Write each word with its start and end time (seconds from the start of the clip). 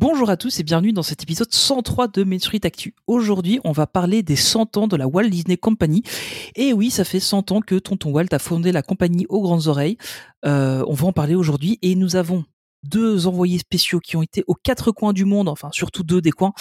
Bonjour 0.00 0.30
à 0.30 0.38
tous 0.38 0.58
et 0.58 0.62
bienvenue 0.62 0.94
dans 0.94 1.02
cet 1.02 1.24
épisode 1.24 1.52
103 1.52 2.08
de 2.08 2.24
Main 2.24 2.38
Street 2.38 2.60
Actu. 2.64 2.94
Aujourd'hui, 3.06 3.60
on 3.64 3.72
va 3.72 3.86
parler 3.86 4.22
des 4.22 4.34
100 4.34 4.78
ans 4.78 4.88
de 4.88 4.96
la 4.96 5.06
Walt 5.06 5.28
Disney 5.28 5.58
Company. 5.58 6.02
Et 6.56 6.72
oui, 6.72 6.90
ça 6.90 7.04
fait 7.04 7.20
100 7.20 7.52
ans 7.52 7.60
que 7.60 7.74
Tonton 7.74 8.10
Walt 8.10 8.28
a 8.30 8.38
fondé 8.38 8.72
la 8.72 8.80
compagnie 8.80 9.26
aux 9.28 9.42
grandes 9.42 9.66
oreilles. 9.66 9.98
Euh, 10.46 10.82
on 10.88 10.94
va 10.94 11.08
en 11.08 11.12
parler 11.12 11.34
aujourd'hui 11.34 11.78
et 11.82 11.94
nous 11.96 12.16
avons 12.16 12.46
deux 12.82 13.26
envoyés 13.26 13.58
spéciaux 13.58 14.00
qui 14.00 14.16
ont 14.16 14.22
été 14.22 14.44
aux 14.46 14.54
quatre 14.54 14.92
coins 14.92 15.12
du 15.12 15.24
monde, 15.24 15.48
enfin 15.48 15.70
surtout 15.72 16.02
deux 16.02 16.20
des 16.20 16.32
coins, 16.32 16.52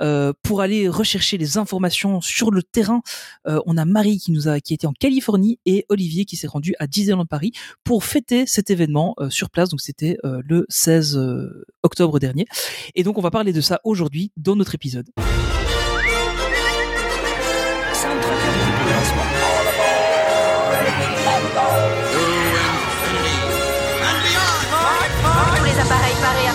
euh, 0.00 0.32
pour 0.42 0.60
aller 0.60 0.88
rechercher 0.88 1.38
les 1.38 1.58
informations 1.58 2.20
sur 2.20 2.50
le 2.50 2.62
terrain. 2.62 3.02
Euh, 3.46 3.60
on 3.66 3.76
a 3.76 3.84
Marie 3.84 4.18
qui 4.18 4.32
nous 4.32 4.48
a 4.48 4.60
qui 4.60 4.74
était 4.74 4.86
en 4.86 4.92
Californie 4.92 5.58
et 5.66 5.86
Olivier 5.88 6.24
qui 6.24 6.36
s'est 6.36 6.46
rendu 6.46 6.74
à 6.78 6.86
Disneyland 6.86 7.26
Paris 7.26 7.52
pour 7.84 8.04
fêter 8.04 8.46
cet 8.46 8.70
événement 8.70 9.14
euh, 9.18 9.30
sur 9.30 9.50
place. 9.50 9.68
Donc 9.68 9.80
c'était 9.80 10.18
euh, 10.24 10.40
le 10.44 10.66
16 10.68 11.16
euh, 11.16 11.64
octobre 11.82 12.18
dernier. 12.18 12.46
Et 12.94 13.02
donc 13.02 13.18
on 13.18 13.22
va 13.22 13.30
parler 13.30 13.52
de 13.52 13.60
ça 13.60 13.80
aujourd'hui 13.84 14.32
dans 14.36 14.56
notre 14.56 14.74
épisode. 14.74 15.08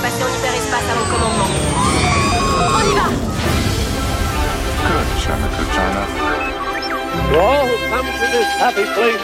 Passer 0.01 0.23
en 0.23 0.33
hyperespace 0.33 0.87
avant 0.91 1.05
le 1.05 1.11
commandement. 1.13 1.51
On 2.75 2.81
y 2.89 2.93
va 2.95 3.07
Good, 4.81 5.07
China, 5.21 5.47
good 5.57 5.71
China. 5.71 6.03
To 7.11 7.39
all 7.39 7.65
who 7.67 7.75
come 7.89 8.07
to 8.07 8.25
this 8.33 8.49
happy 8.59 8.85
place, 8.95 9.23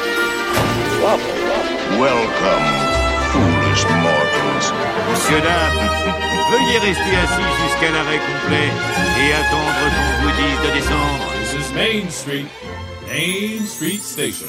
welcome. 1.02 1.58
Welcome, 1.98 2.68
foolish 3.32 3.84
mortals. 4.04 4.68
Monsieur, 5.10 5.42
dames, 5.42 5.90
veuillez 6.52 6.80
rester 6.80 7.16
assis 7.16 7.50
jusqu'à 7.64 7.92
l'arrêt 7.92 8.20
complet 8.20 8.70
et 9.20 9.34
attendre 9.34 9.74
qu'on 9.80 10.24
vous 10.24 10.34
dise 10.36 10.60
de 10.70 10.74
descendre. 10.76 11.26
This 11.42 11.54
is 11.54 11.74
Main 11.74 12.10
Street, 12.12 12.46
Main 13.08 13.66
Street 13.66 14.00
Station. 14.02 14.48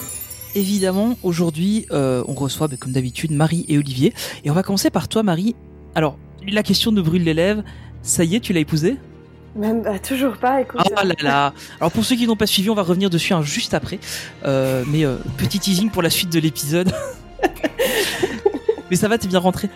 Évidemment, 0.54 1.16
aujourd'hui, 1.22 1.86
euh, 1.92 2.24
on 2.26 2.34
reçoit, 2.34 2.66
bah, 2.68 2.76
comme 2.78 2.92
d'habitude, 2.92 3.30
Marie 3.30 3.64
et 3.68 3.78
Olivier. 3.78 4.12
Et 4.44 4.50
on 4.50 4.54
va 4.54 4.62
commencer 4.62 4.90
par 4.90 5.06
toi, 5.08 5.22
Marie. 5.22 5.54
Alors, 5.94 6.18
la 6.46 6.62
question 6.62 6.92
ne 6.92 7.00
brûle 7.00 7.24
les 7.24 7.34
lèvres. 7.34 7.62
Ça 8.02 8.24
y 8.24 8.36
est, 8.36 8.40
tu 8.40 8.52
l'as 8.52 8.60
épousé 8.60 8.96
Même 9.56 9.82
bah, 9.82 9.98
toujours 9.98 10.36
pas, 10.36 10.60
écoute. 10.60 10.80
Ah 10.96 11.04
là 11.04 11.14
là 11.22 11.52
Alors 11.80 11.92
pour 11.92 12.04
ceux 12.04 12.16
qui 12.16 12.26
n'ont 12.26 12.36
pas 12.36 12.46
suivi, 12.46 12.70
on 12.70 12.74
va 12.74 12.82
revenir 12.82 13.10
dessus 13.10 13.32
hein, 13.34 13.42
juste 13.42 13.74
après. 13.74 13.98
Euh, 14.44 14.84
mais 14.86 15.04
euh, 15.04 15.16
petit 15.36 15.58
teasing 15.58 15.90
pour 15.90 16.02
la 16.02 16.10
suite 16.10 16.32
de 16.32 16.38
l'épisode. 16.38 16.92
mais 18.90 18.96
ça 18.96 19.08
va, 19.08 19.18
t'es 19.18 19.28
bien 19.28 19.40
rentré 19.40 19.68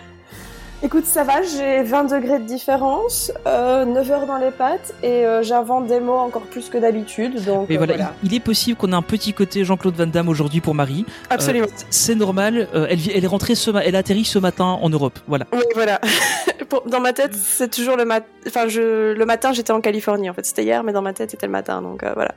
Écoute, 0.85 1.05
ça 1.05 1.23
va, 1.23 1.41
j'ai 1.41 1.81
20 1.81 2.03
degrés 2.13 2.39
de 2.39 2.43
différence, 2.43 3.31
euh, 3.47 3.85
9 3.85 4.11
heures 4.11 4.25
dans 4.25 4.35
les 4.35 4.51
pattes 4.51 4.93
et 5.01 5.25
euh, 5.25 5.41
j'invente 5.41 5.87
des 5.87 6.01
mots 6.01 6.17
encore 6.17 6.41
plus 6.41 6.67
que 6.67 6.77
d'habitude. 6.77 7.41
Donc 7.45 7.69
Mais 7.69 7.75
euh, 7.75 7.85
voilà. 7.85 8.13
Il, 8.21 8.33
il 8.33 8.35
est 8.35 8.41
possible 8.41 8.77
qu'on 8.77 8.91
ait 8.91 8.95
un 8.95 9.01
petit 9.01 9.31
côté 9.33 9.63
Jean-Claude 9.63 9.95
Van 9.95 10.07
Damme 10.07 10.27
aujourd'hui 10.27 10.59
pour 10.59 10.75
Marie. 10.75 11.05
Absolument. 11.29 11.67
Euh, 11.67 11.83
c'est 11.89 12.15
normal. 12.15 12.67
euh, 12.75 12.87
elle, 12.89 13.23
est 13.23 13.27
rentrée 13.27 13.55
ce, 13.55 13.71
elle 13.81 13.95
atterrit 13.95 14.25
ce 14.25 14.39
matin 14.39 14.65
en 14.65 14.89
Europe. 14.89 15.17
Voilà. 15.25 15.45
Oui, 15.53 15.63
voilà. 15.73 16.01
Dans 16.87 16.99
ma 16.99 17.13
tête, 17.13 17.33
c'est 17.33 17.71
toujours 17.71 17.95
le 17.95 18.03
matin. 18.03 18.25
Enfin, 18.45 18.67
je... 18.67 19.13
le 19.13 19.25
matin, 19.25 19.53
j'étais 19.53 19.71
en 19.71 19.79
Californie. 19.79 20.29
En 20.29 20.33
fait, 20.33 20.45
c'était 20.45 20.63
hier, 20.63 20.83
mais 20.83 20.91
dans 20.91 21.01
ma 21.01 21.13
tête, 21.13 21.31
c'était 21.31 21.45
le 21.45 21.51
matin. 21.51 21.81
Donc 21.81 22.03
euh, 22.03 22.11
voilà. 22.13 22.33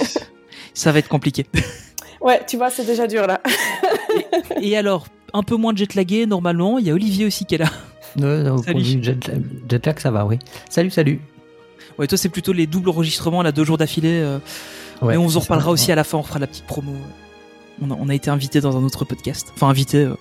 ça 0.74 0.90
va 0.90 0.98
être 0.98 1.08
compliqué. 1.08 1.46
Ouais, 2.20 2.40
tu 2.48 2.56
vois, 2.56 2.70
c'est 2.70 2.84
déjà 2.84 3.06
dur 3.06 3.26
là. 3.28 3.40
Et 4.60 4.76
alors, 4.76 5.06
un 5.36 5.42
peu 5.42 5.56
moins 5.56 5.72
de 5.72 5.78
jet 5.78 5.94
lagué 5.94 6.26
normalement. 6.26 6.78
Il 6.78 6.86
y 6.86 6.90
a 6.90 6.94
Olivier 6.94 7.26
aussi 7.26 7.44
qui 7.44 7.54
est 7.54 7.58
là. 7.58 7.70
Ouais, 8.18 8.48
au 8.48 8.62
Salut. 8.62 8.82
jet, 9.02 9.30
jet 9.68 9.86
lag, 9.86 9.98
ça 9.98 10.10
va, 10.10 10.24
oui. 10.24 10.38
Salut, 10.70 10.90
salut. 10.90 11.20
Ouais, 11.98 12.06
toi 12.06 12.16
c'est 12.18 12.28
plutôt 12.28 12.52
les 12.52 12.66
doubles 12.66 12.90
enregistrements 12.90 13.42
là 13.42 13.52
deux 13.52 13.64
jours 13.64 13.78
d'affilée. 13.78 14.20
euh, 14.22 14.38
Ouais, 15.02 15.12
mais 15.12 15.16
on 15.18 15.26
vous 15.26 15.36
en 15.36 15.40
reparlera 15.40 15.70
aussi 15.70 15.92
à 15.92 15.94
la 15.94 16.04
fin. 16.04 16.16
On 16.18 16.22
fera 16.22 16.38
la 16.38 16.46
petite 16.46 16.64
promo. 16.64 16.92
On 17.82 17.90
a, 17.90 17.94
on 18.00 18.08
a 18.08 18.14
été 18.14 18.30
invité 18.30 18.62
dans 18.62 18.74
un 18.78 18.82
autre 18.84 19.04
podcast. 19.04 19.48
Enfin 19.54 19.68
invité. 19.68 19.98
euh, 20.04 20.14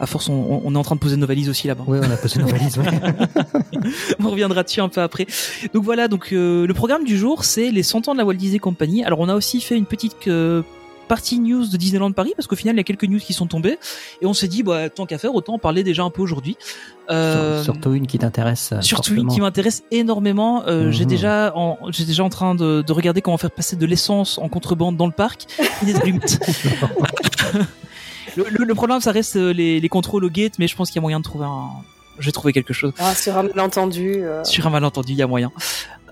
à 0.00 0.06
force, 0.06 0.28
on, 0.30 0.62
on 0.64 0.74
est 0.74 0.78
en 0.78 0.82
train 0.82 0.94
de 0.96 1.00
poser 1.00 1.16
nos 1.16 1.26
valises 1.26 1.48
aussi 1.50 1.68
là-bas. 1.68 1.84
Ouais, 1.86 2.00
on 2.02 2.10
a 2.10 2.16
passé 2.16 2.38
nos 2.40 2.46
valises, 2.46 2.78
ouais. 2.78 2.86
on 4.24 4.30
reviendra 4.30 4.62
dessus 4.62 4.80
un 4.80 4.88
peu 4.88 5.02
après. 5.02 5.26
Donc 5.74 5.84
voilà, 5.84 6.08
donc 6.08 6.30
euh, 6.32 6.66
le 6.66 6.74
programme 6.74 7.04
du 7.04 7.16
jour, 7.18 7.44
c'est 7.44 7.70
les 7.70 7.82
100 7.82 8.08
ans 8.08 8.12
de 8.14 8.18
la 8.18 8.24
Walt 8.24 8.34
Disney 8.34 8.58
Company. 8.58 9.04
Alors 9.04 9.20
on 9.20 9.28
a 9.28 9.34
aussi 9.34 9.60
fait 9.60 9.76
une 9.76 9.86
petite 9.86 10.26
euh, 10.26 10.62
partie 11.04 11.38
news 11.38 11.66
de 11.66 11.76
Disneyland 11.76 12.12
Paris 12.12 12.32
parce 12.36 12.46
qu'au 12.46 12.56
final 12.56 12.74
il 12.74 12.78
y 12.78 12.80
a 12.80 12.84
quelques 12.84 13.04
news 13.04 13.18
qui 13.20 13.32
sont 13.32 13.46
tombées 13.46 13.78
et 14.20 14.26
on 14.26 14.34
s'est 14.34 14.48
dit 14.48 14.62
bah 14.62 14.88
tant 14.90 15.06
qu'à 15.06 15.18
faire 15.18 15.34
autant 15.34 15.54
en 15.54 15.58
parler 15.58 15.82
déjà 15.84 16.02
un 16.02 16.10
peu 16.10 16.22
aujourd'hui. 16.22 16.56
Euh, 17.10 17.62
Sur- 17.62 17.74
Surtout 17.74 17.92
une 17.94 18.06
qui 18.06 18.18
t'intéresse. 18.18 18.70
euh, 18.72 18.80
Surtout 18.80 19.14
une 19.14 19.28
qui 19.28 19.40
m'intéresse 19.40 19.82
énormément. 19.90 20.64
Euh, 20.66 20.90
J'ai 20.90 21.04
Mhm. 21.04 21.10
déjà, 21.10 21.52
en, 21.54 21.78
j'ai 21.90 22.04
déjà 22.04 22.24
en 22.24 22.30
train 22.30 22.54
de, 22.54 22.82
de 22.86 22.92
regarder 22.92 23.20
comment 23.20 23.36
faire 23.38 23.50
passer 23.50 23.76
de 23.76 23.84
l'essence 23.86 24.38
en 24.38 24.48
contrebande 24.48 24.96
dans 24.96 25.06
le 25.06 25.12
parc. 25.12 25.46
et 25.82 25.84
des 25.86 25.96
allumettes. 25.96 26.38
le, 28.36 28.44
le- 28.50 28.64
le 28.64 28.74
problème, 28.74 29.00
ça 29.00 29.12
reste 29.12 29.36
les, 29.36 29.80
les 29.80 29.88
contrôles 29.88 30.24
au 30.24 30.30
gate, 30.30 30.54
mais 30.58 30.66
je 30.66 30.74
pense 30.76 30.88
qu'il 30.90 30.96
y 30.96 30.98
a 31.00 31.02
moyen 31.02 31.18
de 31.18 31.24
trouver 31.24 31.44
un. 31.46 31.68
Je 32.18 32.26
vais 32.26 32.32
trouver 32.32 32.52
quelque 32.52 32.72
chose. 32.72 32.92
Ah, 32.98 33.14
sur 33.14 33.36
un 33.36 33.42
malentendu. 33.42 34.22
euh, 34.22 34.44
Sur 34.44 34.66
un 34.66 34.70
malentendu, 34.70 35.12
il 35.12 35.18
y 35.18 35.22
a 35.22 35.26
moyen. 35.26 35.50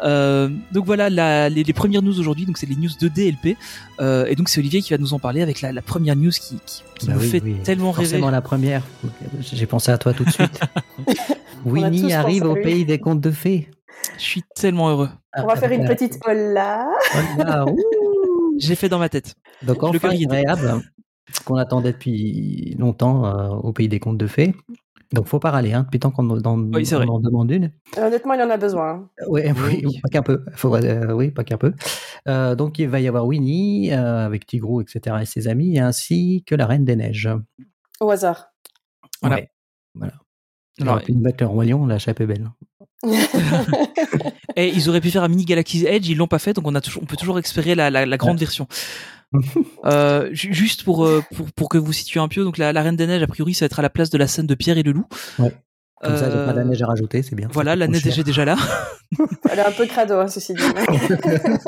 Euh, 0.04 0.48
donc 0.72 0.84
voilà 0.86 1.08
la- 1.10 1.48
les, 1.48 1.62
les 1.64 1.72
premières 1.72 2.02
news 2.02 2.18
aujourd'hui. 2.18 2.46
Donc 2.46 2.58
c'est 2.58 2.66
les 2.66 2.76
news 2.76 2.90
de 3.00 3.08
DLP. 3.08 3.56
Euh, 4.00 4.26
et 4.26 4.34
donc 4.34 4.48
c'est 4.48 4.60
Olivier 4.60 4.80
qui 4.82 4.92
va 4.92 4.98
nous 4.98 5.14
en 5.14 5.18
parler 5.18 5.42
avec 5.42 5.60
la, 5.60 5.72
la 5.72 5.82
première 5.82 6.16
news 6.16 6.30
qui, 6.30 6.58
qui, 6.66 6.82
qui 6.98 7.06
Bah 7.06 7.14
nous 7.14 7.20
oui, 7.20 7.28
fait 7.28 7.42
oui. 7.42 7.56
tellement 7.64 7.90
rêver. 7.92 8.08
Forcément 8.08 8.30
la 8.30 8.40
première. 8.40 8.82
J'ai 9.40 9.66
pensé 9.66 9.90
à 9.92 9.98
toi 9.98 10.12
tout 10.12 10.24
de 10.24 10.30
suite. 10.30 10.60
Winnie 11.64 12.12
arrive 12.12 12.44
au 12.44 12.54
pays 12.54 12.84
des 12.84 12.98
contes 12.98 13.20
de 13.20 13.30
fées. 13.30 13.70
Je 14.18 14.22
suis 14.22 14.42
tellement 14.54 14.90
heureux. 14.90 15.10
On 15.36 15.46
va 15.46 15.56
faire 15.56 15.70
une 15.70 15.84
Avec 15.84 15.96
petite 15.98 16.18
hola. 16.26 16.86
J'ai 18.58 18.74
fait 18.74 18.88
dans 18.88 18.98
ma 18.98 19.08
tête. 19.08 19.34
Donc 19.62 19.80
Le 19.82 19.88
enfin 19.88 20.10
agréable 20.10 20.82
qu'on 21.44 21.56
attendait 21.56 21.92
depuis 21.92 22.74
longtemps 22.78 23.24
euh, 23.26 23.48
au 23.48 23.72
pays 23.72 23.88
des 23.88 24.00
contes 24.00 24.18
de 24.18 24.26
fées. 24.26 24.54
Donc 25.12 25.26
faut 25.26 25.38
pas 25.38 25.50
râler, 25.50 25.72
hein, 25.74 25.82
depuis 25.82 26.00
tant 26.00 26.10
qu'on 26.10 26.28
en, 26.30 26.58
Oui, 26.72 26.86
c'est 26.86 26.94
vrai. 26.94 27.04
on 27.08 27.14
en 27.16 27.20
demande 27.20 27.50
une. 27.50 27.70
Euh, 27.98 28.06
honnêtement, 28.06 28.32
il 28.34 28.40
y 28.40 28.42
en 28.42 28.48
a 28.50 28.56
besoin. 28.56 28.90
hein. 28.90 29.08
Ouais, 29.28 29.52
oui, 29.68 29.82
Oui. 29.84 30.00
pas 30.02 30.08
qu'un 30.08 30.22
peu. 30.22 30.42
Faut, 30.54 30.74
euh, 30.74 31.12
oui, 31.12 31.30
pas 31.30 31.44
qu'un 31.44 31.58
peu. 31.58 31.74
Euh, 32.28 32.54
donc 32.54 32.78
il 32.78 32.88
va 32.88 32.98
y 33.00 33.08
avoir 33.08 33.26
Winnie 33.26 33.92
euh, 33.92 34.24
avec 34.24 34.46
Tigrou, 34.46 34.80
etc. 34.80 35.16
et 35.20 35.26
ses 35.26 35.48
amis, 35.48 35.78
ainsi 35.78 36.44
que 36.46 36.54
la 36.54 36.66
Reine 36.66 36.84
des 36.84 36.96
Neiges. 36.96 37.28
Au 38.00 38.10
hasard. 38.10 38.48
Voilà. 39.20 39.36
Ouais, 39.36 39.50
voilà. 39.94 40.12
Alors, 40.80 41.02
pu 41.02 41.12
mettre 41.12 41.44
le 41.44 41.48
roi 41.48 41.64
lion, 41.66 41.84
la 41.86 41.98
chape 41.98 42.20
est 42.22 42.26
belle. 42.26 42.48
Et 44.56 44.68
ils 44.68 44.88
auraient 44.88 45.00
pu 45.00 45.10
faire 45.10 45.22
un 45.22 45.28
mini 45.28 45.44
Galaxy's 45.44 45.84
Edge, 45.84 46.08
ils 46.08 46.16
l'ont 46.16 46.26
pas 46.26 46.38
fait, 46.38 46.52
donc 46.54 46.66
on, 46.66 46.74
a 46.74 46.80
toujours, 46.80 47.02
on 47.02 47.06
peut 47.06 47.16
toujours 47.16 47.38
espérer 47.38 47.74
la, 47.74 47.90
la, 47.90 48.06
la 48.06 48.16
grande 48.16 48.38
version. 48.38 48.66
Euh, 49.84 50.28
ju- 50.32 50.54
juste 50.54 50.84
pour, 50.84 51.04
euh, 51.04 51.22
pour, 51.34 51.50
pour 51.52 51.68
que 51.68 51.76
vous 51.78 51.92
situez 51.92 52.20
un 52.20 52.28
peu, 52.28 52.44
donc 52.44 52.56
la, 52.58 52.72
la 52.72 52.82
Reine 52.82 52.96
des 52.96 53.06
Neiges, 53.06 53.22
a 53.22 53.26
priori, 53.26 53.52
ça 53.54 53.64
va 53.64 53.66
être 53.66 53.78
à 53.80 53.82
la 53.82 53.90
place 53.90 54.10
de 54.10 54.18
la 54.18 54.26
scène 54.28 54.46
de 54.46 54.54
Pierre 54.54 54.78
et 54.78 54.82
le 54.84 54.92
Loup. 54.92 55.06
Ouais. 55.38 55.52
Comme 56.02 56.16
ça, 56.16 56.26
il 56.28 56.34
n'y 56.34 56.40
a 56.40 56.44
pas 56.46 56.52
de 56.52 56.58
Euh, 56.60 56.64
neige 56.64 56.82
à 56.82 56.86
rajouter, 56.86 57.22
c'est 57.22 57.34
bien. 57.36 57.48
Voilà, 57.52 57.74
la 57.76 57.86
neige 57.88 58.06
est 58.18 58.22
déjà 58.24 58.44
là. 58.44 58.56
Elle 59.50 59.58
est 59.58 59.64
un 59.66 59.72
peu 59.72 59.86
crado, 59.86 60.14
hein, 60.14 60.28
ceci 60.28 60.54
dit. 60.54 60.62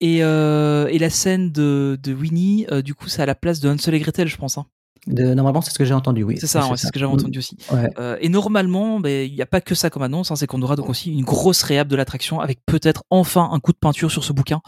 Et, 0.00 0.22
euh, 0.22 0.86
et 0.92 0.98
la 1.00 1.10
scène 1.10 1.50
de, 1.50 1.98
de 2.00 2.14
Winnie, 2.14 2.66
euh, 2.70 2.82
du 2.82 2.94
coup, 2.94 3.08
c'est 3.08 3.20
à 3.20 3.26
la 3.26 3.34
place 3.34 3.58
de 3.58 3.68
Hansel 3.68 3.94
et 3.94 3.98
Gretel, 3.98 4.28
je 4.28 4.36
pense. 4.36 4.56
hein. 4.56 4.66
De- 5.08 5.34
normalement, 5.34 5.60
c'est 5.60 5.72
ce 5.72 5.78
que 5.78 5.84
j'ai 5.84 5.94
entendu, 5.94 6.22
oui. 6.22 6.36
C'est 6.38 6.46
ça, 6.46 6.68
ouais, 6.68 6.76
c'est 6.76 6.86
ce 6.86 6.92
que 6.92 7.00
j'avais 7.00 7.10
Mm. 7.10 7.14
entendu 7.16 7.38
aussi. 7.40 7.56
Ouais. 7.72 7.90
Euh, 7.98 8.16
et 8.20 8.28
normalement, 8.28 9.00
ben, 9.00 9.26
il 9.28 9.34
n'y 9.34 9.42
a 9.42 9.46
pas 9.46 9.60
que 9.60 9.74
ça 9.74 9.90
comme 9.90 10.02
annonce, 10.02 10.30
hein, 10.30 10.36
c'est 10.36 10.46
qu'on 10.46 10.62
aura 10.62 10.76
donc 10.76 10.88
aussi 10.88 11.12
une 11.12 11.24
grosse 11.24 11.64
réhab 11.64 11.88
de 11.88 11.96
l'attraction 11.96 12.38
avec 12.38 12.60
peut-être 12.64 13.02
enfin 13.10 13.48
un 13.52 13.58
coup 13.58 13.72
de 13.72 13.78
peinture 13.78 14.12
sur 14.12 14.22
ce 14.22 14.32
bouquin. 14.32 14.60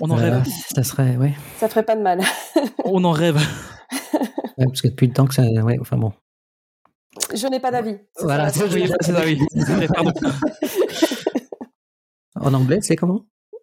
On 0.00 0.10
en 0.10 0.18
Euh, 0.18 0.20
rêve, 0.20 0.42
ça 0.74 0.82
serait, 0.82 1.16
ouais. 1.16 1.34
Ça 1.58 1.68
ferait 1.68 1.82
pas 1.84 1.96
de 1.96 2.02
mal. 2.02 2.20
on 2.84 3.02
en 3.04 3.10
rêve. 3.12 3.36
Ouais, 4.58 4.66
Parce 4.66 4.82
que 4.82 4.88
depuis 4.88 5.06
le 5.06 5.12
temps 5.12 5.26
que 5.26 5.34
ça. 5.34 5.42
Ouais, 5.42 5.76
enfin 5.80 5.96
bon. 5.96 6.12
Je 7.34 7.46
n'ai 7.46 7.60
pas 7.60 7.70
d'avis. 7.70 7.96
Voilà, 8.20 8.48
ça, 8.50 8.68
ça, 8.68 8.74
oui. 9.24 9.40
C'est 9.50 9.62
vrai, 9.72 9.86
pardon. 9.88 10.12
En 12.40 12.52
anglais, 12.52 12.80
c'est 12.82 12.96
comment? 12.96 13.20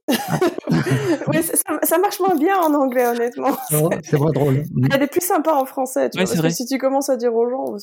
Oui, 0.07 1.37
ça, 1.83 1.97
marche 1.99 2.19
moins 2.21 2.35
bien 2.35 2.57
en 2.57 2.73
anglais, 2.73 3.05
honnêtement. 3.05 3.55
C'est 3.69 4.17
moins 4.17 4.31
drôle. 4.31 4.63
Elle 4.93 5.03
est 5.03 5.07
plus 5.07 5.21
sympa 5.23 5.53
en 5.53 5.65
français, 5.65 6.09
tu 6.09 6.17
Ouais, 6.17 6.23
vois, 6.23 6.27
c'est 6.33 6.37
parce 6.37 6.39
vrai. 6.39 6.49
que 6.49 6.55
si 6.55 6.65
tu 6.65 6.77
commences 6.77 7.09
à 7.09 7.17
dire 7.17 7.33
aux 7.35 7.49
gens, 7.49 7.75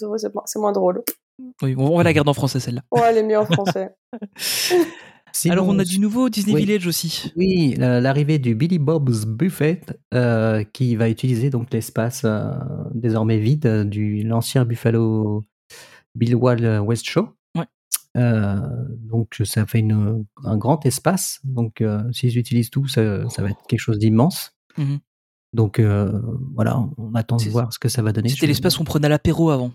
c'est 0.47 0.59
moins 0.59 0.73
drôle. 0.73 1.03
Oui, 1.63 1.75
on 1.79 1.97
va 1.97 2.03
la 2.03 2.13
garder 2.15 2.31
en 2.31 2.35
français 2.35 2.59
celle-là. 2.59 2.81
Ouais, 2.91 3.03
elle 3.11 3.19
est 3.19 3.23
mieux 3.23 3.39
en 3.39 3.45
français. 3.45 3.91
Sinon, 5.39 5.53
Alors 5.53 5.69
on 5.69 5.79
a 5.79 5.85
du 5.85 6.01
nouveau 6.01 6.27
au 6.27 6.29
Disney 6.29 6.55
Oui. 6.55 6.65
Village 6.65 6.87
aussi. 6.89 7.33
Oui, 7.37 7.75
la- 7.77 8.01
l'arrivée 8.01 8.39
du 8.41 8.55
Billy 8.57 8.79
Bob's 8.81 9.25
Buffet 9.25 9.83
euh, 10.15 10.65
qui 10.65 10.97
va 10.97 11.09
utiliser 11.09 11.49
donc 11.49 11.73
l'espace 11.73 12.23
euh, 12.25 12.51
désormais 12.93 13.39
vide 13.39 13.89
du 13.89 14.25
l'ancien 14.25 14.65
Buffalo 14.65 15.45
Bill 16.17 16.35
Wall 16.35 16.81
West 16.81 17.05
Show. 17.09 17.29
Ouais. 17.57 17.67
Euh, 18.17 18.57
donc 18.99 19.41
ça 19.45 19.65
fait 19.65 19.79
une, 19.79 20.25
un 20.45 20.57
grand 20.57 20.85
espace. 20.87 21.39
Donc 21.45 21.85
s'ils 22.13 22.37
utilisent 22.37 22.71
tout, 22.71 22.89
ça, 22.89 23.29
ça 23.29 23.43
va 23.43 23.51
être 23.51 23.63
quelque 23.69 23.79
chose 23.81 23.99
d'immense. 23.99 24.57
Mhm. 24.77 24.99
Donc 25.53 25.81
voilà, 26.55 26.85
on 26.99 27.15
attend 27.15 27.37
de 27.37 27.49
voir 27.51 27.73
ce 27.73 27.79
que 27.79 27.89
ça 27.89 28.03
va 28.03 28.13
donner. 28.13 28.29
C'était 28.29 28.47
l'espace 28.49 28.79
où 28.79 28.83
on 28.83 28.85
prenait 28.85 29.09
l'apéro 29.09 29.51
avant. 29.51 29.71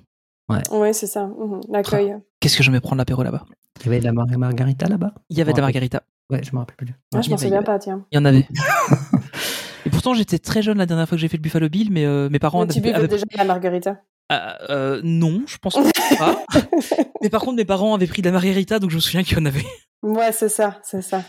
Oui, 0.50 0.94
c'est 0.94 1.08
ça. 1.08 1.26
mhm, 1.26 1.62
L'accueil. 1.70 2.16
Qu'est-ce 2.40 2.58
que 2.58 2.64
je 2.64 2.72
vais 2.72 2.80
prendre 2.82 2.98
l'apéro 2.98 3.24
là-bas? 3.24 3.44
Il 3.82 3.86
y 3.86 3.90
avait 3.90 4.00
de 4.00 4.06
la 4.06 4.12
mar- 4.14 4.26
margarita 4.38 4.88
là-bas? 4.88 5.14
Il 5.30 5.38
y 5.38 5.42
avait 5.42 5.52
de 5.52 5.58
la 5.58 5.64
Ouais. 5.64 5.68
margarita. 5.68 6.04
Ouais, 6.30 6.42
je 6.44 6.52
me 6.54 6.60
rappelle 6.60 6.76
plus. 6.76 6.88
Ah, 7.14 7.22
je 7.22 7.30
m'en 7.30 7.36
avait- 7.36 7.46
souviens 7.46 7.64
pas, 7.64 7.80
tiens. 7.80 8.06
Il 8.12 8.16
y 8.16 8.20
en 8.20 8.26
avait. 8.26 8.48
Et 9.86 9.90
pourtant, 9.90 10.14
j'étais 10.14 10.40
très 10.40 10.62
jeune 10.62 10.78
la 10.78 10.86
dernière 10.86 11.08
fois 11.08 11.18
que 11.18 11.22
j'ai 11.22 11.28
fait 11.28 11.38
le 11.38 11.42
Buffalo 11.42 11.68
Bill, 11.70 11.90
mais 11.92 12.06
euh, 12.06 12.30
mes 12.30 12.40
parents 12.40 12.62
Mais 12.66 12.68
tu 12.74 12.80
avaient- 12.94 13.08
déjà 13.08 13.26
de 13.26 13.38
la 13.38 13.44
margarita. 13.44 13.98
Ah, 14.30 14.58
euh, 14.70 15.02
non, 15.04 15.44
je 15.46 15.58
pense 15.58 15.76
pas. 16.18 16.44
mais 17.22 17.30
par 17.30 17.42
contre, 17.42 17.58
mes 17.58 17.66
parents 17.66 17.94
avaient 17.94 18.08
pris 18.08 18.22
de 18.22 18.28
la 18.28 18.32
margarita, 18.32 18.80
donc 18.80 18.90
je 18.92 18.96
me 18.96 19.02
souviens 19.02 19.24
qu'il 19.24 19.38
y 19.38 19.42
en 19.42 19.46
avait. 19.46 19.66
Ouais, 20.02 20.32
c'est 20.32 20.50
ça, 20.50 20.80
c'est 20.84 21.02
ça. 21.02 21.24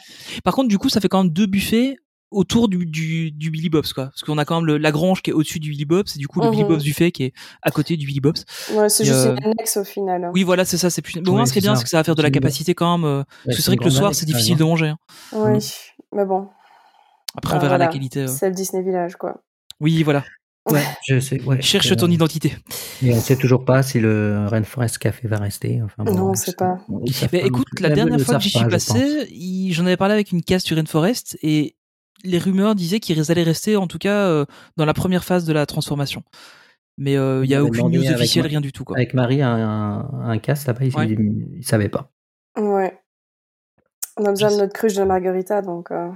Par 0.44 0.54
contre, 0.54 0.68
du 0.68 0.78
coup, 0.78 0.88
ça 0.88 1.00
fait 1.00 1.08
quand 1.08 1.22
même 1.24 1.32
deux 1.32 1.46
buffets 1.46 1.96
autour 2.34 2.68
du, 2.68 2.84
du, 2.86 3.30
du 3.30 3.50
Billy 3.50 3.68
Bob's, 3.70 3.92
quoi. 3.92 4.06
Parce 4.06 4.22
qu'on 4.22 4.38
a 4.38 4.44
quand 4.44 4.56
même 4.56 4.66
le, 4.66 4.76
la 4.78 4.92
grange 4.92 5.22
qui 5.22 5.30
est 5.30 5.32
au-dessus 5.32 5.60
du 5.60 5.70
Billy 5.70 5.84
Bob's, 5.84 6.16
et 6.16 6.18
du 6.18 6.28
coup, 6.28 6.40
le 6.40 6.50
Billy 6.50 6.62
Mhm. 6.64 6.68
Bob's 6.68 6.84
buffet 6.84 7.10
qui 7.12 7.24
est 7.24 7.32
à 7.62 7.70
côté 7.70 7.96
du 7.96 8.06
Billy 8.06 8.20
Bob's. 8.20 8.44
Ouais, 8.72 8.88
c'est 8.88 9.04
juste 9.04 9.26
euh, 9.26 9.36
une 9.36 9.44
annexe 9.52 9.76
au 9.76 9.84
final. 9.84 10.30
Oui, 10.34 10.42
voilà, 10.42 10.64
c'est 10.64 10.76
ça. 10.76 10.90
C'est 10.90 11.02
plus. 11.02 11.20
Mais 11.20 11.28
au 11.28 11.32
moins, 11.32 11.46
ce 11.46 11.52
qui 11.52 11.58
est 11.58 11.62
c'est 11.62 11.68
bien, 11.68 11.76
c'est 11.76 11.84
que 11.84 11.90
ça 11.90 11.96
va 11.98 12.04
faire 12.04 12.14
de 12.14 12.22
la 12.22 12.28
C'est 12.28 12.32
capacité 12.32 12.74
quand 12.74 12.98
même. 12.98 13.06
euh, 13.06 13.18
Ouais, 13.18 13.24
parce 13.24 13.44
que 13.46 13.52
c'est 13.56 13.62
c'est 13.62 13.70
vrai 13.70 13.76
que 13.78 13.84
le 13.84 13.90
soir, 13.90 14.14
c'est 14.14 14.26
difficile 14.26 14.56
de 14.56 14.64
manger. 14.64 14.88
hein. 14.88 14.98
Oui, 15.32 15.58
mais 16.12 16.24
bon. 16.24 16.48
Après, 17.36 17.54
on 17.54 17.56
Ah, 17.56 17.60
verra 17.60 17.68
voilà. 17.76 17.86
la 17.86 17.92
qualité. 17.92 18.20
euh. 18.20 18.26
C'est 18.28 18.48
le 18.48 18.54
Disney 18.54 18.82
Village, 18.82 19.16
quoi. 19.16 19.42
Oui, 19.80 20.02
voilà. 20.02 20.24
Ouais, 20.70 20.82
je 21.06 21.20
sais. 21.20 21.42
Ouais, 21.42 21.60
Cherche 21.60 21.92
Euh, 21.92 21.96
ton 21.96 22.08
identité. 22.10 22.54
Et 23.02 23.12
on 23.12 23.20
sait 23.20 23.36
toujours 23.36 23.64
pas 23.66 23.82
si 23.82 24.00
le 24.00 24.46
Rainforest 24.48 24.96
Café 24.96 25.28
va 25.28 25.36
rester. 25.38 25.82
Enfin, 25.82 26.04
bon, 26.04 26.14
Non, 26.14 26.22
on 26.22 26.26
bref, 26.28 26.38
sait 26.38 26.44
c'est- 26.52 26.56
pas. 26.56 26.78
Mais 27.32 27.40
écoute, 27.40 27.66
la 27.80 27.90
dernière 27.90 28.18
fois 28.20 28.36
que 28.36 28.42
j'y 28.42 28.50
suis 28.50 28.64
passé, 28.66 29.28
j'en 29.72 29.84
avais 29.84 29.96
parlé 29.98 30.14
avec 30.14 30.32
une 30.32 30.42
casse 30.42 30.64
du 30.64 30.72
Rainforest 30.74 31.36
et 31.42 31.76
les 32.24 32.38
rumeurs 32.38 32.74
disaient 32.74 33.00
qu'ils 33.00 33.30
allaient 33.30 33.42
rester, 33.42 33.76
en 33.76 33.86
tout 33.86 33.98
cas, 33.98 34.26
euh, 34.28 34.44
dans 34.76 34.84
la 34.86 34.94
première 34.94 35.24
phase 35.24 35.44
de 35.44 35.52
la 35.52 35.66
transformation. 35.66 36.22
Mais 36.98 37.16
euh, 37.16 37.44
il 37.44 37.50
y 37.50 37.54
a 37.54 37.62
aucune 37.64 37.88
news 37.90 38.10
officielle, 38.10 38.46
rien 38.46 38.60
du 38.60 38.72
tout. 38.72 38.84
Quoi. 38.84 38.96
Avec 38.96 39.14
Marie, 39.14 39.42
un, 39.42 39.50
un, 39.56 40.28
un 40.30 40.38
casse 40.38 40.66
là-bas, 40.66 40.84
il, 40.84 40.96
Ouais. 40.96 41.08
il, 41.08 41.56
il 41.58 41.64
savait 41.64 41.88
pas. 41.88 42.10
Ouais. 42.56 42.98
On 44.16 44.24
a 44.24 44.30
besoin 44.30 44.50
de 44.52 44.56
notre 44.56 44.72
cruche 44.72 44.94
de 44.94 45.02
margarita, 45.02 45.60
donc. 45.60 45.90
euh, 45.90 46.08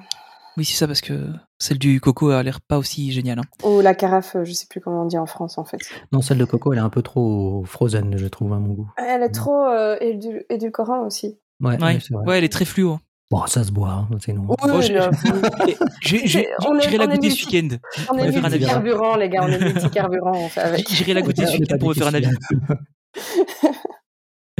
Oui, 0.56 0.64
c'est 0.64 0.76
ça, 0.76 0.86
parce 0.86 1.00
que 1.00 1.26
celle 1.58 1.78
du 1.80 2.00
coco 2.00 2.30
a 2.30 2.42
l'air 2.44 2.60
pas 2.60 2.78
aussi 2.78 3.10
géniale. 3.10 3.40
hein. 3.40 3.66
Ou 3.68 3.80
la 3.80 3.96
carafe, 3.96 4.36
je 4.44 4.52
sais 4.52 4.66
plus 4.70 4.80
comment 4.80 5.02
on 5.02 5.06
dit 5.06 5.18
en 5.18 5.26
France, 5.26 5.58
en 5.58 5.64
fait. 5.64 5.78
Non, 6.12 6.20
celle 6.22 6.38
de 6.38 6.44
Coco, 6.44 6.72
elle 6.72 6.78
est 6.78 6.82
un 6.82 6.90
peu 6.90 7.02
trop 7.02 7.64
frozen, 7.64 8.16
je 8.16 8.26
trouve, 8.28 8.52
à 8.52 8.58
mon 8.60 8.72
goût. 8.74 8.90
Elle 8.98 9.24
est 9.24 9.30
trop 9.32 9.66
euh, 9.66 9.96
édul- 10.00 10.44
édulcorant 10.48 11.04
aussi. 11.04 11.40
Ouais, 11.60 11.76
Ouais, 11.82 11.98
ouais, 12.12 12.16
ouais, 12.26 12.38
elle 12.38 12.44
est 12.44 12.52
très 12.52 12.64
fluo. 12.64 13.00
Hein. 13.30 13.36
Bon, 13.40 13.46
ça 13.46 13.62
se 13.64 13.70
boit, 13.72 13.90
hein, 13.90 14.08
sinon. 14.24 14.46
Oui, 14.48 14.56
Bon, 14.70 14.80
j'ai- 14.80 14.94
là, 14.94 15.10
Et 15.68 15.76
J'ai- 16.00 16.26
j'ai- 16.26 16.46
On 16.66 16.76
est- 16.78 16.82
J'irai 16.82 16.98
la 16.98 17.06
goûter 17.08 17.30
ce 17.30 17.46
week-end. 17.46 17.76
on 18.10 18.16
va 18.16 18.26
est 18.26 18.32
faire 18.32 18.42
un 18.42 18.46
avis. 18.46 18.58
multi-carburant, 18.58 19.16
les 19.16 19.28
gars, 19.28 19.40
on 19.44 19.48
est 19.48 19.58
multi-carburant. 19.60 20.48
J'irai 20.90 21.14
la 21.14 21.22
goûter 21.22 21.46
ce 21.46 21.58
week-end 21.58 21.78
pour 21.78 21.88
me 21.90 21.94
faire 21.94 22.06
un 22.08 22.14
avis. 22.14 22.26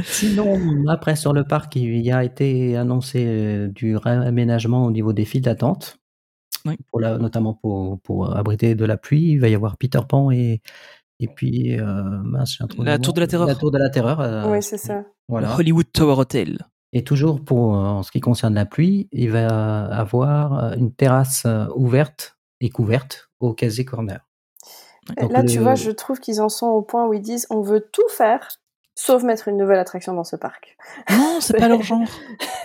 Sinon, 0.01 0.57
après, 0.87 1.15
sur 1.17 1.33
le 1.33 1.43
parc, 1.43 1.75
il 1.75 1.97
y 1.99 2.11
a 2.11 2.23
été 2.23 2.77
annoncé 2.77 3.25
euh, 3.27 3.67
du 3.67 3.97
réaménagement 3.97 4.85
au 4.85 4.91
niveau 4.91 5.11
des 5.11 5.25
files 5.25 5.41
d'attente, 5.41 5.97
Oui. 6.65 6.75
pour 6.89 7.01
la, 7.01 7.17
notamment 7.17 7.53
pour, 7.53 7.99
pour 8.01 8.33
abriter 8.35 8.75
de 8.75 8.85
la 8.85 8.95
pluie. 8.95 9.31
Il 9.31 9.39
va 9.41 9.49
y 9.49 9.55
avoir 9.55 9.75
Peter 9.77 9.99
Pan 10.07 10.31
et, 10.31 10.61
et 11.19 11.27
puis 11.27 11.77
euh, 11.77 11.85
mince, 12.23 12.59
La. 12.77 12.97
Tour 12.97 13.13
de 13.13 13.19
la 13.19 13.27
Terreur. 13.27 13.47
La 13.47 13.55
Tour 13.55 13.71
de 13.71 13.77
la 13.77 13.89
Terreur. 13.89 14.21
euh, 14.21 14.49
Oui, 14.49 14.63
c'est 14.63 14.77
ça. 14.77 15.03
Voilà. 15.27 15.53
Hollywood 15.57 15.91
Tower 15.91 16.13
Hotel. 16.17 16.59
Et 16.91 17.03
toujours 17.03 17.43
pour 17.43 17.75
euh, 17.75 17.79
en 17.79 18.03
ce 18.03 18.11
qui 18.11 18.19
concerne 18.19 18.55
la 18.55 18.65
pluie, 18.65 19.07
il 19.11 19.29
va 19.31 19.85
avoir 19.85 20.63
euh, 20.63 20.75
une 20.75 20.91
terrasse 20.93 21.43
euh, 21.45 21.65
ouverte 21.75 22.37
et 22.61 22.69
couverte 22.69 23.29
au 23.39 23.53
Casey 23.53 23.85
Corner. 23.85 24.19
Donc, 25.19 25.31
Là, 25.31 25.43
tu 25.43 25.59
vois, 25.59 25.75
je 25.75 25.91
trouve 25.91 26.19
qu'ils 26.19 26.41
en 26.41 26.49
sont 26.49 26.67
au 26.67 26.81
point 26.81 27.07
où 27.07 27.13
ils 27.13 27.21
disent 27.21 27.47
on 27.49 27.61
veut 27.61 27.87
tout 27.91 28.07
faire, 28.09 28.47
sauf 28.95 29.23
mettre 29.23 29.47
une 29.47 29.57
nouvelle 29.57 29.79
attraction 29.79 30.13
dans 30.13 30.23
ce 30.23 30.35
parc. 30.35 30.77
Non, 31.11 31.37
c'est 31.41 31.57
pas 31.57 31.67
leur 31.67 31.81
genre. 31.81 32.01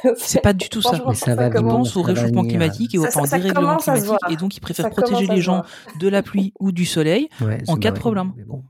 C'est 0.16 0.40
pas 0.42 0.52
du 0.52 0.68
tout 0.68 0.82
ça. 0.82 1.02
Mais 1.08 1.14
ça 1.14 1.34
va 1.34 1.46
Ils 1.46 1.52
venir, 1.54 1.72
pensent 1.72 1.96
au 1.96 2.02
réchauffement 2.02 2.42
climatique 2.42 2.94
et 2.94 2.98
au 2.98 3.04
dérèglement 3.06 3.76
climatique 3.78 4.18
et 4.28 4.36
donc 4.36 4.54
ils 4.54 4.60
préfèrent 4.60 4.84
Ça 4.86 4.90
protéger 4.90 5.26
les 5.26 5.40
gens 5.40 5.62
de 5.98 6.08
la 6.08 6.22
pluie 6.22 6.52
ou 6.60 6.72
du 6.72 6.84
soleil. 6.84 7.30
Ouais, 7.40 7.62
En 7.68 7.76
cas 7.76 7.90
de 7.90 7.98
problème. 7.98 8.32
mais 8.36 8.44
bon. 8.44 8.64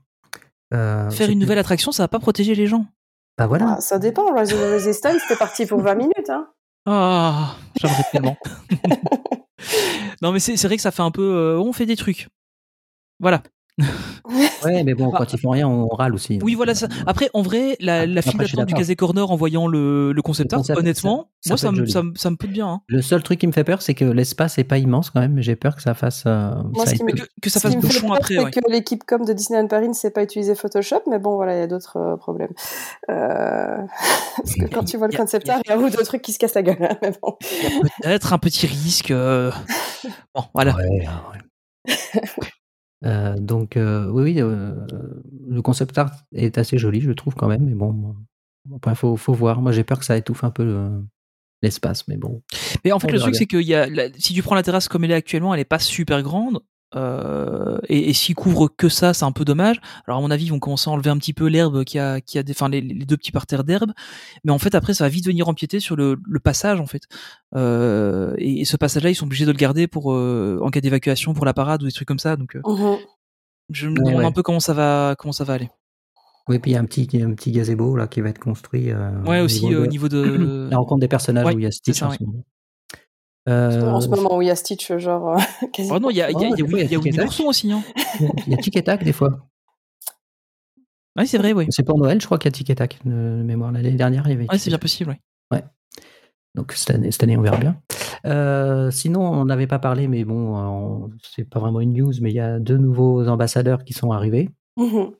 Euh, 0.73 1.09
Faire 1.09 1.29
une 1.29 1.35
plus- 1.35 1.41
nouvelle 1.41 1.57
attraction, 1.59 1.91
ça 1.91 2.03
va 2.03 2.07
pas 2.07 2.19
protéger 2.19 2.55
les 2.55 2.67
gens. 2.67 2.85
Bah 3.37 3.47
voilà. 3.47 3.75
Ah, 3.77 3.81
ça 3.81 3.99
dépend. 3.99 4.33
Rise 4.33 4.53
of 4.53 4.59
the 4.59 4.73
Resistance, 4.73 5.17
c'était 5.21 5.37
parti 5.37 5.65
pour 5.65 5.81
20 5.81 5.95
minutes. 5.95 6.29
Hein. 6.29 6.47
Ah, 6.85 7.55
j'aimerais 7.75 8.03
tellement. 8.11 8.37
non, 10.21 10.31
mais 10.31 10.39
c'est 10.39 10.55
c'est 10.57 10.67
vrai 10.67 10.77
que 10.77 10.81
ça 10.81 10.91
fait 10.91 11.01
un 11.01 11.11
peu. 11.11 11.21
euh, 11.23 11.59
on 11.59 11.73
fait 11.73 11.85
des 11.85 11.95
trucs. 11.95 12.27
Voilà. 13.19 13.41
Ouais, 14.63 14.83
mais 14.83 14.93
bon, 14.95 15.11
quand 15.11 15.31
ils 15.33 15.39
font 15.39 15.49
rien, 15.51 15.67
on 15.67 15.87
râle 15.87 16.13
aussi. 16.15 16.39
Oui, 16.41 16.55
voilà 16.55 16.73
ça. 16.73 16.87
Après, 17.05 17.29
en 17.33 17.41
vrai, 17.41 17.75
la, 17.79 18.05
la 18.05 18.21
file 18.21 18.37
d'attente 18.39 18.65
du. 18.65 18.73
Casé 18.73 18.95
Corner 18.95 19.29
en 19.29 19.35
voyant 19.35 19.67
le, 19.67 20.11
le 20.13 20.21
concept 20.21 20.53
art, 20.53 20.63
honnêtement, 20.75 21.29
ça- 21.41 21.57
ça 21.57 21.69
moi, 21.71 21.75
ça 21.77 21.81
me, 21.81 21.85
ça, 21.87 22.01
me- 22.03 22.15
ça 22.15 22.29
me 22.31 22.35
peut 22.35 22.47
bien. 22.47 22.67
hein. 22.67 22.81
Le 22.87 23.01
seul 23.01 23.21
truc 23.21 23.39
qui 23.39 23.47
me 23.47 23.51
fait 23.51 23.63
peur, 23.63 23.81
c'est 23.81 23.93
que 23.93 24.05
l'espace 24.05 24.57
est 24.57 24.63
pas 24.63 24.77
immense 24.77 25.09
quand 25.11 25.19
même. 25.19 25.39
J'ai 25.41 25.55
peur 25.55 25.75
que 25.75 25.81
ça 25.81 25.93
fasse. 25.93 26.23
euh, 26.25 26.51
Moi, 26.73 26.85
ça 26.85 26.91
ce 26.91 26.95
qui 26.95 27.01
ait- 27.01 27.05
me- 27.05 27.11
Que, 27.11 27.23
que 27.41 27.49
ça 27.49 27.59
Ce 27.59 27.67
fasse 27.67 27.71
qui 27.71 27.77
me 27.77 27.81
fait 27.81 27.87
bouchon 27.89 28.07
peur, 28.07 28.15
après, 28.15 28.35
c'est 28.35 28.43
ouais. 28.43 28.51
que 28.51 28.59
l'équipe 28.71 29.03
com 29.05 29.23
de 29.25 29.33
Disneyland 29.33 29.67
Paris 29.67 29.89
ne 29.89 29.93
sait 29.93 30.11
pas 30.11 30.23
utiliser 30.23 30.55
Photoshop, 30.55 31.01
mais 31.09 31.19
bon, 31.19 31.35
voilà, 31.35 31.55
il 31.55 31.59
y 31.59 31.63
a 31.63 31.67
d'autres 31.67 31.97
euh, 31.97 32.15
problèmes. 32.17 32.53
Euh, 33.09 33.77
Parce 34.37 34.55
que 34.55 34.65
quand 34.73 34.83
tu 34.83 34.97
vois 34.97 35.07
le 35.07 35.17
concept 35.17 35.47
art, 35.49 35.59
il 35.65 35.69
y 35.69 35.73
a 35.73 35.77
ou 35.77 35.89
deux 35.89 36.03
trucs 36.03 36.21
qui 36.21 36.33
se 36.33 36.39
cassent 36.39 36.55
la 36.55 36.63
gueule. 36.63 36.77
hein, 36.79 36.97
mais 37.01 37.11
bon. 37.21 37.37
Peut-être 38.01 38.33
un 38.33 38.37
petit 38.37 38.67
risque. 38.67 39.11
euh, 39.11 39.51
Bon, 40.33 40.43
voilà. 40.53 40.75
Ouais, 40.75 41.07
ouais. 41.87 41.93
Euh, 43.05 43.35
donc 43.37 43.77
euh, 43.77 44.07
oui, 44.09 44.23
oui, 44.23 44.41
euh, 44.41 44.73
le 45.47 45.61
concept 45.61 45.97
art 45.97 46.11
est 46.33 46.57
assez 46.57 46.77
joli, 46.77 47.01
je 47.01 47.11
trouve 47.11 47.35
quand 47.35 47.47
même. 47.47 47.63
Mais 47.65 47.75
bon, 47.75 48.15
après 48.75 48.95
faut, 48.95 49.15
faut 49.15 49.33
voir. 49.33 49.61
Moi, 49.61 49.71
j'ai 49.71 49.83
peur 49.83 49.99
que 49.99 50.05
ça 50.05 50.17
étouffe 50.17 50.43
un 50.43 50.49
peu 50.51 50.63
le- 50.63 51.03
l'espace, 51.61 52.07
mais 52.07 52.17
bon. 52.17 52.41
Mais 52.83 52.91
en 52.91 52.99
fait, 52.99 53.07
le 53.11 53.19
truc, 53.19 53.33
c'est 53.37 53.45
que 53.45 53.57
y 53.57 53.73
a, 53.75 53.87
la- 53.87 54.09
si 54.17 54.33
tu 54.33 54.41
prends 54.41 54.55
la 54.55 54.63
terrasse 54.63 54.87
comme 54.87 55.03
elle 55.03 55.11
est 55.11 55.15
actuellement, 55.15 55.53
elle 55.53 55.59
est 55.59 55.65
pas 55.65 55.79
super 55.79 56.21
grande. 56.23 56.59
Euh, 56.95 57.79
et 57.89 58.09
et 58.09 58.13
s'ils 58.13 58.35
couvrent 58.35 58.69
que 58.69 58.87
ça, 58.89 59.13
c'est 59.13 59.25
un 59.25 59.31
peu 59.31 59.43
dommage. 59.45 59.77
Alors, 60.07 60.19
à 60.19 60.21
mon 60.21 60.31
avis, 60.31 60.45
ils 60.45 60.49
vont 60.49 60.59
commencer 60.59 60.89
à 60.89 60.93
enlever 60.93 61.09
un 61.09 61.17
petit 61.17 61.33
peu 61.33 61.47
l'herbe 61.47 61.83
qui 61.83 61.99
a, 61.99 62.21
qui 62.21 62.37
a 62.37 62.43
des, 62.43 62.51
enfin, 62.53 62.69
les, 62.69 62.81
les 62.81 63.05
deux 63.05 63.17
petits 63.17 63.31
parterres 63.31 63.63
d'herbe. 63.63 63.91
Mais 64.43 64.51
en 64.51 64.59
fait, 64.59 64.75
après, 64.75 64.93
ça 64.93 65.03
va 65.05 65.09
vite 65.09 65.25
venir 65.25 65.49
empiéter 65.49 65.79
sur 65.79 65.95
le, 65.95 66.17
le 66.25 66.39
passage, 66.39 66.79
en 66.79 66.85
fait. 66.85 67.03
Euh, 67.55 68.33
et, 68.37 68.61
et 68.61 68.65
ce 68.65 68.77
passage-là, 68.77 69.09
ils 69.09 69.15
sont 69.15 69.25
obligés 69.25 69.45
de 69.45 69.51
le 69.51 69.57
garder 69.57 69.87
pour, 69.87 70.13
euh, 70.13 70.59
en 70.61 70.69
cas 70.69 70.81
d'évacuation, 70.81 71.33
pour 71.33 71.45
la 71.45 71.53
parade 71.53 71.81
ou 71.83 71.85
des 71.85 71.91
trucs 71.91 72.07
comme 72.07 72.19
ça. 72.19 72.35
Donc, 72.37 72.55
euh, 72.55 72.61
Mhm. 72.65 72.97
je 73.69 73.87
me 73.89 73.95
demande 73.95 74.15
ouais. 74.15 74.25
un 74.25 74.31
peu 74.31 74.43
comment 74.43 74.59
ça 74.59 74.73
va, 74.73 75.15
comment 75.17 75.31
ça 75.33 75.43
va 75.43 75.53
aller. 75.53 75.69
Oui, 76.47 76.59
puis 76.59 76.71
il 76.71 76.73
y 76.75 76.77
a 76.77 76.79
un 76.79 76.85
petit, 76.85 77.07
un 77.23 77.33
petit 77.33 77.51
gazebo 77.51 77.95
là 77.95 78.05
qui 78.07 78.21
va 78.21 78.29
être 78.29 78.37
construit. 78.39 78.91
euh, 78.91 79.23
Ouais, 79.23 79.41
au 79.41 79.45
aussi, 79.45 79.65
niveau 79.65 79.79
euh, 79.79 79.83
au 79.83 79.87
niveau 79.87 80.07
de. 80.09 80.67
la 80.71 80.77
rencontre 80.77 81.01
des 81.01 81.07
personnages 81.07 81.43
Ouais, 81.45 81.55
où 81.55 81.59
il 81.59 81.63
y 81.63 81.65
a 81.65 81.71
Stitch 81.71 81.95
c'est 81.95 81.99
ça, 82.01 82.07
en 82.07 82.11
ouais. 82.11 82.17
Moment. 83.47 83.57
Euh, 83.87 83.91
En 83.93 84.01
ce 84.01 84.07
moment 84.09 84.35
où 84.37 84.41
il 84.41 84.47
y 84.47 84.51
a 84.51 84.55
Stitch, 84.55 84.95
genre. 84.97 85.37
euh, 85.37 85.67
quasiment. 85.73 85.95
Oh 85.95 85.99
non, 85.99 86.09
il 86.09 86.17
y 86.17 86.21
a, 86.21 86.29
il 86.31 86.39
y 86.39 86.45
a, 86.45 86.47
il 86.47 86.59
y 86.59 86.61
a, 86.61 86.65
Ouais, 86.65 86.65
des 86.65 86.67
fois, 86.69 86.79
il 86.79 86.81
y 86.81 86.81
a 86.81 86.85
il 86.85 86.91
y 86.91 86.95
a 86.95 86.99
Winnie 86.99 87.17
l'ourson 87.17 87.43
aussi. 87.45 87.71
Hein. 87.71 87.83
Il 88.47 88.53
y 88.53 88.53
a 88.53 88.57
Tic 88.57 88.75
et 88.75 88.83
Tac 88.83 89.03
des 89.03 89.13
fois. 89.13 89.47
Oui, 91.17 91.25
c'est 91.27 91.37
vrai, 91.37 91.53
oui. 91.53 91.65
C'est 91.69 91.83
pour 91.83 91.97
Noël, 91.97 92.19
je 92.19 92.25
crois 92.25 92.37
qu'il 92.37 92.47
y 92.47 92.53
a 92.53 92.57
Tic 92.57 92.69
et 92.69 92.75
Tac 92.75 92.99
de 93.05 93.09
mémoire. 93.11 93.71
L'année 93.71 93.91
dernière, 93.91 94.27
il 94.27 94.31
y 94.31 94.33
avait. 94.33 94.43
Ouais, 94.43 94.49
Tic 94.55 94.59
c'est 94.59 94.69
bien 94.69 94.77
possible, 94.79 95.15
oui. 95.51 95.59
Donc 96.55 96.71
cette 96.73 96.89
année, 96.95 97.11
cette 97.11 97.23
année, 97.23 97.37
on 97.37 97.41
verra 97.41 97.57
bien. 97.57 97.81
Euh, 98.25 98.89
sinon, 98.91 99.21
on 99.21 99.45
n'avait 99.45 99.67
pas 99.67 99.79
parlé, 99.79 100.07
mais 100.09 100.23
bon, 100.25 100.55
on- 100.57 101.09
c'est 101.21 101.43
pas 101.43 101.59
vraiment 101.59 101.81
une 101.81 101.93
news, 101.93 102.13
mais 102.21 102.31
il 102.31 102.35
y 102.35 102.39
a 102.39 102.59
deux 102.59 102.77
nouveaux 102.77 103.27
ambassadeurs 103.27 103.83
qui 103.85 103.91
sont 103.93 104.11
arrivés. 104.11 104.49
Mhm. 104.77 105.11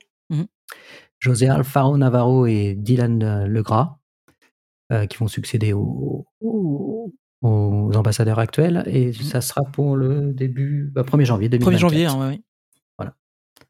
José 1.20 1.48
Alfaro 1.50 1.98
Navarro 1.98 2.46
et 2.46 2.74
Dylan 2.76 3.46
Legras, 3.46 3.98
euh, 4.94 5.06
qui 5.08 5.18
vont 5.18 5.28
succéder 5.28 5.74
aux- 5.74 6.26
aux 7.46 7.96
ambassadeurs 7.96 8.40
actuels. 8.40 8.84
Et 8.88 9.14
ça 9.14 9.42
sera 9.42 9.62
pour 9.64 9.96
le 9.96 10.34
début, 10.34 10.92
bah, 10.94 11.04
1er 11.04 11.26
janvier 11.26 11.50
2024. 11.50 11.74
1er 11.74 11.80
janvier, 11.80 12.06
hein, 12.06 12.20
ouais, 12.20 12.36
ouais. 12.36 12.42
Voilà. 12.98 13.14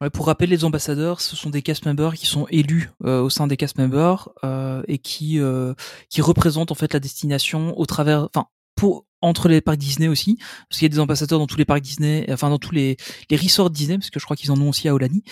Ouais, 0.01 0.09
pour 0.09 0.25
rappeler, 0.27 0.47
les 0.47 0.63
ambassadeurs, 0.65 1.21
ce 1.21 1.35
sont 1.35 1.49
des 1.49 1.61
cast 1.61 1.85
members 1.85 2.13
qui 2.15 2.25
sont 2.25 2.47
élus 2.49 2.89
euh, 3.03 3.21
au 3.21 3.29
sein 3.29 3.47
des 3.47 3.57
cast 3.57 3.77
members 3.77 4.29
euh, 4.43 4.81
et 4.87 4.97
qui 4.97 5.39
euh, 5.39 5.73
qui 6.09 6.21
représentent 6.21 6.71
en 6.71 6.75
fait 6.75 6.93
la 6.93 6.99
destination 6.99 7.77
au 7.79 7.85
travers, 7.85 8.27
enfin 8.33 8.47
pour 8.75 9.05
entre 9.21 9.47
les 9.47 9.61
parcs 9.61 9.77
Disney 9.77 10.07
aussi, 10.07 10.37
parce 10.69 10.79
qu'il 10.79 10.83
y 10.83 10.91
a 10.91 10.93
des 10.93 10.99
ambassadeurs 10.99 11.39
dans 11.39 11.47
tous 11.47 11.57
les 11.57 11.65
parcs 11.65 11.81
Disney, 11.81 12.25
enfin 12.29 12.49
dans 12.49 12.59
tous 12.59 12.73
les 12.73 12.97
les 13.29 13.37
resorts 13.37 13.69
Disney, 13.69 13.97
parce 13.97 14.09
que 14.09 14.19
je 14.19 14.25
crois 14.25 14.35
qu'ils 14.35 14.51
en 14.51 14.59
ont 14.61 14.69
aussi 14.69 14.87
à 14.87 14.93
Olani 14.93 15.23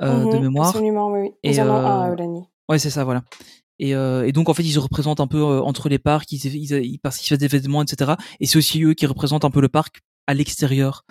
euh, 0.00 0.24
de 0.30 0.36
Mhm, 0.36 0.42
mémoire. 0.42 0.68
Absolument, 0.68 1.12
oui. 1.12 1.20
oui. 1.22 1.30
Et, 1.42 1.50
Ils 1.50 1.60
en 1.60 1.68
ont 1.68 1.74
un 1.74 2.02
euh, 2.02 2.10
à 2.10 2.12
Olani. 2.12 2.42
Ouais, 2.68 2.78
c'est 2.78 2.90
ça, 2.90 3.04
voilà. 3.04 3.22
Et, 3.78 3.94
euh, 3.94 4.26
et 4.26 4.32
donc 4.32 4.48
en 4.48 4.54
fait, 4.54 4.62
ils 4.62 4.72
se 4.72 4.78
représentent 4.78 5.20
un 5.20 5.26
peu 5.26 5.38
euh, 5.38 5.60
entre 5.60 5.88
les 5.88 5.98
parcs, 5.98 6.30
ils, 6.32 6.44
ils, 6.46 6.72
ils 6.84 6.98
participent 6.98 7.34
à 7.34 7.36
des 7.36 7.46
événements, 7.46 7.82
etc. 7.82 8.12
Et 8.40 8.46
c'est 8.46 8.58
aussi 8.58 8.82
eux 8.84 8.94
qui 8.94 9.06
représentent 9.06 9.44
un 9.44 9.50
peu 9.50 9.60
le 9.60 9.68
parc 9.68 10.00
à 10.26 10.34
l'extérieur 10.34 11.04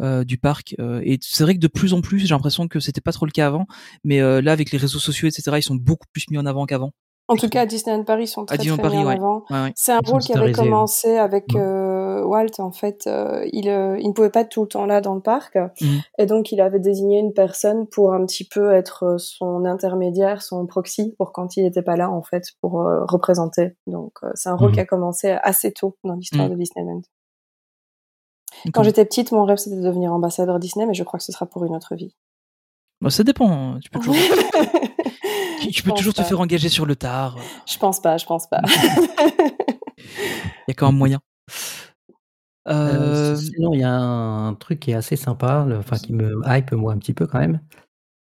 euh, 0.00 0.24
du 0.24 0.38
parc. 0.38 0.74
Euh, 0.80 1.02
et 1.04 1.18
c'est 1.20 1.44
vrai 1.44 1.54
que 1.54 1.60
de 1.60 1.66
plus 1.68 1.92
en 1.92 2.00
plus, 2.00 2.20
j'ai 2.20 2.28
l'impression 2.28 2.68
que 2.68 2.80
c'était 2.80 3.02
pas 3.02 3.12
trop 3.12 3.26
le 3.26 3.32
cas 3.32 3.46
avant, 3.46 3.66
mais 4.02 4.20
euh, 4.20 4.40
là, 4.40 4.52
avec 4.52 4.70
les 4.70 4.78
réseaux 4.78 4.98
sociaux, 4.98 5.28
etc., 5.28 5.58
ils 5.58 5.62
sont 5.62 5.74
beaucoup 5.74 6.06
plus 6.12 6.24
mis 6.30 6.38
en 6.38 6.46
avant 6.46 6.64
qu'avant. 6.64 6.92
En 7.32 7.36
tout 7.36 7.48
cas, 7.48 7.60
à 7.62 7.66
Disneyland 7.66 8.02
Paris, 8.04 8.24
ils 8.24 8.26
sont 8.26 8.44
très, 8.44 8.58
très 8.58 8.76
Paris, 8.76 8.96
mis 8.98 9.04
en 9.04 9.06
ouais. 9.06 9.14
avant. 9.16 9.44
Ouais, 9.50 9.62
ouais. 9.62 9.72
C'est 9.76 9.92
un 9.92 10.00
Ils 10.04 10.10
rôle 10.10 10.20
qui 10.20 10.32
avait 10.34 10.52
commencé 10.52 11.16
avec 11.16 11.52
Mm. 11.54 11.56
euh, 11.58 12.24
Walt, 12.24 12.58
en 12.58 12.72
fait, 12.72 13.06
euh, 13.06 13.46
il, 13.52 13.68
euh, 13.68 13.96
il 14.00 14.08
ne 14.08 14.12
pouvait 14.12 14.30
pas 14.30 14.40
être 14.40 14.48
tout 14.50 14.62
le 14.62 14.68
temps 14.68 14.84
là 14.84 15.00
dans 15.00 15.14
le 15.14 15.20
parc. 15.20 15.56
Mhm. 15.80 16.00
Et 16.18 16.26
donc, 16.26 16.50
il 16.52 16.60
avait 16.60 16.80
désigné 16.80 17.18
une 17.20 17.32
personne 17.32 17.86
pour 17.86 18.12
un 18.12 18.26
petit 18.26 18.44
peu 18.44 18.72
être 18.74 19.16
son 19.18 19.64
intermédiaire, 19.64 20.42
son 20.42 20.66
proxy, 20.66 21.14
pour 21.18 21.32
quand 21.32 21.56
il 21.56 21.62
n'était 21.62 21.82
pas 21.82 21.96
là, 21.96 22.10
en 22.10 22.22
fait, 22.22 22.42
pour 22.60 22.72
représenter. 23.08 23.76
Donc, 23.86 24.12
c'est 24.34 24.48
un 24.48 24.56
rôle 24.56 24.68
Mhm. 24.70 24.74
qui 24.74 24.80
a 24.80 24.84
commencé 24.86 25.30
assez 25.42 25.72
tôt 25.72 25.96
dans 26.04 26.14
l'histoire 26.14 26.46
Mhm. 26.48 26.54
de 26.54 26.58
Disneyland. 26.58 27.00
Quand 28.74 28.82
j'étais 28.82 29.04
petite, 29.04 29.30
mon 29.32 29.44
rêve, 29.44 29.58
c'était 29.58 29.76
de 29.76 29.82
devenir 29.82 30.12
ambassadeur 30.12 30.58
Disney, 30.58 30.84
mais 30.86 30.94
je 30.94 31.04
crois 31.04 31.18
que 31.18 31.24
ce 31.24 31.32
sera 31.32 31.46
pour 31.46 31.64
une 31.64 31.74
autre 31.74 31.94
vie. 31.94 32.14
bah, 33.00 33.08
ça 33.10 33.22
dépend. 33.24 33.50
hein. 33.50 33.78
Tu 33.82 33.88
peux 33.88 33.98
toujours, 34.00 34.14
tu, 35.72 35.82
peux 35.82 35.92
toujours 35.92 36.14
te 36.14 36.22
faire 36.22 36.40
engager 36.40 36.68
sur 36.68 36.86
le 36.86 36.96
tard. 36.96 37.36
Je 37.66 37.78
pense 37.78 38.00
pas, 38.00 38.16
je 38.16 38.26
pense 38.26 38.46
pas. 38.48 38.60
Il 38.68 38.74
y 40.68 40.70
a 40.70 40.74
quand 40.74 40.86
même 40.86 40.98
moyen. 40.98 41.20
Euh, 42.68 43.32
Euh, 43.32 43.36
sinon, 43.36 43.72
il 43.72 43.80
y 43.80 43.84
a 43.84 43.92
un 43.94 44.54
truc 44.54 44.80
qui 44.80 44.90
est 44.90 44.94
assez 44.94 45.16
sympa, 45.16 45.64
le- 45.66 45.78
enfin 45.78 45.96
qui 45.96 46.12
me 46.12 46.40
hype 46.46 46.72
moi 46.72 46.92
un 46.92 46.98
petit 46.98 47.14
peu 47.14 47.26
quand 47.26 47.38
même. 47.38 47.60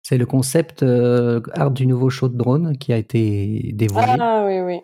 C'est 0.02 0.18
le 0.18 0.26
concept 0.26 0.82
euh, 0.82 1.42
art 1.54 1.72
du 1.72 1.86
nouveau 1.86 2.10
show 2.10 2.30
de 2.30 2.38
drone 2.38 2.78
qui 2.78 2.94
a 2.94 2.98
été 2.98 3.72
dévoilé. 3.74 4.16
ah 4.20 4.44
oui, 4.48 4.62
oui. 4.62 4.82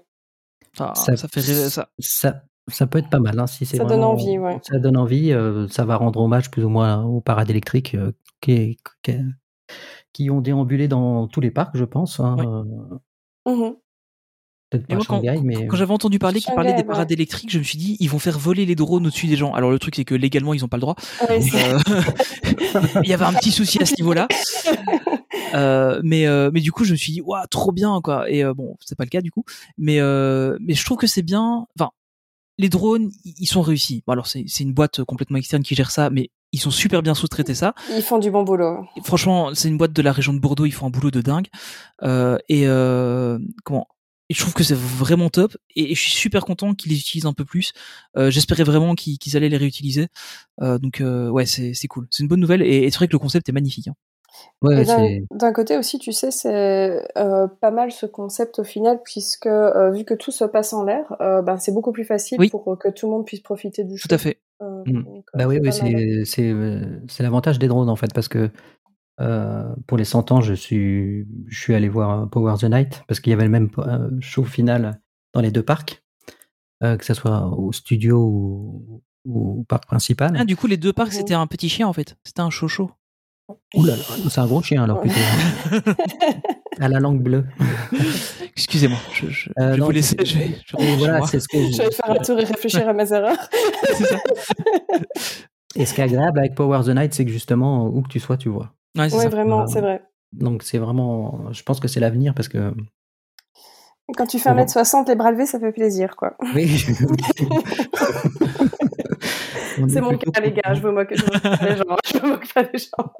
ça, 0.77 0.93
ça 1.15 1.27
fait 1.27 1.39
rêver, 1.39 1.69
ça. 1.69 1.89
ça, 1.99 2.43
ça 2.67 2.85
peut 2.85 2.99
être 2.99 3.09
pas 3.09 3.19
mal 3.19 3.39
hein, 3.39 3.47
si 3.47 3.65
c'est 3.65 3.77
Ça 3.77 3.85
donne 3.85 4.03
envie, 4.03 4.37
ouais. 4.37 4.59
Ça 4.63 4.77
donne 4.77 4.97
envie. 4.97 5.31
euh, 5.31 5.67
ça 5.69 5.85
va 5.85 5.95
rendre 5.95 6.19
hommage 6.19 6.51
plus 6.51 6.63
ou 6.63 6.69
moins 6.69 7.01
aux 7.03 7.21
parades 7.21 7.49
électriques 7.49 7.95
euh, 7.95 8.11
qui, 8.41 8.77
qui, 9.01 9.13
qui 10.15 10.29
ont 10.29 10.39
déambulé 10.39 10.87
dans 10.87 11.27
tous 11.27 11.41
les 11.41 11.51
parcs, 11.51 11.75
je 11.75 11.83
pense. 11.83 12.19
hein, 12.21 12.35
Ouais. 12.37 12.45
euh, 12.47 13.53
Mhm. 13.53 13.75
Peut-être 14.71 14.87
pas 14.87 14.95
moi, 14.95 15.03
quand, 15.07 15.15
Shanghai, 15.21 15.41
mais 15.43 15.67
quand 15.67 15.75
j'avais 15.75 15.93
entendu 15.93 16.17
parler 16.19 16.39
qu'ils 16.41 16.53
parlaient 16.55 16.73
des 16.73 16.83
parades 16.83 17.09
ouais. 17.09 17.13
électriques, 17.13 17.51
je 17.51 17.59
me 17.59 17.63
suis 17.63 17.77
dit, 17.77 17.97
ils 17.99 18.09
vont 18.09 18.17
faire 18.17 18.39
voler 18.39 18.65
les 18.65 18.73
drones 18.75 19.05
au-dessus 19.05 19.27
des 19.27 19.35
gens. 19.35 19.53
Alors 19.53 19.69
le 19.69 19.77
truc, 19.77 19.95
c'est 19.95 20.05
que 20.05 20.15
légalement, 20.15 20.53
ils 20.55 20.61
n'ont 20.61 20.67
pas 20.67 20.77
le 20.77 20.81
droit. 20.81 20.95
Ouais, 21.29 21.39
euh, 21.53 21.79
il 23.03 23.09
y 23.09 23.13
avait 23.13 23.25
un 23.25 23.33
petit 23.33 23.51
souci 23.51 23.81
à 23.81 23.85
ce 23.85 23.93
niveau-là. 23.97 24.27
Euh, 25.53 26.01
mais 26.03 26.27
euh, 26.27 26.49
mais 26.53 26.59
du 26.59 26.71
coup, 26.73 26.83
je 26.83 26.91
me 26.91 26.97
suis 26.97 27.13
dit, 27.13 27.21
waouh, 27.21 27.45
trop 27.49 27.71
bien 27.71 28.01
quoi. 28.03 28.29
Et 28.29 28.43
euh, 28.43 28.53
bon, 28.53 28.75
c'est 28.81 28.97
pas 28.97 29.05
le 29.05 29.09
cas 29.09 29.21
du 29.21 29.31
coup. 29.31 29.45
Mais 29.77 29.99
euh, 30.01 30.57
mais 30.59 30.73
je 30.73 30.83
trouve 30.83 30.97
que 30.97 31.07
c'est 31.07 31.21
bien. 31.21 31.65
Enfin, 31.79 31.91
les 32.57 32.67
drones, 32.67 33.09
ils 33.23 33.45
sont 33.47 33.61
réussis. 33.61 34.03
Bon, 34.05 34.13
alors 34.13 34.27
c'est 34.27 34.43
c'est 34.47 34.63
une 34.63 34.73
boîte 34.73 35.03
complètement 35.05 35.37
externe 35.37 35.63
qui 35.63 35.73
gère 35.75 35.91
ça, 35.91 36.09
mais 36.09 36.29
ils 36.55 36.59
sont 36.59 36.71
super 36.71 37.01
bien 37.01 37.13
sous-traités 37.13 37.53
ça. 37.55 37.73
Ils 37.95 38.01
font 38.01 38.17
du 38.17 38.31
bon 38.31 38.43
boulot. 38.43 38.85
Franchement, 39.03 39.53
c'est 39.53 39.67
une 39.67 39.77
boîte 39.77 39.93
de 39.93 40.01
la 40.01 40.11
région 40.11 40.33
de 40.33 40.39
Bordeaux, 40.39 40.65
ils 40.65 40.71
font 40.71 40.87
un 40.87 40.89
boulot 40.89 41.11
de 41.11 41.21
dingue. 41.21 41.47
Euh, 42.03 42.37
et 42.49 42.63
euh, 42.67 43.37
comment 43.63 43.87
et 44.27 44.33
je 44.33 44.41
trouve 44.41 44.55
que 44.55 44.63
c'est 44.63 44.73
vraiment 44.75 45.29
top 45.29 45.55
et, 45.75 45.91
et 45.91 45.95
je 45.95 46.01
suis 46.01 46.11
super 46.11 46.45
content 46.45 46.73
qu'ils 46.73 46.91
les 46.91 46.97
utilisent 46.97 47.27
un 47.27 47.33
peu 47.33 47.45
plus. 47.45 47.73
Euh, 48.17 48.31
J'espérais 48.31 48.63
vraiment 48.63 48.95
qu'ils 48.95 49.37
allaient 49.37 49.49
les 49.49 49.57
réutiliser. 49.57 50.07
Euh, 50.63 50.79
donc 50.79 50.99
euh, 51.01 51.29
ouais, 51.29 51.45
c'est 51.45 51.75
c'est 51.75 51.87
cool. 51.87 52.07
C'est 52.09 52.23
une 52.23 52.29
bonne 52.29 52.39
nouvelle 52.39 52.63
et, 52.63 52.85
et 52.85 52.89
c'est 52.89 52.97
vrai 52.97 53.07
que 53.07 53.13
le 53.13 53.19
concept 53.19 53.47
est 53.49 53.51
magnifique. 53.51 53.87
hein. 53.87 53.93
ouais, 54.63 54.83
d'un- 55.31 55.53
côté 55.53 55.77
aussi, 55.77 55.99
tu 55.99 56.11
sais, 56.11 56.31
c'est 56.31 57.03
euh, 57.17 57.47
pas 57.61 57.69
mal 57.71 57.91
ce 57.91 58.05
concept 58.07 58.57
au 58.59 58.63
final, 58.63 58.99
puisque 59.05 59.45
euh, 59.45 59.91
vu 59.91 60.05
que 60.05 60.15
tout 60.15 60.31
se 60.31 60.43
passe 60.43 60.73
en 60.73 60.83
l'air, 60.83 61.05
euh, 61.21 61.41
ben, 61.43 61.57
c'est 61.57 61.71
beaucoup 61.71 61.91
plus 61.91 62.03
facile 62.05 62.37
Oui. 62.39 62.49
pour 62.49 62.67
euh, 62.71 62.75
que 62.75 62.89
tout 62.89 63.05
le 63.05 63.11
monde 63.13 63.25
puisse 63.25 63.41
profiter 63.41 63.83
du 63.83 63.95
show. 63.97 64.07
Tout 64.09 64.15
à 64.15 64.17
fait. 64.17 64.39
Euh, 64.61 64.83
Mm. 64.85 65.03
donc, 65.03 65.25
euh, 65.35 65.37
Bah 65.37 65.47
oui, 65.47 65.59
oui, 65.61 65.71
c'est 66.25 66.51
euh, 66.51 66.99
c'est 67.07 67.23
l'avantage 67.23 67.59
des 67.59 67.67
drones 67.67 67.89
en 67.89 67.95
fait 67.95 68.13
parce 68.13 68.27
que 68.27 68.49
euh, 69.21 69.73
pour 69.87 69.97
les 69.97 70.05
100 70.05 70.31
ans, 70.31 70.41
je 70.41 70.53
suis 70.53 71.25
je 71.47 71.59
suis 71.59 71.73
allé 71.73 71.89
voir 71.89 72.29
Power 72.29 72.55
the 72.59 72.65
Night 72.65 73.03
parce 73.07 73.19
qu'il 73.19 73.31
y 73.31 73.33
avait 73.33 73.43
le 73.45 73.49
même 73.49 73.69
show 74.21 74.43
final 74.43 74.99
dans 75.33 75.41
les 75.41 75.51
deux 75.51 75.63
parcs, 75.63 76.03
euh, 76.83 76.97
que 76.97 77.05
ce 77.05 77.13
soit 77.13 77.45
au 77.47 77.71
studio 77.71 78.17
ou, 78.23 79.01
ou 79.25 79.59
au 79.59 79.63
parc 79.63 79.85
principal. 79.87 80.35
Ah, 80.37 80.45
du 80.45 80.55
coup, 80.55 80.67
les 80.67 80.77
deux 80.77 80.93
parcs, 80.93 81.13
c'était 81.13 81.33
un 81.33 81.47
petit 81.47 81.69
chien 81.69 81.87
en 81.87 81.93
fait. 81.93 82.17
C'était 82.23 82.41
un 82.41 82.49
chocho. 82.49 82.91
Ouh 83.75 83.85
là 83.85 83.95
là, 83.95 84.03
c'est 84.29 84.39
un 84.39 84.47
gros 84.47 84.61
chien 84.61 84.83
alors 84.83 85.01
plutôt. 85.01 85.15
à 86.79 86.87
la 86.89 86.99
langue 86.99 87.21
bleue. 87.21 87.45
Excusez-moi, 88.57 88.97
je, 89.13 89.27
je, 89.27 89.49
Euh, 89.59 89.67
je 89.67 89.71
vais 89.71 89.77
non, 89.77 89.85
vous 89.85 89.91
laisser. 89.91 90.15
c'est- 90.19 90.25
Je 90.25 90.37
vais, 90.37 90.51
je 90.65 90.75
voilà, 90.97 91.25
c'est 91.27 91.39
ce 91.39 91.47
que 91.47 91.57
Je 91.57 91.77
vais 91.83 91.91
faire 91.91 92.09
un 92.11 92.15
tour 92.15 92.39
et 92.39 92.43
réfléchir 92.45 92.87
à 92.87 92.93
mes 92.93 93.11
erreurs. 93.11 93.49
C'est 93.97 94.03
ça. 94.05 94.17
Et 95.75 95.85
ce 95.85 95.93
qui 95.93 95.99
est 96.01 96.05
agréable 96.05 96.39
avec 96.39 96.55
Power 96.55 96.81
the 96.85 96.89
Night, 96.95 97.13
c'est 97.13 97.25
que 97.25 97.31
justement, 97.31 97.87
où 97.87 98.01
que 98.01 98.07
tu 98.07 98.19
sois, 98.21 98.37
tu 98.37 98.47
vois. 98.49 98.71
Ouais, 98.97 99.09
ça. 99.09 99.27
vraiment, 99.29 99.63
Euh, 99.63 99.67
c'est 99.67 99.81
vrai. 99.81 100.01
Donc 100.31 100.63
c'est 100.63 100.77
vraiment, 100.77 101.51
je 101.51 101.63
pense 101.63 101.79
que 101.81 101.87
c'est 101.89 101.99
l'avenir 101.99 102.33
parce 102.33 102.47
que 102.47 102.73
Quand 104.15 104.25
tu 104.27 104.39
fais 104.39 104.51
Bon. 104.53 104.61
1m60, 104.63 105.07
les 105.09 105.15
bras 105.15 105.31
levés, 105.31 105.45
ça 105.45 105.59
fait 105.59 105.71
plaisir, 105.73 106.15
quoi. 106.15 106.37
oui. 106.55 106.67
C'est 109.87 109.97
est 109.97 110.01
mon 110.01 110.17
cas, 110.17 110.39
les 110.41 110.53
gars. 110.53 110.73
Je 110.73 110.81
me 110.81 110.91
moque, 110.91 111.13
je 111.13 111.23
me 111.23 111.31
moque 111.33 111.41
pas 111.57 111.65
des 111.65 111.75
gens. 111.77 111.97
Je 112.13 112.17
me 112.19 112.27
moque 112.29 112.53
pas 112.53 112.63
des 112.63 112.77
gens. 112.77 113.13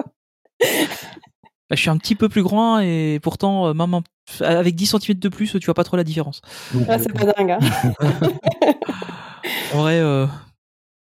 Bah, 1.70 1.76
je 1.76 1.82
suis 1.82 1.90
un 1.90 1.98
petit 1.98 2.16
peu 2.16 2.30
plus 2.30 2.44
grand 2.44 2.80
et 2.80 3.20
pourtant, 3.24 3.68
euh, 3.68 3.74
même 3.74 3.94
un- 3.96 4.04
avec 4.42 4.76
10 4.76 4.86
cm 4.88 5.18
de 5.20 5.30
plus, 5.30 5.52
tu 5.60 5.66
vois 5.66 5.74
pas 5.74 5.84
trop 5.84 5.98
la 5.98 6.04
différence. 6.04 6.42
Ah, 6.88 7.00
c'est 7.00 7.12
pas 7.14 7.26
dingue. 7.32 7.52
Hein. 7.52 7.60
En 9.74 9.82
vrai, 9.82 10.00
euh, 10.00 10.28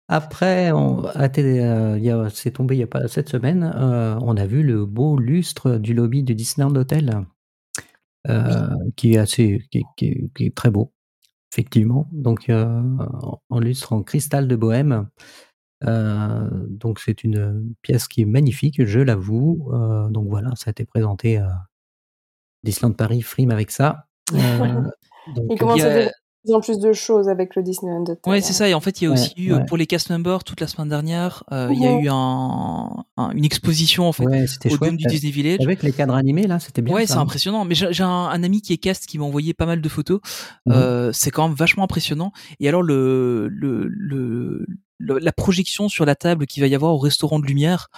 Après, 0.07 0.71
on, 0.71 1.03
à 1.05 1.29
télé- 1.29 1.59
euh, 1.61 1.97
il 1.97 2.03
y 2.03 2.11
a- 2.11 2.29
c'est 2.29 2.51
tombé 2.51 2.75
il 2.75 2.79
y 2.79 2.83
a 2.83 2.87
pas 2.87 3.07
cette 3.07 3.29
semaine. 3.29 3.71
euh, 3.75 4.17
on 4.21 4.37
a 4.37 4.45
vu 4.45 4.61
le 4.61 4.85
beau 4.85 5.17
lustre 5.17 5.77
du 5.77 5.95
lobby 5.95 6.21
du 6.21 6.35
Disneyland 6.35 6.75
Hotel, 6.75 7.25
euh, 8.29 8.67
qui 8.95 9.13
est 9.13 9.17
assez, 9.17 9.63
qui, 9.71 9.79
est- 9.79 9.83
qui 9.97 10.05
est- 10.09 10.29
qui 10.35 10.45
est 10.45 10.55
très 10.55 10.69
beau, 10.69 10.91
effectivement. 11.51 12.07
Donc, 12.11 12.49
euh, 12.49 12.81
en 13.49 13.59
lustre 13.59 13.93
en 13.93 14.03
cristal 14.03 14.47
de 14.47 14.55
Bohème. 14.55 15.07
Euh, 15.83 16.47
donc, 16.69 16.99
c'est 16.99 17.23
une 17.23 17.73
pièce 17.81 18.07
qui 18.07 18.21
est 18.21 18.25
magnifique, 18.25 18.83
je 18.85 18.99
l'avoue. 18.99 19.69
Euh, 19.73 20.09
donc 20.09 20.27
voilà, 20.29 20.49
ça 20.55 20.69
a 20.69 20.71
été 20.71 20.85
présenté 20.85 21.37
à 21.37 21.51
Disneyland 22.63 22.93
Paris 22.93 23.21
frime 23.21 23.51
avec 23.51 23.71
ça. 23.71 24.07
Euh, 24.33 24.37
donc, 25.35 25.45
Il 25.49 25.57
commence 25.59 25.81
à 25.83 26.09
en 26.53 26.59
plus 26.61 26.77
de 26.77 26.93
choses 26.93 27.27
avec 27.27 27.55
le 27.55 27.63
Disneyland 27.63 28.03
ouais, 28.27 28.39
c'est 28.39 28.53
ça. 28.53 28.69
Et 28.69 28.75
en 28.75 28.79
fait, 28.79 29.01
il 29.01 29.05
y 29.05 29.07
a 29.07 29.09
Ouais, 29.09 29.15
aussi 29.15 29.33
eu, 29.35 29.51
euh, 29.51 29.57
ouais. 29.57 29.65
pour 29.65 29.77
les 29.77 29.87
cast 29.87 30.11
members, 30.11 30.43
toute 30.43 30.61
la 30.61 30.67
semaine 30.67 30.89
dernière, 30.89 31.43
euh, 31.51 31.69
il 31.73 31.81
y 31.81 31.87
a 31.87 31.99
eu 31.99 32.07
un, 32.07 33.03
un- 33.17 33.31
une 33.31 33.45
exposition 33.45 34.07
en 34.07 34.11
fait 34.11 34.25
ouais, 34.27 34.43
au 34.43 34.69
chouette. 34.69 34.79
dôme 34.79 34.95
du 34.97 35.05
Disney 35.07 35.31
Village. 35.31 35.57
Avec 35.65 35.81
les 35.81 35.91
cadres 35.91 36.13
animés, 36.13 36.45
là, 36.45 36.59
c'était 36.59 36.83
bien. 36.83 36.93
Ouais, 36.93 37.07
c'est 37.07 37.15
hein. 37.15 37.21
impressionnant. 37.21 37.65
Mais 37.65 37.73
j'ai 37.73 38.03
un, 38.03 38.07
un 38.09 38.43
ami 38.43 38.61
qui 38.61 38.73
est 38.73 38.77
cast 38.77 39.07
qui 39.07 39.17
m'a 39.17 39.25
envoyé 39.25 39.55
pas 39.55 39.65
mal 39.65 39.81
de 39.81 39.89
photos. 39.89 40.19
Euh, 40.69 41.11
c'est 41.13 41.31
quand 41.31 41.47
même 41.47 41.57
vachement 41.57 41.83
impressionnant. 41.83 42.31
Et 42.59 42.67
alors 42.69 42.83
le, 42.83 43.47
le, 43.47 43.87
le, 43.87 44.67
le- 44.97 45.19
la 45.19 45.31
projection 45.31 45.89
sur 45.89 46.05
la 46.05 46.15
table 46.15 46.45
qu'il 46.47 46.61
va 46.61 46.67
y 46.67 46.75
avoir 46.75 46.93
au 46.93 46.97
restaurant 46.97 47.39
de 47.39 47.45
lumière, 47.45 47.89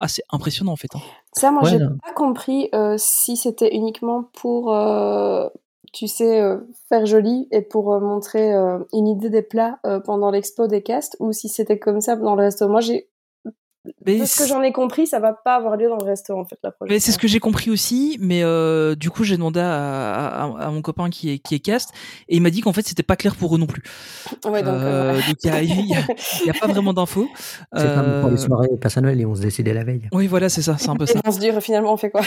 ah 0.00 0.08
c'est 0.08 0.22
impressionnant 0.30 0.72
en 0.72 0.76
fait. 0.76 0.94
hein. 0.94 1.00
Ça, 1.36 1.50
moi, 1.50 1.62
Ouais, 1.62 1.70
j'ai 1.70 1.78
pas 1.78 2.12
compris 2.14 2.68
euh, 2.74 2.96
si 2.98 3.36
c'était 3.36 3.74
uniquement 3.74 4.24
pour, 4.34 4.74
euh, 4.74 5.48
tu 5.92 6.06
sais, 6.08 6.40
euh, 6.40 6.58
faire 6.88 7.06
joli 7.06 7.46
et 7.50 7.62
pour 7.62 7.92
euh, 7.92 8.00
montrer 8.00 8.52
euh, 8.54 8.78
une 8.92 9.06
idée 9.08 9.30
des 9.30 9.42
plats 9.42 9.78
euh, 9.86 10.00
pendant 10.00 10.30
l'expo 10.30 10.66
des 10.66 10.82
castes, 10.82 11.16
ou 11.20 11.32
si 11.32 11.48
c'était 11.48 11.78
comme 11.78 12.00
ça 12.00 12.16
dans 12.16 12.34
le 12.34 12.42
resto. 12.44 12.68
Moi, 12.68 12.80
j'ai, 12.80 13.08
Mais 14.04 14.18
de 14.18 14.24
ce 14.26 14.36
que 14.36 14.46
j'en 14.46 14.62
ai 14.62 14.72
compris, 14.72 15.06
ça 15.06 15.18
va 15.18 15.32
pas 15.32 15.54
avoir 15.54 15.76
lieu 15.76 15.88
dans 15.88 15.96
le 15.96 16.04
resto 16.04 16.36
en 16.38 16.44
fait 16.44 16.58
la 16.62 16.70
prochaine. 16.72 16.92
mais 16.94 17.00
c'est 17.00 17.10
ce 17.12 17.18
que 17.18 17.26
j'ai 17.28 17.38
compris 17.40 17.70
aussi, 17.70 18.18
mais 18.20 18.42
euh, 18.42 18.94
du 18.94 19.08
coup 19.08 19.24
j'ai 19.24 19.36
demandé 19.36 19.60
à, 19.60 20.26
à, 20.26 20.42
à 20.66 20.70
mon 20.70 20.82
copain 20.82 21.08
qui 21.10 21.30
est, 21.30 21.38
qui 21.38 21.54
est 21.54 21.58
cast 21.58 21.90
et 22.28 22.36
il 22.36 22.42
m'a 22.42 22.50
dit 22.50 22.60
qu'en 22.60 22.72
fait 22.72 22.86
c'était 22.86 23.02
pas 23.02 23.16
clair 23.16 23.34
pour 23.36 23.54
eux 23.54 23.58
non 23.58 23.66
plus. 23.66 23.82
Ouais, 24.44 24.62
donc, 24.62 24.74
euh, 24.74 24.78
Euh, 24.78 25.12
voilà. 25.12 25.26
donc 25.26 25.36
il 25.42 25.46
y 25.46 25.50
a, 25.50 25.62
il 25.62 25.86
y 25.88 25.94
a- 25.94 26.06
il 26.42 26.46
y 26.46 26.50
a 26.50 26.54
pas 26.54 26.66
vraiment 26.66 26.92
d'infos. 26.92 27.28
C'est 27.74 27.94
comme 27.94 28.20
pour 28.20 28.30
les 28.30 28.34
Euh, 28.34 28.46
soirées 28.46 28.68
passe 28.80 28.96
à 28.98 29.00
Noël 29.00 29.20
et 29.20 29.24
on 29.26 29.34
se 29.34 29.40
décidait 29.40 29.72
la 29.72 29.84
veille. 29.84 30.08
Oui 30.12 30.26
voilà 30.26 30.48
c'est 30.48 30.62
ça, 30.62 30.76
c'est 30.78 30.88
un 30.90 30.96
peu 30.96 31.04
Et 31.04 31.06
ça. 31.06 31.20
on 31.24 31.32
se 31.32 31.38
dit 31.38 31.50
finalement 31.60 31.92
on 31.92 31.96
fait 31.96 32.10
quoi? 32.10 32.22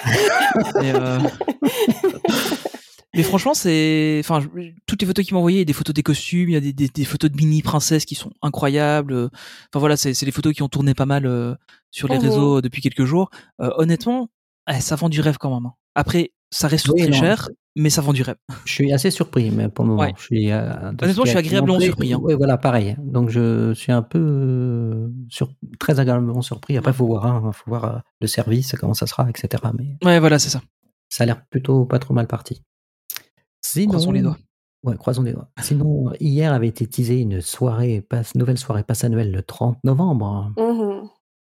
Euh, 0.77 1.19
mais 3.15 3.23
franchement, 3.23 3.53
c'est, 3.53 4.21
enfin, 4.23 4.39
toutes 4.85 5.01
les 5.01 5.07
photos 5.07 5.25
qu'il 5.25 5.33
m'a 5.33 5.39
envoyées, 5.39 5.57
il 5.57 5.61
y 5.61 5.63
a 5.63 5.65
des 5.65 5.73
photos 5.73 5.93
des 5.93 6.03
costumes, 6.03 6.49
il 6.49 6.53
y 6.53 6.55
a 6.55 6.61
des, 6.61 6.73
des, 6.73 6.87
des 6.87 7.05
photos 7.05 7.29
de 7.31 7.35
mini 7.37 7.61
princesses 7.61 8.05
qui 8.05 8.15
sont 8.15 8.31
incroyables. 8.41 9.13
euh, 9.13 9.29
Enfin 9.69 9.79
voilà, 9.79 9.97
c'est 9.97 10.13
c'est 10.13 10.25
les 10.25 10.31
photos 10.31 10.53
qui 10.53 10.63
ont 10.63 10.69
tourné 10.69 10.93
pas 10.93 11.05
mal 11.05 11.25
euh, 11.25 11.55
sur 11.91 12.07
les 12.07 12.17
Mhm. 12.17 12.23
réseaux 12.23 12.57
euh, 12.57 12.61
depuis 12.61 12.81
quelques 12.81 13.05
jours. 13.05 13.29
Euh, 13.61 13.69
honnêtement, 13.77 14.29
eh, 14.69 14.79
ça 14.79 14.95
vend 14.95 15.09
du 15.09 15.19
rêve 15.21 15.37
quand 15.37 15.53
même. 15.53 15.65
hein. 15.65 15.73
Après, 15.95 16.31
ça 16.51 16.67
reste 16.67 16.87
Oui, 16.89 17.01
très 17.01 17.11
non, 17.11 17.17
cher, 17.17 17.49
mais 17.75 17.89
ça 17.89 18.01
vend 18.01 18.13
du 18.13 18.21
rêve. 18.21 18.35
Je 18.65 18.71
suis 18.73 18.91
assez 18.93 19.11
surpris, 19.11 19.51
mais 19.51 19.67
pour 19.69 19.83
le 19.85 19.91
moment, 19.91 20.01
Ouais. 20.03 20.13
je 20.17 20.23
suis. 20.23 20.51
euh, 20.51 20.71
Honnêtement, 21.01 21.25
je 21.25 21.29
suis 21.29 21.37
agréablement 21.37 21.79
surpris, 21.81 22.13
hein. 22.13 22.19
Oui, 22.21 22.33
voilà, 22.35 22.57
pareil. 22.57 22.95
Donc 22.99 23.29
je 23.29 23.73
suis 23.73 23.91
un 23.91 24.01
peu 24.03 25.09
sur, 25.29 25.53
très 25.79 25.99
agréablement 25.99 26.41
surpris. 26.41 26.77
Après, 26.77 26.93
faut 26.93 27.07
voir, 27.07 27.25
hein, 27.25 27.51
faut 27.53 27.69
voir 27.69 28.03
le 28.21 28.27
service, 28.27 28.73
comment 28.79 28.93
ça 28.93 29.05
sera, 29.07 29.29
etc. 29.29 29.63
Mais 29.77 29.97
Ouais, 30.05 30.19
voilà, 30.19 30.39
c'est 30.39 30.49
ça. 30.49 30.61
ça 31.09 31.23
a 31.23 31.25
l'air 31.27 31.45
plutôt 31.49 31.85
pas 31.85 31.99
trop 31.99 32.13
mal 32.13 32.27
parti. 32.27 32.61
Sinon, 33.61 33.89
Croisons 33.89 34.11
les 34.11 34.21
doigts. 34.21 34.37
Ouais, 34.83 34.95
croisons 34.97 35.21
les 35.23 35.33
doigts. 35.33 35.47
Sinon, 35.61 36.11
hier 36.19 36.51
avait 36.53 36.67
été 36.67 36.87
teasé 36.87 37.19
une 37.19 37.39
soirée, 37.41 38.01
passe, 38.01 38.33
nouvelle 38.35 38.57
soirée 38.57 38.83
passe 38.83 39.03
annuelle 39.03 39.31
le 39.31 39.43
30 39.43 39.77
novembre. 39.83 40.51
Mhm. 40.57 41.07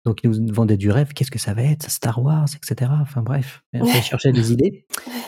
Donc 0.05 0.21
ils 0.23 0.29
nous 0.31 0.53
vendaient 0.53 0.77
du 0.77 0.89
rêve. 0.89 1.09
Qu'est-ce 1.13 1.29
que 1.29 1.37
ça 1.37 1.53
va 1.53 1.61
être 1.61 1.91
Star 1.91 2.23
Wars, 2.23 2.47
etc. 2.55 2.89
Enfin 3.01 3.21
bref, 3.21 3.61
ils 3.73 3.85
cherchaient 4.01 4.31
des 4.31 4.51
idées. 4.51 4.85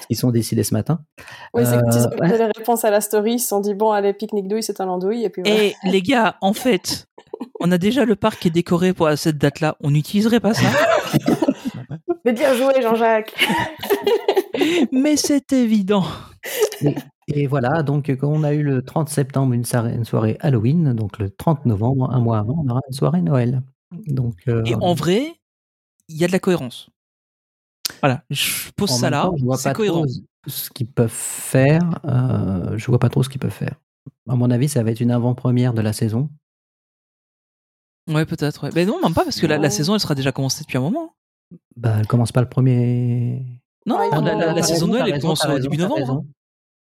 Ils 0.10 0.16
sont 0.16 0.32
décidés 0.32 0.64
ce 0.64 0.74
matin. 0.74 1.02
Oui, 1.54 1.64
c'est 1.66 1.74
quand 1.80 1.92
ils 1.92 1.98
Euh, 2.00 2.08
ont 2.08 2.28
fait 2.30 2.38
les 2.38 2.46
réponses 2.58 2.84
à 2.86 2.90
la 2.90 3.02
story, 3.02 3.34
ils 3.34 3.40
se 3.40 3.50
sont 3.50 3.60
dit 3.60 3.76
bon, 3.76 3.92
allez, 3.92 4.14
pique-nique 4.14 4.48
douille, 4.48 4.64
c'est 4.64 4.82
un 4.82 4.88
andouille, 4.88 5.24
et 5.26 5.30
puis 5.30 5.44
voilà. 5.46 5.64
Et 5.66 5.76
les 5.84 6.02
gars, 6.02 6.38
en 6.42 6.54
fait, 6.54 7.06
on 7.60 7.72
a 7.72 7.78
déjà 7.78 8.06
le 8.06 8.16
parc 8.16 8.40
qui 8.40 8.48
est 8.48 8.52
décoré 8.52 8.94
pour 8.94 9.08
à 9.08 9.18
cette 9.18 9.38
date-là. 9.38 9.76
On 9.82 9.92
n'utiliserait 9.92 10.40
pas 10.40 10.54
ça. 10.54 10.66
Mais 12.26 12.34
bien 12.34 12.54
joué, 12.56 12.82
Jean-Jacques. 12.82 13.34
Mais 14.92 15.16
c'est 15.18 15.54
évident. 15.54 16.04
Et 17.28 17.48
voilà, 17.48 17.84
donc 17.84 18.10
quand 18.10 18.28
on 18.28 18.44
a 18.44 18.54
eu 18.54 18.64
le 18.64 18.82
30 18.82 19.08
septembre 19.10 19.54
une 19.54 19.64
soirée, 19.64 19.94
une 19.94 20.06
soirée 20.06 20.38
Halloween, 20.42 20.94
donc 20.94 21.20
le 21.20 21.30
30 21.30 21.66
novembre, 21.66 22.12
un 22.12 22.20
mois 22.20 22.40
avant, 22.40 22.64
on 22.66 22.70
aura 22.70 22.82
une 22.88 22.94
soirée 22.94 23.22
Noël. 23.22 23.62
Donc, 24.08 24.36
euh, 24.48 24.64
Et 24.66 24.76
en 24.76 24.94
vrai, 24.94 25.34
il 26.10 26.18
y 26.18 26.24
a 26.24 26.28
de 26.28 26.32
la 26.32 26.40
cohérence. 26.40 26.90
Voilà, 28.02 28.24
je 28.30 28.72
pose 28.76 28.92
en 28.92 28.96
ça 28.96 29.10
là, 29.10 29.30
c'est 29.58 29.74
cohérent. 29.74 30.04
trop 30.04 30.12
ce 30.48 30.70
qu'ils 30.72 30.88
peuvent 30.88 31.10
faire. 31.10 32.00
euh, 32.06 32.78
je 32.78 32.86
vois 32.88 33.00
pas 33.00 33.10
trop 33.10 33.22
ce 33.24 33.30
qu'ils 33.30 33.40
peuvent 33.40 33.52
faire. 33.52 33.76
À 34.28 34.36
mon 34.36 34.50
avis, 34.50 34.68
ça 34.70 34.82
va 34.84 34.92
être 34.92 35.00
une 35.02 35.12
avant-première 35.12 35.74
de 35.74 35.82
la 35.82 35.94
saison. 35.94 36.30
Ouais, 38.10 38.26
peut-être. 38.26 38.64
Ouais. 38.64 38.70
Mais 38.74 38.86
non, 38.86 39.00
même 39.02 39.14
pas, 39.14 39.24
parce 39.24 39.40
que 39.40 39.46
la, 39.46 39.58
la 39.58 39.70
saison, 39.70 39.94
elle 39.94 40.00
sera 40.00 40.16
déjà 40.16 40.32
commencée 40.32 40.64
depuis 40.64 40.78
un 40.78 40.82
moment. 40.82 41.14
Bah, 41.76 41.96
elle 42.00 42.08
commence 42.08 42.32
pas 42.32 42.42
le 42.42 42.50
premier. 42.50 43.46
Non, 43.86 43.98
Ah, 44.12 44.22
non, 44.22 44.38
la, 44.38 44.62
saison 44.62 44.86
raison, 44.86 44.88
Noël, 44.88 45.12
elle 45.14 45.22
commence 45.22 45.46
au 45.46 45.60
début 45.60 45.78
novembre. 45.78 45.96
hein. 45.98 46.02
raison. 46.02 46.26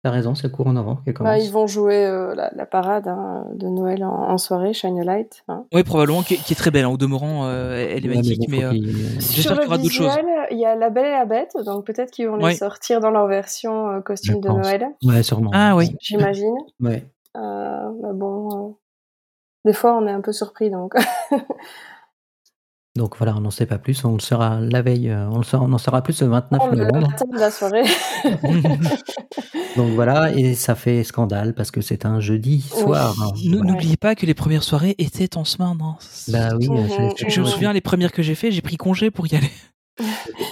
T'as 0.03 0.11
raison, 0.11 0.35
c'est 0.35 0.51
court 0.51 0.67
en 0.67 0.73
novembre 0.73 1.03
commence. 1.15 1.31
Bah, 1.31 1.39
ils 1.39 1.51
vont 1.53 1.67
jouer 1.67 2.07
euh, 2.07 2.35
la, 2.35 2.51
la 2.55 2.65
parade 2.65 3.07
hein, 3.07 3.45
de 3.53 3.67
Noël 3.69 4.03
en, 4.03 4.09
en 4.31 4.39
soirée, 4.39 4.73
Shine 4.73 4.99
a 4.99 5.05
Light. 5.05 5.43
hein. 5.49 5.67
Oui, 5.75 5.83
probablement, 5.83 6.23
qui 6.23 6.35
est, 6.35 6.37
qui 6.39 6.55
est 6.55 6.57
très 6.57 6.71
belle. 6.71 6.87
hein. 6.87 6.89
Au 6.91 6.97
demeurant, 6.97 7.45
euh, 7.45 7.75
elle 7.75 8.07
est 8.07 8.09
Ouais, 8.09 8.15
magnifique, 8.15 8.41
bon, 8.51 8.57
mais 8.57 8.65
euh, 8.65 8.71
j'espère 9.19 9.57
qu'il 9.59 9.65
y 9.65 9.67
aura 9.67 9.77
d'autres 9.77 9.91
choses. 9.93 10.13
il 10.53 10.59
y 10.59 10.65
a 10.65 10.75
La 10.75 10.89
Belle 10.89 11.05
et 11.05 11.11
la 11.11 11.27
Bête, 11.27 11.53
donc 11.67 11.85
peut-être 11.85 12.11
qu'ils 12.13 12.29
vont 12.29 12.37
les 12.37 12.45
Ouais. 12.47 12.55
sortir 12.55 13.01
dans 13.01 13.11
leur 13.11 13.27
version 13.27 13.89
euh, 13.91 14.01
costume 14.01 14.37
Je 14.37 14.41
de 14.41 14.47
pense. 14.49 14.67
Noël, 14.67 14.89
Ouais, 15.05 15.23
sûrement. 15.23 15.51
Ah 15.53 15.77
oui. 15.77 15.95
j'imagine. 16.01 16.57
Ouais. 16.81 17.05
Euh, 17.37 17.91
mais 18.03 18.13
bon, 18.15 18.49
euh, 18.71 18.73
des 19.67 19.75
fois 19.75 19.97
on 19.99 20.07
est 20.07 20.11
un 20.13 20.23
peu 20.23 20.33
surpris 20.33 20.71
donc. 20.71 20.95
Donc 22.97 23.17
voilà, 23.17 23.37
on 23.37 23.41
n'en 23.41 23.51
sait 23.51 23.67
pas 23.67 23.79
plus. 23.79 24.05
On 24.05 24.15
le 24.15 24.21
saura 24.21 24.61
la 24.61 24.83
veille. 24.83 25.11
euh, 25.11 25.29
On, 25.31 25.39
le 25.39 25.45
saura, 25.45 25.65
on 25.65 25.73
en 25.73 25.79
saura 25.79 26.03
plus 26.03 26.21
le 26.23 26.29
29 26.29 26.61
on 26.63 26.67
le 26.71 26.77
novembre. 26.85 27.09
matin 27.11 27.25
de 27.33 27.39
la 27.39 27.51
soirée. 27.51 27.85
Donc 29.77 29.93
voilà, 29.95 30.33
et 30.33 30.55
ça 30.55 30.75
fait 30.75 31.05
scandale 31.05 31.55
parce 31.55 31.71
que 31.71 31.81
c'est 31.81 32.05
un 32.05 32.19
jeudi 32.21 32.61
soir. 32.61 33.15
hein. 33.23 33.33
N'oubliez 33.45 33.97
pas 33.97 34.15
que 34.17 34.27
les 34.27 34.35
premières 34.35 34.65
soirées 34.65 34.97
étaient 34.99 35.37
en 35.37 35.45
semaine. 35.45 35.79
hein. 35.81 35.97
Bah 36.29 36.49
oui, 36.59 36.69
Mhm, 36.69 37.11
Je, 37.17 37.29
je 37.29 37.41
me 37.41 37.47
souviens, 37.47 37.73
les 37.73 37.81
premières 37.81 38.11
que 38.13 38.23
j'ai 38.23 38.35
fait, 38.35 38.51
j'ai 38.51 38.63
pris 38.63 38.77
congé 38.77 39.11
pour 39.13 39.33
y 39.33 39.37
aller. 39.37 39.51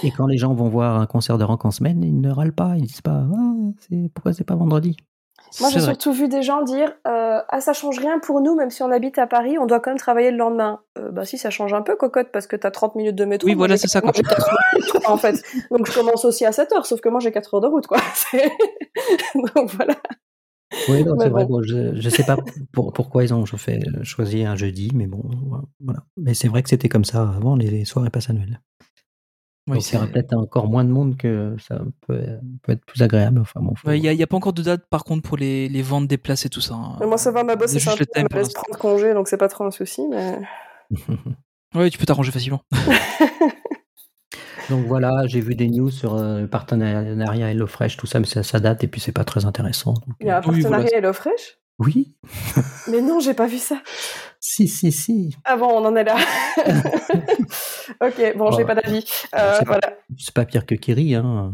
Et 0.03 0.11
quand 0.11 0.27
les 0.27 0.37
gens 0.37 0.53
vont 0.53 0.69
voir 0.69 0.99
un 1.01 1.05
concert 1.07 1.37
de 1.37 1.43
rock 1.43 1.65
en 1.65 1.71
semaine, 1.71 2.03
ils 2.03 2.19
ne 2.21 2.29
râlent 2.29 2.53
pas. 2.53 2.75
Ils 2.77 2.85
disent 2.85 3.01
pas 3.01 3.25
ah, 3.29 3.53
c'est- 3.79 4.09
pourquoi 4.13 4.31
c'est 4.33 4.43
pas 4.45 4.55
vendredi? 4.55 4.95
Moi, 5.59 5.69
j'ai 5.71 5.79
surtout 5.79 6.11
vu 6.13 6.27
des 6.27 6.41
gens 6.41 6.61
dire 6.61 6.93
euh, 7.07 7.39
Ah, 7.49 7.59
ça 7.61 7.73
change 7.73 7.97
rien 7.99 8.19
pour 8.19 8.41
nous, 8.41 8.55
même 8.55 8.69
si 8.69 8.83
on 8.83 8.91
habite 8.91 9.17
à 9.17 9.27
Paris, 9.27 9.57
on 9.57 9.65
doit 9.65 9.79
quand 9.79 9.91
même 9.91 9.97
travailler 9.97 10.31
le 10.31 10.37
lendemain. 10.37 10.81
Euh, 10.97 11.11
bah, 11.11 11.25
si, 11.25 11.37
ça 11.37 11.49
change 11.49 11.73
un 11.73 11.81
peu, 11.81 11.95
cocotte, 11.95 12.29
parce 12.31 12.47
que 12.47 12.55
t'as 12.55 12.71
30 12.71 12.95
minutes 12.95 13.15
de 13.15 13.25
métro. 13.25 13.47
Oui, 13.47 13.55
voilà, 13.55 13.77
c'est 13.77 13.87
ça, 13.87 14.01
moi, 14.01 14.11
j'ai 14.15 14.23
4 14.23 14.41
heures 14.49 14.57
de 14.73 14.91
route, 14.91 15.01
en 15.07 15.17
fait. 15.17 15.41
Donc, 15.71 15.87
je 15.87 15.93
commence 15.93 16.25
aussi 16.25 16.45
à 16.45 16.51
7 16.51 16.71
heures, 16.73 16.85
sauf 16.85 17.01
que 17.01 17.09
moi, 17.09 17.19
j'ai 17.19 17.31
4 17.31 17.53
heures 17.53 17.61
de 17.61 17.67
route, 17.67 17.87
quoi. 17.87 17.97
C'est- 18.13 18.51
Donc, 19.55 19.69
voilà. 19.75 19.95
Oui, 20.87 21.03
non, 21.03 21.15
c'est 21.19 21.29
vrai. 21.29 21.45
bon. 21.45 21.63
je 21.63 21.75
ne 21.95 22.09
sais 22.09 22.23
pas 22.23 22.37
pour- 22.71 22.93
pourquoi 22.93 23.23
ils 23.23 23.33
ont 23.33 23.43
fait, 23.45 23.79
choisi 24.03 24.43
un 24.45 24.55
jeudi, 24.55 24.91
mais 24.93 25.07
bon, 25.07 25.23
voilà. 25.79 26.01
Mais 26.15 26.35
c'est 26.35 26.47
vrai 26.47 26.61
que 26.61 26.69
c'était 26.69 26.89
comme 26.89 27.05
ça 27.05 27.23
avant 27.23 27.55
les 27.55 27.85
soirées 27.85 28.11
passe 28.11 28.29
à 28.29 28.33
Oui, 29.69 29.75
Donc 29.77 29.87
il 29.89 29.93
y 29.93 29.97
aura 29.97 30.05
c'est- 30.07 30.11
peut-être 30.11 30.33
encore 30.33 30.67
moins 30.67 30.83
de 30.83 30.89
monde 30.89 31.15
que 31.15 31.55
ça 31.59 31.79
peut, 32.07 32.21
peut 32.63 32.71
être 32.71 32.83
plus 32.85 33.01
agréable. 33.01 33.39
Enfin, 33.39 33.59
bon, 33.61 33.75
faut- 33.75 33.87
Ouais, 33.87 33.97
Il 33.97 34.01
n'y 34.01 34.07
a, 34.09 34.13
il 34.13 34.19
y 34.19 34.23
a 34.23 34.27
pas 34.27 34.35
encore 34.37 34.53
de 34.53 34.63
date, 34.63 34.85
par 34.89 35.03
contre, 35.03 35.21
pour 35.27 35.37
les, 35.37 35.69
les 35.69 35.81
ventes 35.81 36.07
des 36.07 36.17
places 36.17 36.45
et 36.45 36.49
tout 36.49 36.61
ça. 36.61 36.73
hein. 36.73 36.97
Mais 36.99 37.05
moi, 37.07 37.17
ça 37.17 37.31
va, 37.31 37.43
ma 37.43 37.55
boss, 37.55 37.71
C'est 37.71 37.79
thème 37.79 38.07
elle 38.15 38.23
me 38.23 38.43
laisse 38.43 38.53
prendre 38.53 38.77
congé, 38.77 39.13
donc 39.13 39.27
c'est 39.27 39.37
pas 39.37 39.47
trop 39.47 39.63
un 39.65 39.71
souci, 39.71 40.01
mais. 40.09 40.39
Ouais, 41.75 41.91
tu 41.91 41.99
peux 41.99 42.05
t'arranger 42.07 42.31
facilement. 42.31 42.61
Donc 44.69 44.85
voilà, 44.87 45.25
j'ai 45.27 45.39
vu 45.39 45.55
des 45.55 45.67
news 45.69 45.89
sur 45.89 46.15
euh, 46.15 46.41
le 46.41 46.47
partenariat 46.47 47.51
HelloFresh, 47.51 47.97
tout 47.97 48.05
ça, 48.07 48.19
mais 48.19 48.25
ça, 48.27 48.43
ça 48.43 48.59
date 48.59 48.83
et 48.83 48.87
puis 48.87 49.01
c'est 49.01 49.11
pas 49.11 49.23
très 49.23 49.45
intéressant. 49.45 49.93
donc, 49.93 50.15
Il 50.19 50.27
y 50.27 50.29
a 50.29 50.35
un 50.35 50.39
euh, 50.39 50.41
Oui, 50.47 50.61
partenariat 50.61 50.83
voilà. 50.89 50.97
HelloFresh? 50.97 51.57
Oui, 51.79 52.15
Mais 52.89 53.01
non, 53.01 53.19
j'ai 53.21 53.33
pas 53.33 53.47
vu 53.47 53.57
ça. 53.57 53.81
si, 54.39 54.67
si, 54.67 54.91
si. 54.91 55.35
Ah 55.45 55.55
bon, 55.57 55.67
on 55.67 55.85
en 55.85 55.95
est 55.95 56.03
là. 56.03 56.17
ok, 58.01 58.37
bon, 58.37 58.51
j'ai 58.51 58.65
pas 58.65 58.75
d'avis. 58.75 59.05
Euh, 59.35 59.55
C'est 59.59 59.65
pas- 59.65 59.79
voilà. 59.79 59.93
C'est 60.17 60.33
pas 60.33 60.45
pire 60.45 60.65
que 60.65 60.75
Kiri. 60.75 61.15
Hein. 61.15 61.53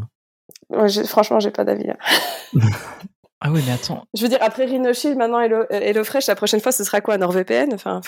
Ouais, 0.70 0.88
franchement, 1.06 1.40
j'ai 1.40 1.50
pas 1.50 1.64
d'avis. 1.64 1.86
Ah 3.42 3.52
ouais, 3.52 3.60
mais 3.66 3.72
attends. 3.72 4.06
Je 4.16 4.22
veux 4.22 4.28
dire, 4.30 4.38
après 4.40 4.64
Rhinoshield, 4.64 5.18
maintenant 5.18 5.38
Hello, 5.38 5.64
HelloFresh, 5.68 6.26
la 6.26 6.34
prochaine 6.34 6.58
fois, 6.60 6.72
ce 6.72 6.82
sera 6.84 7.02
quoi 7.02 7.18
NordVPN 7.18 7.74
Enfin. 7.74 8.00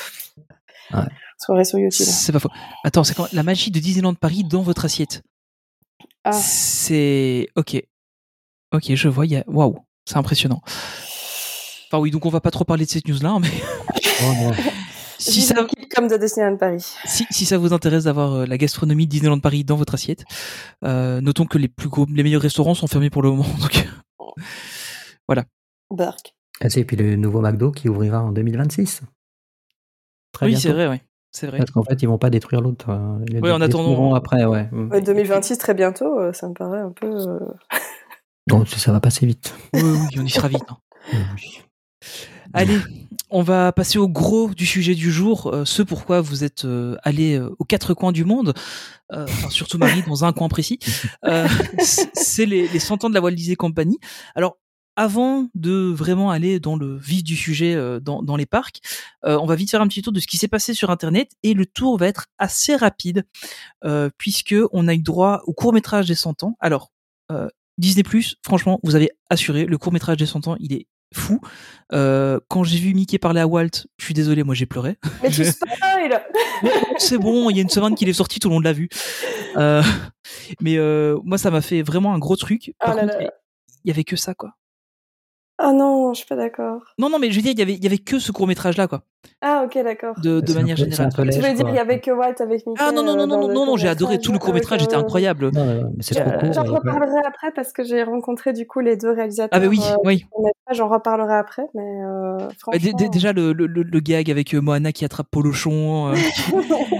Ouais. 0.91 1.01
soirée 1.39 1.67
sur 1.67 1.79
YouTube. 1.79 2.07
C'est 2.09 2.33
pas 2.33 2.39
faux. 2.39 2.49
Attends, 2.83 3.05
c'est 3.05 3.15
quand 3.15 3.31
la 3.35 3.43
magie 3.43 3.71
de 3.71 3.79
Disneyland 3.79 4.15
Paris 4.15 4.43
dans 4.43 4.63
votre 4.63 4.87
assiette? 4.87 5.23
Ah. 6.25 6.33
C'est. 6.33 7.47
Ok. 7.57 7.77
Ok, 8.73 8.95
je 8.95 9.09
vois. 9.09 9.27
il 9.27 9.33
y 9.33 9.37
a- 9.37 9.45
Waouh, 9.47 9.77
c'est 10.07 10.17
impressionnant. 10.17 10.63
Enfin, 11.91 12.01
oui, 12.03 12.11
donc 12.11 12.27
on 12.27 12.31
va 12.31 12.41
pas 12.41 12.51
trop 12.51 12.65
parler 12.65 12.85
de 12.85 12.91
cette 12.91 13.09
news-là, 13.09 13.39
mais 13.41 13.49
Oh, 14.23 14.33
non. 14.43 14.53
si 15.19 15.43
ça, 15.43 15.55
comme 15.95 16.09
de 16.09 16.17
Disneyland 16.17 16.57
Paris. 16.57 16.85
si, 17.07 17.25
si 17.31 17.47
ça 17.47 17.57
vous 17.59 17.73
intéresse 17.73 18.05
d'avoir 18.05 18.33
euh, 18.35 18.47
la 18.47 18.59
gastronomie 18.59 19.07
de 19.07 19.11
Disneyland 19.11 19.39
Paris 19.41 19.65
dans 19.65 19.77
votre 19.77 19.95
assiette, 19.95 20.25
euh, 20.85 21.21
notons 21.21 21.47
que 21.47 21.57
les 21.59 21.69
plus 21.69 21.89
gros, 21.89 22.07
les 22.13 22.23
meilleurs 22.23 22.43
restaurants 22.43 22.75
sont 22.75 22.87
fermés 22.89 23.11
pour 23.11 23.23
le 23.23 23.31
moment. 23.31 23.47
Donc, 23.61 23.87
Burk. 25.91 26.35
Ah, 26.61 26.67
Et 26.77 26.85
puis 26.85 26.97
le 26.97 27.17
nouveau 27.17 27.41
McDo 27.41 27.71
qui 27.71 27.89
ouvrira 27.89 28.23
en 28.23 28.31
2026. 28.33 29.01
Très 30.33 30.47
oui, 30.47 30.57
c'est 30.57 30.73
vrai, 30.73 30.87
oui. 30.89 30.97
C'est 31.31 31.47
vrai. 31.47 31.59
Parce 31.59 31.71
qu'en 31.71 31.83
fait, 31.83 32.03
ils 32.03 32.07
vont 32.09 32.19
pas 32.19 32.29
détruire 32.31 32.61
l'autre. 32.61 32.91
euh, 32.91 33.19
Ils 33.31 33.41
Ouais, 33.41 33.51
en 33.53 33.61
attendant- 33.61 34.15
après, 34.15 34.45
ouais. 34.45 34.69
Mm. 34.73 34.91
Ouais, 34.91 35.01
2026, 35.01 35.57
très 35.59 35.75
bientôt, 35.75 36.19
euh, 36.19 36.33
ça 36.33 36.49
me 36.49 36.55
paraît 36.55 36.81
un 36.81 36.91
peu. 36.93 37.11
Donc 38.49 38.69
ça 38.69 38.93
va 38.93 39.01
passer 39.01 39.25
vite. 39.27 39.55
Oui, 39.75 39.81
oui, 39.83 40.17
on 40.19 40.25
y 40.25 40.31
sera 40.31 40.49
vite. 40.49 40.65
hein. 40.69 40.79
Oui. 41.13 41.63
Allez, 42.55 42.79
on 43.31 43.43
va 43.43 43.73
passer 43.73 43.99
au 43.99 44.09
gros 44.09 44.49
du 44.55 44.65
sujet 44.65 44.95
du 44.95 45.11
jour, 45.11 45.49
euh, 45.53 45.65
ce 45.65 45.83
pourquoi 45.83 46.21
vous 46.21 46.45
êtes 46.45 46.65
euh, 46.65 46.97
allé 47.03 47.37
euh, 47.37 47.55
aux 47.59 47.65
quatre 47.65 47.93
coins 47.93 48.13
du 48.13 48.25
monde, 48.25 48.55
euh, 49.13 49.27
surtout 49.51 49.79
Marie 49.79 50.03
dans 50.03 50.25
un 50.25 50.33
coin 50.33 50.49
précis. 50.49 50.79
Euh, 51.25 51.47
c'est 51.83 52.47
les, 52.47 52.69
les 52.69 52.79
100 52.79 53.05
ans 53.05 53.09
de 53.11 53.15
la 53.15 53.21
Walt 53.21 53.33
Disney 53.33 53.57
Company. 53.57 53.99
Alors, 54.35 54.57
avant 54.97 55.49
de 55.55 55.93
vraiment 55.95 56.31
aller 56.31 56.59
dans 56.59 56.75
le 56.75 56.97
vif 56.97 57.23
du 57.23 57.37
sujet 57.37 57.77
dans, 58.01 58.37
les 58.37 58.47
parcs, 58.47 58.81
on 59.23 59.47
va 59.47 59.55
vite 59.55 59.71
faire 59.71 59.81
un 59.81 59.87
petit 59.87 60.03
tour 60.03 60.13
de 60.13 60.19
ce 60.19 60.27
qui 60.27 60.39
s'est 60.39 60.49
passé 60.49 60.75
sur 60.75 60.91
Internet 60.91 61.31
et 61.45 61.55
le 61.55 61.67
tour 61.67 61.99
va 61.99 62.09
être 62.09 62.27
assez 62.39 62.75
rapide 62.75 63.25
puisque 64.17 64.57
on 64.73 64.89
a 64.89 64.95
eu 64.95 64.99
droit 64.99 65.43
au 65.47 65.53
court 65.53 65.73
métrage 65.73 66.09
des 66.09 66.17
100 66.17 66.43
ans. 66.43 66.57
Alors, 66.59 66.91
Disney 67.79 68.03
franchement, 68.45 68.81
vous 68.83 68.97
avez 68.97 69.11
assuré, 69.31 69.67
le 69.67 69.79
court 69.79 69.93
métrage 69.93 70.17
des 70.17 70.27
100 70.27 70.49
ans, 70.49 70.57
il 70.59 70.73
est 70.73 70.89
fou. 71.15 71.41
Euh, 71.93 72.39
quand 72.49 72.65
j'ai 72.65 72.79
vu 72.79 72.93
Mickey 72.95 73.19
parler 73.19 73.41
à 73.41 73.47
Walt, 73.47 73.87
je 73.99 74.05
suis 74.05 74.15
désolé, 74.15 74.43
moi 74.45 74.55
j'ai 74.55 74.67
pleuré. 74.67 74.99
Mais 75.23 75.31
Je- 75.31 75.43
tu 75.45 75.51
spoil 75.53 76.23
C'est 76.99 77.19
bon, 77.19 77.49
il 77.51 77.57
y 77.57 77.59
a 77.61 77.63
une 77.63 77.69
semaine 77.71 77.95
qu'il 77.95 78.09
est 78.09 78.13
sorti, 78.13 78.41
tout 78.41 78.49
le 78.49 78.55
monde 78.55 78.65
l'a 78.65 78.73
vu. 78.73 78.89
Euh, 79.57 79.83
mais 80.61 80.77
euh, 80.77 81.19
moi, 81.25 81.39
ça 81.39 81.51
m'a 81.51 81.61
fait 81.63 81.83
vraiment 81.83 82.15
un 82.15 82.19
gros 82.19 82.37
truc. 82.37 82.75
Par 82.79 82.91
Ah 82.91 82.95
là 82.95 83.01
contre, 83.03 83.19
là. 83.19 83.31
il 83.85 83.89
y 83.89 83.91
avait 83.91 84.05
que 84.05 84.17
ça, 84.17 84.35
quoi. 84.35 84.51
Ah 85.61 85.73
non, 85.73 86.15
je 86.15 86.19
suis 86.19 86.27
pas 86.27 86.37
d'accord. 86.37 86.81
Non, 86.99 87.11
non, 87.11 87.19
mais 87.19 87.31
je 87.33 87.37
veux 87.37 87.43
dire, 87.43 87.51
il 87.53 87.59
y 87.59 87.63
avait, 87.63 87.75
il 87.75 87.83
y 87.83 87.87
avait 87.87 87.99
que 87.99 88.21
ce 88.21 88.31
court 88.31 88.47
métrage 88.47 88.77
là, 88.77 88.87
quoi. 88.87 89.03
Ah, 89.41 89.63
ok, 89.65 89.75
d'accord. 89.83 90.15
De, 90.21 90.41
manière 90.55 90.77
générale. 90.77 91.11
Tu 91.13 91.23
lèche, 91.25 91.35
voulais 91.37 91.55
dire 91.55 91.67
qu'il 91.67 91.75
y 91.75 91.79
avait 91.79 92.01
que 92.01 92.11
Walt 92.13 92.35
avec 92.41 92.65
Mickey 92.67 92.81
Ah 92.83 92.93
non, 92.93 93.03
non, 93.03 93.15
non, 93.17 93.23
euh, 93.23 93.27
non, 93.27 93.39
non, 93.39 93.49
non, 93.53 93.67
non, 93.67 93.77
j'ai 93.77 93.89
adoré 93.89 94.19
tout 94.21 94.31
le 94.33 94.39
court 94.39 94.55
métrage, 94.55 94.83
était 94.85 94.95
euh, 94.95 95.01
incroyable. 95.01 95.51
Non, 95.53 95.65
non, 95.65 95.93
mais 95.97 96.03
c'est 96.03 96.15
trop 96.15 96.31
Euh. 96.31 96.53
J'en 96.53 96.63
il 96.65 96.71
pas- 96.71 96.77
reparlerai 96.79 97.21
après 97.27 97.51
parce 97.53 97.73
que 97.73 97.83
j'ai 97.83 98.03
rencontré 98.05 98.53
du 98.53 98.67
coup 98.67 98.79
les 98.81 98.97
deux 98.97 99.11
réalisateurs. 99.11 99.49
Ah 99.53 99.59
bah 99.61 99.67
oui, 99.69 99.81
euh, 99.85 99.97
oui. 100.05 100.25
J'en 100.71 100.89
reparlerai 100.89 101.35
après, 101.35 101.65
mais 101.75 101.83
euh, 101.83 102.37
Bah, 102.39 102.49
franchement. 102.59 103.09
déjà 103.11 103.33
le, 103.33 103.53
le, 103.53 103.67
le- 103.67 103.83
le 103.83 104.01
gag 104.01 104.31
avec 104.31 104.55
euh, 104.55 104.61
Moana 104.61 104.93
qui 104.93 105.05
attrape 105.05 105.27
Polochon. 105.31 106.13
euh, 106.13 106.15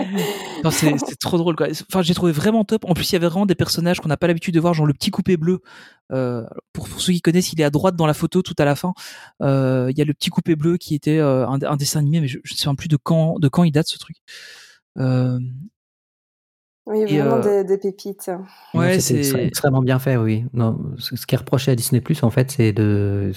c'est 0.71 1.19
trop 1.21 1.39
drôle. 1.39 1.57
Quoi. 1.57 1.69
Enfin, 1.91 2.03
j'ai 2.03 2.15
trouvé 2.15 2.33
vraiment 2.33 2.65
top. 2.65 2.85
En 2.89 2.95
plus, 2.95 3.11
il 3.11 3.15
y 3.15 3.17
avait 3.17 3.29
vraiment 3.29 3.47
des 3.47 3.55
personnages 3.55 4.01
qu'on 4.01 4.09
n'a 4.09 4.17
pas 4.17 4.27
l'habitude 4.27 4.55
de 4.55 4.61
voir, 4.61 4.75
genre 4.75 4.87
le 4.87 4.93
petit 4.95 5.11
coupé 5.11 5.37
bleu. 5.37 5.61
Euh, 6.13 6.45
pour, 6.73 6.89
pour 6.89 7.01
ceux 7.01 7.13
qui 7.13 7.21
connaissent, 7.21 7.53
il 7.53 7.61
est 7.61 7.65
à 7.65 7.71
droite 7.71 7.97
dans 7.97 8.07
la 8.07 8.15
photo 8.15 8.43
tout 8.43 8.55
à 8.59 8.65
la 8.65 8.75
fin. 8.77 8.95
Euh, 9.43 9.89
Il 9.91 9.99
y 9.99 10.03
a 10.03 10.05
le 10.05 10.15
petit 10.15 10.31
coupé 10.31 10.57
bleu 10.57 10.77
qui 10.79 10.95
était 10.95 11.19
euh, 11.19 11.47
un, 11.47 11.61
un 11.63 11.77
dessin 11.77 12.01
animé, 12.01 12.21
mais 12.21 12.29
je 12.29 12.39
ne 12.39 12.57
sais 12.57 12.69
même 12.69 12.77
plus 12.77 12.89
de 12.89 12.97
quand, 12.97 13.39
de 13.39 13.49
quand 13.49 13.65
il 13.65 13.73
date 13.73 13.89
ce 13.89 13.99
truc. 13.99 14.17
Euh, 14.99 15.39
oui, 16.87 17.05
vraiment 17.05 17.37
euh, 17.37 17.63
des, 17.63 17.65
des 17.65 17.79
pépites. 17.79 18.31
Ouais, 18.73 18.99
c'est. 19.01 19.21
extrêmement 19.45 19.83
bien 19.83 19.99
fait, 19.99 20.17
oui. 20.17 20.47
Non, 20.55 20.95
ce 20.97 21.17
ce 21.17 21.27
qui 21.27 21.35
est 21.35 21.39
reproché 21.39 21.71
à 21.71 21.77
Disney 21.77 22.01
Plus, 22.01 22.23
en 22.23 22.31
fait, 22.31 22.51
c'est 22.51 22.73
de. 22.73 23.31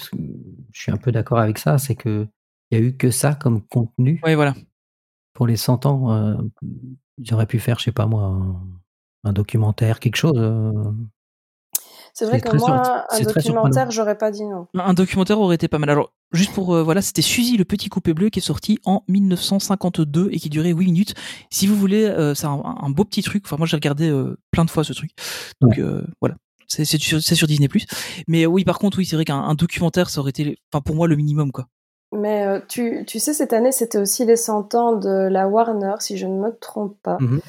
Je 0.72 0.80
suis 0.80 0.90
un 0.90 0.96
peu 0.96 1.12
d'accord 1.12 1.38
avec 1.38 1.58
ça, 1.58 1.76
c'est 1.76 1.94
que 1.94 2.26
il 2.70 2.78
y 2.78 2.80
a 2.80 2.84
eu 2.84 2.96
que 2.96 3.10
ça 3.10 3.34
comme 3.34 3.60
contenu 3.66 4.18
Ouais, 4.24 4.34
voilà. 4.34 4.54
pour 5.34 5.46
les 5.46 5.56
100 5.58 5.84
ans. 5.84 6.12
euh, 6.14 6.34
ils 7.18 7.34
auraient 7.34 7.46
pu 7.46 7.58
faire, 7.58 7.78
je 7.78 7.84
sais 7.84 7.92
pas 7.92 8.06
moi, 8.06 8.22
un, 8.24 8.56
un 9.24 9.32
documentaire, 9.34 10.00
quelque 10.00 10.16
chose. 10.16 10.40
C'est 12.12 12.26
vrai 12.26 12.40
que 12.40 12.56
moi, 12.56 13.06
un 13.10 13.20
documentaire, 13.20 13.90
j'aurais 13.90 14.18
pas 14.18 14.30
dit 14.30 14.44
non. 14.44 14.66
Un 14.74 14.94
documentaire 14.94 15.40
aurait 15.40 15.54
été 15.54 15.68
pas 15.68 15.78
mal. 15.78 15.88
Alors, 15.90 16.12
juste 16.32 16.52
pour 16.52 16.74
euh, 16.74 16.82
voilà, 16.82 17.00
c'était 17.00 17.22
Suzy 17.22 17.56
le 17.56 17.64
petit 17.64 17.88
coupé 17.88 18.12
bleu 18.12 18.28
qui 18.28 18.38
est 18.38 18.42
sorti 18.42 18.78
en 18.84 19.02
1952 19.08 20.28
et 20.30 20.38
qui 20.38 20.50
durait 20.50 20.72
8 20.72 20.84
minutes. 20.84 21.14
Si 21.50 21.66
vous 21.66 21.76
voulez, 21.76 22.04
euh, 22.04 22.34
c'est 22.34 22.46
un, 22.46 22.62
un 22.64 22.90
beau 22.90 23.04
petit 23.04 23.22
truc. 23.22 23.44
Enfin, 23.46 23.56
moi, 23.56 23.66
j'ai 23.66 23.76
regardé 23.76 24.08
euh, 24.10 24.38
plein 24.50 24.64
de 24.64 24.70
fois 24.70 24.84
ce 24.84 24.92
truc. 24.92 25.10
Donc 25.60 25.78
euh, 25.78 26.04
voilà. 26.20 26.36
C'est 26.68 26.84
sur, 26.84 27.20
sur 27.20 27.46
Disney+. 27.46 27.68
Mais 28.28 28.46
oui, 28.46 28.64
par 28.64 28.78
contre, 28.78 28.98
oui, 28.98 29.04
c'est 29.04 29.16
vrai 29.16 29.26
qu'un 29.26 29.38
un 29.38 29.54
documentaire, 29.54 30.08
ça 30.08 30.20
aurait 30.20 30.30
été, 30.30 30.56
enfin, 30.72 30.80
pour 30.80 30.94
moi, 30.96 31.06
le 31.06 31.16
minimum, 31.16 31.52
quoi. 31.52 31.66
Mais 32.12 32.46
euh, 32.46 32.60
tu, 32.68 33.04
tu 33.06 33.18
sais, 33.18 33.32
cette 33.32 33.54
année, 33.54 33.72
c'était 33.72 33.96
aussi 33.96 34.26
les 34.26 34.36
100 34.36 34.74
ans 34.74 34.92
de 34.92 35.28
la 35.28 35.48
Warner, 35.48 35.94
si 36.00 36.18
je 36.18 36.26
ne 36.26 36.38
me 36.38 36.50
trompe 36.50 36.94
pas. 37.02 37.16
Mhm. 37.20 37.40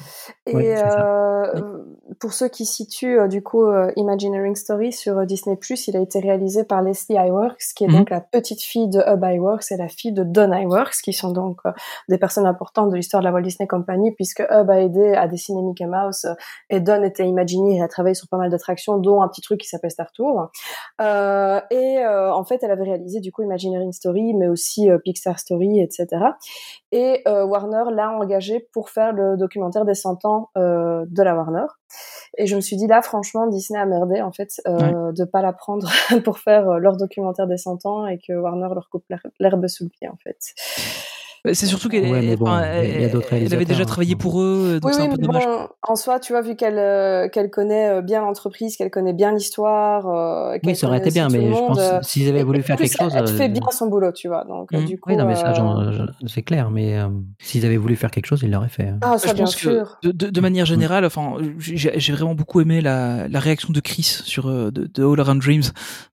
Et 0.46 0.74
euh, 0.76 1.82
pour 2.18 2.32
ceux 2.32 2.48
qui 2.48 2.64
situent 2.64 3.18
euh, 3.18 3.28
du 3.28 3.42
coup 3.42 3.66
Imagineering 3.96 4.54
Story 4.56 4.92
sur 4.92 5.26
Disney+, 5.26 5.58
il 5.86 5.96
a 5.96 6.00
été 6.00 6.18
réalisé 6.18 6.64
par 6.64 6.80
Leslie 6.80 7.16
Iwerks, 7.16 7.74
qui 7.76 7.84
est 7.84 7.88
Mhm. 7.88 7.96
donc 7.98 8.10
la 8.10 8.22
petite 8.22 8.62
fille 8.62 8.88
de 8.88 9.00
Hub 9.00 9.22
Iwerks 9.22 9.70
et 9.70 9.76
la 9.76 9.88
fille 9.88 10.12
de 10.12 10.24
Don 10.24 10.50
Iwerks, 10.52 11.02
qui 11.02 11.12
sont 11.12 11.30
donc 11.30 11.60
des 12.08 12.16
personnes 12.16 12.46
importantes 12.46 12.88
de 12.90 12.96
l'histoire 12.96 13.20
de 13.20 13.26
la 13.26 13.32
Walt 13.32 13.42
Disney 13.42 13.66
Company, 13.66 14.12
puisque 14.12 14.40
Hub 14.50 14.70
a 14.70 14.80
aidé 14.80 15.12
à 15.12 15.28
dessiner 15.28 15.60
Mickey 15.60 15.86
Mouse 15.86 16.26
et 16.70 16.80
Don 16.80 17.02
était 17.02 17.26
Imagineer 17.26 17.76
et 17.76 17.82
a 17.82 17.88
travaillé 17.88 18.14
sur 18.14 18.28
pas 18.28 18.38
mal 18.38 18.48
d'attractions, 18.50 18.96
dont 18.96 19.20
un 19.20 19.28
petit 19.28 19.42
truc 19.42 19.60
qui 19.60 19.68
s'appelle 19.68 19.90
Star 19.90 20.10
Tour. 20.12 20.50
Et 21.00 21.98
en 22.06 22.44
fait, 22.44 22.62
elle 22.62 22.70
avait 22.70 22.84
réalisé 22.84 23.20
du 23.20 23.30
coup 23.30 23.42
Imagineering 23.42 23.92
Story, 23.92 24.32
mais 24.32 24.53
aussi 24.54 24.88
euh, 24.90 24.96
Pixar 24.98 25.38
Story, 25.38 25.80
etc. 25.80 26.06
Et 26.90 27.22
euh, 27.28 27.44
Warner 27.44 27.84
l'a 27.92 28.10
engagé 28.10 28.66
pour 28.72 28.88
faire 28.88 29.12
le 29.12 29.36
documentaire 29.36 29.84
des 29.84 29.94
100 29.94 30.24
ans 30.24 30.48
euh, 30.56 31.04
de 31.08 31.22
la 31.22 31.36
Warner. 31.36 31.66
Et 32.38 32.46
je 32.46 32.56
me 32.56 32.60
suis 32.60 32.76
dit 32.76 32.86
là, 32.86 33.02
franchement, 33.02 33.46
Disney 33.46 33.78
a 33.78 33.86
merdé 33.86 34.20
en 34.22 34.32
fait 34.32 34.60
de 34.66 35.24
pas 35.24 35.42
la 35.42 35.52
prendre 35.52 35.88
pour 36.24 36.38
faire 36.38 36.78
leur 36.80 36.96
documentaire 36.96 37.46
des 37.46 37.58
100 37.58 37.84
ans 37.86 38.06
et 38.06 38.18
que 38.18 38.32
Warner 38.32 38.68
leur 38.74 38.88
coupe 38.90 39.04
l'her- 39.10 39.20
l'herbe 39.38 39.66
sous 39.68 39.84
le 39.84 39.90
pied 39.90 40.08
en 40.08 40.16
fait. 40.16 40.38
Euh, 41.46 41.50
C'est 41.52 41.66
surtout 41.66 41.90
qu'elle 41.90 42.04
Ouais, 42.10 42.36
bon, 42.36 42.46
avait 42.46 43.06
déjà 43.06 43.18
réalisateurs, 43.28 43.86
travaillé 43.86 44.14
hein. 44.14 44.18
pour 44.18 44.40
eux, 44.40 44.78
donc 44.80 44.90
oui, 44.90 44.94
c'est 44.96 45.02
oui, 45.02 45.08
un 45.08 45.10
peu 45.10 45.20
mais 45.20 45.26
dommage. 45.26 45.44
bon, 45.44 45.68
en 45.86 45.94
soi, 45.96 46.18
tu 46.18 46.32
vois, 46.32 46.40
vu 46.40 46.56
qu'elle 46.56 46.78
euh, 46.78 47.28
qu'elle 47.28 47.50
connaît 47.50 47.88
euh, 47.98 48.00
bien 48.02 48.22
l'entreprise, 48.22 48.76
qu'elle 48.76 48.90
connaît 48.90 49.12
bien 49.12 49.32
l'histoire, 49.32 50.06
euh, 50.08 50.56
Oui, 50.64 50.74
ça 50.74 50.86
aurait 50.86 50.98
été 50.98 51.10
bien, 51.10 51.28
mais 51.28 51.52
je 51.52 51.58
pense 51.58 51.78
euh, 51.78 51.98
s'ils 52.02 52.28
avaient 52.30 52.42
voulu 52.44 52.62
faire 52.62 52.76
plus, 52.76 52.88
quelque 52.88 53.02
chose. 53.02 53.12
Elle, 53.14 53.28
fait 53.28 53.44
euh, 53.44 53.48
bien 53.48 53.60
son 53.70 53.88
boulot, 53.88 54.12
tu 54.12 54.28
vois. 54.28 54.44
Donc, 54.44 54.72
euh, 54.72 54.82
du 54.84 54.98
coup, 54.98 55.10
Oui, 55.10 55.16
non, 55.16 55.26
mais 55.26 55.34
ça, 55.36 55.50
euh, 55.50 55.54
j'en- 55.54 55.92
je- 55.92 56.26
c'est 56.28 56.42
clair, 56.42 56.70
mais 56.70 56.96
euh, 56.98 57.08
s'ils 57.38 57.66
avaient 57.66 57.76
voulu 57.76 57.96
faire 57.96 58.10
quelque 58.10 58.26
chose, 58.26 58.40
ils 58.42 58.50
l'auraient 58.50 58.68
fait. 58.70 58.88
hein. 58.88 58.98
Ah, 59.02 59.18
ça, 59.18 59.28
je 59.28 59.34
bien 59.34 59.44
pense 59.44 59.54
que 59.56 59.60
sûr. 59.60 59.98
de, 60.02 60.12
de, 60.12 60.30
de 60.30 60.40
manière 60.40 60.64
générale, 60.64 61.04
enfin, 61.04 61.34
j'ai 61.58 62.12
vraiment 62.12 62.34
beaucoup 62.34 62.62
aimé 62.62 62.80
la, 62.80 63.28
la 63.28 63.38
réaction 63.40 63.70
de 63.70 63.80
Chris 63.80 64.20
sur 64.24 64.46
euh, 64.48 64.70
de, 64.70 64.86
de 64.92 65.04
All 65.04 65.20
Around 65.20 65.42
Dreams 65.42 65.62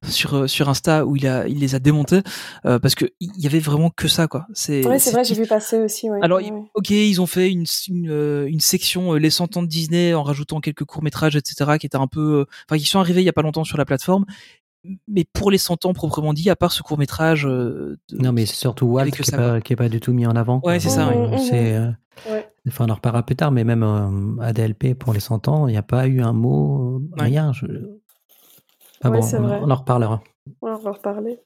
sur 0.10 0.34
euh, 0.36 0.48
sur 0.48 0.68
Insta 0.68 1.06
où 1.06 1.16
il 1.16 1.26
a 1.26 1.48
il 1.48 1.60
les 1.60 1.74
a 1.76 1.80
démontés 1.80 2.22
euh, 2.66 2.80
parce 2.80 2.96
que 2.96 3.06
il 3.22 3.32
y 3.38 3.48
avait 3.48 3.60
vraiment 3.60 3.90
que 3.90 4.10
ça 4.10 4.28
quoi. 4.28 4.46
C'est 4.54 4.82
c'est 5.00 5.21
vrai, 5.22 5.36
j'ai 5.36 5.42
vu 5.42 5.48
passer 5.48 5.80
aussi. 5.80 6.10
Oui. 6.10 6.20
Alors, 6.22 6.40
oui, 6.40 6.52
ok, 6.76 6.90
ils 6.90 7.22
ont 7.22 7.26
fait 7.26 7.50
une, 7.52 7.66
une, 7.88 8.10
euh, 8.10 8.48
une 8.48 8.60
section 8.60 9.14
euh, 9.14 9.18
les 9.20 9.30
100 9.30 9.58
ans 9.58 9.64
de 9.64 9.68
Disney 9.68 10.14
en 10.14 10.24
rajoutant 10.24 10.60
quelques 10.60 10.84
courts 10.86 11.04
métrages, 11.04 11.36
etc., 11.36 11.78
qui 11.80 11.86
étaient 11.86 11.98
un 11.98 12.08
peu, 12.08 12.40
euh, 12.42 12.46
enfin, 12.70 12.78
qui 12.80 12.86
sont 12.86 13.00
arrivés 13.00 13.22
il 13.22 13.26
y 13.26 13.30
a 13.30 13.34
pas 13.34 13.42
longtemps 13.42 13.64
sur 13.64 13.78
la 13.78 13.86
plateforme. 13.86 14.26
Mais 15.08 15.26
pour 15.32 15.52
les 15.52 15.60
100 15.60 15.86
ans 15.86 15.94
proprement 15.94 16.34
dit, 16.34 16.50
à 16.50 16.56
part 16.56 16.72
ce 16.72 16.82
court 16.82 16.98
métrage, 16.98 17.46
euh, 17.46 17.98
de- 18.10 18.18
Non, 18.18 18.32
mais 18.32 18.46
c'est 18.48 18.56
surtout 18.56 18.88
Walt 18.88 19.12
qui 19.12 19.22
est, 19.22 19.26
ça, 19.26 19.60
pas, 19.78 19.90
du 19.90 20.00
tout 20.00 20.12
mis 20.12 20.26
en 20.26 20.36
avant. 20.36 20.60
Ouais, 20.64 20.80
c'est 20.80 20.90
ça, 20.90 21.08
ouais. 21.10 21.16
Euh, 21.18 21.28
Mhm, 21.32 21.38
c'est, 21.38 21.74
euh, 21.76 21.92
Ouais. 22.30 22.48
Enfin, 22.68 22.86
on 22.88 22.92
en 22.92 22.96
reparlera 22.96 23.24
plus 23.24 23.36
tard, 23.36 23.52
mais 23.52 23.64
même 23.64 23.84
euh, 23.84 24.42
ADLP 24.42 24.94
pour 24.96 25.14
les 25.14 25.20
100 25.20 25.48
ans, 25.48 25.68
il 25.68 25.72
n'y 25.72 25.78
a 25.78 25.84
pas 25.84 26.08
eu 26.08 26.22
un 26.22 26.34
mot, 26.34 27.00
euh, 27.00 27.22
Ouais. 27.22 27.28
rien. 27.30 27.52
Je... 27.54 27.66
Ah 29.04 29.10
Ouais, 29.10 29.20
bon, 29.20 29.26
on, 29.38 29.42
vrai. 29.42 29.60
on 29.64 29.72
en 29.72 29.76
reparlera. 29.76 30.22
On 30.62 30.74
va 30.76 30.90
en 30.90 30.94
reparler. 30.94 31.40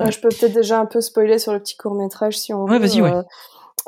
Euh, 0.00 0.10
je 0.10 0.20
peux 0.20 0.28
peut-être 0.30 0.54
déjà 0.54 0.78
un 0.80 0.86
peu 0.86 1.00
spoiler 1.00 1.38
sur 1.38 1.52
le 1.52 1.60
petit 1.60 1.76
court 1.76 1.94
métrage 1.94 2.38
si 2.38 2.54
on 2.54 2.64
Ouais, 2.64 2.78
veut. 2.78 2.86
vas-y, 2.86 3.02
ouais. 3.02 3.12
Euh, 3.12 3.22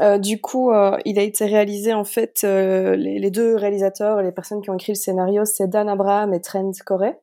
euh, 0.00 0.18
du 0.18 0.40
coup, 0.40 0.70
euh, 0.72 0.98
il 1.04 1.18
a 1.18 1.22
été 1.22 1.46
réalisé 1.46 1.94
en 1.94 2.04
fait. 2.04 2.42
euh, 2.44 2.94
les, 2.96 3.18
les 3.18 3.30
deux 3.30 3.54
réalisateurs, 3.56 4.20
les 4.22 4.32
personnes 4.32 4.60
qui 4.60 4.68
ont 4.70 4.74
écrit 4.74 4.92
le 4.92 4.98
scénario, 4.98 5.44
c'est 5.44 5.68
Dan 5.68 5.88
Abraham 5.88 6.34
et 6.34 6.40
Trent 6.40 6.72
Corey. 6.84 7.18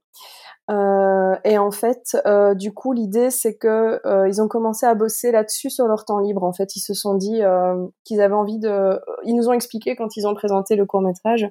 Euh, 0.69 1.35
et 1.43 1.57
en 1.57 1.71
fait, 1.71 2.15
euh, 2.25 2.53
du 2.53 2.71
coup, 2.73 2.93
l'idée 2.93 3.29
c'est 3.29 3.55
que 3.55 3.99
euh, 4.05 4.29
ils 4.29 4.41
ont 4.41 4.47
commencé 4.47 4.85
à 4.85 4.93
bosser 4.93 5.31
là-dessus 5.31 5.69
sur 5.69 5.85
leur 5.87 6.05
temps 6.05 6.19
libre. 6.19 6.43
En 6.43 6.53
fait, 6.53 6.75
ils 6.75 6.79
se 6.79 6.93
sont 6.93 7.15
dit 7.15 7.41
euh, 7.43 7.75
qu'ils 8.05 8.21
avaient 8.21 8.35
envie 8.35 8.59
de. 8.59 8.99
Ils 9.25 9.35
nous 9.35 9.49
ont 9.49 9.53
expliqué 9.53 9.95
quand 9.97 10.15
ils 10.15 10.25
ont 10.27 10.33
présenté 10.33 10.75
le 10.77 10.85
court 10.85 11.01
métrage 11.01 11.49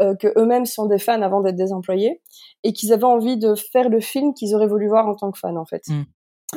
euh, 0.00 0.14
que 0.16 0.28
eux-mêmes 0.36 0.66
sont 0.66 0.86
des 0.86 0.98
fans 0.98 1.22
avant 1.22 1.40
d'être 1.40 1.56
des 1.56 1.72
employés 1.72 2.20
et 2.64 2.72
qu'ils 2.72 2.92
avaient 2.92 3.04
envie 3.04 3.36
de 3.36 3.54
faire 3.54 3.88
le 3.90 4.00
film 4.00 4.34
qu'ils 4.34 4.54
auraient 4.56 4.66
voulu 4.66 4.88
voir 4.88 5.06
en 5.06 5.14
tant 5.14 5.30
que 5.30 5.38
fans 5.38 5.56
en 5.56 5.66
fait. 5.66 5.82
Mm. 5.88 6.02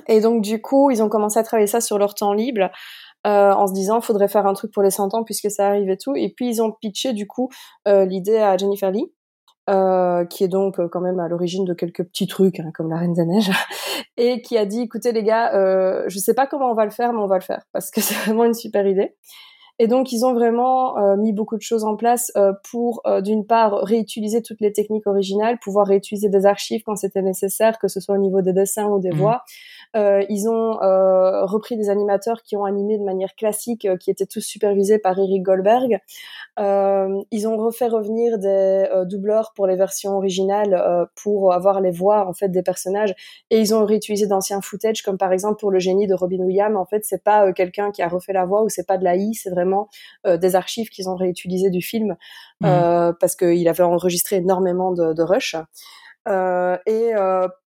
Et 0.07 0.21
donc 0.21 0.41
du 0.41 0.61
coup, 0.61 0.91
ils 0.91 1.03
ont 1.03 1.09
commencé 1.09 1.39
à 1.39 1.43
travailler 1.43 1.67
ça 1.67 1.81
sur 1.81 1.97
leur 1.97 2.15
temps 2.15 2.33
libre. 2.33 2.69
euh, 3.27 3.51
en 3.51 3.67
se 3.67 3.73
disant 3.73 4.01
faudrait 4.01 4.27
faire 4.27 4.47
un 4.47 4.53
truc 4.53 4.71
pour 4.71 4.81
les 4.81 4.89
100 4.89 5.13
ans 5.13 5.23
puisque 5.23 5.51
ça 5.51 5.67
arrive 5.67 5.89
et 5.91 5.97
tout 5.97 6.15
et 6.15 6.33
puis 6.35 6.47
ils 6.49 6.61
ont 6.61 6.71
pitché 6.71 7.13
du 7.13 7.27
coup 7.27 7.49
euh, 7.87 8.03
l'idée 8.03 8.37
à 8.37 8.57
Jennifer 8.57 8.89
Lee 8.89 9.11
euh, 9.69 10.25
qui 10.25 10.43
est 10.43 10.47
donc 10.47 10.83
quand 10.87 11.01
même 11.01 11.19
à 11.19 11.27
l'origine 11.27 11.63
de 11.63 11.75
quelques 11.75 12.03
petits 12.03 12.25
trucs 12.25 12.59
hein, 12.59 12.71
comme 12.73 12.89
la 12.89 12.97
Reine 12.97 13.13
des 13.13 13.25
Neiges 13.25 13.51
et 14.17 14.41
qui 14.41 14.57
a 14.57 14.65
dit 14.65 14.81
écoutez 14.81 15.11
les 15.11 15.21
gars 15.21 15.53
euh, 15.53 16.03
je 16.07 16.17
sais 16.17 16.33
pas 16.33 16.47
comment 16.47 16.71
on 16.71 16.73
va 16.73 16.85
le 16.85 16.89
faire 16.89 17.13
mais 17.13 17.19
on 17.19 17.27
va 17.27 17.37
le 17.37 17.43
faire 17.43 17.61
parce 17.73 17.91
que 17.91 18.01
c'est 18.01 18.15
vraiment 18.15 18.45
une 18.45 18.55
super 18.55 18.87
idée 18.87 19.15
et 19.79 19.87
donc 19.87 20.11
ils 20.11 20.25
ont 20.25 20.33
vraiment 20.33 20.97
euh, 20.97 21.17
mis 21.17 21.33
beaucoup 21.33 21.57
de 21.57 21.61
choses 21.61 21.83
en 21.83 21.95
place 21.95 22.31
euh, 22.35 22.53
pour 22.71 23.01
euh, 23.05 23.21
d'une 23.21 23.45
part 23.45 23.73
réutiliser 23.83 24.41
toutes 24.41 24.61
les 24.61 24.73
techniques 24.73 25.07
originales 25.07 25.57
pouvoir 25.59 25.87
réutiliser 25.87 26.29
des 26.29 26.45
archives 26.45 26.81
quand 26.85 26.95
c'était 26.95 27.21
nécessaire 27.21 27.79
que 27.79 27.87
ce 27.87 27.99
soit 27.99 28.15
au 28.15 28.19
niveau 28.19 28.41
des 28.41 28.53
dessins 28.53 28.87
ou 28.87 28.99
des 28.99 29.11
Mhm. 29.11 29.17
voix 29.17 29.43
euh, 29.95 30.23
ils 30.29 30.47
ont 30.47 30.81
euh, 30.81 31.45
repris 31.45 31.75
des 31.75 31.89
animateurs 31.89 32.43
qui 32.43 32.55
ont 32.55 32.63
animé 32.63 32.97
de 32.97 33.03
manière 33.03 33.35
classique, 33.35 33.85
euh, 33.85 33.97
qui 33.97 34.09
étaient 34.09 34.25
tous 34.25 34.39
supervisés 34.41 34.99
par 34.99 35.19
Eric 35.19 35.43
Goldberg. 35.43 35.99
Euh, 36.59 37.21
ils 37.31 37.47
ont 37.47 37.57
refait 37.57 37.87
revenir 37.87 38.37
des 38.37 38.87
euh, 38.93 39.05
doubleurs 39.05 39.51
pour 39.55 39.67
les 39.67 39.75
versions 39.75 40.11
originales 40.17 40.73
euh, 40.73 41.05
pour 41.21 41.53
avoir 41.53 41.81
les 41.81 41.91
voix 41.91 42.27
en 42.27 42.33
fait 42.33 42.49
des 42.49 42.61
personnages 42.61 43.13
et 43.49 43.59
ils 43.59 43.73
ont 43.73 43.85
réutilisé 43.85 44.27
d'anciens 44.27 44.61
footage 44.61 45.01
comme 45.01 45.17
par 45.17 45.31
exemple 45.31 45.59
pour 45.59 45.71
le 45.71 45.79
génie 45.79 46.07
de 46.07 46.13
Robin 46.13 46.39
Williams 46.39 46.75
en 46.75 46.85
fait 46.85 47.03
c'est 47.05 47.23
pas 47.23 47.51
quelqu'un 47.53 47.91
qui 47.91 48.01
a 48.01 48.09
refait 48.09 48.33
la 48.33 48.45
voix 48.45 48.63
ou 48.63 48.69
c'est 48.69 48.85
pas 48.85 48.97
de 48.97 49.05
l'AI 49.05 49.31
c'est 49.33 49.49
vraiment 49.49 49.70
euh, 50.27 50.37
des 50.37 50.55
archives 50.55 50.89
qu'ils 50.89 51.09
ont 51.09 51.15
réutilisées 51.15 51.69
du 51.69 51.81
film 51.81 52.15
Mhm. 52.61 52.69
euh, 52.69 53.13
parce 53.19 53.35
qu'il 53.35 53.67
avait 53.67 53.83
enregistré 53.83 54.37
énormément 54.37 54.91
de, 54.91 55.13
de 55.13 55.23
rush 55.23 55.55
euh, 56.27 56.77
et 56.85 57.11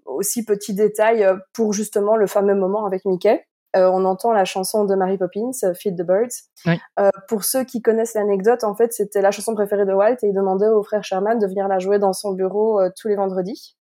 aussi 0.05 0.45
petit 0.45 0.75
détail 0.75 1.27
pour 1.53 1.73
justement 1.73 2.17
le 2.17 2.27
fameux 2.27 2.55
moment 2.55 2.87
avec 2.87 3.05
Mickey 3.05 3.45
euh, 3.77 3.89
on 3.89 4.05
entend 4.05 4.33
la 4.33 4.45
chanson 4.45 4.85
de 4.85 4.97
Mary 4.97 5.17
Poppins, 5.17 5.53
Feed 5.79 5.97
the 5.97 6.03
Birds. 6.05 6.37
Oui. 6.67 6.77
Euh, 6.99 7.11
pour 7.29 7.45
ceux 7.45 7.63
qui 7.63 7.81
connaissent 7.81 8.15
l'anecdote, 8.15 8.65
en 8.65 8.75
fait, 8.75 8.93
c'était 8.93 9.21
la 9.23 9.31
chanson 9.31 9.55
préférée 9.55 9.87
de 9.87 9.93
Walt 9.93 10.17
et 10.25 10.27
il 10.27 10.35
demandait 10.35 10.67
au 10.67 10.83
frère 10.83 11.05
Sherman 11.05 11.39
de 11.39 11.47
venir 11.47 11.69
la 11.69 11.79
jouer 11.79 12.01
dans 12.01 12.13
son 12.13 12.33
bureau 12.33 12.81
euh, 12.81 12.91
tous 13.01 13.07
les 13.07 13.15
vendredis. 13.15 13.77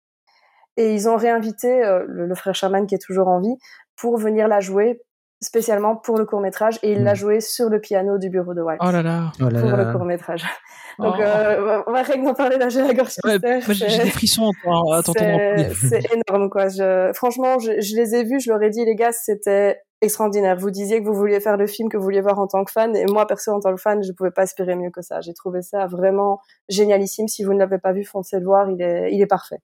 Et 0.76 0.92
ils 0.92 1.08
ont 1.08 1.14
réinvité 1.16 1.82
le, 2.06 2.26
le 2.26 2.34
frère 2.34 2.54
Sherman 2.56 2.86
qui 2.88 2.96
est 2.96 3.04
toujours 3.06 3.28
en 3.28 3.38
vie 3.40 3.56
pour 3.96 4.18
venir 4.18 4.48
la 4.48 4.58
jouer 4.58 5.00
spécialement 5.42 5.96
pour 5.96 6.16
le 6.18 6.24
court 6.24 6.40
métrage 6.40 6.78
et 6.82 6.92
il 6.92 7.00
Mm. 7.00 7.04
l'a 7.04 7.14
joué 7.14 7.40
sur 7.40 7.68
le 7.68 7.80
piano 7.80 8.18
du 8.18 8.30
bureau 8.30 8.54
de 8.54 8.62
Walt 8.62 8.78
Oh 8.80 8.90
là 8.90 9.02
là. 9.02 9.32
Oh 9.40 9.48
là 9.48 9.60
pour 9.60 9.70
là. 9.70 9.84
le 9.84 9.92
court 9.92 10.04
métrage. 10.06 10.44
Donc, 10.98 11.14
Oh. 11.18 11.20
euh, 11.22 11.82
on 11.86 11.92
va 11.92 12.02
rien 12.02 12.16
que 12.20 12.24
d'en 12.24 12.32
parler 12.34 12.56
là, 12.56 12.68
j'ai 12.70 12.80
la 12.82 12.94
gorge 12.94 13.12
Ouais, 13.24 13.38
j'ai 13.68 13.86
des 13.98 14.10
frissons 14.10 14.50
en 14.64 15.02
c'est 15.02 16.02
énorme, 16.14 16.48
quoi. 16.48 16.68
Je, 16.68 17.10
franchement, 17.14 17.58
je, 17.58 17.80
je 17.80 17.96
les 17.96 18.14
ai 18.14 18.24
vus, 18.24 18.40
je 18.40 18.50
leur 18.50 18.62
ai 18.62 18.70
dit, 18.70 18.82
les 18.84 18.94
gars, 18.94 19.12
c'était 19.12 19.78
extraordinaire. 20.00 20.56
Vous 20.56 20.70
disiez 20.70 21.00
que 21.02 21.06
vous 21.06 21.14
vouliez 21.14 21.40
faire 21.40 21.56
le 21.58 21.66
film 21.66 21.90
que 21.90 21.96
vous 21.98 22.02
vouliez 22.04 22.22
voir 22.22 22.38
en 22.38 22.46
tant 22.46 22.64
que 22.64 22.72
fan, 22.72 22.96
et 22.96 23.04
moi, 23.06 23.26
perso, 23.26 23.50
en 23.52 23.60
tant 23.60 23.74
que 23.74 23.80
fan, 23.80 24.02
je 24.02 24.12
pouvais 24.12 24.30
pas 24.30 24.44
espérer 24.44 24.74
mieux 24.74 24.90
que 24.90 25.02
ça. 25.02 25.20
J'ai 25.20 25.34
trouvé 25.34 25.60
ça 25.60 25.86
vraiment 25.86 26.40
génialissime. 26.70 27.28
Si 27.28 27.44
vous 27.44 27.52
ne 27.52 27.58
l'avez 27.58 27.78
pas 27.78 27.92
vu, 27.92 28.04
foncez 28.04 28.38
le 28.38 28.46
voir, 28.46 28.70
il 28.70 28.80
est, 28.80 29.12
il 29.12 29.20
est 29.20 29.26
parfait. 29.26 29.58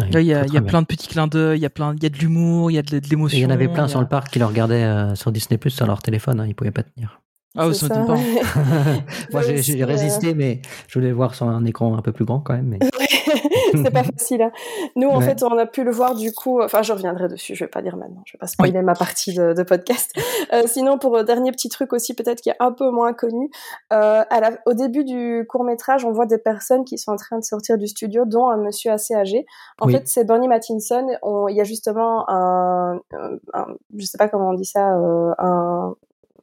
Ouais, 0.00 0.10
Là, 0.10 0.20
il 0.20 0.26
y 0.26 0.34
a, 0.34 0.44
y 0.44 0.60
plein 0.60 0.82
de 0.82 0.86
petits 0.86 1.06
clins 1.06 1.28
d'œil, 1.28 1.58
il 1.58 1.62
y 1.62 1.66
a 1.66 1.70
plein, 1.70 1.94
il 1.94 2.02
y 2.02 2.06
a 2.06 2.08
de 2.08 2.18
l'humour, 2.18 2.70
il 2.70 2.74
y 2.74 2.78
a 2.78 2.82
de, 2.82 2.98
de 2.98 3.08
l'émotion. 3.08 3.38
Il 3.38 3.42
y 3.42 3.46
en 3.46 3.50
avait 3.50 3.68
plein 3.68 3.86
sur 3.86 4.00
le 4.00 4.08
parc 4.08 4.32
qui 4.32 4.40
le 4.40 4.44
regardaient 4.44 4.82
euh, 4.82 5.14
sur 5.14 5.30
Disney 5.30 5.56
Plus 5.56 5.70
sur 5.70 5.86
leur 5.86 6.02
téléphone, 6.02 6.40
hein, 6.40 6.46
ils 6.48 6.54
pouvaient 6.54 6.72
pas 6.72 6.82
tenir. 6.82 7.20
Ah, 7.56 7.68
C'est 7.72 7.86
ça 7.86 8.00
m'étonne 8.00 8.06
pas. 8.06 8.16
Moi 9.32 9.42
j'ai 9.42 9.58
j'ai 9.62 9.82
euh, 9.82 9.86
résisté, 9.86 10.34
mais 10.34 10.60
je 10.88 10.98
voulais 10.98 11.10
le 11.10 11.14
voir 11.14 11.34
sur 11.34 11.46
un 11.48 11.64
écran 11.64 11.96
un 11.96 12.02
peu 12.02 12.12
plus 12.12 12.24
grand 12.24 12.40
quand 12.40 12.54
même. 12.54 12.66
Mais... 12.66 12.78
c'est 13.72 13.90
pas 13.92 14.02
facile. 14.04 14.42
Hein. 14.42 14.52
Nous, 14.96 15.08
en 15.08 15.18
Ouais. 15.18 15.24
fait, 15.26 15.42
on 15.42 15.56
a 15.58 15.66
pu 15.66 15.84
le 15.84 15.90
voir 15.92 16.14
du 16.14 16.32
coup. 16.32 16.60
Enfin, 16.62 16.82
je 16.82 16.92
reviendrai 16.92 17.28
dessus. 17.28 17.54
Je 17.54 17.64
vais 17.64 17.68
pas 17.70 17.82
dire 17.82 17.96
maintenant. 17.96 18.22
Je 18.26 18.32
vais 18.32 18.38
pas 18.38 18.46
spoiler 18.46 18.82
ma 18.82 18.94
partie 18.94 19.34
de, 19.34 19.52
de 19.52 19.62
podcast. 19.62 20.12
Euh, 20.52 20.62
sinon, 20.66 20.98
pour 20.98 21.16
euh, 21.16 21.22
dernier 21.22 21.50
petit 21.52 21.68
truc 21.68 21.92
aussi, 21.92 22.14
peut-être 22.14 22.40
qui 22.40 22.50
est 22.50 22.56
un 22.60 22.72
peu 22.72 22.90
moins 22.90 23.12
connu. 23.12 23.50
Euh, 23.92 24.22
à 24.28 24.40
la- 24.40 24.58
au 24.66 24.72
début 24.74 25.04
du 25.04 25.46
court 25.48 25.64
métrage, 25.64 26.04
on 26.04 26.12
voit 26.12 26.26
des 26.26 26.38
personnes 26.38 26.84
qui 26.84 26.98
sont 26.98 27.12
en 27.12 27.16
train 27.16 27.38
de 27.38 27.44
sortir 27.44 27.78
du 27.78 27.86
studio, 27.86 28.24
dont 28.26 28.48
un 28.48 28.56
monsieur 28.56 28.90
assez 28.92 29.14
âgé. 29.14 29.46
En 29.80 29.86
Oui. 29.86 29.92
fait, 29.94 30.02
c'est 30.06 30.24
Bernie 30.24 30.48
Mattinson. 30.48 31.06
On- 31.22 31.48
Il 31.48 31.56
y 31.56 31.60
a 31.60 31.64
justement 31.64 32.28
un, 32.28 32.96
un, 33.12 33.30
un- 33.54 33.66
je 33.96 34.06
sais 34.06 34.18
pas 34.18 34.28
comment 34.28 34.50
on 34.50 34.54
dit 34.54 34.64
ça, 34.64 34.94
euh, 34.96 35.32
un 35.38 35.94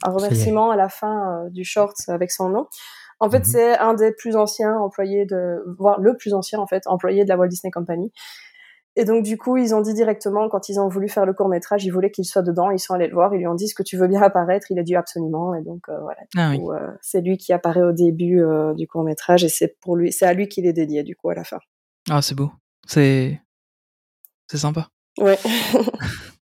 un 0.04 0.12
remerciement 0.12 0.72
à 0.72 0.76
la 0.76 0.90
fin 0.90 1.46
euh, 1.46 1.50
du 1.50 1.64
short 1.64 1.96
avec 2.08 2.32
son 2.32 2.50
nom. 2.50 2.68
En 3.20 3.30
fait, 3.30 3.40
Mhm. 3.40 3.44
c'est 3.46 3.78
un 3.78 3.94
des 3.94 4.12
plus 4.14 4.36
anciens 4.36 4.76
employés 4.78 5.26
de, 5.26 5.64
voire 5.78 6.00
le 6.00 6.18
plus 6.18 6.34
ancien 6.34 6.60
en 6.60 6.68
fait, 6.68 6.84
employé 6.88 7.24
de 7.24 7.30
la 7.30 7.38
Walt 7.38 7.48
Disney 7.50 7.72
Company. 7.72 8.12
Et 8.98 9.06
donc 9.06 9.24
du 9.24 9.38
coup, 9.38 9.56
ils 9.56 9.74
ont 9.74 9.80
dit 9.80 9.94
directement 9.94 10.50
quand 10.50 10.68
ils 10.68 10.78
ont 10.80 10.90
voulu 10.90 11.08
faire 11.08 11.26
le 11.26 11.34
court 11.34 11.48
métrage, 11.48 11.86
ils 11.86 11.92
voulaient 11.92 12.12
qu'il 12.12 12.26
soit 12.26 12.42
dedans. 12.42 12.72
Ils 12.72 12.80
sont 12.80 12.94
allés 12.94 13.08
le 13.08 13.14
voir, 13.14 13.34
ils 13.34 13.38
lui 13.38 13.48
ont 13.48 13.54
dit 13.56 13.70
ce 13.70 13.76
que 13.76 13.84
tu 13.84 13.96
veux 13.96 14.08
bien 14.10 14.22
apparaître. 14.22 14.68
Il 14.70 14.80
a 14.80 14.84
dit 14.84 14.96
absolument. 14.98 15.56
Et 15.56 15.62
donc 15.62 15.88
euh, 15.88 15.98
voilà. 16.02 16.20
Ah 16.36 16.50
oui. 16.50 16.60
euh, 16.72 16.92
c'est 17.02 17.22
lui 17.22 17.38
qui 17.38 17.54
apparaît 17.54 17.84
au 17.84 17.94
début 17.94 18.42
euh, 18.44 18.74
du 18.74 18.88
court 18.88 19.04
métrage 19.04 19.46
et 19.46 19.50
c'est 19.50 19.78
pour 19.82 19.96
lui, 19.96 20.12
c'est 20.12 20.26
à 20.26 20.34
lui 20.34 20.50
qu'il 20.50 20.66
est 20.66 20.74
dédié 20.74 21.04
du 21.04 21.16
coup 21.16 21.30
à 21.30 21.36
la 21.36 21.46
fin. 21.46 21.60
Ah, 22.10 22.22
c'est 22.22 22.36
beau. 22.36 22.52
C'est 22.86 23.40
c'est 24.50 24.58
sympa. 24.58 24.90
Ouais. 25.20 25.38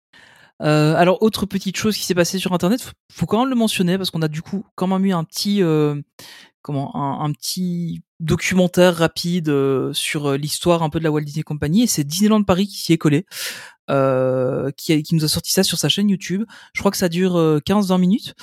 Euh, 0.64 0.96
alors, 0.96 1.22
autre 1.22 1.46
petite 1.46 1.78
chose 1.78 1.98
qui 1.98 2.04
s'est 2.06 2.16
passée 2.16 2.40
sur 2.40 2.54
Internet, 2.54 2.82
faut, 2.82 2.92
faut 3.12 3.26
quand 3.26 3.40
même 3.42 3.50
le 3.50 3.56
mentionner 3.56 3.98
parce 3.98 4.12
qu'on 4.12 4.22
a 4.22 4.28
du 4.28 4.42
coup 4.42 4.66
quand 4.76 4.88
même 4.88 5.06
eu 5.06 5.14
un 5.14 5.24
petit, 5.24 5.62
euh, 5.62 6.02
comment, 6.64 7.22
un, 7.22 7.32
petit 7.34 8.02
documentaire 8.20 8.96
rapide 8.96 9.50
euh, 9.50 9.92
sur 9.94 10.28
euh, 10.28 10.38
l'histoire 10.38 10.82
un 10.82 10.90
peu 10.90 10.98
de 10.98 11.04
la 11.04 11.12
Walt 11.12 11.22
Disney 11.22 11.44
Company 11.44 11.84
et 11.84 11.88
c'est 11.88 12.06
Disneyland 12.06 12.44
Paris 12.44 12.68
qui 12.68 12.80
s'y 12.80 12.94
est 12.94 12.98
collé, 12.98 13.26
euh, 13.90 14.72
qui, 14.78 15.04
qui 15.04 15.14
nous 15.14 15.26
a 15.26 15.28
sorti 15.28 15.52
ça 15.52 15.64
sur 15.64 15.78
sa 15.78 15.90
chaîne 15.90 16.10
YouTube. 16.10 16.46
Je 16.74 16.80
crois 16.80 16.90
que 16.90 16.98
ça 16.98 17.10
dure 17.10 17.36
euh, 17.36 17.60
15-20 17.60 18.00
minutes. 18.00 18.34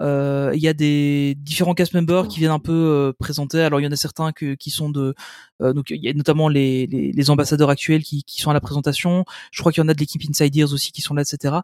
Il 0.00 0.60
y 0.60 0.68
a 0.68 0.72
des 0.72 1.36
différents 1.38 1.74
cast 1.74 1.94
members 1.94 2.26
qui 2.26 2.40
viennent 2.40 2.52
un 2.52 2.58
peu 2.58 3.12
présenter. 3.18 3.60
Alors 3.60 3.80
il 3.80 3.84
y 3.84 3.86
en 3.86 3.92
a 3.92 3.96
certains 3.96 4.32
que, 4.32 4.54
qui 4.54 4.70
sont 4.70 4.90
de, 4.90 5.14
donc 5.60 5.90
il 5.90 6.02
y 6.02 6.08
a 6.08 6.12
notamment 6.12 6.48
les, 6.48 6.86
les, 6.86 7.30
ambassadeurs 7.30 7.68
actuels 7.68 8.04
qui, 8.04 8.22
qui 8.22 8.40
sont 8.40 8.50
à 8.50 8.54
la 8.54 8.60
présentation. 8.60 9.24
Je 9.50 9.60
crois 9.60 9.72
qu'il 9.72 9.82
y 9.82 9.84
en 9.84 9.88
a 9.88 9.94
de 9.94 9.98
l'équipe 9.98 10.22
Inside 10.28 10.54
Ears 10.56 10.72
aussi 10.72 10.92
qui 10.92 11.02
sont 11.02 11.14
là, 11.14 11.22
etc. 11.22 11.56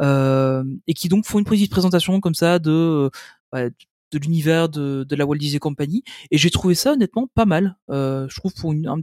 Et 0.00 0.94
qui 0.94 1.08
donc 1.08 1.26
font 1.26 1.38
une 1.38 1.44
petite 1.44 1.70
présentation 1.70 2.20
comme 2.20 2.34
ça 2.34 2.58
de 2.58 3.08
ouais, 3.52 3.70
de 4.12 4.18
l'univers 4.18 4.68
de, 4.68 5.04
de 5.08 5.16
la 5.16 5.26
Walt 5.26 5.36
Disney 5.38 5.58
Company. 5.58 6.02
Et 6.30 6.38
j'ai 6.38 6.50
trouvé 6.50 6.74
ça 6.74 6.92
honnêtement 6.92 7.28
pas 7.34 7.44
mal. 7.46 7.76
Euh, 7.90 8.26
je 8.28 8.36
trouve 8.36 8.54
pour 8.54 8.72
une, 8.72 8.86
un, 8.88 8.98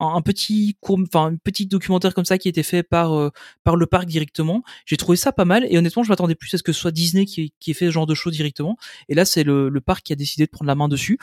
un 0.00 0.20
petit 0.22 0.76
court, 0.80 0.98
enfin 1.00 1.26
un 1.32 1.36
petit 1.36 1.66
documentaire 1.66 2.14
comme 2.14 2.24
ça 2.24 2.36
qui 2.36 2.48
a 2.48 2.50
été 2.50 2.62
fait 2.62 2.82
par 2.82 3.12
euh, 3.14 3.30
par 3.62 3.76
le 3.76 3.86
parc 3.86 4.06
directement. 4.06 4.62
J'ai 4.86 4.96
trouvé 4.96 5.16
ça 5.16 5.32
pas 5.32 5.44
mal 5.44 5.66
et 5.70 5.78
honnêtement 5.78 6.02
je 6.02 6.08
m'attendais 6.08 6.34
plus 6.34 6.52
à 6.54 6.58
ce 6.58 6.62
que 6.62 6.72
ce 6.72 6.80
soit 6.80 6.90
Disney 6.90 7.24
qui, 7.26 7.52
qui 7.60 7.70
ait 7.70 7.74
fait 7.74 7.86
ce 7.86 7.90
genre 7.92 8.06
de 8.06 8.14
show 8.14 8.30
directement. 8.30 8.76
Et 9.08 9.14
là 9.14 9.24
c'est 9.24 9.44
le, 9.44 9.68
le 9.68 9.80
parc 9.80 10.02
qui 10.04 10.12
a 10.12 10.16
décidé 10.16 10.44
de 10.46 10.50
prendre 10.50 10.66
la 10.68 10.74
main 10.74 10.88
dessus. 10.88 11.18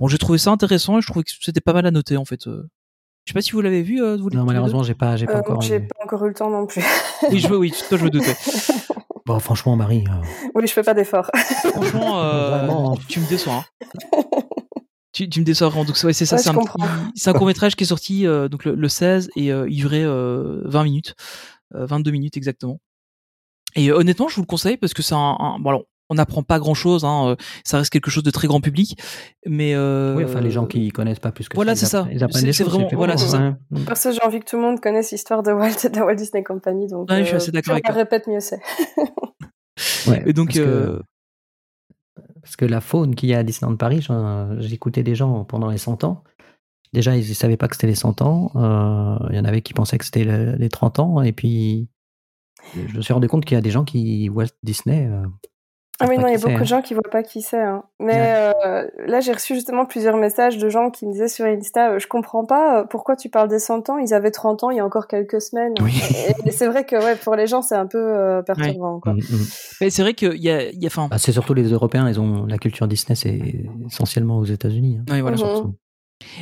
Bon 0.00 0.08
j'ai 0.08 0.18
trouvé 0.18 0.38
ça 0.38 0.50
intéressant 0.50 0.98
et 0.98 1.00
je 1.02 1.06
trouvais 1.06 1.24
que 1.24 1.30
c'était 1.40 1.60
pas 1.60 1.72
mal 1.72 1.86
à 1.86 1.90
noter 1.90 2.16
en 2.16 2.24
fait. 2.24 2.46
Euh, 2.48 2.68
Je 3.26 3.32
sais 3.32 3.34
pas 3.34 3.42
si 3.42 3.52
vous 3.52 3.60
l'avez 3.60 3.82
vu. 3.82 4.02
Euh, 4.02 4.16
vous 4.16 4.28
Non, 4.30 4.44
malheureusement, 4.44 4.82
j'ai 4.82 4.94
pas, 4.94 5.16
j'ai 5.16 5.26
pas 5.26 5.36
Euh, 5.36 5.40
encore. 5.40 5.60
j'ai 5.62 5.80
pas 5.80 5.96
encore 6.04 6.24
eu 6.24 6.28
le 6.28 6.34
temps 6.34 6.50
non 6.50 6.66
plus. 6.66 6.82
Oui 7.30 7.38
je 7.40 7.48
veux 7.48 7.56
oui 7.58 7.72
toi 7.88 7.96
je 7.96 8.04
me 8.04 8.10
doutais. 8.10 8.34
Bon, 9.26 9.38
franchement, 9.40 9.74
Marie, 9.76 10.04
euh, 10.08 10.24
oui, 10.54 10.66
je 10.68 10.72
fais 10.72 10.82
pas 10.84 10.94
d'efforts. 10.94 11.30
Franchement 11.34 12.20
euh, 12.22 12.50
Vraiment. 12.58 12.96
tu 13.08 13.18
me 13.20 13.28
déçois. 13.28 13.64
hein. 13.82 14.22
Tu, 15.12 15.28
tu 15.28 15.40
me 15.40 15.44
déçois 15.44 15.68
vraiment. 15.68 15.84
Donc 15.84 15.96
ouais, 16.04 16.12
c'est 16.12 16.26
ça, 16.26 16.36
Ouais, 16.36 16.42
c'est 16.42 17.28
un, 17.30 17.32
court 17.32 17.46
métrage 17.46 17.74
qui 17.74 17.84
est 17.84 17.86
sorti 17.88 18.26
euh, 18.26 18.48
donc 18.48 18.64
le, 18.64 18.74
le 18.74 18.88
16 18.88 19.30
et 19.34 19.50
euh, 19.52 19.66
il 19.68 19.76
durait 19.78 20.04
euh, 20.04 20.60
20 20.66 20.84
minutes, 20.84 21.14
euh, 21.74 21.86
22 21.86 22.10
minutes 22.12 22.36
exactement. 22.36 22.78
Et 23.74 23.90
honnêtement, 23.90 24.28
je 24.28 24.36
vous 24.36 24.42
le 24.42 24.46
conseille 24.46 24.76
parce 24.76 24.94
que 24.94 25.02
c'est 25.02 25.14
un, 25.14 25.36
un- 25.40 25.58
bon 25.58 25.70
alors 25.70 25.82
on 26.08 26.14
n'apprend 26.14 26.42
pas 26.42 26.58
grand 26.58 26.74
chose, 26.74 27.04
hein, 27.04 27.28
euh, 27.30 27.36
ça 27.64 27.78
reste 27.78 27.90
quelque 27.90 28.10
chose 28.10 28.22
de 28.22 28.30
très 28.30 28.46
grand 28.48 28.60
public, 28.60 28.96
mais 29.44 29.74
euh, 29.74 30.14
oui, 30.16 30.24
enfin, 30.24 30.40
les 30.40 30.50
gens 30.50 30.66
qui 30.66 30.90
connaissent 30.90 31.18
pas 31.18 31.32
plus 31.32 31.48
que 31.48 31.56
voilà, 31.56 31.74
c'est 31.74 31.86
ça. 31.86 32.06
Ils 32.12 32.22
apprennent 32.22 32.40
C'est- 32.40 32.46
des 32.46 32.52
c'est 32.52 32.64
choses. 32.64 32.72
vraiment- 32.74 32.88
voilà, 32.92 33.16
c'est 33.16 33.28
ça. 33.28 33.56
Parce 33.86 34.04
que 34.04 34.12
j'ai 34.12 34.22
envie 34.22 34.40
que 34.40 34.44
tout 34.44 34.56
le 34.56 34.62
monde 34.62 34.80
connaisse 34.80 35.10
l'histoire 35.12 35.42
de 35.42 35.50
Walt 35.52 35.88
de 35.92 35.96
la 35.98 36.04
Walt 36.06 36.14
Disney 36.14 36.42
Company, 36.44 36.86
donc 36.86 37.10
Ouais, 37.10 37.20
je 37.20 37.24
suis 37.24 37.34
euh, 37.34 37.36
assez 37.38 37.50
d'accord 37.52 37.72
avec 37.72 37.86
répète, 37.88 38.26
mieux 38.28 38.40
c'est. 38.40 38.60
Ouais, 40.08 40.22
Et 40.26 40.32
donc, 40.32 40.48
parce, 40.48 40.58
que, 40.60 41.02
parce 42.42 42.56
que 42.56 42.64
la 42.64 42.80
faune 42.80 43.14
qu'il 43.14 43.28
y 43.28 43.34
a 43.34 43.38
à 43.38 43.42
Disneyland 43.42 43.76
Paris, 43.76 44.06
j'écoutais 44.58 45.02
des 45.02 45.14
gens 45.14 45.44
pendant 45.44 45.68
les 45.70 45.78
100 45.78 46.04
ans. 46.04 46.22
Déjà, 46.92 47.16
ils 47.16 47.28
ne 47.28 47.34
savaient 47.34 47.56
pas 47.56 47.68
que 47.68 47.74
c'était 47.74 47.88
les 47.88 47.94
100 47.96 48.22
ans. 48.22 48.52
Euh, 48.54 49.18
Il 49.30 49.36
y 49.36 49.38
en 49.40 49.44
avait 49.44 49.60
qui 49.60 49.74
pensaient 49.74 49.98
que 49.98 50.04
c'était 50.04 50.24
le- 50.24 50.54
les 50.56 50.68
30 50.68 50.98
ans. 50.98 51.20
Et 51.20 51.32
puis, 51.32 51.88
je 52.74 52.96
me 52.96 53.02
suis 53.02 53.12
rendu 53.12 53.28
compte 53.28 53.44
qu'il 53.44 53.54
y 53.56 53.58
a 53.58 53.60
des 53.60 53.70
gens 53.72 53.84
qui, 53.84 54.30
Walt 54.30 54.46
Disney, 54.62 55.06
euh, 55.06 55.26
Ah 56.00 56.06
oui, 56.08 56.18
non, 56.18 56.26
il 56.28 56.32
y 56.32 56.34
a 56.34 56.38
beaucoup 56.38 56.52
de 56.52 56.60
hein. 56.60 56.64
gens 56.64 56.82
qui 56.82 56.92
voient 56.92 57.02
pas 57.10 57.22
qui 57.22 57.40
c'est. 57.40 57.60
Hein. 57.62 57.82
Mais 58.00 58.12
Ouais. 58.12 58.52
euh, 58.66 58.86
là, 59.06 59.20
j'ai 59.20 59.32
reçu 59.32 59.54
justement 59.54 59.86
plusieurs 59.86 60.16
messages 60.16 60.58
de 60.58 60.68
gens 60.68 60.90
qui 60.90 61.06
me 61.06 61.12
disaient 61.12 61.28
sur 61.28 61.46
Insta, 61.46 61.92
euh, 61.92 61.98
je 61.98 62.06
comprends 62.06 62.44
pas 62.44 62.80
euh, 62.80 62.84
pourquoi 62.84 63.16
tu 63.16 63.30
parles 63.30 63.48
des 63.48 63.58
100 63.58 63.88
ans? 63.88 63.96
Ils 63.98 64.12
avaient 64.12 64.30
30 64.30 64.64
ans 64.64 64.70
il 64.70 64.76
y 64.76 64.80
a 64.80 64.84
encore 64.84 65.06
quelques 65.06 65.40
semaines. 65.40 65.72
Oui. 65.80 65.92
Et, 66.44 66.48
et 66.48 66.50
c'est 66.52 66.66
vrai 66.66 66.84
que 66.84 66.96
ouais, 66.96 67.16
pour 67.16 67.34
les 67.34 67.46
gens, 67.46 67.62
c'est 67.62 67.76
un 67.76 67.86
peu 67.86 67.98
euh, 67.98 68.42
perturbant. 68.42 69.00
Quoi. 69.00 69.14
Mm, 69.14 69.18
mm. 69.18 69.46
mais 69.80 69.90
c'est 69.90 70.02
vrai 70.02 70.12
qu'il 70.14 70.36
y 70.36 70.50
a, 70.50 70.68
il 70.70 70.82
y 70.82 70.86
a, 70.86 70.90
Bah, 71.08 71.16
c'est 71.18 71.32
surtout 71.32 71.54
les 71.54 71.70
Européens, 71.72 72.06
ils 72.08 72.20
ont 72.20 72.44
la 72.46 72.58
culture 72.58 72.86
Disney, 72.88 73.14
c'est 73.16 73.40
essentiellement 73.86 74.38
aux 74.38 74.44
États-Unis. 74.44 74.98
hein. 75.00 75.12
ouais, 75.12 75.20
voilà. 75.22 75.36
Mhm. 75.36 75.42
Surtout. 75.44 75.74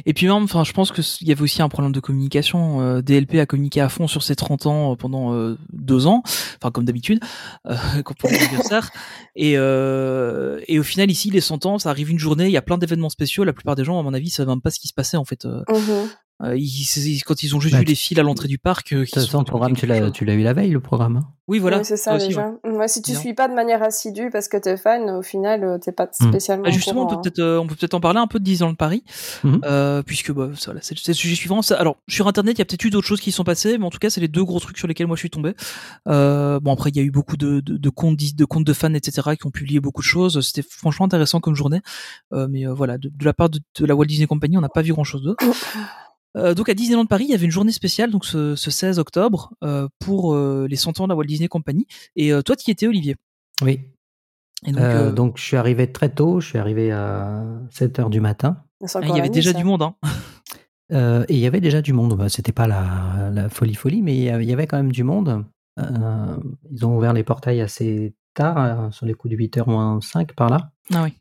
Et 0.06 0.14
puis 0.14 0.26
même, 0.26 0.44
enfin, 0.44 0.62
je 0.64 0.72
pense 0.72 0.92
que 0.92 1.00
s- 1.00 1.18
il 1.20 1.28
y 1.28 1.32
avait 1.32 1.42
aussi 1.42 1.60
un 1.62 1.68
problème 1.68 1.92
de 1.92 2.00
communication. 2.00 2.80
Euh, 2.80 3.02
DLP 3.02 3.40
a 3.40 3.46
communiqué 3.46 3.80
à 3.80 3.88
fond 3.88 4.06
sur 4.06 4.22
ses 4.22 4.36
30 4.36 4.66
ans 4.66 4.92
euh, 4.92 4.96
pendant 4.96 5.34
euh, 5.34 5.58
deux 5.72 6.06
ans, 6.06 6.22
enfin 6.60 6.70
comme 6.70 6.84
d'habitude, 6.84 7.20
euh, 7.66 7.74
pour 8.18 8.30
l'anniversaire. 8.30 8.90
Et, 9.36 9.54
euh, 9.56 10.60
et 10.68 10.78
au 10.78 10.82
final, 10.84 11.10
ici, 11.10 11.30
les 11.30 11.40
100 11.40 11.66
ans, 11.66 11.78
ça 11.78 11.90
arrive 11.90 12.10
une 12.10 12.18
journée, 12.18 12.46
il 12.46 12.52
y 12.52 12.56
a 12.56 12.62
plein 12.62 12.78
d'événements 12.78 13.08
spéciaux. 13.10 13.44
La 13.44 13.52
plupart 13.52 13.74
des 13.74 13.84
gens, 13.84 13.98
à 13.98 14.02
mon 14.02 14.14
avis, 14.14 14.30
savent 14.30 14.48
même 14.48 14.60
pas 14.60 14.70
ce 14.70 14.78
qui 14.78 14.88
se 14.88 14.94
passait 14.94 15.16
en 15.16 15.24
fait. 15.24 15.44
Mhm. 15.44 16.08
Euh, 16.42 16.56
ils- 16.56 17.06
ils- 17.06 17.22
quand 17.22 17.42
ils 17.42 17.54
ont 17.56 17.60
juste 17.60 17.72
Bah, 17.74 17.78
vu 17.80 17.84
tu- 17.84 17.90
les 17.92 17.94
fils 17.96 18.18
à 18.18 18.22
l'entrée 18.22 18.48
du 18.48 18.58
parc, 18.58 18.92
euh, 18.92 19.04
qui 19.04 19.20
sont 19.20 19.38
le 19.38 19.44
programme, 19.44 19.74
tu 19.74 19.86
l'as, 19.86 20.10
tu 20.10 20.24
l'as 20.24 20.34
eu 20.34 20.42
la 20.42 20.52
veille, 20.52 20.70
le 20.70 20.80
programme. 20.80 21.16
hein? 21.16 21.28
Oui, 21.46 21.58
voilà. 21.58 21.78
Oui, 21.80 21.84
c'est 21.84 21.98
ça, 21.98 22.16
aussi, 22.16 22.28
déjà. 22.28 22.54
ouais. 22.64 22.70
Ouais, 22.70 22.88
si 22.88 23.02
tu 23.02 23.10
Bien. 23.10 23.20
suis 23.20 23.34
pas 23.34 23.48
de 23.48 23.54
manière 23.54 23.82
assidue 23.82 24.30
parce 24.32 24.48
que 24.48 24.56
t'es 24.56 24.78
fan, 24.78 25.10
au 25.10 25.20
final, 25.20 25.62
euh, 25.62 25.76
t'es 25.78 25.92
pas 25.92 26.06
Mm. 26.06 26.28
spécialement. 26.30 26.64
Bah, 26.64 26.70
justement, 26.70 27.02
on 27.02 27.06
courant, 27.06 27.20
peut 27.20 27.28
hein. 27.28 27.30
peut-être 27.30 27.38
euh, 27.46 27.60
on 27.60 27.66
peut 27.66 27.74
peut-être 27.74 27.92
en 27.92 28.00
parler 28.00 28.18
un 28.18 28.26
peu 28.26 28.38
de 28.38 28.44
Disneyland 28.44 28.74
Paris, 28.74 29.04
Mhm. 29.44 29.60
euh, 29.64 30.02
puisque 30.02 30.32
bah, 30.32 30.48
ça, 30.56 30.66
voilà, 30.70 30.80
c'est 30.82 30.96
c'est 30.98 31.12
le 31.12 31.16
sujet 31.16 31.34
suivant. 31.34 31.60
Ça- 31.60 31.76
alors 31.78 31.96
sur 32.08 32.26
Internet, 32.28 32.56
il 32.56 32.60
y 32.60 32.62
a 32.62 32.64
peut-être 32.64 32.84
eu 32.84 32.88
d'autres 32.90 33.06
choses 33.06 33.20
qui 33.20 33.30
sont 33.30 33.44
passées, 33.44 33.76
mais 33.76 33.84
en 33.84 33.90
tout 33.90 33.98
cas, 33.98 34.08
c'est 34.08 34.22
les 34.22 34.28
deux 34.28 34.42
gros 34.44 34.58
trucs 34.58 34.78
sur 34.78 34.88
lesquels 34.88 35.06
moi 35.06 35.16
je 35.16 35.20
suis 35.20 35.30
tombé. 35.30 35.52
Euh, 36.08 36.60
bon 36.60 36.72
après, 36.72 36.88
il 36.88 36.96
y 36.96 37.00
a 37.00 37.02
eu 37.02 37.10
beaucoup 37.10 37.36
de, 37.36 37.60
de, 37.60 37.76
de 37.76 37.88
comptes 37.90 38.18
de 38.34 38.44
comptes 38.46 38.64
de 38.66 38.72
fans, 38.72 38.94
etc., 38.94 39.36
qui 39.38 39.46
ont 39.46 39.50
publié 39.50 39.80
beaucoup 39.80 40.00
de 40.00 40.06
choses. 40.06 40.40
C'était 40.40 40.66
franchement 40.66 41.04
intéressant 41.04 41.40
comme 41.40 41.54
journée, 41.54 41.82
Euh, 42.32 42.48
mais 42.50 42.66
euh, 42.66 42.72
voilà, 42.72 42.96
de, 42.96 43.10
de 43.14 43.24
la 43.24 43.34
part 43.34 43.50
de, 43.50 43.60
de 43.78 43.84
la 43.86 43.94
Walt 43.94 44.06
Disney 44.06 44.26
Company, 44.26 44.56
on 44.56 44.62
n'a 44.62 44.70
pas 44.70 44.80
vu 44.82 44.92
grand 44.94 45.04
chose 45.04 45.22
d'autre. 45.22 45.44
Euh, 46.36 46.54
donc 46.54 46.68
à 46.68 46.74
Disneyland 46.74 47.06
Paris, 47.06 47.24
il 47.28 47.30
y 47.30 47.34
avait 47.34 47.44
une 47.44 47.50
journée 47.50 47.72
spéciale, 47.72 48.10
donc 48.10 48.24
ce, 48.24 48.56
ce 48.56 48.70
16 48.70 48.98
octobre, 48.98 49.52
euh, 49.62 49.88
pour 50.00 50.34
euh, 50.34 50.66
les 50.68 50.76
100 50.76 51.00
ans 51.00 51.04
de 51.04 51.10
la 51.10 51.16
Walt 51.16 51.24
Disney 51.26 51.48
Company. 51.48 51.86
Et 52.16 52.32
euh, 52.32 52.42
toi, 52.42 52.56
tu 52.56 52.68
y 52.68 52.72
étais, 52.72 52.86
Olivier? 52.88 53.16
Oui. 53.62 53.80
Et 54.66 54.72
donc, 54.72 54.80
Euh, 54.82 55.08
euh, 55.08 55.12
donc, 55.12 55.36
je 55.38 55.42
suis 55.42 55.56
arrivé 55.56 55.92
très 55.92 56.08
tôt, 56.08 56.40
je 56.40 56.48
suis 56.48 56.58
arrivé 56.58 56.90
à 56.90 57.44
7 57.70 57.98
heures 57.98 58.10
du 58.10 58.20
matin. 58.20 58.62
Ah, 58.82 58.86
encore 58.98 59.02
il 59.04 59.08
y 59.08 59.12
avait 59.20 59.28
nuit, 59.28 59.30
déjà 59.30 59.52
ça. 59.52 59.58
du 59.58 59.64
monde. 59.64 59.82
Hein. 59.82 59.94
Euh, 60.92 61.24
et 61.30 61.34
il 61.34 61.40
y 61.40 61.46
avait 61.46 61.62
déjà 61.62 61.80
du 61.80 61.94
monde. 61.94 62.14
Bah, 62.14 62.28
C'était 62.28 62.52
pas 62.52 62.66
la, 62.68 63.30
la 63.32 63.48
folie 63.48 63.74
folie, 63.74 64.02
mais 64.02 64.14
il 64.16 64.22
y 64.22 64.28
avait- 64.28 64.44
il 64.44 64.50
y 64.50 64.52
avait 64.52 64.66
quand 64.66 64.76
même 64.76 64.92
du 64.92 65.02
monde. 65.02 65.42
Euh, 65.80 66.36
ils 66.70 66.84
ont 66.84 66.94
ouvert 66.94 67.14
les 67.14 67.24
portails 67.24 67.62
assez 67.62 68.14
tard, 68.34 68.58
euh, 68.58 68.90
sur 68.90 69.06
les 69.06 69.14
coups 69.14 69.32
de 69.32 69.36
8h 69.36 69.68
moins 69.68 70.00
5 70.00 70.34
par 70.34 70.50
là. 70.50 70.70
Ah 70.92 71.02
oui. 71.04 71.14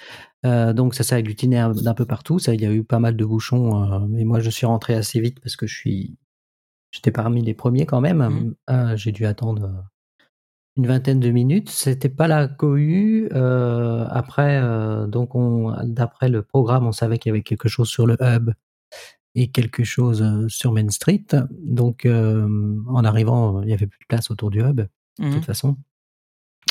Euh, 0.45 0.73
donc 0.73 0.93
ça 0.95 1.04
s'est 1.04 1.15
agglutiné 1.15 1.58
un- 1.60 1.71
d'un 1.71 1.93
peu 1.93 2.06
partout. 2.06 2.38
Ça, 2.39 2.54
il 2.54 2.62
y 2.62 2.65
a 2.65 2.71
eu 2.73 2.84
pas 2.84 2.99
mal 2.99 3.15
de 3.15 3.23
bouchons. 3.26 3.84
euh, 3.93 3.99
mais 4.10 4.26
moi, 4.26 4.39
je 4.41 4.49
suis 4.49 4.65
rentré 4.65 4.93
assez 4.95 5.19
vite 5.21 5.39
parce 5.39 5.56
que 5.56 5.67
je 5.67 5.73
suis, 5.76 6.17
j'étais 6.91 7.12
parmi 7.12 7.41
les 7.41 7.54
premiers 7.54 7.86
quand 7.86 8.02
même. 8.02 8.21
Euh, 8.69 8.95
J'ai 8.97 9.12
dû 9.13 9.26
attendre 9.26 9.63
euh, 9.63 9.82
une 10.76 10.88
vingtaine 10.88 11.19
de 11.21 11.30
minutes. 11.30 11.69
C'était 11.69 12.10
pas 12.10 12.28
la 12.28 12.47
cohue. 12.47 13.30
Euh, 13.34 14.06
après, 14.10 14.60
euh, 14.62 15.08
donc 15.08 15.36
on, 15.36 15.73
d'après 15.84 16.28
le 16.30 16.41
programme, 16.43 16.86
on 16.88 16.91
savait 16.91 17.19
qu'il 17.19 17.30
y 17.30 17.34
avait 17.34 17.43
quelque 17.43 17.69
chose 17.69 17.88
sur 17.89 18.06
le 18.06 18.17
hub 18.19 18.52
et 19.36 19.49
quelque 19.49 19.84
chose 19.84 20.21
euh, 20.21 20.47
sur 20.49 20.73
Main 20.73 20.89
Street. 20.89 21.26
Donc, 21.52 22.06
euh, 22.06 22.76
en 22.89 23.04
arrivant, 23.06 23.62
il 23.62 23.69
y 23.69 23.73
avait 23.73 23.88
plus 23.88 23.99
de 23.99 24.06
place 24.10 24.30
autour 24.30 24.49
du 24.52 24.60
hub, 24.62 24.82
de 25.19 25.34
toute 25.36 25.45
façon. 25.45 25.78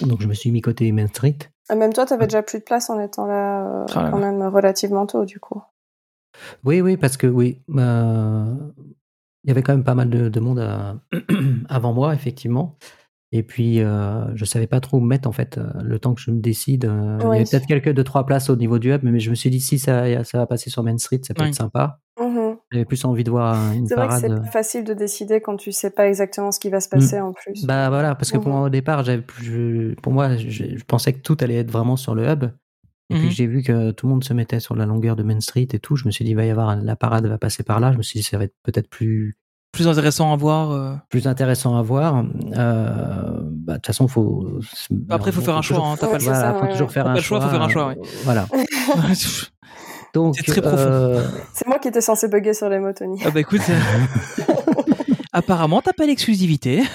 Donc, 0.00 0.20
je 0.22 0.26
me 0.26 0.34
suis 0.34 0.50
mis 0.50 0.60
côté 0.60 0.90
Main 0.92 1.06
Street. 1.08 1.36
Ah, 1.68 1.74
Même 1.76 1.92
toi, 1.92 2.06
t'avais 2.06 2.26
déjà 2.26 2.42
plus 2.42 2.58
de 2.58 2.64
place 2.64 2.90
en 2.90 2.98
étant 3.00 3.26
là, 3.26 3.66
euh, 3.66 3.86
Ah 3.94 4.02
là 4.04 4.10
quand 4.10 4.18
là. 4.18 4.32
même 4.32 4.42
relativement 4.42 5.06
tôt, 5.06 5.24
du 5.24 5.38
coup. 5.38 5.62
Oui, 6.64 6.80
oui, 6.80 6.96
parce 6.96 7.16
que 7.16 7.26
oui, 7.26 7.60
euh, 7.76 8.54
il 9.44 9.48
y 9.48 9.50
avait 9.50 9.62
quand 9.62 9.72
même 9.74 9.84
pas 9.84 9.94
mal 9.94 10.08
de, 10.10 10.28
de 10.28 10.40
monde 10.40 10.58
à- 10.60 10.96
avant 11.68 11.92
moi, 11.92 12.14
effectivement. 12.14 12.76
Et 13.34 13.42
puis, 13.42 13.80
euh, 13.80 14.24
je 14.36 14.44
savais 14.44 14.66
pas 14.66 14.80
trop 14.80 14.98
où 14.98 15.00
me 15.00 15.06
mettre, 15.06 15.28
en 15.28 15.32
fait, 15.32 15.56
euh, 15.56 15.64
le 15.82 15.98
temps 15.98 16.14
que 16.14 16.20
je 16.20 16.30
me 16.30 16.40
décide. 16.40 16.84
euh, 16.84 17.18
Il 17.22 17.24
y 17.28 17.30
avait 17.36 17.44
peut-être 17.44 17.66
quelques 17.66 17.92
deux, 17.94 18.04
trois 18.04 18.26
places 18.26 18.50
au 18.50 18.56
niveau 18.56 18.78
du 18.78 18.92
hub, 18.92 19.00
mais 19.04 19.18
je 19.20 19.30
me 19.30 19.34
suis 19.34 19.48
dit, 19.50 19.60
si 19.60 19.78
ça, 19.78 20.22
ça 20.24 20.38
va 20.38 20.46
passer 20.46 20.68
sur 20.68 20.82
Main 20.82 20.98
Street, 20.98 21.20
ça 21.22 21.32
peut 21.32 21.42
Oui. 21.42 21.48
être 21.48 21.54
sympa. 21.54 22.00
Mhm. 22.72 22.78
J'avais 22.78 22.84
plus 22.84 23.04
envie 23.04 23.24
de 23.24 23.30
voir 23.30 23.72
une 23.72 23.86
C'est 23.86 23.94
vrai 23.94 24.08
que 24.08 24.14
c'est 24.14 24.28
pas 24.28 24.42
facile 24.50 24.84
de 24.84 24.94
décider 24.94 25.40
quand 25.40 25.56
tu 25.56 25.72
sais 25.72 25.90
pas 25.90 26.08
exactement 26.08 26.50
ce 26.52 26.58
qui 26.60 26.70
va 26.70 26.80
se 26.80 26.88
passer 26.88 27.20
en 27.20 27.32
plus. 27.32 27.64
Bah 27.66 27.88
voilà, 27.90 28.14
parce 28.14 28.30
que 28.32 28.38
pour 28.38 28.48
Mhm. 28.48 28.52
moi 28.58 28.66
au 28.66 28.70
départ, 28.70 29.04
j'avais 29.04 29.20
plus- 29.22 29.44
je- 29.44 29.94
pour 30.00 30.12
moi, 30.12 30.36
je, 30.36 30.48
je 30.48 30.84
pensais 30.86 31.12
que 31.12 31.20
tout 31.20 31.36
allait 31.40 31.56
être 31.56 31.70
vraiment 31.70 31.96
sur 31.96 32.14
le 32.14 32.26
hub. 32.28 32.44
Et 33.10 33.14
Mhm. 33.14 33.20
puis 33.20 33.30
j'ai 33.30 33.46
vu 33.46 33.62
que 33.62 33.90
tout 33.90 34.06
le 34.06 34.12
monde 34.12 34.24
se 34.24 34.32
mettait 34.32 34.58
sur 34.60 34.74
la 34.74 34.86
longueur 34.86 35.16
de 35.16 35.22
Main 35.22 35.40
Street 35.40 35.68
et 35.72 35.78
tout. 35.78 35.96
Je 35.96 36.06
me 36.06 36.10
suis 36.10 36.24
dit, 36.24 36.32
va 36.34 36.46
y 36.46 36.50
avoir 36.50 36.74
la 36.76 36.96
parade 36.96 37.26
va 37.26 37.36
passer 37.36 37.62
par 37.62 37.78
là. 37.78 37.92
Je 37.92 37.98
me 37.98 38.02
suis 38.02 38.18
dit, 38.20 38.24
ça 38.24 38.38
va 38.38 38.44
être 38.44 38.54
peut-être 38.62 38.88
plus 38.88 39.36
Plus 39.72 39.88
intéressant 39.88 40.32
à 40.32 40.36
voir. 40.36 40.70
euh. 40.70 40.94
plus 41.10 41.26
intéressant 41.26 41.76
à 41.76 41.82
voir. 41.82 42.24
Euh, 42.56 43.40
bah, 43.50 43.72
de 43.72 43.78
toute 43.78 43.86
façon, 43.86 44.06
faut. 44.08 44.60
Après, 45.10 45.30
il 45.30 45.34
faut 45.34 45.40
faire 45.42 45.56
un 45.56 45.62
choix. 45.62 45.78
Hein, 45.78 45.94
t'as 45.98 46.06
Ouais, 46.06 46.12
pas 46.12 46.18
le 46.18 46.20
c'est 46.20 46.26
choix. 46.26 46.34
Voilà, 46.38 46.52
ça, 46.54 46.66
faut 46.66 46.72
toujours 46.72 46.92
faire 46.92 47.06
un 47.06 47.16
choix, 47.16 47.40
faut 47.40 47.48
faire 47.48 47.62
un 47.62 47.68
choix, 47.68 47.90
euh, 47.90 48.02
Voilà. 48.24 48.46
Donc, 50.14 50.36
C'est 50.36 50.42
très 50.42 50.60
profond. 50.60 50.76
euh, 50.78 51.26
C'est 51.54 51.66
moi 51.66 51.78
qui 51.78 51.88
étais 51.88 52.00
censé 52.02 52.28
bugger 52.28 52.52
sur 52.54 52.68
les 52.68 52.78
mots, 52.78 52.92
Tony. 52.92 53.20
Ah 53.24 53.30
bah 53.30 53.40
écoute, 53.40 53.62
euh, 53.68 54.42
apparemment 55.32 55.80
t'as 55.80 55.92
pas 55.94 56.04
l'exclusivité. 56.06 56.82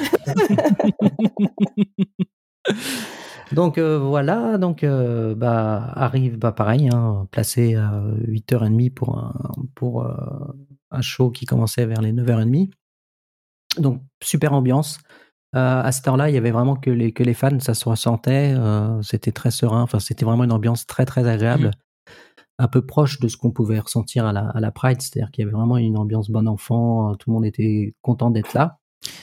Donc 3.54 3.78
euh, 3.78 3.98
voilà, 3.98 4.58
donc 4.58 4.84
euh, 4.84 5.34
bah 5.34 5.92
arrive 5.96 6.38
bah 6.38 6.52
pareil, 6.52 6.90
hein, 6.94 7.28
placé 7.32 7.76
à 7.76 8.04
8h30 8.28 8.94
pour 8.94 9.18
un 9.18 9.34
pour 9.74 10.04
euh, 10.04 10.14
un 10.92 11.02
show 11.02 11.32
qui 11.32 11.46
commençait 11.46 11.86
vers 11.86 12.02
les 12.02 12.12
9h30. 12.12 12.72
Donc 13.80 14.02
super 14.22 14.52
ambiance. 14.52 15.00
Euh, 15.56 15.82
à 15.82 15.94
cette 15.94 16.06
heure-là, 16.10 16.30
il 16.30 16.36
y 16.36 16.38
avait 16.38 16.52
vraiment 16.52 16.76
que 16.76 16.90
les 16.90 17.14
que 17.14 17.24
les 17.24 17.34
fans, 17.34 17.58
ça 17.62 17.74
se 17.74 17.88
ressentait, 17.88 18.54
euh, 18.54 19.02
c'était 19.02 19.32
très 19.32 19.50
serein, 19.50 19.82
enfin 19.82 20.00
c'était 20.02 20.26
vraiment 20.26 20.44
une 20.44 20.52
ambiance 20.52 20.86
très 20.86 21.06
très 21.06 21.26
agréable, 21.26 21.72
un 22.60 22.68
peu 22.68 22.86
proche 22.86 23.20
de 23.20 23.28
ce 23.28 23.38
qu'on 23.38 23.52
pouvait 23.52 23.80
ressentir 23.80 24.26
à 24.26 24.34
la 24.34 24.50
à 24.50 24.60
la 24.60 24.72
Pride, 24.72 25.02
c'est-à-dire 25.02 25.32
qu'il 25.32 25.44
y 25.44 25.48
avait 25.48 25.56
vraiment 25.56 25.78
une 25.78 25.98
ambiance 25.98 26.30
bon 26.30 26.48
enfant, 26.48 27.12
euh, 27.12 27.16
tout 27.16 27.30
le 27.30 27.34
monde 27.36 27.46
était 27.46 27.94
content 28.02 28.32
d'être 28.32 28.54
là. 28.54 28.78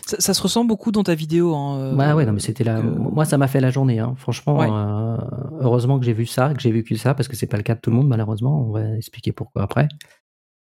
Ça, 0.07 0.17
ça 0.21 0.35
se 0.35 0.41
ressent 0.43 0.65
beaucoup 0.65 0.93
dans 0.93 1.03
ta 1.03 1.15
vidéo. 1.17 1.53
Hein, 1.55 1.79
euh, 1.79 1.97
Ouais, 1.97 2.13
ouais, 2.13 2.25
non, 2.27 2.33
mais 2.33 2.39
c'était 2.41 2.63
là. 2.63 2.81
Moi, 2.81 3.25
ça 3.25 3.37
m'a 3.39 3.49
fait 3.49 3.61
la 3.61 3.71
journée. 3.71 3.99
Hein. 3.99 4.15
Franchement, 4.17 4.57
Ouais. 4.59 4.69
euh, 4.71 5.17
heureusement 5.61 5.99
que 5.99 6.05
j'ai 6.07 6.13
vu 6.13 6.27
ça, 6.27 6.55
que 6.55 6.61
j'ai 6.61 6.71
vécu 6.71 6.97
ça, 6.97 7.13
parce 7.15 7.27
que 7.29 7.35
c'est 7.37 7.49
pas 7.49 7.57
le 7.57 7.65
cas 7.65 7.75
de 7.75 7.81
tout 7.81 7.91
le 7.91 7.97
monde, 7.97 8.07
malheureusement. 8.09 8.67
On 8.69 8.71
va 8.71 8.97
expliquer 8.97 9.33
pourquoi 9.33 9.63
après. 9.63 9.89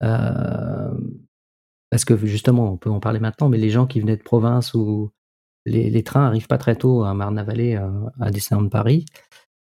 Euh, 0.03 0.90
parce 1.90 2.05
que 2.05 2.16
justement, 2.27 2.72
on 2.72 2.77
peut 2.77 2.90
en 2.90 3.00
parler 3.00 3.20
maintenant, 3.20 3.48
mais 3.48 3.59
les 3.59 3.70
gens 3.70 3.87
qui 3.87 4.00
venaient 4.00 4.16
de 4.16 4.22
province 4.22 4.74
ou 4.74 5.11
les, 5.66 5.90
les 5.90 6.03
trains 6.03 6.27
arrivent 6.27 6.48
pas 6.48 6.59
très 6.59 6.74
tôt 6.77 7.05
à 7.05 7.14
Marne-la-Vallée, 7.14 7.79
à 8.20 8.31
Disneyland 8.31 8.68
Paris. 8.68 9.05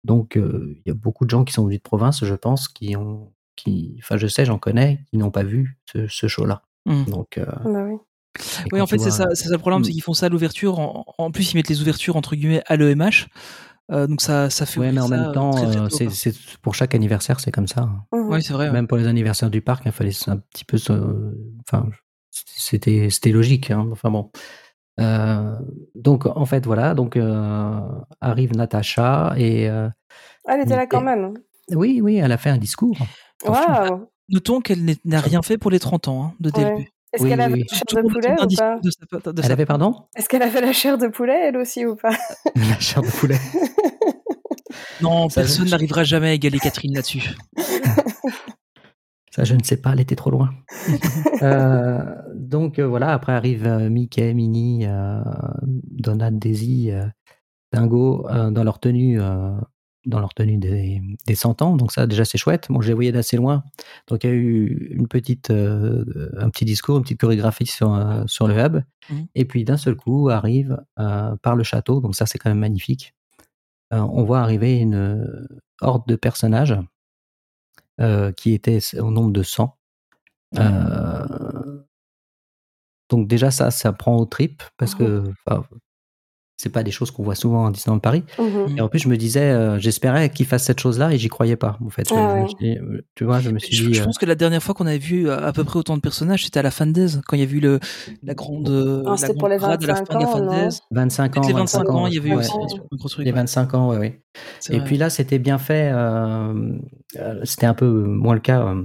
Donc, 0.06 0.36
euh, 0.36 0.74
il 0.84 0.88
y 0.88 0.90
a 0.90 0.94
beaucoup 0.94 1.24
de 1.24 1.30
gens 1.30 1.44
qui 1.44 1.52
sont 1.52 1.64
venus 1.64 1.78
de 1.78 1.82
province, 1.82 2.24
je 2.24 2.34
pense, 2.34 2.68
qui 2.68 2.96
ont, 2.96 3.32
qui, 3.56 3.96
enfin, 4.02 4.16
je 4.16 4.26
sais, 4.26 4.44
j'en 4.44 4.58
connais, 4.58 5.00
qui 5.10 5.18
n'ont 5.18 5.30
pas 5.30 5.42
vu 5.42 5.78
ce, 5.92 6.06
ce 6.06 6.28
show-là. 6.28 6.62
Mm. 6.86 7.04
Donc, 7.06 7.38
euh, 7.38 7.44
Bah 7.64 7.84
oui. 7.88 7.96
Oui, 8.72 8.80
en 8.80 8.86
fait, 8.86 8.98
c'est 8.98 9.10
ça, 9.10 9.26
c'est 9.34 9.44
ça 9.48 9.52
le 9.52 9.58
problème, 9.58 9.80
Mm. 9.80 9.84
c'est 9.84 9.92
qu'ils 9.92 10.02
font 10.02 10.14
ça 10.14 10.26
à 10.26 10.28
l'ouverture. 10.28 10.78
En, 10.78 11.04
en 11.18 11.30
plus, 11.30 11.52
ils 11.52 11.56
mettent 11.56 11.68
les 11.68 11.80
ouvertures 11.82 12.16
entre 12.16 12.36
guillemets 12.36 12.62
à 12.66 12.76
l'EMH. 12.76 13.26
Euh, 13.92 14.06
donc 14.08 14.20
ça, 14.20 14.50
ça 14.50 14.66
fait 14.66 14.80
Ouais, 14.80 14.90
mais 14.92 15.00
en 15.00 15.08
même 15.08 15.32
temps, 15.32 15.52
très, 15.52 15.66
très 15.70 15.88
tôt, 15.88 16.10
c'est 16.10 16.34
pour 16.60 16.74
chaque 16.74 16.94
anniversaire, 16.94 17.38
c'est 17.40 17.52
comme 17.52 17.68
ça. 17.68 17.82
hein. 17.82 18.04
Mhm. 18.12 18.28
Ouais, 18.28 18.40
c'est 18.40 18.52
vrai. 18.52 18.66
ouais. 18.66 18.72
Même 18.72 18.86
pour 18.88 18.98
les 18.98 19.06
anniversaires 19.06 19.48
du 19.50 19.60
parc, 19.62 19.84
il 19.86 19.92
fallait 19.92 20.10
un 20.28 20.36
petit 20.38 20.64
peu. 20.64 20.76
Enfin, 21.66 21.88
c'était 22.30 23.08
c'était 23.10 23.30
logique. 23.32 23.70
hein. 23.70 23.86
Enfin 23.92 24.10
bon. 24.10 24.30
Euh, 25.00 25.56
donc 25.94 26.26
en 26.26 26.46
fait 26.46 26.64
voilà. 26.66 26.94
Donc 26.94 27.16
euh, 27.16 27.78
arrive 28.20 28.56
Natacha 28.56 29.34
et 29.36 29.68
euh, 29.68 29.88
Ah, 30.46 30.54
elle 30.54 30.62
était 30.62 30.76
là 30.76 30.86
quand 30.86 31.02
Et- 31.02 31.04
même. 31.04 31.34
oui 31.74 32.00
oui, 32.02 32.16
elle 32.16 32.32
a 32.32 32.38
fait 32.38 32.50
un 32.50 32.58
discours. 32.58 32.96
Waouh. 33.46 34.08
Notons 34.28 34.60
qu'elle 34.60 34.96
n'a 35.04 35.20
rien 35.20 35.42
fait 35.42 35.58
pour 35.58 35.70
les 35.70 35.78
30 35.78 36.08
ans 36.08 36.24
hein, 36.24 36.32
de 36.40 36.50
DLP. 36.50 36.74
Ouais. 36.78 36.88
Est-ce 37.12 37.22
Oui, 37.22 37.30
qu'elle 37.30 37.40
avait 37.40 37.52
oui. 37.54 37.64
la 37.70 37.76
chair 37.76 38.02
de 38.02 38.08
poulet 38.12 38.32
ou 38.32 38.36
pas 38.36 38.46
de 38.46 38.54
sa- 38.54 38.76
de 39.32 39.40
Elle 39.40 39.44
sa- 39.46 39.52
avait 39.52 39.66
pardon? 39.66 39.94
Est-ce 40.16 40.28
qu'elle 40.28 40.42
avait 40.42 40.60
la 40.60 40.72
chair 40.72 40.98
de 40.98 41.06
poulet 41.08 41.38
elle 41.48 41.56
aussi 41.56 41.86
ou 41.86 41.94
pas? 41.96 42.10
La 42.56 42.78
chair 42.80 43.02
de 43.02 43.08
poulet. 43.08 43.38
Non, 45.00 45.28
Ça, 45.28 45.42
personne 45.42 45.68
n'arrivera 45.68 46.04
jamais 46.04 46.28
à 46.28 46.32
égaler 46.32 46.58
Catherine 46.58 46.94
là-dessus. 46.94 47.30
Ça, 49.36 49.44
je 49.44 49.54
ne 49.54 49.62
sais 49.62 49.76
pas, 49.76 49.92
elle 49.92 50.00
était 50.00 50.16
trop 50.16 50.30
loin. 50.30 50.50
Euh, 51.42 52.02
donc 52.34 52.78
euh, 52.78 52.86
voilà, 52.86 53.12
après 53.12 53.32
arrive 53.32 53.66
euh, 53.66 53.90
Mickey, 53.90 54.32
Minnie, 54.32 54.86
Donald, 55.62 56.38
Daisy, 56.38 56.90
Dingo 57.74 58.26
dans 58.30 58.64
leur 58.64 58.80
tenue, 58.80 59.18
dans 59.18 60.20
leur 60.20 60.32
tenue 60.32 60.56
des, 60.56 61.02
des 61.26 61.34
100 61.34 61.60
ans. 61.60 61.76
Donc 61.76 61.92
ça, 61.92 62.06
déjà, 62.06 62.24
c'est 62.24 62.38
chouette. 62.38 62.68
Bon, 62.70 62.80
je 62.80 62.88
les 62.88 62.94
voyais 62.94 63.12
d'assez 63.12 63.36
loin. 63.36 63.64
Donc 64.08 64.24
il 64.24 64.30
y 64.30 64.32
a 64.32 64.34
eu 64.34 64.88
une 64.92 65.08
petite, 65.08 65.50
un 65.50 66.48
petit 66.48 66.64
discours, 66.64 66.96
une 66.96 67.02
petite 67.02 67.20
chorégraphie 67.20 67.66
sur, 67.66 68.24
sur 68.26 68.48
le 68.48 68.56
hub. 68.56 68.80
Mhm. 69.10 69.26
Et 69.34 69.44
puis 69.44 69.64
d'un 69.64 69.76
seul 69.76 69.94
coup 69.94 70.30
arrive 70.30 70.78
par 70.96 71.54
le 71.54 71.64
château. 71.64 72.00
Donc 72.00 72.16
ça, 72.16 72.24
c'est 72.24 72.38
quand 72.38 72.48
même 72.48 72.60
magnifique. 72.60 73.14
On 73.90 74.24
voit 74.24 74.40
arriver 74.40 74.78
une 74.78 75.46
horde 75.82 76.08
de 76.08 76.16
personnages 76.16 76.74
euh, 78.00 78.32
qui 78.32 78.52
étaient 78.52 78.80
au 78.98 79.10
nombre 79.10 79.32
de 79.32 79.42
100. 79.42 79.76
Euh, 80.58 81.82
donc 83.08 83.28
déjà 83.28 83.50
ça, 83.50 83.70
ça 83.70 83.92
prend 83.92 84.16
aux 84.16 84.26
tripes 84.26 84.62
parce 84.76 84.94
que 84.94 85.24
c'est 86.56 86.70
pas 86.70 86.82
des 86.82 86.90
choses 86.90 87.10
qu'on 87.10 87.22
voit 87.22 87.34
souvent 87.34 87.64
en 87.66 87.70
Disneyland 87.70 87.98
Paris. 87.98 88.24
Mhm. 88.38 88.78
Et 88.78 88.80
en 88.80 88.88
plus 88.88 88.98
je 88.98 89.08
me 89.08 89.16
disais, 89.16 89.50
euh, 89.50 89.78
j'espérais 89.78 90.30
qu'ils 90.30 90.46
fassent 90.46 90.64
cette 90.64 90.80
chose-là 90.80 91.12
et 91.12 91.18
j'y 91.18 91.28
croyais 91.28 91.56
pas. 91.56 91.78
En 91.84 91.90
fait, 91.90 92.08
Je- 92.08 92.14
Ah 92.14 92.34
ouais. 92.34 92.46
dit, 92.60 92.78
euh, 92.78 93.02
tu 93.14 93.24
vois, 93.24 93.40
je 93.40 93.50
me 93.50 93.58
suis 93.58 93.76
Je, 93.76 93.84
dit, 93.86 93.94
je 93.94 94.00
euh, 94.00 94.04
pense 94.06 94.16
que 94.18 94.24
la 94.26 94.34
dernière 94.34 94.62
fois 94.62 94.74
qu'on 94.74 94.86
avait 94.86 94.96
vu 94.98 95.28
à, 95.30 95.52
peu 95.52 95.64
près 95.64 95.78
autant 95.78 95.96
de 95.96 96.00
personnages, 96.00 96.44
c'était 96.44 96.58
à 96.60 96.62
la 96.62 96.70
Fan 96.70 96.92
Days, 96.92 97.20
quand 97.26 97.36
il 97.36 97.42
y 97.42 97.46
a 97.46 97.50
eu 97.50 97.60
le, 97.60 97.78
la 98.22 98.34
grande, 98.34 98.68
euh, 98.70 99.02
Non, 99.02 99.10
la 99.10 99.16
grande 99.16 99.38
pour 99.38 99.48
les 99.48 99.58
parade 99.58 99.84
à 99.84 99.86
la 99.86 99.92
25 99.94 100.06
fin 100.12 100.18
de 100.18 100.24
la 100.24 100.30
ans, 100.30 100.66
Days. 100.68 100.78
25 100.90 101.36
ans, 101.36 101.46
les 101.46 101.52
25 101.52 101.90
ans, 101.90 102.06
il 102.06 102.14
y 102.14 102.18
avait 102.18 102.28
eu 102.30 102.32
ouais. 102.32 102.38
aussi 102.38 102.52
un 102.52 102.96
gros 102.96 103.08
truc. 103.08 103.24
Les 103.26 103.32
ouais. 103.32 103.36
25 103.36 103.74
ans. 103.74 103.92
C'est 104.60 104.74
Et 104.74 104.78
vrai. 104.78 104.86
puis 104.86 104.96
là, 104.96 105.10
c'était 105.10 105.38
bien 105.38 105.58
fait. 105.58 105.90
euh, 105.92 106.72
euh, 107.16 107.40
c'était 107.44 107.66
un 107.66 107.74
peu 107.74 107.86
moins 107.86 108.34
le 108.34 108.40
cas. 108.40 108.62
euh, 108.66 108.84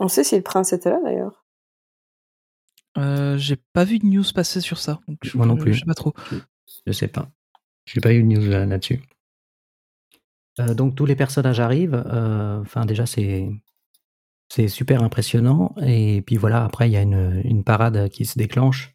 On 0.00 0.08
sait 0.08 0.24
si 0.24 0.34
le 0.36 0.42
prince 0.42 0.72
était 0.72 0.90
là 0.90 0.98
d'ailleurs. 1.04 1.44
Euh, 2.98 3.38
j'ai 3.38 3.56
pas 3.72 3.84
vu 3.84 3.98
de 3.98 4.06
news 4.06 4.24
passer 4.34 4.60
sur 4.60 4.78
ça. 4.78 4.98
Donc 5.08 5.18
je, 5.22 5.36
Moi 5.36 5.46
non 5.46 5.56
plus. 5.56 5.72
Je 5.72 5.80
sais 5.80 5.86
pas 5.86 5.94
trop. 5.94 6.12
Je 6.86 6.92
sais 6.92 7.08
pas. 7.08 7.30
J'ai 7.86 8.00
pas 8.00 8.12
eu 8.12 8.22
de 8.22 8.28
news 8.28 8.50
euh, 8.50 8.66
là-dessus. 8.66 9.00
Euh, 10.60 10.74
donc 10.74 10.94
tous 10.94 11.06
les 11.06 11.16
personnages 11.16 11.60
arrivent. 11.60 12.02
euh, 12.06 12.60
Enfin 12.60 12.84
déjà 12.86 13.06
c'est 13.06 13.48
c'est 14.48 14.68
super 14.68 15.02
impressionnant. 15.02 15.74
Et 15.84 16.22
puis 16.22 16.36
voilà 16.36 16.64
après 16.64 16.88
il 16.88 16.92
y 16.92 16.96
a 16.96 17.02
une, 17.02 17.40
une 17.44 17.64
parade 17.64 18.08
qui 18.10 18.24
se 18.26 18.38
déclenche 18.38 18.94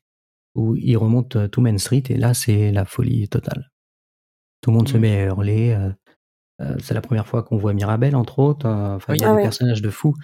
où 0.56 0.76
ils 0.76 0.98
remontent 0.98 1.48
tout 1.50 1.62
Main 1.62 1.78
Street 1.78 2.04
et 2.10 2.18
là 2.18 2.34
c'est 2.34 2.72
la 2.72 2.86
folie 2.86 3.28
totale. 3.28 3.72
Tout 4.62 4.72
le 4.72 4.78
monde 4.78 4.88
se 4.88 4.96
Mhm. 4.96 5.02
met 5.02 5.22
à 5.22 5.26
hurler. 5.26 5.72
euh, 6.62 6.76
c'est 6.80 6.94
la 6.96 7.02
première 7.02 7.28
fois 7.28 7.44
qu'on 7.44 7.58
voit 7.58 7.74
Mirabelle 7.74 8.16
entre 8.16 8.40
autres. 8.40 8.68
Enfin 8.68 9.14
il 9.16 9.22
y 9.22 9.26
a 9.26 9.28
Ah 9.28 9.32
des 9.32 9.38
ouais. 9.38 9.44
personnages 9.44 9.82
de 9.82 9.90
fous. 9.90 10.16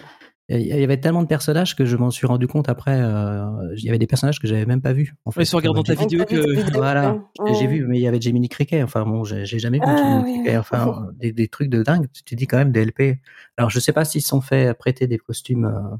Il 0.50 0.60
y 0.62 0.84
avait 0.84 1.00
tellement 1.00 1.22
de 1.22 1.28
personnages 1.28 1.74
que 1.76 1.86
je 1.86 1.96
m'en 1.96 2.12
suis 2.12 2.28
rendu 2.28 2.48
compte 2.48 2.68
après. 2.68 3.00
euh, 3.00 3.46
il 3.78 3.84
y 3.86 3.90
avait 3.90 3.98
des 3.98 4.08
personnages 4.08 4.40
que 4.42 4.48
j'avais 4.48 4.66
même 4.66 4.82
pas 4.82 4.92
vus. 4.92 5.16
En 5.24 5.32
fait. 5.32 5.46
C'est 5.46 5.56
en 5.56 5.58
regardant 5.58 5.84
ta 5.84 5.94
vidéo 5.94 6.26
que- 6.26 6.36
Voilà. 6.78 7.14
ouais. 7.40 7.54
j'ai 7.54 7.66
vu, 7.66 7.86
mais 7.88 7.98
il 7.98 8.02
y 8.02 8.08
avait 8.08 8.20
Jiminy 8.20 8.50
Cricket. 8.50 8.84
Enfin 8.84 9.06
bon, 9.06 9.24
j'ai 9.24 9.46
jamais 9.46 9.78
vu 9.80 9.86
Ah, 9.88 9.96
Jiminy 9.96 10.24
oui, 10.24 10.34
Cricket. 10.36 10.52
oui. 10.54 10.58
Enfin, 10.58 11.08
des, 11.16 11.32
des 11.32 11.48
trucs 11.48 11.70
de 11.70 11.82
dingue. 11.82 12.08
Tu 12.12 12.24
te 12.24 12.36
dis 12.36 12.46
quand 12.46 12.58
même 12.58 12.72
DLP. 12.74 13.20
Alors 13.58 13.70
je 13.70 13.80
sais 13.80 13.94
pas 13.94 14.04
s'ils 14.04 14.22
se 14.22 14.28
sont 14.28 14.42
fait 14.42 14.74
prêter 14.78 15.08
des 15.08 15.18
costumes 15.18 15.66
euh, 15.66 15.96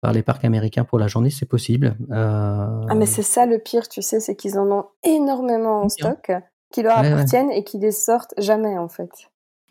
par 0.00 0.12
les 0.14 0.22
parcs 0.22 0.44
américains 0.46 0.84
pour 0.84 0.98
la 0.98 1.06
journée, 1.06 1.30
c'est 1.30 1.46
possible. 1.46 1.94
Euh, 2.10 2.86
Ah 2.88 2.94
mais 2.96 3.06
c'est 3.06 3.22
ça 3.22 3.44
le 3.46 3.58
pire, 3.58 3.86
tu 3.88 4.00
sais, 4.02 4.18
c'est 4.18 4.34
qu'ils 4.34 4.58
en 4.58 4.66
ont 4.70 4.86
énormément 5.04 5.82
en 5.82 5.88
stock, 5.90 6.32
qui 6.72 6.82
leur 6.82 6.96
Ouais, 6.98 7.02
ouais. 7.06 7.12
appartiennent 7.12 7.50
et 7.50 7.64
qui 7.64 7.78
les 7.78 7.92
sortent 7.92 8.34
jamais 8.38 8.78
en 8.78 8.88
fait. 8.88 9.10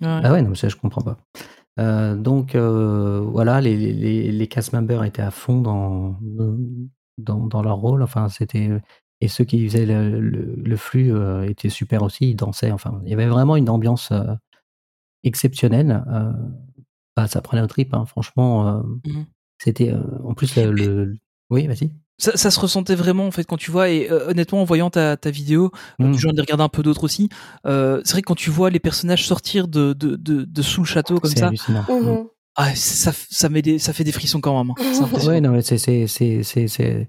Ouais. 0.02 0.08
Ah 0.24 0.32
ouais, 0.32 0.42
non, 0.44 0.50
mais 0.52 0.56
ça 0.56 0.70
je 0.70 0.76
comprends 0.76 1.02
pas. 1.02 1.18
Euh, 1.80 2.16
donc 2.16 2.56
euh, 2.56 3.22
voilà, 3.22 3.62
les, 3.62 3.76
les, 3.78 4.32
les, 4.32 4.48
cast 4.48 4.74
members 4.74 5.04
étaient 5.04 5.22
à 5.22 5.32
fond 5.32 5.62
dans, 5.62 6.18
dans, 7.18 7.48
dans 7.48 7.62
leur 7.62 7.78
rôle. 7.78 8.04
Enfin, 8.04 8.30
c'était 8.30 8.70
et 9.22 9.28
ceux 9.28 9.44
qui 9.46 9.68
faisaient 9.68 9.86
le, 9.86 10.20
le, 10.20 10.56
le 10.56 10.78
flux 10.78 11.14
euh, 11.14 11.48
étaient 11.48 11.70
super 11.70 12.04
aussi. 12.04 12.32
Ils 12.32 12.36
dansaient. 12.36 12.72
Enfin, 12.72 13.02
il 13.06 13.10
y 13.10 13.14
avait 13.14 13.28
vraiment 13.28 13.56
une 13.56 13.70
ambiance 13.70 14.12
exceptionnelle. 15.24 16.04
Bah, 17.16 17.28
ça 17.28 17.42
prenait 17.42 17.62
au 17.62 17.68
trip, 17.68 17.94
hein, 17.94 18.06
franchement. 18.06 18.84
Mhm. 19.06 19.26
C'était 19.60 19.94
en 20.24 20.34
plus 20.34 20.56
le, 20.56 20.72
le- 20.72 21.18
oui, 21.50 21.68
vas-y. 21.68 21.92
Ça, 22.24 22.38
ça 22.38 22.52
se 22.52 22.60
ressentait 22.60 22.94
vraiment 22.94 23.26
en 23.26 23.32
fait 23.32 23.46
quand 23.46 23.58
tu 23.58 23.72
vois 23.72 23.90
et 23.90 24.08
euh, 24.12 24.30
honnêtement 24.30 24.62
en 24.62 24.64
voyant 24.64 24.92
ta, 24.92 25.18
ta 25.18 25.32
vidéo, 25.32 25.72
euh, 26.00 26.06
Mm. 26.06 26.14
j'en 26.14 26.30
ai 26.30 26.40
regardé 26.42 26.64
un 26.64 26.70
peu 26.70 26.84
d'autres 26.84 27.04
aussi. 27.04 27.30
euh, 27.66 28.00
c'est 28.06 28.12
vrai 28.12 28.22
que 28.22 28.28
quand 28.28 28.36
tu 28.36 28.52
vois 28.52 28.70
les 28.70 28.80
personnages 28.80 29.26
sortir 29.26 29.68
de, 29.68 29.94
de, 29.94 30.16
de, 30.18 30.44
de 30.44 30.62
sous 30.62 30.82
le 30.82 30.86
château 30.88 31.20
comme 31.20 31.32
ça, 31.32 31.48
hallucinant. 31.48 31.84
Mhm. 31.90 32.26
ah, 32.58 32.76
ça, 32.76 33.12
ça, 33.32 33.50
met 33.50 33.64
des, 33.64 33.80
ça 33.80 33.92
fait 33.92 34.04
des 34.04 34.12
frissons 34.12 34.40
quand 34.40 34.56
même. 34.64 34.72
hein. 34.78 35.08
Ouais, 35.28 35.42
non, 35.42 35.50
mais 35.50 35.64
c'est, 35.64 35.80
c'est, 35.80 36.06
c'est, 36.06 36.44
c'est, 36.44 36.68
c'est- 36.68 37.08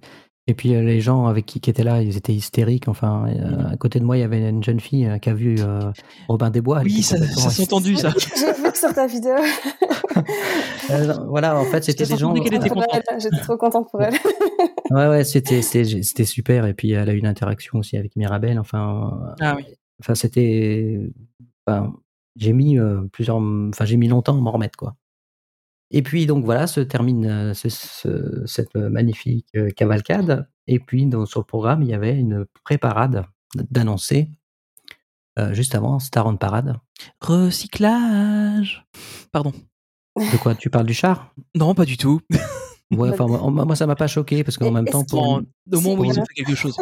Et 0.48 0.54
puis 0.54 0.70
les 0.70 1.00
gens 1.00 1.26
avec 1.26 1.44
qui, 1.46 1.60
qui 1.60 1.68
étaient 1.70 1.84
là, 1.84 2.00
ils 2.02 2.16
étaient 2.16 2.32
hystériques. 2.34 2.88
Enfin, 2.88 3.26
euh, 3.28 3.70
à 3.72 3.76
côté 3.76 4.00
de 4.00 4.04
moi, 4.04 4.16
il 4.16 4.20
y 4.20 4.24
avait 4.24 4.48
une 4.48 4.64
jeune 4.64 4.80
fille 4.80 5.08
qui 5.20 5.28
a 5.28 5.34
vu 5.34 5.56
euh, 5.60 5.92
Robin 6.28 6.48
des 6.50 6.60
Bois. 6.62 6.80
Oui, 6.82 7.02
ça, 7.02 7.16
s'est 7.18 7.62
entendu 7.62 7.96
ça. 7.96 8.12
J'ai 8.36 8.52
vu 8.54 8.70
sur 8.74 8.92
ta 8.94 9.06
vidéo. 9.06 9.34
Euh, 10.90 11.12
voilà, 11.28 11.58
en 11.58 11.64
fait, 11.64 11.84
c'était 11.84 12.04
t'ai 12.04 12.12
des 12.14 12.18
gens. 12.18 12.34
elle, 12.34 13.20
J'étais 13.20 13.40
trop 13.40 13.56
contente 13.56 13.90
pour 13.90 14.02
elle. 14.02 14.14
Ouais, 14.90 15.08
ouais, 15.08 15.24
c'était, 15.24 15.62
super. 16.24 16.66
Et 16.66 16.74
puis 16.74 16.90
elle 16.92 17.08
a 17.08 17.14
eu 17.14 17.18
une 17.18 17.26
interaction 17.26 17.78
aussi 17.78 17.96
avec 17.96 18.14
Mirabelle. 18.16 18.58
Enfin, 18.58 19.10
euh, 19.30 19.34
Ah 19.40 19.54
oui. 19.56 19.64
enfin, 20.00 20.14
c'était. 20.14 21.00
Enfin, 21.66 21.94
j'ai 22.36 22.52
mis 22.52 22.78
euh, 22.78 23.00
plusieurs. 23.10 23.36
Enfin, 23.38 23.86
j'ai 23.86 23.96
mis 23.96 24.08
longtemps 24.08 24.36
à 24.36 24.40
m'en 24.40 24.50
remettre, 24.50 24.76
quoi. 24.76 24.96
Et 25.92 26.02
puis 26.02 26.26
donc 26.26 26.44
voilà, 26.44 26.66
se 26.66 26.80
termine 26.80 27.24
euh, 27.26 27.54
ce- 27.54 27.68
ce- 27.70 28.42
cette 28.46 28.74
magnifique 28.74 29.46
euh, 29.56 29.70
cavalcade. 29.70 30.46
Et 30.66 30.78
puis 30.78 31.06
dans, 31.06 31.24
sur 31.24 31.40
le 31.40 31.46
programme, 31.46 31.82
il 31.82 31.88
y 31.88 31.94
avait 31.94 32.14
une 32.18 32.44
préparade 32.64 33.24
d'annoncer 33.70 34.28
euh, 35.38 35.54
juste 35.54 35.74
avant 35.74 35.98
Star 36.00 36.26
on 36.26 36.36
Parade. 36.36 36.76
Recyclage. 37.20 38.86
Pardon. 39.32 39.52
De 40.16 40.36
quoi 40.36 40.54
tu 40.54 40.68
parles 40.70 40.86
du 40.86 40.94
char? 40.94 41.34
Non, 41.54 41.74
pas 41.74 41.84
du 41.84 41.96
tout. 41.96 42.20
Ouais, 42.90 43.08
enfin, 43.10 43.26
moi, 43.26 43.64
moi, 43.64 43.76
ça 43.76 43.86
m'a 43.86 43.94
pas 43.96 44.06
choqué 44.06 44.44
parce 44.44 44.58
qu'en 44.58 44.70
même 44.72 44.86
temps, 44.86 45.04
pour... 45.04 45.22
au 45.22 45.80
moins, 45.80 45.94
oui, 45.98 46.08
ils 46.12 46.20
ont 46.20 46.24
fait 46.24 46.34
quelque 46.44 46.54
chose. 46.54 46.76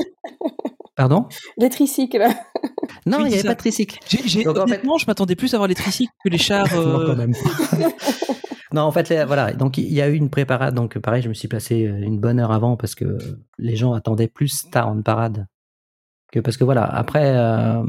pardon? 0.96 1.26
Les 1.56 1.68
tricycles. 1.70 2.26
Non, 3.06 3.20
il 3.20 3.28
n'y 3.28 3.34
avait 3.34 3.42
ça. 3.42 3.48
pas 3.48 3.54
de 3.54 3.58
tricycle. 3.60 3.98
J'ai, 4.26 4.46
en 4.48 4.52
fait- 4.54 4.60
honnêtement, 4.60 4.98
je 4.98 5.06
m'attendais 5.06 5.36
plus 5.36 5.54
à 5.54 5.58
voir 5.58 5.68
les 5.68 5.74
tricycles 5.74 6.12
que 6.24 6.28
les 6.28 6.38
chars. 6.38 6.66
Non, 6.74 7.00
euh, 7.00 7.06
quand 7.06 7.16
même 7.16 7.32
pas. 7.32 7.88
non, 8.72 8.82
en 8.82 8.92
fait, 8.92 9.08
les- 9.08 9.24
voilà. 9.24 9.52
Donc, 9.52 9.78
il 9.78 9.92
y 9.92 10.02
a 10.02 10.08
eu 10.08 10.14
une 10.14 10.28
préparade. 10.30 10.74
Donc, 10.74 10.98
pareil, 10.98 11.22
je 11.22 11.28
me 11.28 11.34
suis 11.34 11.48
placé 11.48 11.86
euh, 11.86 11.96
une 12.02 12.18
bonne 12.18 12.40
heure 12.40 12.52
avant 12.52 12.76
parce 12.76 12.94
que 12.96 13.16
les 13.58 13.76
gens 13.76 13.92
attendaient 13.92 14.28
plus 14.28 14.48
Star 14.48 14.88
en 14.88 15.00
parade 15.02 15.46
que 16.32 16.40
parce 16.40 16.56
que 16.56 16.64
voilà. 16.64 16.84
Après, 16.84 17.36
euh, 17.36 17.82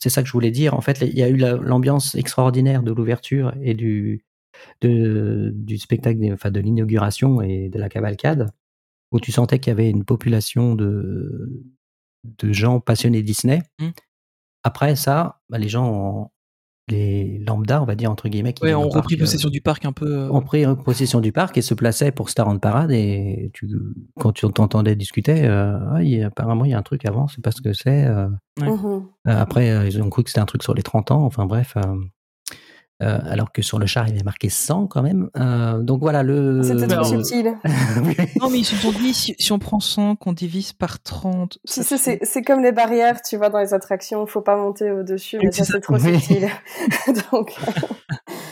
c'est 0.00 0.08
ça 0.10 0.22
que 0.22 0.28
je 0.28 0.32
voulais 0.32 0.50
dire. 0.52 0.74
En 0.74 0.80
fait, 0.80 1.00
il 1.02 1.18
y 1.18 1.22
a 1.22 1.28
eu 1.28 1.36
la- 1.36 1.54
l'ambiance 1.56 2.14
extraordinaire 2.14 2.82
de 2.82 2.92
l'ouverture 2.92 3.52
et 3.62 3.74
du 3.74 4.24
de, 4.80 5.50
du 5.54 5.78
spectacle, 5.78 6.18
des- 6.20 6.32
enfin 6.32 6.50
de 6.50 6.60
l'inauguration 6.60 7.40
et 7.42 7.68
de 7.68 7.78
la 7.78 7.88
cavalcade, 7.88 8.50
où 9.12 9.20
tu 9.20 9.32
sentais 9.32 9.58
qu'il 9.58 9.70
y 9.70 9.72
avait 9.72 9.90
une 9.90 10.04
population 10.04 10.74
de 10.74 11.62
de 12.24 12.52
gens 12.52 12.80
passionnés 12.80 13.22
Disney. 13.22 13.62
Mm. 13.80 13.88
Après 14.64 14.96
ça, 14.96 15.40
bah, 15.48 15.56
les 15.58 15.68
gens, 15.68 15.88
ont- 15.92 16.30
les 16.90 17.38
lambda, 17.46 17.82
on 17.82 17.84
va 17.84 17.94
dire 17.94 18.10
entre 18.10 18.28
guillemets, 18.30 18.54
qui 18.54 18.62
ouais, 18.64 18.70
viennent 18.70 18.78
au 18.80 18.86
on 18.86 18.88
repris 18.88 19.14
parc, 19.16 19.20
euh, 19.20 19.24
possession 19.24 19.50
du 19.50 19.60
parc 19.60 19.84
un 19.84 19.92
peu. 19.92 20.06
euh, 20.10 20.30
ont 20.30 20.40
pris 20.40 20.64
possession 20.84 21.20
du 21.20 21.32
parc 21.32 21.56
et 21.58 21.62
se 21.62 21.74
plaçaient 21.74 22.12
pour 22.12 22.30
Star 22.30 22.48
on 22.48 22.58
Parade. 22.58 22.90
Et 22.92 23.50
tu, 23.54 23.68
quand 24.18 24.32
tu 24.32 24.50
t'entendais 24.50 24.96
discuter, 24.96 25.44
euh, 25.46 25.78
Ah, 25.92 26.02
il 26.02 26.08
y 26.08 26.22
a- 26.22 26.26
apparemment 26.28 26.64
il 26.64 26.70
y 26.70 26.74
a 26.74 26.78
un 26.78 26.82
truc 26.82 27.04
avant, 27.04 27.28
c'est 27.28 27.42
pas 27.42 27.50
ce 27.52 27.60
que 27.60 27.72
c'est. 27.74 28.06
euh. 28.06 28.28
Ouais. 28.60 28.68
Euh, 28.68 29.00
après, 29.26 29.86
ils 29.88 30.02
ont 30.02 30.08
cru 30.10 30.24
que 30.24 30.30
c'était 30.30 30.40
un 30.40 30.46
truc 30.46 30.62
sur 30.62 30.72
les 30.74 30.82
30 30.82 31.10
ans. 31.10 31.24
Enfin 31.24 31.44
bref. 31.46 31.76
Euh, 33.02 33.20
alors 33.24 33.52
que 33.52 33.62
sur 33.62 33.78
le 33.78 33.86
char, 33.86 34.08
il 34.08 34.16
est 34.18 34.24
marqué 34.24 34.48
100 34.48 34.88
quand 34.88 35.02
même. 35.02 35.30
Euh, 35.36 35.78
donc 35.82 36.00
voilà, 36.00 36.22
le. 36.22 36.62
C'était 36.62 36.86
trop 36.88 37.04
subtil. 37.04 37.56
Non, 38.40 38.50
mais 38.50 38.58
ils 38.58 38.64
se 38.64 38.74
sont 38.76 38.90
dit, 38.92 39.14
si, 39.14 39.34
si 39.38 39.52
on 39.52 39.58
prend 39.58 39.78
100, 39.80 40.16
qu'on 40.16 40.32
divise 40.32 40.72
par 40.72 41.00
30. 41.02 41.58
Tu 41.66 41.72
ça 41.72 41.82
sais, 41.82 41.96
fait- 41.98 41.98
c'est 41.98 42.18
c'est 42.26 42.42
comme 42.42 42.62
les 42.62 42.72
barrières, 42.72 43.22
tu 43.22 43.36
vois, 43.36 43.50
dans 43.50 43.58
les 43.60 43.72
attractions, 43.74 44.26
faut 44.26 44.40
pas 44.42 44.56
monter 44.56 44.90
au-dessus, 44.90 45.38
mais 45.42 45.52
ça, 45.52 45.64
ça. 45.64 45.74
c'est 45.74 45.80
trop 45.80 45.94
Oui. 45.94 46.20
subtil. 46.20 46.48
Donc, 47.32 47.54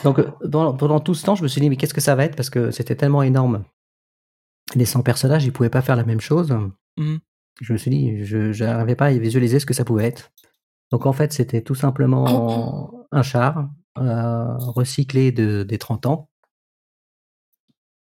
Donc 0.05 0.19
euh, 0.21 0.31
pendant, 0.51 0.75
pendant 0.75 1.01
tout 1.01 1.15
ce 1.15 1.25
temps, 1.25 1.35
je 1.35 1.43
me 1.43 1.49
suis 1.49 1.61
dit, 1.61 1.69
mais 1.69 1.77
qu'est-ce 1.77 1.95
que 1.95 2.01
ça 2.01 2.15
va 2.15 2.25
être? 2.25 2.37
Parce 2.37 2.51
que 2.51 2.71
c'était 2.71 2.95
tellement 2.97 3.23
énorme. 3.23 3.65
Les 4.75 4.85
100 4.85 5.03
personnages, 5.03 5.45
ils 5.45 5.53
pouvaient 5.53 5.71
pas 5.71 5.83
faire 5.83 5.97
la 5.97 6.05
même 6.05 6.21
chose. 6.21 6.57
Mhm. 6.97 7.19
Je 7.61 7.73
me 7.73 7.79
suis 7.79 7.91
dit, 7.91 8.25
je 8.25 8.63
n'arrivais 8.65 8.97
pas 8.97 9.07
à 9.07 9.13
visualiser 9.13 9.59
ce 9.61 9.67
que 9.67 9.75
ça 9.75 9.85
pouvait 9.85 10.05
être. 10.07 10.31
Donc 10.93 11.07
en 11.07 11.13
fait, 11.13 11.33
c'était 11.33 11.63
tout 11.63 11.75
simplement 11.75 12.91
un 13.13 13.23
char 13.23 13.69
euh, 13.99 14.57
recyclé 14.59 15.33
de, 15.33 15.63
des 15.63 15.79
30 15.79 16.07
ans. 16.07 16.29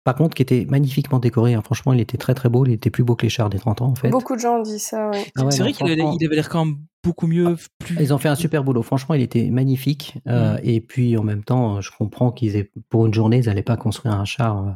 Par 0.05 0.15
contre, 0.15 0.33
qui 0.35 0.41
était 0.41 0.65
magnifiquement 0.67 1.19
décoré. 1.19 1.53
hein. 1.53 1.61
Franchement, 1.61 1.93
il 1.93 1.99
était 1.99 2.17
très 2.17 2.33
très 2.33 2.49
beau. 2.49 2.65
Il 2.65 2.71
était 2.71 2.89
plus 2.89 3.03
beau 3.03 3.15
que 3.15 3.23
les 3.25 3.29
chars 3.29 3.49
des 3.49 3.59
30 3.59 3.81
ans, 3.81 3.87
en 3.87 3.95
fait. 3.95 4.09
beaucoup 4.09 4.35
de 4.35 4.39
gens 4.39 4.61
disent 4.61 4.81
ça, 4.83 5.09
ouais. 5.09 5.25
Ah 5.35 5.43
ouais, 5.45 5.51
c'est 5.51 5.59
vrai 5.61 5.73
qu'il 5.73 5.85
avait, 5.85 5.97
franchement- 5.97 6.17
il 6.19 6.25
avait 6.25 6.35
l'air 6.35 6.49
quand 6.49 6.65
même 6.65 6.77
beaucoup 7.03 7.27
mieux. 7.27 7.57
Plus... 7.79 7.97
Ils 7.99 8.13
ont 8.13 8.17
fait 8.17 8.29
un 8.29 8.35
super 8.35 8.63
boulot. 8.63 8.81
Franchement, 8.81 9.13
il 9.15 9.21
était 9.21 9.49
magnifique. 9.49 10.17
Euh, 10.27 10.55
Mm. 10.55 10.59
Et 10.63 10.81
puis, 10.81 11.17
en 11.17 11.23
même 11.23 11.43
temps, 11.43 11.81
je 11.81 11.91
comprends 11.95 12.31
qu'ils 12.31 12.55
aient, 12.55 12.71
pour 12.89 13.05
une 13.05 13.13
journée, 13.13 13.37
ils 13.37 13.45
n'allaient 13.45 13.61
pas 13.61 13.77
construire 13.77 14.15
un 14.15 14.25
char. 14.25 14.65
euh, 14.67 14.71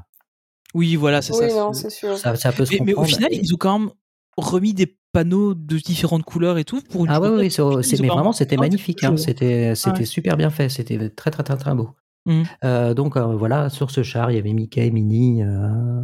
Oui, 0.76 0.96
voilà, 0.98 1.22
c'est 1.22 1.34
Oui, 1.34 1.50
ça. 1.50 1.56
non, 1.56 1.74
c'est- 1.74 1.90
c'est 1.90 1.96
sûr. 1.96 2.18
Ça, 2.18 2.36
ça 2.36 2.52
peut 2.52 2.66
se 2.66 2.74
Mais, 2.74 2.80
mais 2.86 2.94
au 2.94 3.04
final, 3.06 3.30
ils 3.32 3.54
ont 3.54 3.58
quand 3.58 3.80
même 3.80 3.90
remis 4.38 4.74
des 4.74 4.98
panneaux 5.14 5.54
de 5.54 5.78
différentes 5.78 6.24
couleurs 6.24 6.58
et 6.58 6.66
tout 6.66 6.82
pour 6.90 7.06
une 7.06 7.12
Ah 7.12 7.22
oui, 7.22 7.30
oui, 7.50 7.56
mais 8.02 8.08
vraiment, 8.10 8.34
c'était 8.34 8.56
Ah, 8.58 8.62
magnifique. 8.62 9.04
hein. 9.04 9.16
C'était 9.16 9.76
c'était 9.76 10.00
Ouais. 10.00 10.06
super 10.06 10.36
bien 10.36 10.50
fait. 10.50 10.68
C'était 10.70 11.10
très, 11.10 11.32
très, 11.32 11.44
très, 11.44 11.56
très 11.56 11.74
beau. 11.74 11.92
Mhm. 12.26 12.44
Euh, 12.66 12.94
donc, 12.94 13.16
euh, 13.16 13.36
voilà, 13.36 13.70
sur 13.70 13.92
ce 13.92 14.04
char, 14.04 14.32
il 14.32 14.36
y 14.36 14.40
avait 14.40 14.54
Mickey, 14.54 14.90
Minnie, 14.92 15.44
euh, 15.44 16.02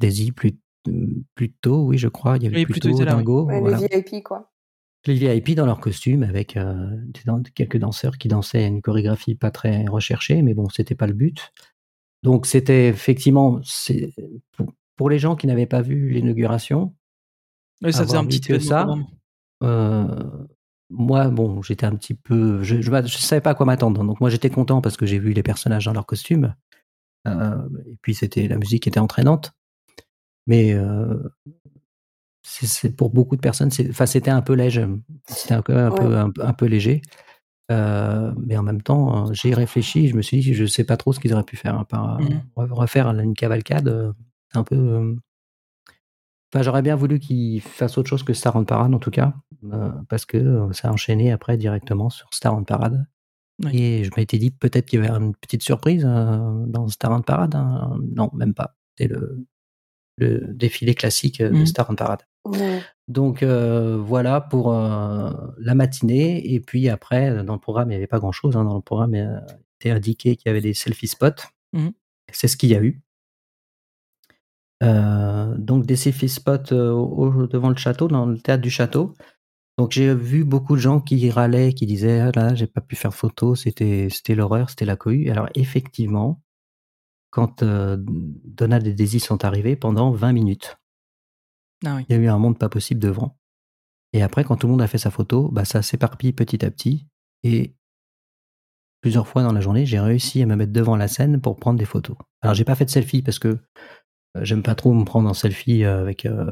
Daisy, 0.00 0.32
plus, 0.32 0.58
plutôt, 1.34 1.84
oui, 1.84 1.96
je 1.96 2.08
crois. 2.08 2.36
Il 2.36 2.42
y 2.42 2.46
avait 2.46 2.56
Oui, 2.56 2.66
plutôt. 2.66 2.92
Dingo. 3.04 3.44
Ouais, 3.46 3.60
voilà. 3.60 3.78
Les 3.78 3.86
VIP, 3.88 4.22
quoi. 4.22 4.50
Les 5.06 5.14
VIP 5.14 5.54
dans 5.54 5.66
leur 5.66 5.80
costume 5.80 6.22
avec 6.22 6.56
euh, 6.56 6.96
quelques 7.54 7.76
danseurs 7.76 8.16
qui 8.16 8.28
dansaient 8.28 8.66
une 8.66 8.80
chorégraphie 8.80 9.34
pas 9.34 9.50
très 9.50 9.84
recherchée, 9.86 10.40
mais 10.42 10.54
bon, 10.54 10.68
c'était 10.70 10.94
pas 10.94 11.06
le 11.06 11.12
but. 11.12 11.52
Donc 12.22 12.46
c'était 12.46 12.88
effectivement 12.88 13.60
pour 14.96 15.10
les 15.10 15.18
gens 15.18 15.36
qui 15.36 15.46
n'avaient 15.46 15.66
pas 15.66 15.82
vu 15.82 16.08
l'inauguration, 16.08 16.94
Ouais, 17.82 17.92
ça 17.92 18.04
faisait 18.04 18.16
un 18.16 18.24
petit 18.26 18.52
événement 18.52 18.96
ça. 18.96 19.66
euh, 19.66 20.30
moi 20.90 21.28
bon, 21.28 21.62
j'étais 21.62 21.86
un 21.86 21.94
petit 21.96 22.14
peu, 22.14 22.62
je, 22.62 22.80
je 22.80 23.18
savais 23.18 23.40
pas 23.40 23.50
à 23.50 23.54
quoi 23.54 23.66
m'attendre. 23.66 24.04
Donc 24.04 24.20
moi 24.20 24.30
j'étais 24.30 24.50
content 24.50 24.80
parce 24.80 24.96
que 24.96 25.06
j'ai 25.06 25.18
vu 25.18 25.32
les 25.32 25.42
personnages 25.42 25.84
dans 25.86 25.92
leur 25.92 26.06
costume. 26.06 26.54
Euh, 27.26 27.56
et 27.86 27.96
puis 28.02 28.14
c'était 28.14 28.48
la 28.48 28.56
musique 28.58 28.86
était 28.86 29.00
entraînante. 29.00 29.52
Mais 30.46 30.72
euh, 30.74 31.16
c'est 32.42 32.94
pour 32.94 33.10
beaucoup 33.10 33.36
de 33.36 33.40
personnes, 33.40 33.70
c'était 33.70 34.30
un 34.30 34.42
peu 34.42 34.52
léger, 34.52 34.86
c'était 35.26 35.54
un, 35.54 35.62
peu- 35.62 35.76
un, 35.76 35.90
peu, 35.90 36.04
Ouais. 36.06 36.16
un, 36.16 36.30
peu- 36.30 36.44
un 36.44 36.52
peu 36.52 36.66
léger. 36.66 37.00
Mais 37.70 38.56
en 38.56 38.62
même 38.62 38.82
temps, 38.82 39.32
j'ai 39.32 39.54
réfléchi, 39.54 40.08
je 40.08 40.16
me 40.16 40.22
suis 40.22 40.40
dit, 40.40 40.54
je 40.54 40.66
sais 40.66 40.84
pas 40.84 40.96
trop 40.98 41.12
ce 41.14 41.20
qu'ils 41.20 41.32
auraient 41.32 41.42
pu 41.44 41.56
faire. 41.56 41.74
hein, 41.78 41.84
par, 41.88 42.20
re- 42.20 42.70
refaire 42.72 43.08
une 43.08 43.34
cavalcade, 43.34 44.14
c'est 44.52 44.58
un 44.58 44.64
peu. 44.64 45.16
Enfin, 46.54 46.62
j'aurais 46.62 46.82
bien 46.82 46.94
voulu 46.94 47.18
qu'ils 47.18 47.60
fassent 47.60 47.98
autre 47.98 48.08
chose 48.08 48.22
que 48.22 48.32
Star 48.32 48.54
on 48.54 48.64
Parade, 48.64 48.94
en 48.94 49.00
tout 49.00 49.10
cas, 49.10 49.34
euh, 49.72 49.90
parce 50.08 50.24
que 50.24 50.36
euh, 50.36 50.72
ça 50.72 50.88
a 50.88 50.92
enchaîné 50.92 51.32
après 51.32 51.56
directement 51.56 52.10
sur 52.10 52.28
Star 52.32 52.56
on 52.56 52.62
Parade. 52.62 53.06
Oui. 53.64 53.76
Et 53.76 54.04
je 54.04 54.10
m'étais 54.16 54.38
dit 54.38 54.50
peut-être 54.52 54.86
qu'il 54.86 55.02
y 55.02 55.06
avait 55.06 55.12
une 55.16 55.34
petite 55.34 55.62
surprise 55.64 56.04
euh, 56.06 56.64
dans 56.66 56.86
Star 56.88 57.10
on 57.12 57.22
Parade. 57.22 57.54
hein. 57.56 57.98
Non, 58.14 58.30
même 58.34 58.54
pas. 58.54 58.76
C'était 58.96 59.12
le, 59.12 59.44
le 60.18 60.46
défilé 60.54 60.94
classique 60.94 61.42
de 61.42 61.48
Mhm. 61.50 61.66
Star 61.66 61.86
on 61.90 61.96
Parade. 61.96 62.22
Ouais. 62.44 62.80
Donc 63.08 63.42
euh, 63.42 63.96
voilà 63.96 64.40
pour 64.40 64.72
euh, 64.74 65.32
la 65.58 65.74
matinée. 65.74 66.52
Et 66.54 66.60
puis 66.60 66.88
après, 66.88 67.42
dans 67.42 67.54
le 67.54 67.60
programme, 67.60 67.88
il 67.88 67.94
n'y 67.94 67.96
avait 67.96 68.06
pas 68.06 68.18
grand-chose. 68.20 68.56
hein. 68.56 68.64
Dans 68.64 68.76
le 68.76 68.80
programme, 68.80 69.14
il 69.14 69.42
était 69.80 69.90
indiqué 69.90 70.36
qu'il 70.36 70.48
y 70.48 70.50
avait 70.50 70.60
des 70.60 70.74
selfie 70.74 71.08
spots. 71.08 71.42
Mhm. 71.72 71.92
C'est 72.32 72.46
ce 72.48 72.56
qu'il 72.56 72.70
y 72.70 72.76
a 72.76 72.82
eu. 72.82 73.02
Euh, 74.84 75.54
donc 75.56 75.86
des 75.86 75.96
selfie 75.96 76.28
spots 76.28 76.72
euh, 76.72 76.90
au- 76.90 77.46
devant 77.46 77.70
le 77.70 77.76
château, 77.76 78.08
dans 78.08 78.26
le 78.26 78.38
théâtre 78.38 78.62
du 78.62 78.70
château. 78.70 79.14
Donc 79.78 79.92
j'ai 79.92 80.14
vu 80.14 80.44
beaucoup 80.44 80.76
de 80.76 80.80
gens 80.80 81.00
qui 81.00 81.30
râlaient, 81.30 81.72
qui 81.72 81.86
disaient 81.86 82.20
ah 82.20 82.30
là 82.34 82.54
j'ai 82.54 82.66
pas 82.66 82.80
pu 82.80 82.94
faire 82.96 83.14
photo, 83.14 83.54
c'était 83.54 84.08
c'était 84.10 84.34
l'horreur, 84.34 84.70
c'était 84.70 84.84
la 84.84 84.96
cohue. 84.96 85.30
Alors 85.30 85.48
effectivement, 85.54 86.42
quand 87.30 87.62
euh, 87.62 87.96
Donald 87.98 88.86
et 88.86 88.92
Daisy 88.94 89.20
sont 89.20 89.44
arrivés 89.44 89.74
pendant 89.76 90.12
20 90.12 90.32
minutes, 90.32 90.76
Ah 91.84 91.96
oui. 91.96 92.06
il 92.08 92.14
y 92.14 92.18
a 92.18 92.22
eu 92.22 92.28
un 92.28 92.38
monde 92.38 92.58
pas 92.58 92.68
possible 92.68 93.00
devant. 93.00 93.36
Et 94.12 94.22
après, 94.22 94.44
quand 94.44 94.56
tout 94.56 94.68
le 94.68 94.72
monde 94.72 94.82
a 94.82 94.86
fait 94.86 94.98
sa 94.98 95.10
photo, 95.10 95.48
bah, 95.50 95.64
ça 95.64 95.82
s'éparpille 95.82 96.32
petit 96.32 96.64
à 96.64 96.70
petit. 96.70 97.08
Et 97.42 97.74
plusieurs 99.00 99.26
fois 99.26 99.42
dans 99.42 99.52
la 99.52 99.60
journée, 99.60 99.86
j'ai 99.86 99.98
réussi 99.98 100.40
à 100.42 100.46
me 100.46 100.54
mettre 100.56 100.72
devant 100.72 100.96
la 100.96 101.08
scène 101.08 101.40
pour 101.40 101.56
prendre 101.56 101.78
des 101.78 101.84
photos. 101.84 102.16
Alors, 102.42 102.54
j'ai 102.54 102.64
pas 102.64 102.74
fait 102.76 102.84
de 102.84 102.90
selfie 102.90 103.22
parce 103.22 103.38
que 103.40 103.58
j'aime 104.42 104.62
pas 104.62 104.74
trop 104.74 104.92
me 104.92 105.04
prendre 105.04 105.28
en 105.28 105.34
selfie 105.34 105.84
euh, 105.84 106.00
avec 106.00 106.26
euh, 106.26 106.50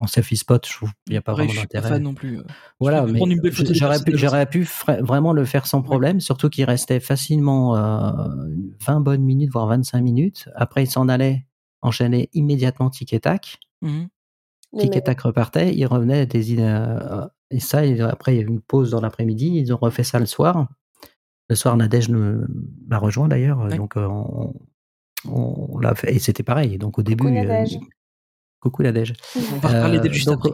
en 0.00 0.06
selfie 0.06 0.36
spot. 0.36 0.66
Je 0.66 0.72
trouve 0.74 0.90
qu'il 1.04 1.12
n'y 1.12 1.16
a 1.16 1.22
pas 1.22 1.32
Après, 1.32 1.46
vraiment 1.46 1.60
pas 1.62 1.66
d'intérêt. 1.80 2.00
non 2.00 2.14
plus. 2.14 2.38
euh. 2.38 2.42
Voilà, 2.80 2.98
préfère 2.98 3.12
mais 3.14 3.18
prendre 3.18 3.32
une 3.32 3.40
belle 3.40 3.52
photo 3.52 3.72
des 3.72 3.78
j'aurais 3.78 4.00
pu, 4.04 4.12
j'aurais 4.16 5.00
vraiment 5.02 5.32
le 5.32 5.44
faire 5.44 5.66
sans 5.66 5.82
problème, 5.82 6.20
surtout 6.20 6.48
qu'il 6.50 6.64
restait 6.64 7.00
facilement 7.00 7.76
euh, 7.76 8.10
20 8.86 9.00
bonnes 9.00 9.22
minutes, 9.22 9.50
voire 9.52 9.66
25 9.68 10.00
minutes. 10.02 10.48
Après, 10.54 10.84
il 10.84 10.90
s'en 10.90 11.08
allait 11.08 11.46
enchaîner 11.82 12.28
immédiatement 12.34 12.90
tic 12.90 13.12
et 13.12 13.20
tac. 13.20 13.58
Les 13.82 14.82
Tic 14.82 14.96
et 14.96 15.02
tac 15.02 15.20
repartait, 15.20 15.74
ils 15.74 15.86
revenaient 15.86 16.26
des 16.26 16.56
euh, 16.58 17.26
et 17.50 17.60
ça, 17.60 17.86
et 17.86 18.00
après 18.00 18.34
il 18.34 18.36
y 18.36 18.40
a 18.40 18.42
eu 18.42 18.48
une 18.48 18.60
pause 18.60 18.90
dans 18.90 19.00
l'après-midi, 19.00 19.52
ils 19.54 19.72
ont 19.72 19.76
refait 19.78 20.02
ça 20.02 20.18
le 20.18 20.26
soir. 20.26 20.68
Le 21.48 21.54
soir, 21.54 21.76
Nadège 21.76 22.08
m'a 22.10 22.98
rejoint 22.98 23.28
d'ailleurs, 23.28 23.60
Ouais. 23.60 23.76
donc 23.76 23.96
euh, 23.96 24.06
on, 24.06 24.52
on 25.30 25.78
l'a 25.78 25.94
fait, 25.94 26.14
et 26.14 26.18
c'était 26.18 26.42
pareil. 26.42 26.78
Donc 26.78 26.98
au 26.98 27.02
début, 27.02 27.24
Coucou, 27.24 27.36
euh, 27.36 27.64
coucou 28.60 28.82
Nadège. 28.82 29.12
On 29.36 29.58
va 29.58 29.68
reparler 29.68 29.98
Euh, 29.98 30.00
d'elle 30.02 30.12
juste 30.12 30.26
donc, 30.26 30.44
après. 30.46 30.50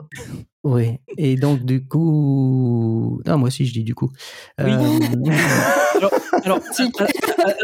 Oui, 0.65 0.99
et 1.19 1.35
donc 1.35 1.65
du 1.65 1.85
coup, 1.85 3.21
non, 3.27 3.37
moi 3.39 3.49
aussi 3.49 3.67
je 3.67 3.73
dis 3.73 3.83
du 3.83 3.97
coup. 3.97 4.11
Oui. 4.61 4.71
Euh, 4.71 4.99
Alors, 6.45 6.61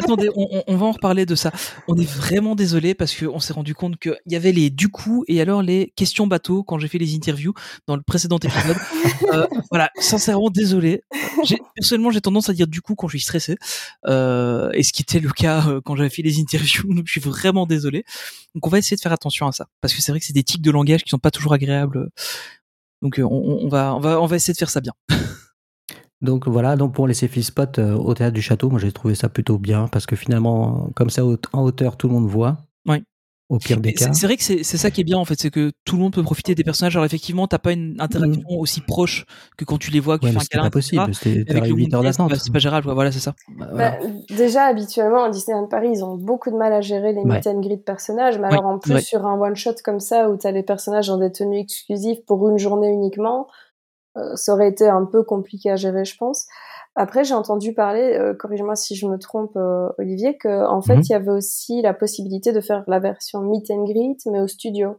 attendez, 0.02 0.30
on, 0.36 0.62
on- 0.66 0.76
va 0.76 0.86
en 0.86 0.92
reparler 0.92 1.26
de 1.26 1.34
ça. 1.34 1.50
On 1.88 1.96
est 1.96 2.08
vraiment 2.08 2.54
désolé 2.54 2.94
parce 2.94 3.14
qu'on 3.14 3.40
s'est 3.40 3.52
rendu 3.52 3.74
compte 3.74 3.98
qu'il 3.98 4.16
y 4.26 4.36
avait 4.36 4.52
les 4.52 4.70
du 4.70 4.88
coup 4.88 5.24
et 5.26 5.40
alors 5.40 5.62
les 5.62 5.92
questions 5.96 6.26
bateau 6.28 6.62
quand 6.62 6.78
j'ai 6.78 6.86
fait 6.88 6.98
les 6.98 7.14
interviews 7.16 7.52
dans 7.88 7.96
le 7.96 8.02
précédent 8.02 8.38
épisode. 8.38 8.76
Euh, 9.32 9.46
voilà, 9.70 9.90
sincèrement 9.98 10.48
désolé. 10.48 11.02
Personnellement, 11.74 12.10
j'ai 12.10 12.20
tendance 12.22 12.48
à 12.48 12.54
dire 12.54 12.66
du 12.66 12.80
coup 12.80 12.94
quand 12.94 13.08
je 13.08 13.18
suis 13.18 13.24
stressé, 13.24 13.56
euh, 14.06 14.70
et 14.72 14.82
ce 14.82 14.92
qui 14.92 15.02
était 15.02 15.20
le 15.20 15.28
cas 15.30 15.66
euh, 15.68 15.80
quand 15.84 15.96
j'avais 15.96 16.08
fait 16.08 16.22
les 16.22 16.40
interviews. 16.40 16.84
Donc, 16.94 17.04
je 17.06 17.10
suis 17.12 17.20
vraiment 17.20 17.66
désolé. 17.66 18.04
Donc, 18.54 18.66
on 18.66 18.70
va 18.70 18.78
essayer 18.78 18.96
de 18.96 19.02
faire 19.02 19.12
attention 19.12 19.46
à 19.46 19.52
ça 19.52 19.66
parce 19.82 19.92
que 19.92 20.00
c'est 20.00 20.12
vrai 20.12 20.18
que 20.20 20.24
c'est 20.24 20.32
des 20.32 20.44
tics 20.44 20.62
de 20.62 20.70
langage 20.70 21.02
qui 21.04 21.10
sont 21.10 21.18
pas 21.18 21.30
toujours 21.30 21.52
agréables. 21.52 22.08
Donc, 23.02 23.18
euh, 23.18 23.22
on, 23.24 23.64
on 23.64 23.68
va, 23.68 23.94
on 23.94 24.00
va, 24.00 24.20
on 24.20 24.26
va 24.26 24.36
essayer 24.36 24.52
de 24.54 24.58
faire 24.58 24.70
ça 24.70 24.80
bien. 24.80 24.92
Donc 26.20 26.48
voilà, 26.48 26.76
donc 26.76 26.94
pour 26.94 27.06
les 27.06 27.14
selfie 27.14 27.44
spots 27.44 27.78
euh, 27.78 27.94
au 27.94 28.12
théâtre 28.12 28.34
du 28.34 28.42
château, 28.42 28.70
moi 28.70 28.80
j'ai 28.80 28.90
trouvé 28.90 29.14
ça 29.14 29.28
plutôt 29.28 29.56
bien 29.56 29.86
parce 29.86 30.04
que 30.04 30.16
finalement, 30.16 30.90
comme 30.96 31.10
ça 31.10 31.22
en 31.24 31.62
hauteur, 31.62 31.96
tout 31.96 32.08
le 32.08 32.14
monde 32.14 32.26
voit. 32.26 32.56
Ouais. 32.86 33.04
Au 33.50 33.58
pire 33.58 33.80
des 33.80 33.94
C'est 33.96 34.06
cas. 34.08 34.12
c'est 34.12 34.26
vrai 34.26 34.36
que 34.36 34.42
c'est 34.42 34.62
c'est 34.62 34.76
ça 34.76 34.90
qui 34.90 35.00
est 35.00 35.04
bien 35.04 35.16
en 35.16 35.24
fait, 35.24 35.40
c'est 35.40 35.50
que 35.50 35.72
tout 35.86 35.96
le 35.96 36.02
monde 36.02 36.12
peut 36.12 36.22
profiter 36.22 36.54
des 36.54 36.64
personnages. 36.64 36.96
Alors 36.96 37.06
effectivement, 37.06 37.46
t'as 37.48 37.58
pas 37.58 37.72
une 37.72 37.96
interaction 37.98 38.42
aussi 38.58 38.82
proche 38.82 39.24
que 39.56 39.64
quand 39.64 39.78
tu 39.78 39.90
les 39.90 40.00
vois, 40.00 40.18
que 40.18 40.26
tu 40.26 40.26
Ouais, 40.26 40.32
fais 40.32 40.38
un 40.38 40.44
câlin, 40.50 40.70
pas 40.70 40.78
etc. 40.80 40.96
possible. 41.06 41.14
C'était 41.14 41.30
Avec 41.50 41.64
t'aurais 41.64 41.68
le 41.70 41.74
8 41.74 41.94
heures 41.94 42.02
d'attente. 42.02 42.34
c'est 42.36 42.52
pas 42.52 42.58
gérable. 42.58 42.84
quoi. 42.84 42.92
Voilà, 42.94 43.10
c'est 43.10 43.20
ça. 43.20 43.34
Bah, 43.58 43.68
voilà. 43.72 43.90
Bah, 44.02 44.06
déjà, 44.36 44.64
habituellement, 44.64 45.24
à 45.24 45.30
Disneyland 45.30 45.66
Paris, 45.66 45.88
ils 45.94 46.04
ont 46.04 46.16
beaucoup 46.16 46.50
de 46.50 46.56
mal 46.56 46.74
à 46.74 46.82
gérer 46.82 47.12
les 47.14 47.20
Ouais. 47.22 47.36
meet 47.36 47.46
and 47.46 47.60
greet 47.60 47.82
personnages. 47.84 48.38
Mais 48.38 48.48
alors, 48.48 48.66
en 48.66 48.78
plus, 48.78 48.92
ouais. 48.94 49.00
sur 49.00 49.24
un 49.26 49.40
one-shot 49.40 49.76
comme 49.82 50.00
ça, 50.00 50.28
où 50.28 50.36
tu 50.36 50.46
as 50.46 50.52
les 50.52 50.62
personnages 50.62 51.06
dans 51.08 51.16
des 51.18 51.32
tenues 51.32 51.58
exclusives 51.58 52.22
pour 52.26 52.46
une 52.50 52.58
journée 52.58 52.88
uniquement, 52.90 53.46
euh, 54.18 54.34
ça 54.36 54.52
aurait 54.52 54.68
été 54.68 54.86
un 54.88 55.06
peu 55.06 55.22
compliqué 55.22 55.70
à 55.70 55.76
gérer, 55.76 56.04
je 56.04 56.16
pense. 56.18 56.46
Après, 56.94 57.22
j'ai 57.24 57.34
entendu 57.34 57.74
parler, 57.74 58.16
euh, 58.18 58.34
corrige-moi 58.34 58.74
si 58.74 58.96
je 58.96 59.06
me 59.06 59.18
trompe, 59.18 59.56
euh, 59.56 59.88
Olivier, 59.98 60.36
que 60.36 60.66
en 60.66 60.82
fait, 60.82 60.96
Mhm. 60.96 61.02
il 61.04 61.12
y 61.12 61.14
avait 61.14 61.30
aussi 61.30 61.80
la 61.82 61.94
possibilité 61.94 62.52
de 62.52 62.60
faire 62.60 62.82
la 62.88 62.98
version 62.98 63.40
meet 63.40 63.70
and 63.70 63.84
greet, 63.84 64.16
mais 64.26 64.40
au 64.40 64.48
studio, 64.48 64.96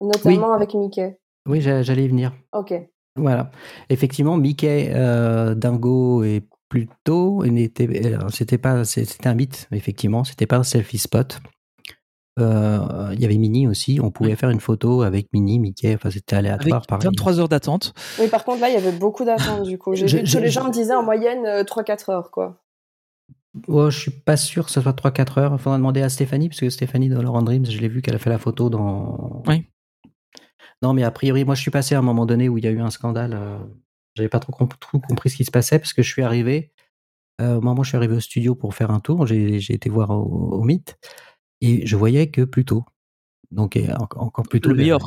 notamment 0.00 0.52
avec 0.54 0.74
Mickey. 0.74 1.18
Oui, 1.46 1.60
j'a- 1.60 1.82
j'allais 1.82 2.04
y 2.04 2.08
venir. 2.08 2.32
Ok. 2.54 2.72
Voilà. 3.16 3.50
Effectivement, 3.90 4.36
Mickey, 4.36 4.92
euh, 4.94 5.54
Dingo 5.54 6.22
et 6.22 6.42
c'était 8.30 8.58
pas, 8.58 8.84
c'est- 8.84 9.04
c'était 9.04 9.28
un 9.28 9.34
mythe. 9.34 9.66
Effectivement, 9.72 10.22
c'était 10.24 10.46
pas 10.46 10.56
un 10.56 10.62
selfie 10.62 10.98
spot. 10.98 11.38
Euh, 12.40 13.10
Il 13.14 13.20
y 13.20 13.24
avait 13.24 13.36
Minnie 13.38 13.66
aussi. 13.68 14.00
On 14.02 14.10
pouvait 14.10 14.36
faire 14.36 14.50
une 14.50 14.60
photo 14.60 15.02
avec 15.02 15.28
Minnie, 15.32 15.58
Mickey. 15.58 15.94
Enfin, 15.94 16.10
c'était 16.10 16.36
Avec 16.36 16.52
aléatoire. 16.52 16.86
pareil. 16.86 17.04
23 17.06 17.40
heures 17.40 17.48
d'attente. 17.48 17.92
Oui, 18.18 18.28
par 18.28 18.44
contre, 18.44 18.60
là, 18.60 18.68
il 18.68 18.74
y 18.74 18.78
avait 18.78 18.92
beaucoup 18.92 19.24
d'attentes, 19.24 19.64
du 19.64 19.78
coup. 19.78 19.94
J'ai 19.94 20.06
vu 20.06 20.22
que 20.24 20.38
les 20.38 20.50
gens 20.50 20.64
me 20.66 20.72
disaient 20.72 20.94
en 20.94 21.02
moyenne 21.02 21.44
euh, 21.46 21.62
3-4 21.64 22.10
heures, 22.10 22.30
quoi. 22.30 22.62
Oh, 23.66 23.90
je 23.90 23.98
suis 23.98 24.10
pas 24.12 24.36
sûr 24.36 24.64
que 24.66 24.70
ce 24.70 24.80
soit 24.80 24.92
3-4 24.92 25.38
heures. 25.40 25.52
Il 25.52 25.58
faudra 25.58 25.76
demander 25.76 26.02
à 26.02 26.08
Stéphanie, 26.08 26.48
parce 26.48 26.60
que 26.60 26.70
Stéphanie 26.70 27.08
dans 27.08 27.20
Laurent 27.22 27.42
Dreams, 27.42 27.66
je 27.66 27.78
l'ai 27.78 27.88
vu 27.88 28.00
qu'elle 28.02 28.14
a 28.14 28.18
fait 28.18 28.30
la 28.30 28.38
photo 28.38 28.70
dans. 28.70 29.42
Oui. 29.46 29.66
Non, 30.82 30.92
mais 30.94 31.02
a 31.02 31.10
priori, 31.10 31.44
moi, 31.44 31.54
je 31.54 31.60
suis 31.60 31.70
passé 31.70 31.94
à 31.94 31.98
un 31.98 32.02
moment 32.02 32.26
donné 32.26 32.48
où 32.48 32.58
il 32.58 32.64
y 32.64 32.68
a 32.68 32.70
eu 32.70 32.80
un 32.80 32.90
scandale. 32.90 33.32
euh, 33.34 33.58
J'avais 34.14 34.28
pas 34.28 34.38
trop, 34.40 34.52
comp- 34.52 34.78
trop 34.80 34.98
compris 35.00 35.30
ce 35.30 35.36
qui 35.36 35.44
se 35.44 35.50
passait, 35.50 35.78
parce 35.78 35.92
que 35.92 36.02
je 36.02 36.10
suis 36.10 36.22
arrivé. 36.22 36.72
euh, 37.40 37.56
au 37.56 37.60
moment 37.60 37.80
où 37.80 37.84
je 37.84 37.88
suis 37.90 37.96
arrivé 37.96 38.14
au 38.14 38.20
studio 38.20 38.54
pour 38.54 38.74
faire 38.74 38.90
un 38.90 39.00
tour, 39.00 39.26
j'ai 39.26 39.60
j'ai 39.60 39.74
été 39.74 39.88
voir 39.90 40.10
au, 40.10 40.22
au 40.52 40.62
Mythe, 40.62 40.96
et 41.60 41.86
je 41.86 41.96
voyais 41.96 42.30
que 42.30 42.42
Pluto. 42.42 42.84
Donc, 43.50 43.78
encore 44.16 44.48
plus 44.48 44.60
tôt. 44.60 44.70
Le 44.70 44.76
meilleur. 44.76 45.00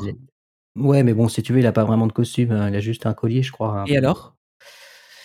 Ouais, 0.75 1.03
mais 1.03 1.13
bon, 1.13 1.27
si 1.27 1.41
tu 1.43 1.53
veux, 1.53 1.59
il 1.59 1.65
a 1.67 1.71
pas 1.71 1.85
vraiment 1.85 2.07
de 2.07 2.11
costume. 2.11 2.51
hein, 2.51 2.69
Il 2.69 2.75
a 2.75 2.79
juste 2.79 3.05
un 3.05 3.13
collier, 3.13 3.43
je 3.43 3.51
crois. 3.51 3.81
un 3.81 3.85
Et 3.85 3.97
alors? 3.97 4.35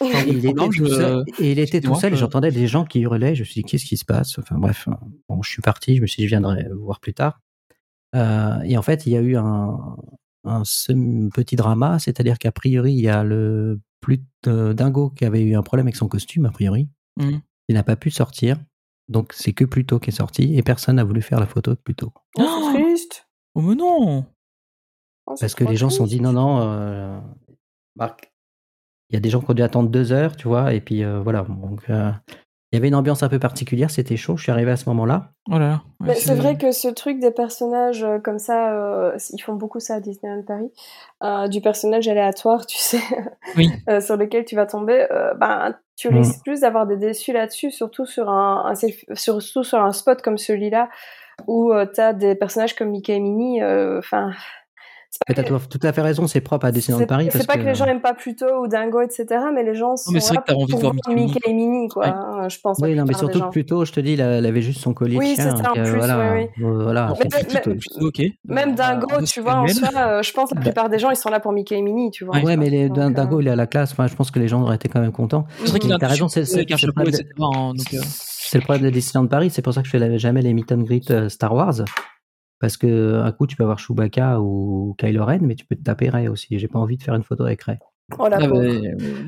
Et 0.01 0.07
il 0.29 0.39
était 0.39 0.53
Non, 0.53 0.68
tout 0.68 0.85
je- 0.85 0.95
seul, 0.95 1.24
et 1.41 1.51
il 1.53 1.59
était 1.59 1.81
tout 1.81 1.89
excusez-moi, 1.89 2.01
seul 2.01 2.12
et 2.12 2.16
je- 2.16 2.20
j'entendais 2.20 2.53
des 2.53 2.68
gens 2.68 2.85
qui 2.85 3.01
hurlaient. 3.01 3.35
Je 3.35 3.41
me 3.41 3.45
suis 3.45 3.62
dit, 3.62 3.64
qu'est-ce 3.64 3.85
qui 3.85 3.97
se 3.97 4.05
passe? 4.05 4.39
Enfin 4.39 4.57
bref, 4.57 4.87
euh, 4.87 4.93
bon, 5.29 5.43
je 5.43 5.51
suis 5.51 5.62
parti. 5.62 5.97
Je 5.97 6.03
me 6.03 6.07
suis 6.07 6.22
dit, 6.22 6.29
je 6.29 6.35
viendrai 6.35 6.68
voir 6.81 7.01
plus 7.01 7.14
tard. 7.14 7.41
Euh, 8.14 8.61
et 8.61 8.76
en 8.79 8.83
fait, 8.83 9.07
il 9.07 9.12
y 9.12 9.16
a 9.16 9.20
eu 9.20 9.37
un, 9.37 9.97
petit 11.35 11.57
drama, 11.57 11.99
c'est-à-dire 11.99 12.39
qu'a 12.39 12.53
priori, 12.53 12.93
il 12.95 13.01
y 13.01 13.09
a 13.09 13.24
le 13.24 13.81
plus 14.01 14.22
euh, 14.47 14.72
Dingo 14.72 15.11
qui 15.11 15.24
avait 15.24 15.43
eu 15.43 15.57
un 15.57 15.62
problème 15.62 15.87
avec 15.87 15.97
son 15.97 16.09
costume, 16.09 16.47
a 16.47 16.51
priori. 16.51 16.89
Mhm. 17.18 17.41
Il 17.68 17.74
n'a 17.74 17.83
pas 17.83 17.97
pu 17.97 18.11
sortir. 18.11 18.57
Donc 19.09 19.32
c'est 19.32 19.52
que 19.52 19.64
Pluto 19.64 19.98
qui 19.98 20.11
est 20.11 20.12
sorti 20.12 20.56
et 20.56 20.62
personne 20.62 20.96
n'a 20.96 21.04
voulu 21.04 21.22
faire 21.22 21.40
la 21.40 21.46
photo 21.46 21.70
de 21.72 21.80
Pluto. 21.80 22.12
Oh, 22.36 22.70
c'est 22.72 22.82
triste. 22.82 23.28
Oh 23.54 23.62
mais 23.62 23.74
non 23.74 24.26
Oh, 25.28 25.34
Parce 25.38 25.54
que 25.54 25.64
les 25.64 25.76
gens 25.76 25.90
se 25.90 25.98
sont 25.98 26.06
dit, 26.06 26.22
non, 26.22 26.32
non, 26.32 26.62
euh, 26.62 27.20
Marc, 27.96 28.32
il 29.11 29.14
y 29.14 29.16
a 29.18 29.20
des 29.20 29.28
gens 29.28 29.40
qui 29.42 29.50
ont 29.50 29.54
dû 29.54 29.62
attendre 29.62 29.90
deux 29.90 30.11
heures, 30.12 30.36
tu 30.36 30.48
vois, 30.48 30.72
et 30.72 30.80
puis 30.80 31.04
euh, 31.04 31.20
voilà. 31.20 31.42
Donc, 31.42 31.82
euh, 31.90 32.11
il 32.72 32.76
y 32.76 32.78
avait 32.78 32.88
une 32.88 32.94
ambiance 32.94 33.22
un 33.22 33.28
peu 33.28 33.38
particulière, 33.38 33.90
c'était 33.90 34.16
chaud. 34.16 34.36
Je 34.36 34.42
suis 34.44 34.52
arrivé 34.52 34.70
à 34.70 34.76
ce 34.76 34.88
moment-là. 34.90 35.30
Oh 35.48 35.52
là 35.52 35.58
là. 35.58 35.82
Ouais, 36.00 36.08
Mais 36.08 36.14
c'est 36.14 36.34
vrai 36.34 36.56
que 36.58 36.70
ce 36.72 36.88
truc 36.88 37.18
des 37.18 37.30
personnages 37.30 38.04
euh, 38.04 38.18
comme 38.18 38.38
ça, 38.38 38.72
euh, 38.74 39.16
ils 39.32 39.40
font 39.40 39.54
beaucoup 39.54 39.80
ça 39.80 39.94
à 39.94 40.00
Disneyland 40.00 40.42
Paris, 40.42 40.70
euh, 41.24 41.48
du 41.48 41.60
personnage 41.60 42.06
aléatoire, 42.08 42.66
tu 42.66 42.76
sais, 42.78 43.00
Oui. 43.56 43.70
euh, 43.88 44.00
sur 44.00 44.16
lequel 44.16 44.44
tu 44.44 44.54
vas 44.54 44.66
tomber. 44.66 45.06
euh, 45.10 45.34
ben, 45.34 45.74
tu 45.96 46.08
Mm. 46.10 46.16
risques 46.18 46.42
plus 46.44 46.60
d'avoir 46.60 46.86
des 46.86 46.96
déçus 46.96 47.32
là-dessus, 47.32 47.70
surtout 47.72 48.06
sur 48.06 48.28
un, 48.28 48.72
surtout 49.14 49.64
sur 49.64 49.82
un 49.82 49.92
spot 49.92 50.22
comme 50.22 50.38
celui-là 50.38 50.88
où 51.46 51.72
tu 51.94 52.00
as 52.00 52.12
des 52.12 52.34
personnages 52.34 52.74
comme 52.76 52.90
Mickey 52.90 53.14
et 53.16 53.20
Minnie. 53.20 53.62
euh, 53.62 53.98
Enfin, 53.98 54.32
Mais 55.28 55.34
pas 55.34 55.42
t'as 55.42 55.48
que- 55.48 55.66
tout 55.68 55.80
à 55.82 55.92
fait 55.92 56.02
raison, 56.02 56.26
c'est 56.26 56.40
propre 56.40 56.66
à 56.66 56.72
Disneyland 56.72 57.06
Paris. 57.06 57.28
c'est 57.32 57.46
pas 57.46 57.56
que... 57.56 57.62
les 57.62 57.74
gens 57.74 57.86
aiment 57.86 58.00
pas 58.00 58.14
Pluto 58.14 58.44
ou 58.62 58.68
Dingo, 58.68 59.00
etc., 59.00 59.26
mais 59.54 59.62
les 59.64 59.74
gens 59.74 59.96
sont 59.96 60.12
mais 60.12 60.20
c'est 60.20 60.28
vrai 60.28 60.36
là 60.36 60.40
que 60.42 60.46
t'as 60.46 60.52
pour 60.52 60.62
envie 60.62 60.74
de 60.74 60.78
voir 60.80 60.94
Mickey 60.94 61.14
Mickey 61.14 61.40
et 61.50 61.54
Minnie, 61.54 61.88
quoi. 61.88 62.04
Ouais. 62.04 62.12
hein, 62.12 62.48
je 62.48 62.59
pense. 62.62 62.78
Oui, 62.80 62.94
non, 62.94 63.04
mais 63.06 63.14
surtout 63.14 63.40
que 63.40 63.48
Pluto, 63.48 63.84
je 63.84 63.92
te 63.92 64.00
dis, 64.00 64.12
il 64.12 64.22
avait 64.22 64.62
juste 64.62 64.80
son 64.80 64.92
collier 64.94 65.16
Oui, 65.16 65.30
de 65.30 65.34
chien. 65.40 65.56
c'est 65.56 65.62
ça, 65.62 65.72
en 65.72 65.78
euh, 65.78 65.82
plus, 65.82 65.96
voilà, 65.96 66.34
oui, 66.34 66.48
Euh, 66.64 66.82
voilà. 66.84 67.12
Mais- 67.18 67.28
mais-. 67.64 68.32
Même 68.44 68.74
Dingo, 68.74 69.06
Euh, 69.12 69.22
tu 69.24 69.40
vois, 69.40 69.54
en 69.56 69.66
soi, 69.68 69.88
euh, 69.96 70.22
je 70.22 70.32
pense 70.32 70.50
que 70.50 70.54
la 70.56 70.61
plupart 70.61 70.88
des 70.88 70.98
gens, 70.98 71.11
ils 71.11 71.16
sont 71.16 71.30
là 71.30 71.40
pour 71.40 71.52
Mickey 71.52 71.76
et 71.76 71.82
Minnie, 71.82 72.11
tu 72.11 72.24
vois. 72.24 72.36
Ouais. 72.38 72.56
mais 72.56 72.70
les, 72.70 72.88
Donc, 72.88 72.98
euh, 72.98 73.11
Dingo, 73.11 73.40
il 73.40 73.48
est 73.48 73.50
à 73.52 73.56
la 73.56 73.66
classe. 73.66 73.92
Enfin, 73.92 74.06
je 74.06 74.14
pense 74.14 74.30
que 74.30 74.38
les 74.38 74.48
gens 74.48 74.62
auraient 74.62 74.76
été 74.76 74.88
quand 74.88 75.00
même 75.00 75.12
contents. 75.12 75.46
C'est 75.64 75.70
vrai 75.70 75.78
qu'il 75.80 75.92
a 75.92 75.96
raison, 76.06 76.28
c'est 76.28 76.42
le 76.42 76.92
problème 76.92 77.14
etc. 77.14 77.28
donc, 77.38 77.76
C'est 77.80 78.59
le 78.59 78.64
problème 78.64 78.84
de 78.84 78.90
Disneyland 78.90 79.26
Paris, 79.26 79.50
c'est 79.50 79.62
pour 79.62 79.72
ça 79.74 79.82
que 79.82 79.88
je 79.88 79.96
fais 79.98 80.18
jamais 80.18 80.42
les 80.42 80.54
meet 80.54 80.70
and 80.72 80.82
greet 80.82 81.28
Star 81.28 81.54
Wars. 81.54 81.82
Parce 82.61 82.76
que 82.76 83.14
un 83.22 83.30
coup, 83.32 83.46
tu 83.46 83.56
peux 83.56 83.62
avoir 83.62 83.78
Chewbacca 83.78 84.40
ou 84.40 84.94
Kylo 84.98 85.24
Ren, 85.24 85.38
mais 85.42 85.54
tu 85.54 85.64
peux 85.64 85.76
te 85.76 85.82
taper 85.82 86.09
Rey 86.09 86.28
aussi. 86.28 86.59
J'ai 86.59 86.68
pas 86.68 86.78
envie 86.78 86.96
de 86.96 87.02
faire 87.02 87.14
une 87.14 87.22
photo 87.22 87.44
avec 87.44 87.62
Rey. 87.62 87.78
Oh 88.18 88.24
ah, 88.24 88.28
bah, 88.30 88.48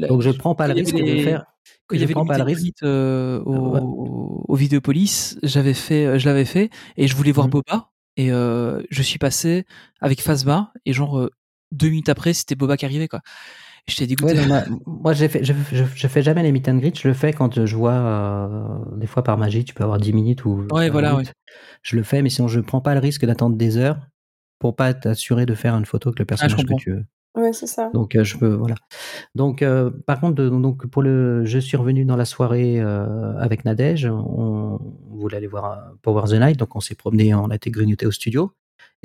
Donc 0.08 0.22
je 0.22 0.30
prends 0.30 0.54
pas 0.54 0.66
le 0.66 0.74
risque 0.74 0.94
avait 0.94 1.16
de 1.16 1.22
faire. 1.22 1.44
Quand 1.86 1.94
il 1.96 2.00
y 2.00 2.04
avait 2.04 2.14
prends 2.14 2.24
pas 2.24 2.38
le 2.38 2.44
risque. 2.44 2.82
euh, 2.82 3.40
au, 3.44 3.74
Ouais. 3.74 3.80
au 4.48 4.54
Vidéopolis, 4.56 5.38
j'avais 5.42 5.74
fait, 5.74 6.18
je 6.18 6.26
l'avais 6.26 6.44
fait 6.46 6.70
et 6.96 7.06
je 7.06 7.14
voulais 7.14 7.32
voir 7.32 7.46
Mhm. 7.46 7.50
Boba 7.52 7.90
et 8.16 8.32
euh, 8.32 8.82
je 8.90 9.02
suis 9.02 9.18
passé 9.18 9.66
avec 10.00 10.20
Phasma 10.22 10.72
et 10.86 10.92
genre 10.92 11.18
euh, 11.18 11.30
deux 11.72 11.88
minutes 11.90 12.08
après 12.08 12.32
c'était 12.32 12.54
Boba 12.54 12.76
qui 12.76 12.86
arrivait 12.86 13.06
quoi. 13.08 13.20
J'étais 13.90 14.06
dégoûté. 14.06 14.34
Ouais, 14.34 14.40
non, 14.40 14.46
moi, 14.46 14.62
moi, 14.86 15.12
j'ai 15.12 15.28
fait, 15.28 15.44
je, 15.44 15.52
je, 15.72 15.84
je 15.94 16.08
fais 16.08 16.22
jamais 16.22 16.42
les 16.42 16.52
meet 16.52 16.68
and 16.68 16.76
greet. 16.76 16.98
Je 16.98 17.08
le 17.08 17.14
fais 17.14 17.32
quand 17.32 17.64
je 17.66 17.76
vois 17.76 17.92
euh, 17.92 18.96
des 18.96 19.06
fois 19.06 19.22
par 19.22 19.36
magie, 19.38 19.64
tu 19.64 19.74
peux 19.74 19.84
avoir 19.84 19.98
10 19.98 20.12
minutes 20.12 20.44
ou 20.44 20.66
Ouais, 20.72 20.86
20 20.88 20.92
voilà, 20.92 21.12
minutes. 21.12 21.32
Je 21.82 21.96
le 21.96 22.02
fais, 22.02 22.22
mais 22.22 22.30
sinon 22.30 22.48
je 22.48 22.60
prends 22.60 22.80
pas 22.80 22.94
le 22.94 23.00
risque 23.00 23.24
d'attendre 23.24 23.56
des 23.56 23.76
heures 23.76 23.98
pour 24.58 24.76
pas 24.76 24.94
t'assurer 24.94 25.46
de 25.46 25.54
faire 25.54 25.74
une 25.74 25.86
photo 25.86 26.10
avec 26.10 26.18
le 26.20 26.24
personnage 26.24 26.64
que 26.64 26.74
tu 26.74 26.92
veux. 26.92 27.04
Ouais, 27.36 27.52
c'est 27.52 27.66
ça. 27.68 27.90
Donc 27.94 28.16
euh, 28.16 28.24
je 28.24 28.36
peux 28.36 28.52
voilà. 28.54 28.74
Donc 29.36 29.62
euh, 29.62 29.90
par 30.06 30.20
contre 30.20 30.34
de- 30.34 30.48
donc 30.48 30.86
pour 30.88 31.00
le 31.02 31.44
je 31.44 31.58
suis 31.60 31.76
revenu 31.76 32.04
dans 32.04 32.16
la 32.16 32.24
soirée 32.24 32.80
euh, 32.80 33.36
avec 33.38 33.64
Nadège, 33.64 34.06
on, 34.06 34.80
on 35.10 35.16
voulait 35.16 35.36
aller 35.36 35.46
voir 35.46 35.72
euh, 35.72 35.76
Power 36.02 36.24
the 36.28 36.40
Night 36.40 36.58
donc 36.58 36.74
on 36.74 36.80
s'est 36.80 36.96
promené, 36.96 37.32
on 37.34 37.48
a 37.50 37.54
été 37.54 37.70
grignoté 37.70 38.04
au 38.04 38.10
studio 38.10 38.52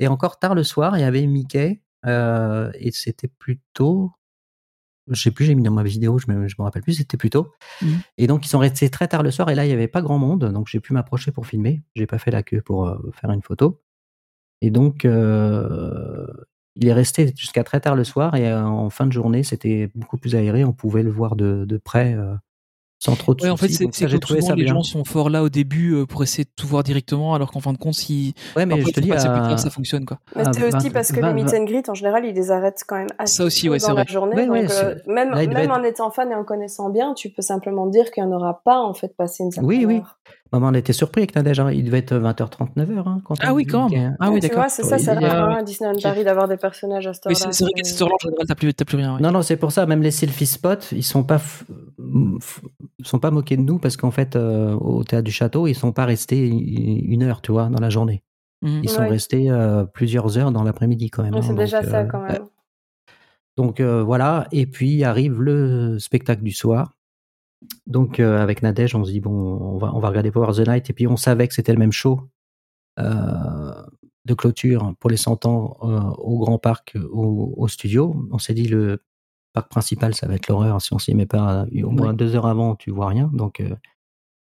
et 0.00 0.08
encore 0.08 0.38
tard 0.40 0.54
le 0.56 0.64
soir, 0.64 0.98
il 0.98 1.02
y 1.02 1.04
avait 1.04 1.24
Mickey 1.26 1.80
euh, 2.04 2.70
et 2.74 2.90
c'était 2.90 3.28
plutôt 3.28 4.10
je 5.08 5.22
sais 5.22 5.30
plus, 5.30 5.44
j'ai 5.44 5.54
mis 5.54 5.62
dans 5.62 5.70
ma 5.72 5.82
vidéo, 5.82 6.18
je 6.18 6.30
me, 6.30 6.48
je 6.48 6.56
me 6.58 6.64
rappelle 6.64 6.82
plus, 6.82 6.94
c'était 6.94 7.16
plus 7.16 7.30
tôt. 7.30 7.52
Mhm. 7.82 8.00
Et 8.18 8.26
donc 8.26 8.46
ils 8.46 8.48
sont 8.48 8.58
restés 8.58 8.88
très 8.90 9.08
tard 9.08 9.22
le 9.22 9.30
soir 9.30 9.50
et 9.50 9.54
là 9.54 9.64
il 9.66 9.70
y 9.70 9.72
avait 9.72 9.88
pas 9.88 10.02
grand 10.02 10.18
monde 10.18 10.50
donc 10.52 10.68
j'ai 10.68 10.80
pu 10.80 10.92
m'approcher 10.92 11.32
pour 11.32 11.46
filmer, 11.46 11.82
j'ai 11.94 12.06
pas 12.06 12.18
fait 12.18 12.30
la 12.30 12.42
queue 12.42 12.60
pour 12.60 12.86
euh, 12.86 12.96
faire 13.12 13.30
une 13.30 13.42
photo. 13.42 13.80
Et 14.62 14.70
donc 14.70 15.04
euh, 15.04 16.26
il 16.76 16.88
est 16.88 16.92
resté 16.92 17.32
jusqu'à 17.34 17.64
très 17.64 17.80
tard 17.80 17.96
le 17.96 18.04
soir 18.04 18.34
et 18.36 18.48
euh, 18.50 18.62
en 18.62 18.90
fin 18.90 19.06
de 19.06 19.12
journée, 19.12 19.42
c'était 19.42 19.90
beaucoup 19.94 20.18
plus 20.18 20.34
aéré. 20.34 20.64
On 20.64 20.72
pouvait 20.72 21.02
le 21.02 21.10
voir 21.10 21.34
de, 21.34 21.64
de 21.66 21.76
près 21.78 22.14
euh, 22.14 22.34
sans 22.98 23.14
trop 23.14 23.34
de 23.34 23.42
Ouais, 23.44 23.50
en 23.50 23.56
fait, 23.56 23.68
c'est 23.68 23.84
j'ai 23.84 23.86
que 23.86 24.16
trouvé 24.18 24.40
souvent 24.40 24.48
ça 24.52 24.56
les 24.56 24.64
bien. 24.64 24.74
gens 24.74 24.82
sont 24.82 25.04
forts 25.04 25.30
là 25.30 25.42
au 25.42 25.48
début 25.48 25.92
euh, 25.94 26.06
pour 26.06 26.22
essayer 26.22 26.44
de 26.44 26.50
tout 26.56 26.66
voir 26.66 26.82
directement, 26.82 27.34
alors 27.34 27.52
qu'en 27.52 27.60
fin 27.60 27.72
de 27.72 27.78
compte, 27.78 27.94
si 27.94 28.34
Ouais, 28.56 28.64
mais 28.66 28.74
parfois 28.74 28.88
je 28.88 28.94
te 28.94 29.00
dis, 29.00 29.08
passer 29.08 29.28
plus 29.28 29.52
à- 29.54 29.56
ça 29.58 29.70
fonctionne 29.70 30.04
quoi. 30.06 30.18
Mais 30.34 30.46
à 30.48 30.52
c'est 30.52 30.62
aussi 30.64 30.88
20, 30.88 30.92
parce 30.92 31.12
que 31.12 31.20
20, 31.20 31.32
les 31.34 31.42
meet 31.44 31.54
and 31.54 31.64
greet, 31.64 31.88
en 31.88 31.94
général, 31.94 32.24
ils 32.24 32.34
les 32.34 32.50
arrêtent 32.50 32.82
quand 32.86 32.96
même 32.96 33.08
assez 33.18 33.36
Ça 33.36 33.44
aussi, 33.44 33.68
ouais, 33.68 33.78
la 33.78 33.92
vrai. 33.92 34.04
journée. 34.08 34.48
Ouais, 34.48 34.62
donc, 34.62 34.70
euh, 34.70 34.94
même, 35.06 35.30
là, 35.30 35.42
il 35.42 35.48
devait 35.48 35.60
même 35.62 35.70
être- 35.70 35.78
en 35.80 35.82
étant 35.84 36.10
fan 36.10 36.30
et 36.30 36.34
en 36.34 36.44
connaissant 36.44 36.88
bien, 36.90 37.14
tu 37.14 37.30
peux 37.30 37.42
simplement 37.42 37.86
dire 37.86 38.10
qu'il 38.10 38.24
n'y 38.24 38.32
en 38.32 38.36
aura 38.36 38.62
pas, 38.64 38.80
en 38.80 38.94
fait, 38.94 39.14
passé 39.16 39.44
une 39.44 39.50
certaine 39.50 39.68
Oui, 39.68 39.84
oui. 39.86 40.00
Maman, 40.52 40.68
on 40.68 40.74
était 40.74 40.92
surpris 40.92 41.22
avec 41.22 41.34
Nadège. 41.34 41.58
hein. 41.60 41.70
Il 41.72 41.84
devait 41.84 41.98
être 41.98 42.14
20h30, 42.14 42.74
9h. 42.76 43.08
Hein, 43.08 43.20
quand 43.24 43.34
Ah 43.40 43.52
on- 43.52 43.56
oui, 43.56 43.64
quand 43.66 43.88
même. 43.90 44.16
Ah 44.20 44.30
oui, 44.30 44.40
d'accord. 44.40 44.58
vois, 44.58 44.68
c'est 44.68 44.84
ça, 44.84 44.96
Oui, 44.96 45.02
c'est 45.02 45.14
il 45.14 45.20
y 45.22 45.24
a- 45.24 45.28
rare 45.34 45.50
hein, 45.50 45.56
à 45.58 45.62
Disneyland 45.62 45.98
Paris 46.02 46.24
d'avoir 46.24 46.46
des 46.48 46.56
personnages 46.56 47.06
à 47.06 47.12
cette 47.12 47.26
heure-là. 47.26 47.38
c'est 47.38 47.52
c'est 47.52 47.64
vrai 47.64 47.72
qu'à 47.72 47.84
cette 47.84 48.00
heure-là, 48.02 48.14
en 48.14 48.18
général, 48.22 48.46
t'as 48.46 48.54
plus, 48.54 48.74
t'as 48.74 48.84
plus 48.84 48.96
rien. 48.96 49.14
ouais. 49.16 49.20
Non, 49.20 49.32
non, 49.32 49.42
c'est 49.42 49.56
pour 49.56 49.72
ça. 49.72 49.86
Même 49.86 50.02
les 50.02 50.10
selfie 50.12 50.46
spots, 50.46 50.92
ils 50.92 51.02
sont 51.02 51.24
pas, 51.24 51.36
f- 51.38 51.64
f- 51.98 52.60
sont 53.02 53.18
pas 53.18 53.30
moqués 53.30 53.56
de 53.56 53.62
nous 53.62 53.78
parce 53.78 53.96
qu'en 53.96 54.10
fait, 54.12 54.36
euh, 54.36 54.72
au 54.74 55.02
théâtre 55.04 55.24
du 55.24 55.32
château, 55.32 55.66
ils 55.66 55.74
sont 55.74 55.92
pas 55.92 56.04
restés 56.04 56.46
une 56.48 57.22
heure, 57.24 57.42
tu 57.42 57.52
vois, 57.52 57.66
dans 57.68 57.80
la 57.80 57.90
journée. 57.90 58.22
Mhm. 58.62 58.80
Ils 58.84 58.88
sont 58.88 59.02
Ouais. 59.02 59.08
restés 59.08 59.50
euh, 59.50 59.84
plusieurs 59.84 60.38
heures 60.38 60.50
dans 60.52 60.62
l'après-midi 60.62 61.10
quand 61.10 61.22
même. 61.22 61.34
Ouais, 61.34 61.40
hein. 61.40 61.44
c'est 61.46 61.54
déjà 61.54 61.82
Donc, 61.82 61.90
ça, 61.90 61.98
euh, 62.00 62.04
quand 62.06 62.20
même. 62.22 62.44
Donc 63.58 63.80
euh, 63.80 64.02
voilà, 64.02 64.46
et 64.52 64.66
puis 64.66 65.02
arrive 65.02 65.40
le 65.40 65.98
spectacle 65.98 66.42
du 66.42 66.52
soir. 66.52 66.92
Donc 67.86 68.18
euh, 68.20 68.38
avec 68.42 68.62
Nadège, 68.62 68.94
on 68.94 69.04
se 69.04 69.10
dit 69.10 69.20
bon, 69.20 69.30
on 69.32 69.78
va 69.78 69.94
on 69.94 70.00
va 70.00 70.08
regarder 70.08 70.30
Power 70.30 70.52
the 70.54 70.66
Night, 70.68 70.90
et 70.90 70.92
puis 70.92 71.06
on 71.06 71.16
savait 71.16 71.46
que 71.48 71.54
c'était 71.54 71.72
le 71.72 71.78
même 71.78 71.92
show 71.92 72.20
euh, 72.98 73.82
de 74.24 74.34
clôture 74.34 74.94
pour 74.98 75.10
les 75.10 75.16
100 75.16 75.46
ans 75.46 75.76
euh, 75.82 76.00
au 76.18 76.38
Grand 76.38 76.58
Parc, 76.58 76.96
au, 77.12 77.54
au 77.56 77.68
studio. 77.68 78.26
On 78.32 78.38
s'est 78.38 78.54
dit 78.54 78.66
le 78.68 79.02
parc 79.52 79.70
principal, 79.70 80.14
ça 80.14 80.26
va 80.26 80.34
être 80.34 80.48
l'horreur. 80.48 80.80
Si 80.82 80.92
on 80.92 80.98
s'y 80.98 81.14
met 81.14 81.26
pas 81.26 81.66
au 81.84 81.90
moins 81.90 82.12
deux 82.14 82.34
heures 82.34 82.46
avant, 82.46 82.74
tu 82.76 82.90
vois 82.90 83.08
rien. 83.08 83.30
Donc, 83.32 83.62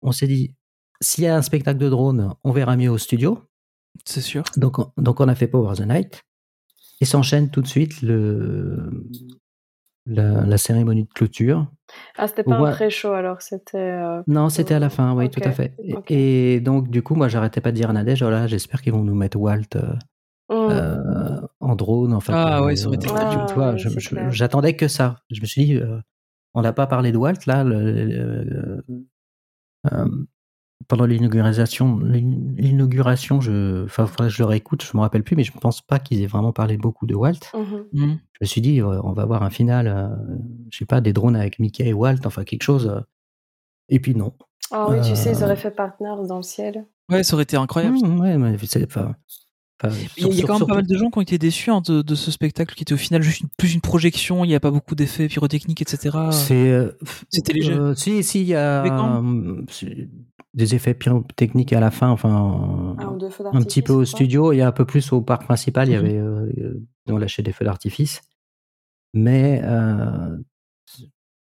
on 0.02 0.12
s'est 0.12 0.26
dit, 0.26 0.54
s'il 1.00 1.24
y 1.24 1.26
a 1.28 1.36
un 1.36 1.42
spectacle 1.42 1.78
de 1.78 1.88
drone, 1.88 2.34
on 2.44 2.52
verra 2.52 2.76
mieux 2.76 2.90
au 2.90 2.98
studio. 2.98 3.38
C'est 4.04 4.20
sûr. 4.20 4.42
Donc, 4.56 4.78
on- 4.78 4.92
donc 4.98 5.20
on 5.20 5.28
a 5.28 5.34
fait 5.34 5.48
Power 5.48 5.74
the 5.76 5.86
Night. 5.86 6.22
Et 7.00 7.04
s'enchaîne 7.04 7.48
tout 7.50 7.62
de 7.62 7.68
suite 7.68 8.02
le, 8.02 9.06
la, 10.08 10.44
la 10.44 10.58
cérémonie 10.58 11.04
de 11.04 11.08
clôture. 11.12 11.66
Ah, 12.16 12.26
c'était 12.28 12.42
pas 12.44 12.54
un 12.54 12.58
voit- 12.58 12.70
pré-show 12.72 13.12
alors, 13.12 13.40
c'était. 13.42 13.78
euh, 13.78 14.22
Non, 14.26 14.48
c'était 14.48 14.74
à 14.74 14.78
la 14.78 14.90
fin, 14.90 15.14
oui, 15.14 15.30
tout 15.30 15.40
à 15.44 15.52
fait. 15.52 15.74
Et, 15.82 15.94
ok. 15.94 16.10
et 16.10 16.60
donc, 16.60 16.90
du 16.90 17.02
coup, 17.02 17.14
moi, 17.14 17.28
j'arrêtais 17.28 17.60
pas 17.60 17.70
de 17.70 17.76
dire 17.76 17.90
à 17.90 17.92
Nadège, 17.92 18.22
oh 18.22 18.30
là, 18.30 18.46
j'espère 18.46 18.82
qu'ils 18.82 18.92
vont 18.92 19.04
nous 19.04 19.14
mettre 19.14 19.38
Walt 19.38 19.62
euh, 19.76 19.92
hmm. 20.50 20.70
euh, 20.70 21.40
en 21.60 21.76
drone. 21.76 22.12
Enfin, 22.12 22.34
Ah 22.36 22.64
ouais, 22.64 22.76
ça 22.76 22.88
aurait 22.88 22.96
été 22.96 23.08
euh, 23.08 23.12
Ah, 23.16 23.74
oui, 23.76 23.82
j'attendais 24.30 24.74
que 24.76 24.88
ça. 24.88 25.16
Je 25.30 25.40
me 25.40 25.46
suis 25.46 25.64
dit, 25.64 25.76
euh, 25.76 25.98
on 26.54 26.62
n'a 26.62 26.72
pas 26.72 26.86
parlé 26.86 27.12
de 27.12 27.16
Walt, 27.16 27.46
là, 27.46 27.64
le- 27.64 27.92
le- 27.92 28.44
le- 28.44 28.84
euh, 29.92 30.06
pendant 30.86 31.06
l'inauguration. 31.06 31.98
L'inauguration, 31.98 33.40
je, 33.40 33.84
enfin, 33.84 34.06
je 34.28 34.38
le 34.42 34.46
réécoute, 34.46 34.84
je 34.84 34.96
me 34.96 35.00
rappelle 35.02 35.22
plus, 35.24 35.34
mais 35.36 35.44
je 35.44 35.52
ne 35.54 35.58
pense 35.58 35.82
pas 35.82 35.98
qu'ils 35.98 36.22
aient 36.22 36.26
vraiment 36.26 36.52
parlé 36.52 36.76
beaucoup 36.76 37.06
de 37.06 37.14
Walt. 37.14 37.34
Mhm. 37.54 37.84
Mhm. 37.92 38.18
Je 38.32 38.38
me 38.42 38.46
suis 38.46 38.60
dit, 38.60 38.80
on 38.82 39.12
va 39.12 39.22
avoir 39.22 39.42
un 39.42 39.50
final, 39.50 39.88
euh, 39.88 40.08
je 40.70 40.78
sais 40.78 40.86
pas, 40.86 41.00
des 41.00 41.12
drones 41.12 41.36
avec 41.36 41.58
Mickey 41.58 41.86
et 41.88 41.92
Walt, 41.92 42.18
enfin 42.24 42.44
quelque 42.44 42.62
chose. 42.62 42.86
euh. 42.86 43.00
Et 43.88 43.98
puis 44.00 44.14
non. 44.14 44.32
Ah 44.70 44.86
oui, 44.90 44.98
tu 45.02 45.16
sais, 45.16 45.32
ils 45.32 45.42
Euh, 45.42 45.46
auraient 45.46 45.56
fait 45.56 45.70
Partners 45.70 46.26
dans 46.28 46.36
le 46.36 46.42
ciel. 46.42 46.84
Ouais, 47.10 47.22
ça 47.24 47.34
aurait 47.34 47.44
été 47.44 47.56
incroyable. 47.56 47.96
Mmh, 47.96 48.20
ouais, 48.20 48.36
mais 48.36 48.56
c'est- 48.64 48.84
enfin, 48.84 49.14
enfin, 49.82 49.94
Il 50.18 50.22
y 50.24 50.26
a, 50.26 50.28
il 50.28 50.34
y 50.34 50.36
a 50.36 50.38
sur- 50.40 50.46
quand 50.46 50.52
même 50.54 50.58
sur- 50.58 50.66
pas 50.66 50.74
mal 50.74 50.86
de 50.86 50.94
gens 50.94 51.10
qui 51.10 51.18
ont 51.18 51.22
été 51.22 51.38
déçus 51.38 51.70
hein, 51.70 51.80
de, 51.86 52.02
de 52.02 52.14
ce 52.14 52.30
spectacle 52.30 52.74
qui 52.74 52.82
était 52.82 52.92
au 52.92 52.98
final 52.98 53.22
juste 53.22 53.40
une- 53.40 53.48
plus 53.56 53.72
une 53.72 53.80
projection, 53.80 54.44
il 54.44 54.48
n'y 54.48 54.54
a 54.54 54.60
pas 54.60 54.70
beaucoup 54.70 54.94
d'effets 54.94 55.26
pyrotechniques, 55.28 55.80
etc. 55.80 56.10
C'est. 56.32 56.68
euh, 56.70 56.92
C'était 57.30 57.54
léger. 57.54 57.72
euh, 57.72 57.94
si, 57.94 58.22
si, 58.22 58.42
il 58.42 58.46
y 58.48 58.54
a 58.54 58.82
Euh, 60.58 60.64
des 60.64 60.74
effets 60.74 60.94
pyrotechniques 60.94 61.72
à 61.72 61.80
la 61.80 61.90
fin, 61.90 62.08
enfin. 62.08 62.96
Un 63.52 63.62
petit 63.62 63.82
peu 63.82 63.92
au 63.92 64.04
studio, 64.04 64.52
il 64.52 64.56
y 64.58 64.60
a 64.62 64.66
un 64.68 64.72
peu 64.72 64.84
plus 64.84 65.12
au 65.12 65.20
parc 65.22 65.44
principal, 65.44 65.88
il 65.88 65.92
y 65.92 65.96
Mhm. 65.96 66.04
avait. 66.04 66.18
Euh, 66.18 66.52
euh, 66.58 67.12
ont 67.12 67.16
lâché 67.16 67.42
des 67.42 67.52
feux 67.52 67.64
d'artifice. 67.64 68.20
Mais. 69.14 69.60
euh, 69.64 70.36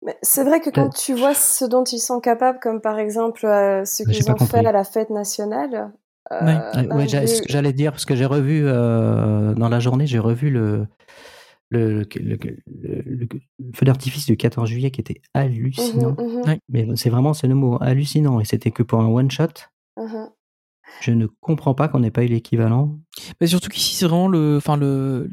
Mais 0.03 0.17
c'est 0.23 0.45
vrai 0.45 0.61
que 0.61 0.71
quand 0.71 0.89
tu 0.89 1.13
vois 1.15 1.35
ce 1.35 1.67
dont 1.67 1.85
ils 1.85 1.99
sont 1.99 2.21
capables, 2.21 2.59
comme 2.61 2.81
par 2.81 2.99
exemple 2.99 3.45
euh, 3.45 3.85
ce 3.85 4.03
qu'ils 4.03 4.31
ont 4.31 4.37
fait 4.39 4.65
à 4.67 4.73
la 4.73 4.85
fête 4.85 5.11
nationale. 5.11 5.93
euh, 6.33 6.47
Ouais. 6.47 6.57
Ah, 6.73 6.83
bah, 6.85 7.07
ce 7.07 7.43
que 7.43 7.49
j'allais 7.53 7.75
dire, 7.75 7.93
parce 7.93 8.07
que 8.07 8.17
j'ai 8.17 8.25
revu 8.25 8.63
euh, 8.65 9.53
dans 9.55 9.69
la 9.69 9.79
journée, 9.81 10.07
j'ai 10.07 10.19
revu 10.19 10.49
le, 10.49 10.87
le, 11.71 12.03
le, 12.17 12.37
le- 12.37 12.57
le- 13.07 13.29
le 13.29 13.29
feu 13.75 13.87
d'artifice 13.87 14.27
du 14.27 14.37
14 14.37 14.69
juillet 14.69 14.91
qui 14.91 15.01
était 15.01 15.23
hallucinant. 15.35 16.15
Mhm, 16.19 16.27
mhm, 16.39 16.43
Ouais. 16.47 16.59
Mais 16.69 16.87
c'est 16.97 17.11
vraiment, 17.11 17.33
c'est 17.33 17.47
le 17.49 17.55
mot, 17.55 17.79
hallucinant. 17.81 18.41
Et 18.41 18.45
c'était 18.45 18.71
que 18.71 18.83
pour 18.83 19.01
un 19.01 19.07
one-shot. 19.07 19.47
mhm. 19.97 20.29
Je 21.01 21.13
ne 21.13 21.27
comprends 21.41 21.75
pas 21.75 21.87
qu'on 21.89 22.01
n'ait 22.01 22.11
pas 22.11 22.25
eu 22.25 22.27
l'équivalent. 22.27 22.99
Mais 23.41 23.47
surtout 23.47 23.69
qu'ici, 23.69 23.95
c'est 23.95 24.07
vraiment 24.07 24.27
le. 24.29 24.57
Enfin, 24.57 24.77
le. 24.77 25.31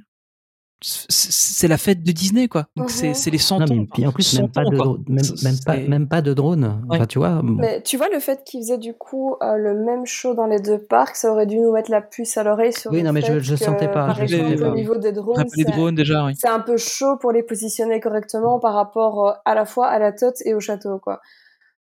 C'est- 0.82 1.68
la 1.68 1.78
fête 1.78 2.04
de 2.04 2.12
Disney, 2.12 2.48
quoi. 2.48 2.68
Donc, 2.76 2.90
Mhm. 2.92 3.14
c'est 3.14 3.32
les 3.32 3.38
100 3.38 3.60
Non, 3.60 3.66
ans. 3.66 3.76
mais 3.76 3.88
puis 3.92 4.06
en 4.06 4.12
plus, 4.12 4.24
100 4.24 4.42
même 4.44 4.52
pas, 4.52 4.62
ans, 4.62 4.96
de, 4.96 5.12
même, 5.12 5.24
C'est- 5.24 5.44
même 5.44 5.56
pas, 5.66 5.74
c'est- 5.76 5.88
même 5.88 6.08
pas 6.08 6.22
de 6.22 6.34
drone. 6.34 6.82
Ouais. 6.90 6.98
Enfin, 6.98 7.06
tu 7.08 7.18
vois, 7.20 7.42
Mais 7.44 7.82
tu 7.82 7.98
vois, 7.98 8.10
le 8.10 8.20
fait 8.20 8.44
qu'ils 8.46 8.62
faisaient 8.62 8.78
du 8.78 8.94
coup 8.94 9.36
euh, 9.42 9.56
le 9.58 9.74
même 9.84 10.06
show 10.06 10.34
dans 10.36 10.46
les 10.46 10.60
deux 10.60 10.78
parcs, 10.78 11.16
ça 11.16 11.32
aurait 11.32 11.46
dû 11.48 11.58
nous 11.60 11.72
mettre 11.72 11.90
la 11.92 12.02
puce 12.02 12.38
à 12.38 12.44
l'oreille 12.44 12.74
sur 12.74 12.92
Oui, 12.92 13.00
le 13.00 13.04
non, 13.08 13.14
mais 13.14 13.22
je- 13.22 13.28
fait 13.28 13.40
je 13.42 13.56
que, 13.56 13.64
sentais 13.64 13.88
pas, 13.88 14.06
Par 14.08 14.16
je 14.16 14.28
sentais 14.28 14.52
exemple, 14.52 14.62
pas. 14.62 14.72
au 14.72 14.76
niveau 14.76 14.96
des 14.98 15.12
drones, 15.12 15.40
Après 15.40 15.58
les 15.58 15.64
c'est- 15.64 15.72
drones, 15.72 15.96
déjà, 15.96 16.26
oui. 16.26 16.34
c'est 16.38 16.48
un 16.50 16.60
peu 16.60 16.78
chaud 16.78 17.18
pour 17.18 17.32
les 17.32 17.44
positionner 17.44 18.00
correctement 18.00 18.60
par 18.60 18.74
rapport 18.74 19.28
euh, 19.28 19.32
à 19.46 19.56
la 19.56 19.66
fois 19.66 19.88
à 19.88 19.98
la 20.00 20.12
tote 20.12 20.36
et 20.46 20.54
au 20.54 20.60
château, 20.60 21.00
quoi. 21.00 21.20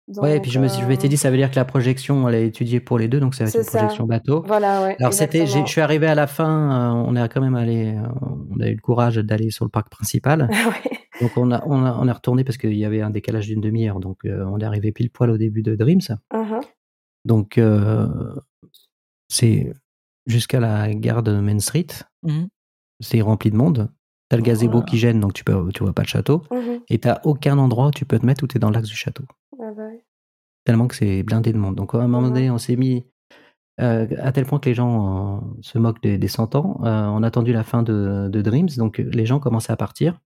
Ouais, 0.09 0.37
et 0.37 0.41
puis 0.41 0.51
je 0.51 0.59
me, 0.61 0.69
suis- 0.69 0.83
je 0.83 0.87
m'étais 0.87 1.07
euh, 1.07 1.11
dit, 1.11 1.17
ça 1.17 1.31
veut 1.31 1.37
dire 1.37 1.51
que 1.51 1.57
la 1.57 1.65
projection, 1.65 2.29
elle 2.29 2.35
est 2.37 2.47
étudiée 2.47 2.81
pour 2.81 2.99
les 2.99 3.09
deux, 3.09 3.21
donc 3.21 3.35
ça 3.35 3.45
va 3.45 3.51
être 3.51 3.57
une 3.59 3.63
ça. 3.65 3.79
projection 3.79 4.07
bateau. 4.07 4.43
Voilà, 4.47 4.83
ouais. 4.83 4.97
Alors 5.01 5.13
c'était, 5.13 5.47
je 5.47 5.65
suis 5.67 5.81
arrivé 5.81 6.07
à 6.07 6.15
la 6.15 6.27
fin, 6.27 6.93
euh, 6.95 7.05
on 7.07 7.17
est 7.17 7.29
quand 7.29 7.41
même 7.41 7.55
allé, 7.57 7.95
euh, 7.97 8.09
on 8.51 8.61
a 8.61 8.69
eu 8.69 8.75
le 8.75 8.81
courage 8.81 9.17
d'aller 9.17 9.51
sur 9.51 9.65
le 9.65 9.71
parc 9.71 9.89
principal. 9.91 10.49
Ouais. 10.67 10.99
Donc 11.21 11.37
on 11.37 11.53
a, 11.53 11.63
on 11.67 11.85
a, 11.85 11.97
on 12.01 12.09
est 12.09 12.13
retourné 12.13 12.43
parce 12.43 12.57
qu'il 12.57 12.75
y 12.75 12.85
avait 12.85 13.01
un 13.03 13.11
décalage 13.11 13.47
d'une 13.47 13.61
demi-heure, 13.61 14.01
donc 14.01 14.25
euh, 14.25 14.45
on 14.47 14.59
est 14.59 14.65
arrivé 14.65 14.91
pile 14.93 15.11
poil 15.11 15.31
au 15.31 15.37
début 15.37 15.63
de 15.63 15.77
Dreams. 15.77 16.01
Mhm. 16.35 16.61
Donc 17.25 17.59
euh, 17.59 18.09
c'est 19.29 19.73
jusqu'à 20.27 20.59
la 20.61 20.93
gare 20.95 21.23
de 21.23 21.39
Main 21.39 21.59
Street, 21.61 21.87
Mhm. 22.23 22.49
c'est 23.01 23.21
rempli 23.21 23.51
de 23.51 23.57
monde. 23.57 23.89
T'as 24.33 24.39
le 24.39 24.43
gazebo 24.43 24.73
Voilà. 24.73 24.87
qui 24.87 24.97
gêne, 24.97 25.21
donc 25.21 25.35
tu 25.35 25.45
peux, 25.45 25.69
tu 25.75 25.83
vois 25.83 25.93
pas 25.93 26.01
le 26.01 26.09
château. 26.09 26.43
Mhm. 26.51 26.81
Et 26.89 26.99
t'as 26.99 27.21
aucun 27.25 27.59
endroit 27.59 27.89
où 27.89 27.91
tu 27.91 28.07
peux 28.07 28.19
te 28.19 28.25
mettre 28.25 28.43
où 28.43 28.47
t'es 28.47 28.59
dans 28.59 28.71
l'axe 28.71 28.89
du 28.89 28.97
château. 28.97 29.25
Ah 29.61 29.71
bah 29.77 29.83
ouais. 29.83 30.03
Tellement 30.65 30.87
que 30.87 30.95
c'est 30.97 31.23
blindé 31.23 31.53
de 31.53 31.59
monde. 31.59 31.75
Donc 31.75 31.95
à 31.95 31.99
un 31.99 32.09
moment 32.09 32.23
donné, 32.29 32.51
on 32.51 32.57
s'est 32.57 32.77
mis 32.77 33.05
euh, 33.83 34.07
à 34.23 34.33
tel 34.33 34.47
point 34.47 34.59
que 34.59 34.71
les 34.71 34.75
gens 34.75 35.37
euh, 35.37 35.41
se 35.61 35.77
moquent 35.79 36.01
des, 36.03 36.17
des 36.17 36.29
100 36.29 36.55
ans. 36.55 36.81
Euh, 36.83 37.05
on 37.09 37.23
a 37.23 37.27
attendu 37.27 37.53
la 37.53 37.63
fin 37.63 37.83
de, 37.83 38.31
de 38.33 38.41
Dreams, 38.41 38.69
donc 38.79 38.97
les 38.97 39.27
gens 39.27 39.39
commençaient 39.39 39.73
à 39.73 39.77
partir. 39.77 40.19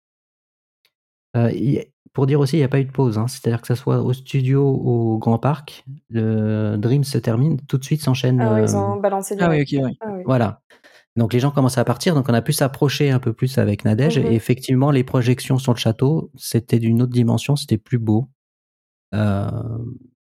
Euh, 1.37 1.51
il- 1.53 1.85
pour 2.13 2.27
dire 2.27 2.39
aussi, 2.41 2.57
il 2.57 2.61
n'y 2.61 2.65
a 2.65 2.69
pas 2.69 2.79
eu 2.81 2.85
de 2.85 2.93
pause. 2.93 3.19
hein. 3.19 3.27
C'est-à-dire 3.27 3.61
que 3.61 3.67
ce 3.67 3.75
soit 3.75 4.01
au 4.01 4.13
studio, 4.15 4.65
au 4.67 5.19
Grand 5.19 5.39
Parc, 5.39 5.85
le 6.11 6.77
Dreams 6.77 7.05
se 7.05 7.19
termine, 7.19 7.61
tout 7.67 7.77
de 7.77 7.85
suite 7.85 8.01
s'enchaîne. 8.03 8.41
Ah 8.41 8.55
oui, 8.55 8.61
euh, 8.61 8.65
ils 8.65 8.77
ont 8.77 8.97
balancé 9.01 9.37
Ah 9.41 9.49
oui. 9.51 9.65
Ah 10.01 10.07
oui. 10.15 10.23
Voilà. 10.25 10.61
Donc 11.17 11.33
les 11.33 11.41
gens 11.41 11.51
commencent 11.51 11.79
à 11.79 11.85
partir, 11.85 12.15
donc 12.15 12.29
on 12.29 12.35
a 12.35 12.43
pu 12.43 12.53
s'approcher 12.53 13.11
un 13.11 13.19
peu 13.19 13.33
plus 13.33 13.59
avec 13.59 13.85
Nadège. 13.85 14.19
Mhm. 14.19 14.27
Et 14.27 14.35
effectivement, 14.35 14.91
les 14.91 15.05
projections 15.05 15.59
sur 15.59 15.73
le 15.73 15.79
château, 15.79 16.31
c'était 16.37 16.79
d'une 16.79 17.03
autre 17.03 17.13
dimension, 17.13 17.57
c'était 17.57 17.79
plus 17.79 17.99
beau. 17.99 18.29
Euh, 19.15 19.51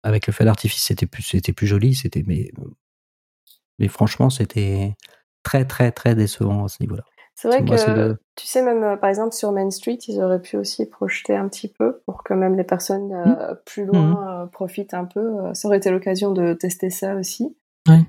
avec 0.03 0.27
le 0.27 0.33
feu 0.33 0.45
d'artifice, 0.45 0.85
c'était 0.85 1.07
plus, 1.07 1.23
c'était 1.23 1.53
plus 1.53 1.67
joli, 1.67 1.95
c'était 1.95 2.25
mais, 2.27 2.51
mais 3.79 3.89
franchement, 3.89 4.31
c'était 4.31 4.95
très 5.43 5.65
très 5.65 5.93
très 5.93 6.15
décevant 6.15 6.65
à 6.65 6.69
ce 6.69 6.77
niveau-là. 6.81 7.03
C'est 7.35 7.49
vrai 7.49 7.63
Moi, 7.63 7.77
que, 7.77 8.19
tu 8.37 8.47
sais, 8.47 8.63
même 8.63 8.83
euh, 8.83 8.97
par 8.97 9.09
exemple 9.09 9.35
sur 9.35 9.51
Main 9.51 9.71
Street, 9.71 9.99
ils 10.09 10.21
auraient 10.21 10.43
pu 10.43 10.59
aussi 10.59 10.85
projeter 10.85 11.35
un 11.35 11.49
petit 11.49 11.69
peu 11.69 12.03
pour 12.05 12.23
que 12.23 12.35
même 12.35 12.55
les 12.55 12.65
personnes 12.65 13.09
Mmh. 13.09 13.37
euh, 13.41 13.55
plus 13.65 13.87
loin 13.87 14.43
euh, 14.43 14.47
profitent 14.47 14.95
un 14.95 15.07
peu. 15.07 15.55
Ça 15.55 15.69
aurait 15.69 15.79
été 15.79 15.91
l'occasion 15.91 16.33
de 16.33 16.53
tester 16.53 16.91
ça 16.91 17.15
aussi. 17.15 17.57
Ouais. 17.89 18.03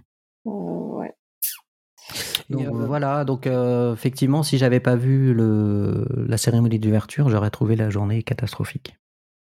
Ouais. 0.45 1.15
Et, 2.51 2.65
Donc, 2.65 2.75
euh, 2.75 2.85
voilà, 2.85 3.25
donc 3.25 3.47
euh, 3.47 3.93
effectivement, 3.93 4.43
si 4.43 4.57
j'avais 4.57 4.79
pas 4.79 4.95
vu 4.95 5.33
le, 5.33 6.05
la 6.27 6.37
cérémonie 6.37 6.79
d'ouverture, 6.79 7.29
j'aurais 7.29 7.49
trouvé 7.49 7.75
la 7.75 7.89
journée 7.89 8.23
catastrophique. 8.23 8.95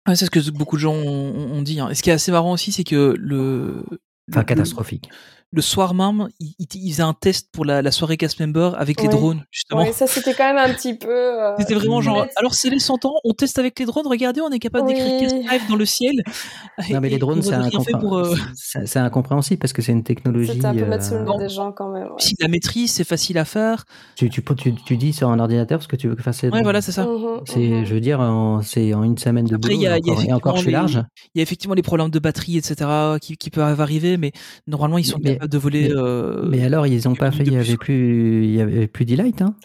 Ouais, 0.07 0.15
c'est 0.15 0.25
ce 0.25 0.31
que 0.31 0.51
beaucoup 0.51 0.75
de 0.75 0.81
gens 0.81 0.93
ont, 0.93 1.51
ont 1.53 1.61
dit. 1.61 1.79
hein. 1.79 1.89
Et 1.89 1.95
ce 1.95 2.03
qui 2.03 2.09
est 2.09 2.13
assez 2.13 2.31
marrant 2.31 2.51
aussi, 2.53 2.71
c'est 2.71 2.83
que 2.83 3.15
le. 3.17 3.83
Enfin, 4.31 4.41
le- 4.41 4.45
catastrophique. 4.45 5.09
Le 5.56 5.62
soir 5.62 5.93
même, 5.93 6.28
il, 6.41 6.53
il- 6.60 6.68
il 6.74 6.91
faisait 6.91 7.03
un 7.03 7.14
test 7.14 7.47
pour 7.53 7.64
la, 7.64 7.82
la 7.82 7.91
soirée 7.91 8.18
cast 8.18 8.39
member 8.41 8.72
avec 8.78 9.01
les 9.01 9.08
drones, 9.08 9.45
justement. 9.51 9.82
Ouais, 9.84 9.93
ça 9.93 10.06
c'était 10.06 10.34
quand 10.34 10.53
même 10.53 10.58
un 10.70 10.74
petit 10.74 10.93
peu. 10.95 11.08
euh, 11.10 11.56
C'était 11.58 11.76
vraiment 11.76 12.01
genre, 12.01 12.26
alors 12.36 12.53
c'est 12.53 12.70
les 12.70 12.80
100 12.80 13.06
ans, 13.06 13.14
on 13.24 13.32
teste 13.34 13.58
avec 13.58 13.80
les 13.80 13.86
drones, 13.86 14.06
regardez, 14.08 14.41
on 14.41 14.49
est 14.49 14.60
capable 14.60 14.88
d'écrire 14.88 15.06
Oui. 15.14 15.22
Cast 15.22 15.36
Live 15.36 15.62
dans 15.70 15.76
le 15.78 15.86
ciel. 15.86 16.16
Non, 16.91 16.99
mais 16.99 17.08
Et- 17.08 17.12
les 17.12 17.18
drones, 17.20 17.39
on 17.39 17.41
c'est 17.41 17.56
aurait 17.56 17.70
rien 17.70 17.80
fait 17.82 17.93
incompré- 17.93 17.99
pour. 18.01 18.18
euh, 18.18 18.36
c'est- 18.53 18.86
c'est 18.86 18.99
incompréhensible 18.99 19.60
parce 19.60 19.72
que 19.72 19.82
c'est 19.82 19.93
une 19.93 20.03
technologie. 20.03 20.51
C'était 20.51 20.66
un 20.66 20.76
peu 20.76 20.84
mettre 20.86 21.06
sous 21.06 21.14
le 21.14 21.22
euh, 21.22 21.38
des 21.38 21.47
gens 21.49 21.72
quand 21.72 21.88
même. 21.89 22.03
ouais. 22.08 22.10
Si 22.20 22.36
la 22.39 22.49
maîtrise, 22.49 22.91
c'est 22.91 23.06
facile 23.06 23.38
à 23.38 23.45
faire. 23.45 23.86
tu, 24.18 24.30
tu, 24.30 24.43
tu, 24.58 24.76
tu 24.76 24.97
dis 24.97 25.14
sur 25.14 25.30
un 25.30 25.39
ordinateur 25.39 25.82
ce 25.82 25.88
que 25.88 25.95
tu 25.95 26.10
veux 26.10 26.16
que 26.16 26.22
fasse. 26.24 26.43
Ouais, 26.43 26.62
voilà, 26.64 26.82
c'est 26.82 26.91
ça. 26.91 27.08
C'est, 27.45 27.60
mhm. 27.60 27.86
je 27.86 27.93
veux 27.93 28.01
dire, 28.01 28.20
c'est 28.64 28.93
en 28.93 29.03
une 29.03 29.18
semaine 29.18 29.45
de 29.45 29.56
Après, 29.56 29.70
boulot. 29.70 29.80
il 29.82 29.84
y 29.84 29.88
a- 29.88 29.97
et 29.97 30.01
il 30.01 30.08
y 30.08 30.10
a 30.10 30.14
encore, 30.14 30.26
et 30.30 30.34
encore, 30.34 30.58
je 30.58 30.62
suis 30.64 30.72
large. 30.72 31.01
Il 31.34 31.38
y 31.38 31.41
a 31.41 31.43
effectivement 31.43 31.76
les 31.76 31.82
problèmes 31.82 32.10
de 32.10 32.20
batterie, 32.20 32.58
etc., 32.58 32.76
qui, 33.22 33.38
qui 33.38 33.49
peuvent 33.49 33.80
arriver, 33.80 34.18
mais 34.18 34.32
normalement, 34.68 34.97
ils 34.97 35.06
sont 35.06 35.20
Mais- 35.24 35.38
de 35.47 35.57
voler. 35.57 35.89
mais- 35.89 35.95
euh, 35.95 36.41
Mais 36.47 36.63
alors, 36.65 36.87
ils 36.87 37.07
ont 37.07 37.15
pas 37.15 37.31
fait, 37.31 37.43
il 37.43 37.53
y 37.53 37.57
plus, 37.57 37.59
avait 37.59 37.77
plus, 37.77 38.45
il 38.45 38.55
y 38.55 38.61
avait 38.61 38.87
plus 38.87 39.05
d'Elight, 39.05 39.41
hein. 39.41 39.55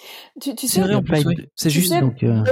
Tu, 0.40 0.54
sais. 0.66 0.80
C'est 1.54 1.70
juste. 1.70 1.92
sais, 1.92 2.00
Donc, 2.00 2.22
euh, 2.22 2.42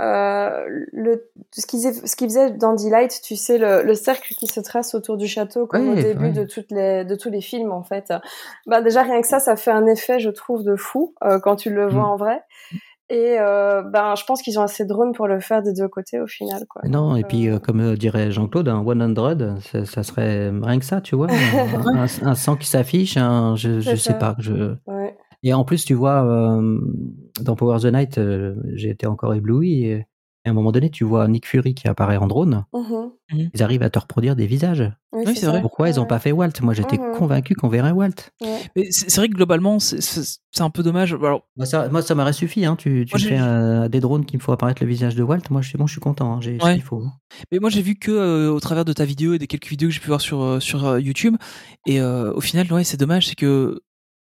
euh, 0.00 0.64
le, 0.92 1.30
ce 1.52 1.66
qu'ils 1.66 2.28
faisaient 2.28 2.50
dans 2.52 2.74
Delight, 2.74 3.20
tu 3.22 3.36
sais, 3.36 3.58
le, 3.58 3.82
le 3.82 3.94
cercle 3.94 4.34
qui 4.34 4.46
se 4.46 4.60
trace 4.60 4.94
autour 4.94 5.16
du 5.16 5.26
château, 5.26 5.66
comme 5.66 5.90
au 5.90 5.94
début 5.94 6.24
ouais. 6.26 6.32
de, 6.32 6.44
toutes 6.44 6.70
les, 6.70 7.04
de 7.04 7.14
tous 7.14 7.30
les 7.30 7.40
films, 7.40 7.72
en 7.72 7.82
fait. 7.82 8.12
Bah, 8.66 8.80
déjà, 8.80 9.02
rien 9.02 9.20
que 9.20 9.26
ça, 9.26 9.40
ça 9.40 9.56
fait 9.56 9.70
un 9.70 9.86
effet, 9.86 10.18
je 10.20 10.30
trouve, 10.30 10.62
de 10.64 10.76
fou 10.76 11.14
euh, 11.24 11.38
quand 11.40 11.56
tu 11.56 11.70
le 11.70 11.86
vois 11.88 12.02
Mm. 12.02 12.12
en 12.12 12.16
vrai. 12.16 12.40
Et 13.10 13.36
euh, 13.40 13.82
ben, 13.82 14.14
je 14.16 14.24
pense 14.24 14.42
qu'ils 14.42 14.58
ont 14.58 14.62
assez 14.62 14.84
de 14.84 14.88
drones 14.88 15.12
pour 15.12 15.28
le 15.28 15.40
faire 15.40 15.62
des 15.62 15.72
deux 15.72 15.88
côtés, 15.88 16.20
au 16.20 16.26
final. 16.26 16.66
Quoi. 16.68 16.82
non, 16.86 17.16
et 17.16 17.24
puis, 17.24 17.48
euh, 17.48 17.54
euh, 17.54 17.58
comme 17.58 17.96
dirait 17.96 18.30
Jean-Claude, 18.30 18.68
un 18.68 18.84
100, 18.84 19.60
ça, 19.60 19.84
ça 19.86 20.02
serait 20.02 20.50
rien 20.50 20.78
que 20.78 20.84
ça, 20.84 21.00
tu 21.00 21.16
vois. 21.16 21.28
un, 21.86 22.04
un, 22.04 22.06
un 22.22 22.34
100 22.34 22.56
qui 22.56 22.66
s'affiche, 22.66 23.16
un, 23.16 23.56
je, 23.56 23.80
je 23.80 23.96
sais 23.96 24.18
pas. 24.18 24.36
Je... 24.38 24.74
ouais. 24.86 25.16
Et 25.42 25.54
en 25.54 25.64
plus, 25.64 25.84
tu 25.84 25.94
vois, 25.94 26.22
euh, 26.24 26.78
dans 27.40 27.56
Power 27.56 27.78
the 27.80 27.92
Night, 27.92 28.20
j'ai 28.74 28.90
été 28.90 29.06
encore 29.06 29.34
ébloui. 29.34 29.84
Et 29.84 30.06
Et 30.44 30.48
à 30.48 30.52
un 30.52 30.54
moment 30.54 30.70
donné, 30.72 30.88
tu 30.88 31.02
vois 31.04 31.26
Nick 31.26 31.46
Fury 31.46 31.74
qui 31.74 31.88
apparaît 31.88 32.16
en 32.16 32.28
drone. 32.28 32.64
Mhm. 32.72 33.10
Ils 33.52 33.62
arrivent 33.62 33.82
à 33.82 33.90
te 33.90 33.98
reproduire 33.98 34.36
des 34.36 34.46
visages. 34.46 34.84
Oui, 35.12 35.24
Oui, 35.26 35.36
c'est 35.36 35.46
vrai. 35.46 35.60
Pourquoi 35.60 35.90
ils 35.90 35.96
n'ont 35.96 36.06
pas 36.06 36.18
fait 36.20 36.30
Walt? 36.32 36.52
Moi, 36.62 36.74
j'étais 36.74 36.96
Mhm. 36.96 37.12
convaincu 37.16 37.54
qu'on 37.54 37.68
verrait 37.68 37.90
Walt. 37.90 38.30
Ouais. 38.40 38.60
Mais 38.76 38.86
c'est 38.90 39.14
vrai 39.16 39.28
que 39.28 39.34
globalement, 39.34 39.78
c'est- 39.80 40.38
un 40.60 40.70
peu 40.70 40.82
dommage. 40.82 41.12
Alors, 41.14 41.42
Moi, 41.56 41.66
ça, 41.66 41.88
moi, 41.88 42.02
ça 42.02 42.14
m'aurait 42.14 42.32
suffi. 42.32 42.64
Hein. 42.64 42.76
Tu, 42.76 43.04
tu 43.06 43.14
Moi, 43.14 43.18
j'ai- 43.18 43.28
fais 43.30 43.40
euh, 43.40 43.88
des 43.88 44.00
drones 44.00 44.24
qui 44.24 44.36
me 44.36 44.42
font 44.42 44.52
apparaître 44.52 44.82
le 44.82 44.88
visage 44.88 45.14
de 45.16 45.22
Walt. 45.22 45.40
Moi, 45.50 45.60
je, 45.60 45.68
suis- 45.68 45.78
bon, 45.78 45.86
je 45.86 45.92
suis 45.92 46.00
content. 46.00 46.34
hein. 46.34 46.40
J'ai 46.40 46.58
ce 46.58 46.64
Ouais. 46.64 46.74
qu'il 46.74 46.82
faut. 46.82 47.04
Mais 47.52 47.58
moi 47.58 47.68
j'ai 47.70 47.82
vu 47.82 47.96
que 47.96 48.10
euh, 48.10 48.50
au 48.50 48.58
travers 48.60 48.84
de 48.84 48.92
ta 48.92 49.04
vidéo 49.04 49.34
et 49.34 49.38
des 49.38 49.46
quelques 49.46 49.66
vidéos 49.68 49.88
que 49.88 49.94
j'ai 49.94 50.00
pu 50.00 50.06
voir 50.08 50.20
sur 50.20 50.40
euh, 50.42 50.60
sur 50.60 50.86
euh, 50.86 50.98
YouTube 51.00 51.36
et 51.86 52.00
euh, 52.00 52.32
au 52.32 52.40
final 52.40 52.72
ouais 52.72 52.84
c'est 52.84 52.96
dommage 52.96 53.26
c'est 53.26 53.34
que 53.34 53.80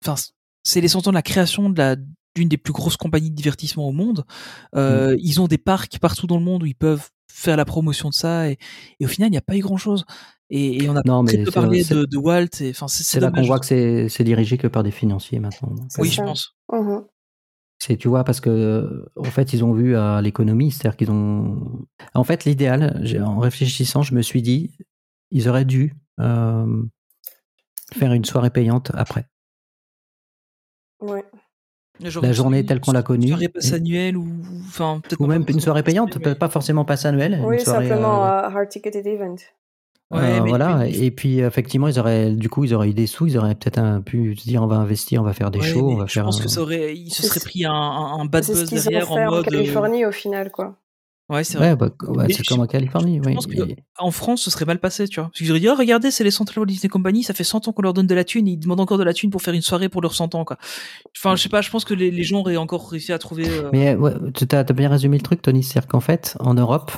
enfin 0.04 0.14
c'est 0.62 0.80
les 0.80 0.88
100 0.88 1.06
ans 1.06 1.10
de 1.10 1.14
la 1.14 1.20
création 1.22 1.68
de 1.68 1.76
la 1.78 1.96
d'une 2.36 2.48
des 2.48 2.56
plus 2.56 2.72
grosses 2.72 2.96
compagnies 2.96 3.30
de 3.30 3.34
divertissement 3.34 3.88
au 3.88 3.92
monde. 3.92 4.24
Euh, 4.74 5.14
Mm. 5.14 5.18
Ils 5.20 5.40
ont 5.40 5.48
des 5.48 5.58
parcs 5.58 5.98
partout 5.98 6.26
dans 6.26 6.38
le 6.38 6.44
monde 6.44 6.62
où 6.62 6.66
ils 6.66 6.74
peuvent 6.74 7.08
faire 7.32 7.56
la 7.56 7.64
promotion 7.64 8.08
de 8.08 8.14
ça 8.14 8.48
et, 8.48 8.58
et 9.00 9.04
au 9.04 9.08
final 9.08 9.28
il 9.28 9.32
n'y 9.32 9.36
a 9.38 9.42
pas 9.42 9.56
eu 9.56 9.60
grand 9.60 9.76
chose. 9.76 10.04
Et, 10.48 10.84
et 10.84 10.88
on 10.88 10.96
a 10.96 11.02
Non, 11.04 11.22
mais 11.22 11.42
peu 11.42 11.50
parlé 11.50 11.82
de, 11.84 12.04
de 12.04 12.16
Walt 12.16 12.48
c'est 12.52 13.20
là 13.20 13.30
qu'on 13.30 13.42
voit 13.42 13.58
que 13.58 13.66
c'est 13.66 14.08
c'est 14.08 14.24
dirigé 14.24 14.58
que 14.58 14.68
par 14.68 14.82
des 14.82 14.92
financiers 14.92 15.40
maintenant. 15.40 15.74
Oui 15.98 16.08
je 16.08 16.22
pense. 16.22 16.54
Mhm. 16.72 17.04
C'est, 17.78 17.98
tu 17.98 18.08
vois, 18.08 18.24
parce 18.24 18.40
que 18.40 19.04
en 19.16 19.24
fait, 19.24 19.52
ils 19.52 19.62
ont 19.62 19.74
vu 19.74 19.96
à 19.96 20.22
l'économie, 20.22 20.70
c'est-à-dire 20.70 20.96
qu'ils 20.96 21.10
ont. 21.10 21.86
En 22.14 22.24
fait, 22.24 22.46
l'idéal, 22.46 23.04
en 23.22 23.38
réfléchissant, 23.38 24.00
je 24.00 24.14
me 24.14 24.22
suis 24.22 24.40
dit, 24.40 24.78
ils 25.30 25.46
auraient 25.48 25.66
dû 25.66 25.94
euh, 26.18 26.82
faire 27.92 28.12
une 28.12 28.24
soirée 28.24 28.48
payante 28.48 28.92
après. 28.94 29.26
Ouais. 31.00 31.24
La 32.00 32.28
une 32.28 32.32
journée 32.34 32.64
telle 32.66 32.80
qu'on 32.80 32.92
l'a 32.92 33.02
connue. 33.02 33.28
Soirée 33.28 33.48
passe 33.48 33.72
annuelle 33.72 34.16
ou 34.16 34.26
enfin 34.66 35.00
peut-être 35.02 35.20
Ou 35.20 35.26
pas 35.26 35.32
même 35.32 35.44
une 35.48 35.60
soirée 35.60 35.82
payante, 35.82 36.18
peut-être 36.18 36.38
pas 36.38 36.48
forcément 36.48 36.84
passe 36.84 37.04
annuelle. 37.06 37.40
Oui, 37.44 37.54
une 37.54 37.60
soirée, 37.60 37.88
simplement 37.88 38.24
euh, 38.24 38.28
euh, 38.28 38.42
hard 38.56 38.68
ticketed 38.68 39.06
event. 39.06 39.36
Ouais, 40.12 40.20
euh, 40.20 40.40
mais- 40.42 40.48
voilà. 40.50 40.76
mais- 40.76 40.92
Et 40.98 41.10
puis 41.10 41.40
effectivement, 41.40 41.88
ils 41.88 41.98
auraient, 41.98 42.30
du 42.30 42.48
coup, 42.48 42.64
ils 42.64 42.74
auraient 42.74 42.90
eu 42.90 42.94
des 42.94 43.06
sous, 43.08 43.26
ils 43.26 43.36
auraient 43.38 43.54
peut-être 43.56 44.00
pu 44.04 44.36
se 44.36 44.44
dire, 44.44 44.62
on 44.62 44.66
va 44.66 44.76
investir, 44.76 45.20
on 45.20 45.24
va 45.24 45.32
faire 45.32 45.50
des 45.50 45.58
Ouais, 45.58 45.66
shows, 45.66 45.88
mais 45.88 45.94
on 45.94 45.98
va 45.98 46.06
je 46.06 46.12
faire. 46.12 46.24
pense 46.24 46.40
un- 46.40 46.44
que 46.44 46.48
ça 46.48 46.60
aurait, 46.60 46.94
il 46.94 47.10
se 47.10 47.22
ce- 47.24 47.40
pris 47.40 47.64
un, 47.64 47.72
un, 47.72 48.24
bad 48.26 48.44
C'est 48.44 48.54
ce 48.54 48.60
buzz 48.60 48.68
qu'ils 48.68 48.78
ont 48.78 48.82
derrière 48.90 49.08
fait 49.08 49.12
en 49.14 49.26
en 49.26 49.30
mode. 49.30 49.46
euh, 49.48 49.50
Californie 49.50 50.04
au 50.06 50.12
final, 50.12 50.50
quoi. 50.52 50.76
Ouais, 51.28 51.42
c'est 51.42 51.58
vrai. 51.58 51.70
Ouais, 51.72 51.76
bah, 51.76 52.26
c'est 52.30 52.46
comme 52.46 52.60
en 52.60 52.66
Californie, 52.66 53.18
Je 53.22 53.28
oui. 53.28 53.34
pense 53.34 53.46
que 53.48 53.54
Et- 53.68 53.76
en 53.98 54.12
France, 54.12 54.42
ce 54.42 54.50
serait 54.50 54.64
mal 54.64 54.78
passé, 54.78 55.08
tu 55.08 55.18
vois. 55.18 55.28
Parce 55.30 55.38
qu'ils 55.38 55.50
auraient 55.50 55.58
dit, 55.58 55.68
oh, 55.68 55.74
regardez, 55.74 56.12
c'est 56.12 56.22
les 56.22 56.30
100 56.30 56.44
ans 56.48 56.52
de 56.54 56.60
Walt 56.60 56.66
Disney 56.66 56.88
Company, 56.88 57.24
ça 57.24 57.34
fait 57.34 57.42
100 57.42 57.66
ans 57.66 57.72
qu'on 57.72 57.82
leur 57.82 57.94
donne 57.94 58.06
de 58.06 58.14
la 58.14 58.22
thune, 58.22 58.46
et 58.46 58.52
ils 58.52 58.58
demandent 58.58 58.78
encore 58.80 58.98
de 58.98 59.02
la 59.02 59.12
thune 59.12 59.30
pour 59.30 59.42
faire 59.42 59.52
une 59.54 59.60
soirée 59.62 59.88
pour 59.88 60.02
leurs 60.02 60.14
100 60.14 60.34
ans, 60.36 60.44
quoi. 60.44 60.56
Enfin, 61.16 61.34
je 61.34 61.42
sais 61.42 61.48
pas, 61.48 61.62
je 61.62 61.70
pense 61.70 61.84
que 61.84 61.94
les, 61.94 62.10
les 62.12 62.22
gens 62.22 62.38
auraient 62.40 62.56
encore 62.56 62.88
réussi 62.90 63.12
à 63.12 63.18
trouver. 63.18 63.48
euh, 63.48 63.70
Mais 63.72 63.96
ouais, 63.96 64.12
tu 64.34 64.46
as, 64.54 64.62
bien 64.72 64.88
résumé 64.88 65.16
le 65.16 65.22
truc, 65.22 65.42
Tony. 65.42 65.64
C'est-à-dire 65.64 65.88
qu'en 65.88 66.00
fait, 66.00 66.36
en 66.38 66.54
Europe, 66.54 66.92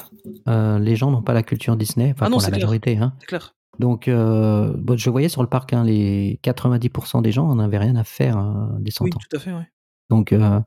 euh, 0.47 0.79
les 0.79 0.95
gens 0.97 1.11
n'ont 1.11 1.23
pas 1.23 1.33
la 1.33 1.43
culture 1.43 1.77
Disney, 1.77 2.13
enfin 2.15 2.27
Ah 2.27 2.29
non, 2.29 2.37
pour 2.37 2.43
c'est 2.43 2.51
la 2.51 2.59
clair. 2.59 2.67
majorité. 2.67 2.99
Hein. 2.99 3.15
C'est 3.21 3.27
clair. 3.27 3.55
Donc, 3.79 4.09
euh, 4.09 4.73
bon, 4.77 4.99
je 4.99 5.09
voyais 5.09 5.29
sur 5.29 5.41
le 5.43 5.49
parc, 5.49 5.73
hein, 5.73 5.85
les 5.85 6.39
90% 6.43 7.23
des 7.23 7.33
gens 7.33 7.47
n'en 7.47 7.61
avaient 7.65 7.79
rien 7.79 7.95
à 7.97 8.05
faire 8.05 8.37
des 8.81 8.91
100 8.91 9.05
Oui, 9.05 9.11
ans. 9.15 9.19
tout 9.31 9.37
à 9.37 9.41
fait, 9.41 9.53
ouais. 9.53 9.69
Donc, 10.11 10.33
euh, 10.33 10.59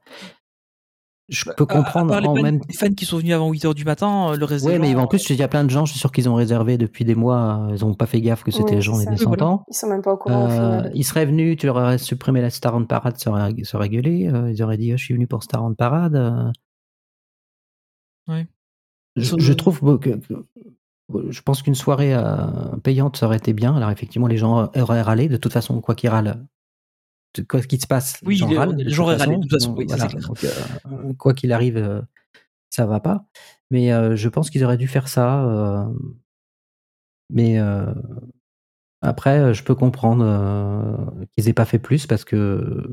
je 1.32 1.46
peux 1.46 1.66
À- 1.68 1.74
à 1.74 1.78
comprendre 1.78 2.10
part 2.12 2.22
les, 2.22 2.28
en 2.28 2.36
fans, 2.36 2.42
même 2.44 2.60
les 2.68 2.74
fans 2.76 2.94
qui 2.94 3.06
sont 3.06 3.18
venus 3.18 3.34
avant 3.34 3.50
8 3.50 3.66
heures 3.66 3.74
du 3.74 3.84
matin, 3.86 4.32
euh, 4.32 4.36
le 4.38 4.46
reste 4.46 4.66
Ouais, 4.66 4.74
des 4.74 4.80
mais 4.80 4.92
gens, 4.92 5.00
en 5.00 5.08
plus, 5.08 5.28
il 5.30 5.36
y 5.38 5.42
a 5.44 5.48
plein 5.48 5.64
de 5.64 5.70
gens, 5.70 5.86
je 5.86 5.92
suis 5.92 6.00
sûr 6.00 6.12
qu'ils 6.12 6.30
ont 6.30 6.36
réservé 6.36 6.78
depuis 6.78 7.06
des 7.06 7.16
mois, 7.16 7.68
euh, 7.72 7.76
ils 7.76 7.84
n'ont 7.86 7.94
pas 7.96 8.06
fait 8.06 8.22
gaffe 8.22 8.44
que 8.44 8.52
c'était 8.52 8.66
Oui, 8.72 8.76
les 8.76 8.82
gens 8.82 8.94
c'est 8.96 9.06
des 9.06 9.06
ça. 9.06 9.12
Oui, 9.14 9.18
100 9.24 9.28
voilà. 9.30 9.46
ans. 9.48 9.64
Ils 9.70 9.74
sont 9.74 9.88
même 9.88 10.02
pas 10.02 10.14
au 10.14 10.18
courant 10.18 10.44
au 10.46 10.50
Euh, 10.50 10.50
final. 10.52 10.92
ils 10.94 11.04
seraient 11.04 11.26
venus, 11.26 11.58
tu 11.58 11.66
leur 11.66 11.78
aurais 11.78 11.98
supprimé 11.98 12.42
la 12.42 12.50
Star 12.52 12.76
on 12.76 12.86
Parade, 12.86 13.18
ça 13.18 13.32
aurait, 13.32 13.54
ça 13.64 13.78
aurait 13.78 13.90
gueulé. 13.90 14.28
euh, 14.28 14.52
ils 14.52 14.62
auraient 14.62 14.78
dit, 14.78 14.92
Ah, 14.92 14.98
je 14.98 15.04
suis 15.06 15.14
venu 15.14 15.26
pour 15.28 15.42
Star 15.44 15.64
on 15.64 15.74
Parade. 15.74 16.52
Ouais. 18.28 18.48
Je, 19.16 19.54
trouve 19.54 20.00
que, 20.00 20.20
je 21.30 21.42
pense 21.42 21.62
qu'une 21.62 21.76
soirée 21.76 22.16
payante, 22.84 23.18
ça 23.18 23.26
aurait 23.26 23.38
été 23.38 23.54
bien. 23.54 23.76
Alors 23.76 23.90
effectivement, 23.90 24.28
les 24.28 24.38
gens 24.38 24.70
auraient 24.76 25.02
râlé. 25.02 25.28
De 25.28 25.38
toute 25.38 25.52
façon, 25.54 25.82
quoi 25.82 25.96
qu'il 25.96 26.10
râle, 26.10 26.26
de- 26.26 26.46
quoi 27.48 27.62
qu'il 27.62 27.80
se 27.82 27.88
passe, 27.88 28.20
Oui, 28.24 28.34
les 28.36 28.40
gens 28.40 28.50
les- 28.50 28.58
râlent. 28.58 28.76
les 28.76 28.84
de 28.86 28.90
gens 28.90 29.04
toute 29.04 29.14
auraient 29.14 29.16
râlé, 29.18 29.38
de 29.38 29.42
façon. 29.44 29.48
toute 29.48 29.52
façon, 29.52 29.70
Donc, 29.72 29.80
oui, 29.80 29.90
ça, 29.90 29.96
voilà. 29.96 30.10
c'est 30.10 30.18
clair. 30.18 30.28
Donc, 30.90 31.04
euh, 31.06 31.14
quoi 31.14 31.34
qu'il 31.34 31.52
arrive, 31.54 31.78
euh, 31.78 32.02
ça 32.70 32.86
va 32.86 33.00
pas. 33.00 33.26
Mais 33.70 33.92
euh, 33.94 34.16
je 34.16 34.30
pense 34.30 34.50
qu'ils 34.50 34.64
auraient 34.64 34.78
dû 34.78 34.88
faire 34.88 35.08
ça. 35.08 35.44
euh, 35.46 35.86
mais 37.30 37.60
euh, 37.60 37.94
après, 39.02 39.54
je 39.54 39.64
peux 39.64 39.76
comprendre 39.76 40.24
euh, 40.26 41.26
qu'ils 41.36 41.48
aient 41.50 41.54
pas 41.54 41.66
fait 41.66 41.80
plus 41.80 42.06
parce 42.08 42.24
que 42.26 42.92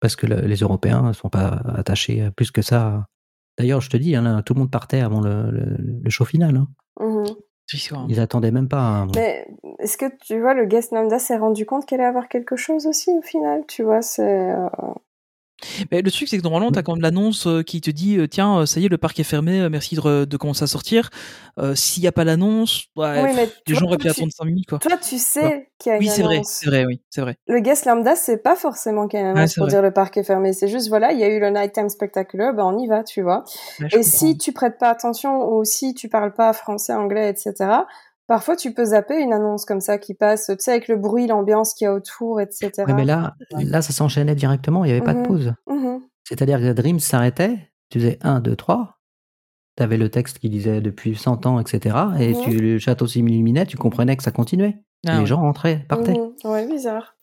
parce 0.00 0.16
que 0.16 0.26
le- 0.26 0.40
les 0.46 0.56
Européens 0.56 1.02
ne 1.02 1.12
sont 1.12 1.28
pas 1.28 1.46
attachés 1.76 2.22
à 2.22 2.30
plus 2.32 2.50
que 2.50 2.60
ça. 2.62 3.06
D'ailleurs, 3.58 3.80
je 3.80 3.88
te 3.90 3.96
dis, 3.96 4.16
hein, 4.16 4.22
là, 4.22 4.42
tout 4.42 4.54
le 4.54 4.58
monde 4.60 4.70
partait 4.70 5.00
avant 5.00 5.20
le, 5.20 5.50
le- 5.50 5.76
le 6.02 6.10
show 6.10 6.24
final. 6.24 6.56
hein. 6.56 6.68
Mhm. 7.00 7.26
Sûr. 7.66 8.04
Ils 8.08 8.20
attendaient 8.20 8.50
même 8.50 8.68
pas. 8.68 8.80
hein. 8.82 9.08
Mais 9.14 9.46
est-ce 9.78 9.96
que 9.96 10.06
tu 10.24 10.38
vois, 10.40 10.52
le 10.54 10.66
guest 10.66 10.92
lambda 10.92 11.18
s'est 11.18 11.38
rendu 11.38 11.64
compte 11.64 11.86
qu'elle 11.86 12.00
allait 12.00 12.08
avoir 12.08 12.28
quelque 12.28 12.56
chose 12.56 12.86
aussi 12.86 13.10
au 13.10 13.22
final? 13.22 13.64
Tu 13.66 13.82
vois, 13.82 14.02
c'est. 14.02 14.50
euh, 14.50 14.68
Mais 15.90 16.02
le 16.02 16.10
truc, 16.10 16.28
c'est 16.28 16.38
que 16.38 16.42
normalement, 16.42 16.70
t'as 16.70 16.82
quand 16.82 16.92
même 16.94 17.02
l'annonce 17.02 17.46
euh, 17.46 17.62
qui 17.62 17.80
te 17.80 17.90
dit, 17.90 18.18
euh, 18.18 18.26
tiens, 18.28 18.58
euh, 18.60 18.66
ça 18.66 18.80
y 18.80 18.86
est, 18.86 18.88
le 18.88 18.98
parc 18.98 19.18
est 19.20 19.24
fermé, 19.24 19.68
merci 19.68 19.94
de, 19.96 20.36
commencer 20.36 20.64
à 20.64 20.66
sortir. 20.66 21.10
Euh, 21.58 21.74
S'il 21.74 22.02
n'y 22.02 22.06
a 22.06 22.12
pas 22.12 22.24
l'annonce, 22.24 22.84
ouais, 22.96 23.22
Oui, 23.22 23.48
tu 23.66 23.72
les 23.72 23.78
gens 23.78 23.86
auraient 23.86 23.96
pu 23.98 24.04
tu- 24.04 24.10
attendre 24.10 24.32
5 24.32 24.44
minutes, 24.44 24.68
quoi. 24.68 24.78
Toi, 24.78 24.96
tu 24.96 25.18
sais 25.18 25.68
qu'il 25.78 25.92
y 25.92 25.94
a 25.94 25.98
Oui, 25.98 26.06
une 26.06 26.22
vrai, 26.24 26.34
annonce. 26.36 26.48
c'est 26.48 26.66
vrai, 26.66 26.84
oui, 26.86 27.00
c'est 27.10 27.20
vrai. 27.20 27.36
Le 27.46 27.60
guest 27.60 27.84
lambda, 27.86 28.16
c'est 28.16 28.38
pas 28.42 28.56
forcément 28.56 29.08
qu'il 29.08 29.20
y 29.20 29.22
a 29.22 29.30
une 29.30 29.36
annonce 29.36 29.54
pour 29.54 29.64
vrai. 29.64 29.72
dire 29.72 29.82
le 29.82 29.90
parc 29.92 30.16
est 30.16 30.24
fermé. 30.24 30.52
C'est 30.52 30.68
juste, 30.68 30.88
voilà, 30.88 31.12
il 31.12 31.18
y 31.18 31.24
a 31.24 31.28
eu 31.28 31.38
le 31.40 31.50
Nighttime 31.50 31.88
Spectacular, 31.88 32.54
ben 32.54 32.64
on 32.64 32.78
y 32.78 32.86
va, 32.86 33.04
tu 33.04 33.22
vois. 33.22 33.44
Et 33.80 33.88
comprends. 33.88 34.02
si 34.02 34.38
tu 34.38 34.52
prêtes 34.52 34.78
pas 34.78 34.88
attention 34.90 35.48
ou 35.52 35.64
si 35.64 35.94
tu 35.94 36.08
parles 36.08 36.32
pas 36.34 36.52
français, 36.52 36.92
anglais, 36.94 37.28
etc., 37.30 37.70
parfois 38.26 38.56
tu 38.56 38.72
peux 38.74 38.86
zapper 38.86 39.20
une 39.20 39.32
annonce 39.32 39.64
comme 39.64 39.80
ça 39.80 39.98
qui 39.98 40.14
passe, 40.14 40.46
tu 40.46 40.56
sais, 40.58 40.70
avec 40.72 40.88
le 40.88 40.96
bruit, 40.96 41.26
l'ambiance 41.26 41.74
qu'il 41.74 41.84
y 41.86 41.88
a 41.88 41.94
autour, 41.94 42.40
etc. 42.40 42.70
Ouais, 42.86 42.94
mais 42.94 43.04
là, 43.04 43.34
là, 43.52 43.82
ça 43.82 43.92
s'enchaînait 43.92 44.34
directement. 44.34 44.84
Il 44.84 44.88
n'y 44.88 44.92
avait 44.96 45.04
pas 45.04 45.14
de 45.14 45.20
Mhm. 45.20 45.26
pause. 45.26 45.52
Mhm. 45.68 46.00
C'est-à-dire 46.24 46.58
que 46.60 46.72
Dream 46.72 47.00
s'arrêtait. 47.00 47.70
Tu 47.90 47.98
faisais 48.00 48.18
1, 48.22 48.40
2, 48.40 48.56
3. 48.56 48.98
Tu 49.76 49.82
avais 49.82 49.96
le 49.96 50.08
texte 50.10 50.38
qui 50.38 50.48
disait 50.50 50.80
depuis 50.80 51.16
100 51.16 51.46
ans, 51.46 51.58
etc. 51.60 51.96
Et 52.20 52.34
tu, 52.44 52.58
le 52.58 52.78
château 52.78 53.06
s'illuminait, 53.06 53.66
tu 53.66 53.76
comprenais 53.76 54.16
que 54.16 54.22
ça 54.22 54.30
continuait. 54.30 54.78
Ah, 55.06 55.14
les 55.14 55.18
ouais. 55.20 55.26
gens 55.26 55.40
rentraient, 55.40 55.84
partaient. 55.88 56.18
Ouais, 56.44 56.66
bizarre. 56.66 57.16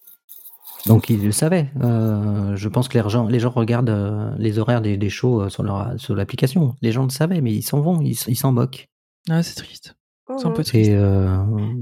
Donc 0.85 1.09
ils 1.09 1.23
le 1.23 1.31
savaient. 1.31 1.69
Euh, 1.81 2.55
je 2.55 2.69
pense 2.69 2.87
que 2.87 2.97
les 2.97 3.09
gens, 3.09 3.27
les 3.27 3.39
gens 3.39 3.49
regardent 3.49 3.89
euh, 3.89 4.31
les 4.37 4.59
horaires 4.59 4.81
des, 4.81 4.95
des 4.97 5.09
shows 5.09 5.41
euh, 5.41 5.49
sur 5.49 5.61
leur 5.63 5.99
sur 5.99 6.15
l'application. 6.15 6.75
Les 6.81 6.91
gens 6.91 7.03
le 7.03 7.09
savaient, 7.09 7.41
mais 7.41 7.51
ils 7.53 7.63
s'en 7.63 7.81
vont, 7.81 7.99
ils 8.01 8.17
ils 8.27 8.35
s'en 8.37 8.51
moquent. 8.53 8.87
Ouais, 9.29 9.43
c'est 9.43 9.55
triste. 9.55 9.95
C'est 10.37 10.45
un 10.45 10.49
Mhm. 10.49 10.55
peu 10.55 10.63
triste. 10.63 10.89
Et 10.91 10.95
euh, 10.95 11.37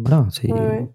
voilà, 0.06 0.26
c'est. 0.32 0.52
Ouais. 0.52 0.88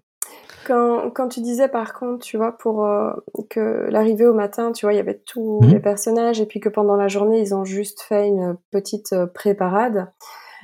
Quand, 0.65 1.11
quand 1.13 1.27
tu 1.27 1.41
disais 1.41 1.67
par 1.67 1.93
contre, 1.93 2.23
tu 2.23 2.37
vois, 2.37 2.53
pour 2.57 2.85
euh, 2.85 3.11
que 3.49 3.87
l'arrivée 3.89 4.25
au 4.25 4.33
matin, 4.33 4.71
tu 4.71 4.85
vois, 4.85 4.93
il 4.93 4.97
y 4.97 4.99
avait 4.99 5.19
tous 5.25 5.59
Mhm. 5.61 5.69
les 5.71 5.79
personnages 5.79 6.39
et 6.39 6.45
puis 6.45 6.59
que 6.61 6.69
pendant 6.69 6.95
la 6.95 7.07
journée, 7.09 7.41
ils 7.41 7.53
ont 7.53 7.65
juste 7.65 8.01
fait 8.01 8.27
une 8.27 8.55
petite 8.71 9.11
euh, 9.13 9.25
pré-parade. 9.27 10.11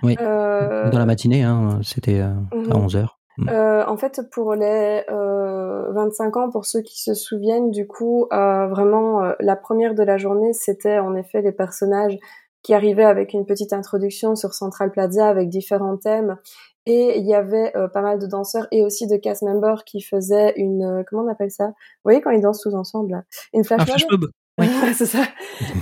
Oui. 0.03 0.15
Euh, 0.21 0.89
Dans 0.89 0.99
la 0.99 1.05
matinée, 1.05 1.43
hein, 1.43 1.79
c'était 1.83 2.21
euh, 2.21 2.33
Mhm. 2.55 2.71
à 2.71 2.77
11 2.77 2.95
h 2.95 3.05
Euh, 3.49 3.85
en 3.87 3.95
fait, 3.97 4.21
pour 4.31 4.53
les 4.53 5.03
euh, 5.09 5.91
25 5.93 6.35
ans, 6.37 6.49
pour 6.49 6.65
ceux 6.65 6.81
qui 6.81 7.01
se 7.01 7.13
souviennent, 7.13 7.69
du 7.71 7.85
coup, 7.87 8.27
vraiment, 8.31 9.33
la 9.39 9.55
première 9.57 9.95
de 9.95 10.03
la 10.03 10.17
journée, 10.17 10.51
c'était 10.53 10.99
en 10.99 11.15
effet 11.15 11.41
les 11.41 11.51
personnages 11.53 12.17
qui 12.63 12.73
arrivaient 12.73 13.05
avec 13.05 13.31
une 13.33 13.45
petite 13.45 13.71
introduction 13.71 14.35
sur 14.35 14.53
Central 14.53 14.91
Plaza 14.91 15.27
avec 15.29 15.47
différents 15.47 15.95
thèmes. 15.95 16.37
Et 16.86 17.19
il 17.19 17.25
y 17.25 17.36
avait 17.36 17.75
euh, 17.75 17.88
pas 17.88 18.01
mal 18.01 18.19
de 18.19 18.25
danseurs 18.25 18.67
et 18.71 18.84
aussi 18.84 19.05
de 19.07 19.17
cast 19.17 19.43
members 19.43 19.84
qui 19.84 20.01
faisaient 20.01 20.53
une... 20.55 20.84
euh, 20.84 21.03
comment 21.07 21.23
on 21.23 21.27
appelle 21.27 21.51
ça? 21.51 21.67
Vous 21.67 21.73
voyez 22.05 22.21
quand 22.21 22.32
ils 22.32 22.41
dansent 22.41 22.61
tous 22.61 22.73
ensemble 22.73 23.11
là? 23.11 23.23
Une 23.53 23.63
flash 23.63 23.82
Un 23.82 23.84
mob? 23.86 23.89
flash 23.89 24.05
mob. 24.11 24.30
Oui. 24.59 24.67
C'est 24.93 25.05
ça. 25.05 25.23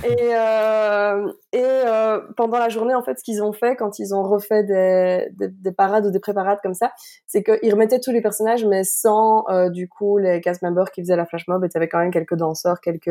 Et, 0.04 0.34
euh, 0.34 1.32
et 1.52 1.62
euh, 1.62 2.20
pendant 2.36 2.58
la 2.58 2.68
journée, 2.68 2.94
en 2.94 3.02
fait, 3.02 3.18
ce 3.18 3.24
qu'ils 3.24 3.42
ont 3.42 3.52
fait 3.52 3.74
quand 3.74 3.98
ils 3.98 4.14
ont 4.14 4.22
refait 4.22 4.62
des, 4.62 5.28
des, 5.32 5.48
des 5.48 5.72
parades 5.72 6.06
ou 6.06 6.10
des 6.10 6.20
pré-parades 6.20 6.60
comme 6.62 6.74
ça, 6.74 6.92
c'est 7.26 7.42
qu'ils 7.42 7.72
remettaient 7.72 8.00
tous 8.00 8.12
les 8.12 8.20
personnages, 8.22 8.64
mais 8.64 8.84
sans 8.84 9.44
euh, 9.48 9.68
du 9.68 9.88
coup 9.88 10.18
les 10.18 10.40
cast 10.40 10.62
members 10.62 10.90
qui 10.92 11.00
faisaient 11.00 11.16
la 11.16 11.26
flash 11.26 11.48
mob. 11.48 11.64
Et 11.64 11.68
t'avais 11.68 11.88
quand 11.88 11.98
même 11.98 12.12
quelques 12.12 12.36
danseurs, 12.36 12.80
quelques 12.80 13.08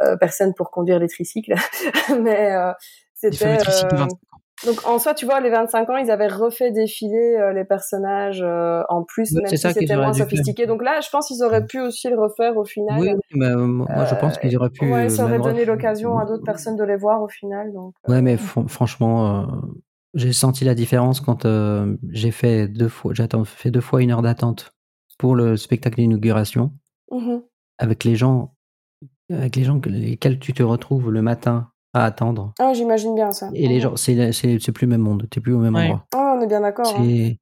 euh, 0.00 0.16
personnes 0.16 0.54
pour 0.54 0.70
conduire 0.70 0.98
les 0.98 1.08
tricycles. 1.08 1.54
mais 2.20 2.52
euh, 2.52 2.72
c'était. 3.14 3.58
Le 4.66 4.72
tricycle 4.72 4.84
de 4.84 4.86
25 4.86 4.86
ans. 4.86 4.86
donc 4.86 4.86
en 4.86 4.98
soi, 4.98 5.14
tu 5.14 5.24
vois, 5.26 5.40
les 5.40 5.50
25 5.50 5.90
ans, 5.90 5.96
ils 5.96 6.10
avaient 6.10 6.28
refait 6.28 6.70
défiler 6.70 7.36
euh, 7.36 7.52
les 7.52 7.64
personnages 7.64 8.42
euh, 8.42 8.82
en 8.88 9.02
plus, 9.02 9.32
même 9.32 9.46
si 9.46 9.58
c'était 9.58 9.96
moins 9.96 10.12
sophistiqué. 10.12 10.66
Donc 10.66 10.82
là, 10.82 11.00
je 11.00 11.08
pense 11.10 11.28
qu'ils 11.28 11.42
auraient 11.42 11.66
pu 11.66 11.80
aussi 11.80 12.08
le 12.08 12.18
refaire 12.18 12.56
au 12.56 12.64
final. 12.64 13.00
Oui, 13.00 13.10
euh, 13.40 13.66
moi 13.66 14.04
je 14.04 14.14
pense 14.14 14.38
qu'ils 14.38 14.56
auraient 14.56 14.70
pu. 14.70 14.90
Ouais, 14.90 15.08
ça 15.08 15.24
aurait 15.24 15.40
donné 15.40 15.64
l'occasion 15.64 16.18
à 16.18 16.26
d'autres 16.26 16.44
personnes 16.44 16.76
de 16.76 16.84
les 16.84 16.96
voir 16.96 17.22
au 17.22 17.28
final. 17.28 17.72
Donc, 17.72 17.94
Ouais, 18.08 18.22
mais 18.22 18.36
fran- 18.36 18.68
franchement, 18.68 19.46
j'ai 20.14 20.32
senti 20.32 20.64
la 20.64 20.74
différence 20.74 21.20
quand 21.20 21.46
j'ai 22.10 22.30
fait 22.30 22.68
deux 22.68 22.88
fois, 22.88 23.12
fait 23.44 23.70
deux 23.70 23.80
fois 23.80 24.02
une 24.02 24.10
heure 24.10 24.22
d'attente 24.22 24.72
pour 25.18 25.36
le 25.36 25.56
spectacle 25.56 25.96
d'inauguration 25.96 26.72
mhm. 27.10 27.42
avec 27.78 28.04
les 28.04 28.16
gens, 28.16 28.54
avec 29.30 29.56
les 29.56 29.64
gens 29.64 29.78
que- 29.80 29.88
lesquels 29.88 30.38
tu 30.38 30.52
te 30.52 30.62
retrouves 30.62 31.10
le 31.10 31.22
matin 31.22 31.71
à 31.94 32.04
attendre. 32.04 32.52
Ah, 32.58 32.72
j'imagine 32.74 33.14
bien 33.14 33.30
ça. 33.32 33.50
Et 33.54 33.68
les 33.68 33.80
gens, 33.80 33.96
c'est 33.96 34.32
c'est 34.32 34.58
c'est 34.60 34.72
plus 34.72 34.86
le 34.86 34.90
même 34.92 35.02
monde. 35.02 35.26
T'es 35.30 35.40
plus 35.40 35.52
au 35.54 35.58
même 35.58 35.74
Ouais. 35.74 35.82
endroit. 35.84 36.06
Ah, 36.14 36.36
on 36.38 36.40
est 36.42 36.46
bien 36.46 36.60
d'accord. 36.60 36.86
hein. 36.88 37.02
C'est 37.04 37.38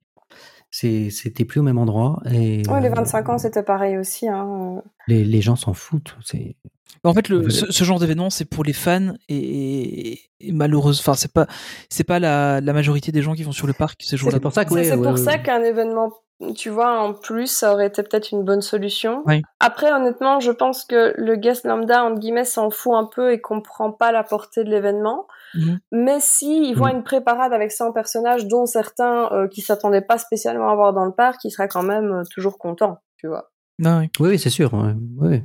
c'est 0.71 1.11
c'était 1.11 1.45
plus 1.45 1.61
au 1.61 1.63
même 1.65 1.79
endroit 1.79 2.21
et 2.31 2.63
Ouais, 2.69 2.81
les 2.81 2.89
euh, 2.89 2.95
25 2.95 3.29
ans, 3.29 3.39
c'était 3.39 3.63
pareil 3.65 3.97
aussi. 3.99 4.29
Hein. 4.29 4.83
les, 5.09 5.25
les 5.25 5.41
gens 5.41 5.57
s'en 5.57 5.75
foutent. 5.75 6.17
C'est 6.25 6.55
En 7.03 7.13
fait, 7.13 7.29
le, 7.29 7.51
ce, 7.51 7.73
ce 7.73 7.85
genre 7.85 7.99
d'événement, 7.99 8.31
c'est 8.31 8.45
pour 8.45 8.63
les 8.63 8.73
fans 8.73 9.15
et, 9.29 10.21
et 10.41 10.53
malheureuse. 10.53 11.01
Enfin, 11.01 11.15
c'est 11.15 11.33
pas, 11.33 11.47
c'est 11.89 12.05
pas 12.05 12.21
la, 12.21 12.61
la 12.61 12.73
majorité 12.73 13.11
des 13.11 13.21
gens 13.23 13.35
qui 13.35 13.43
vont 13.43 13.51
sur 13.53 13.67
le 13.67 13.73
parc 13.73 14.01
ce 14.03 14.15
jour-là. 14.17 14.37
c'est 14.37 14.41
pour 14.41 14.53
ça 14.53 14.65
que 14.65 14.73
ouais, 14.75 14.85
c'est 14.85 14.93
ouais, 14.95 15.03
pour 15.03 15.13
ouais. 15.13 15.17
ça 15.17 15.39
qu'un 15.39 15.63
événement, 15.63 16.13
tu 16.57 16.71
vois, 16.71 16.99
en 17.01 17.13
plus, 17.13 17.47
ça 17.49 17.73
aurait 17.73 17.87
été 17.89 18.03
peut-être 18.03 18.31
une 18.33 18.43
bonne 18.45 18.63
solution. 18.63 19.23
Oui. 19.27 19.43
Après, 19.61 19.93
honnêtement, 19.93 20.41
je 20.41 20.51
pense 20.51 20.85
que 20.85 21.13
le 21.17 21.37
guest 21.37 21.65
lambda, 21.67 22.05
entre 22.05 22.19
guillemets, 22.19 22.45
s'en 22.45 22.71
fout 22.71 22.95
un 22.95 23.05
peu 23.05 23.33
et 23.33 23.41
comprend 23.41 23.93
pas 23.93 24.11
la 24.13 24.23
portée 24.25 24.65
de 24.65 24.71
l'événement. 24.71 25.27
Mhm. 25.55 25.81
Mais 25.93 26.19
si 26.21 26.69
il 26.71 26.75
voit 26.75 26.91
Mhm. 26.91 26.97
une 26.99 27.03
préparade 27.05 27.53
avec 27.53 27.73
100 27.73 27.93
personnages, 27.93 28.47
dont 28.47 28.67
certains 28.67 29.31
euh, 29.33 29.49
qui 29.49 29.61
s'attendaient 29.61 30.01
pas 30.01 30.19
spécialement 30.19 30.71
à 30.71 30.75
voir 30.75 30.93
dans 30.93 31.05
le 31.05 31.13
parc, 31.13 31.45
il 31.45 31.51
sera 31.51 31.69
quand 31.69 31.83
même 31.83 32.11
euh, 32.13 32.23
toujours 32.35 32.57
content, 32.59 32.99
tu 33.19 33.27
vois. 33.27 33.51
Non, 33.79 33.99
oui. 33.99 34.11
Oui, 34.21 34.39
c'est 34.39 34.51
sûr. 34.51 34.73
ouais. 34.75 35.45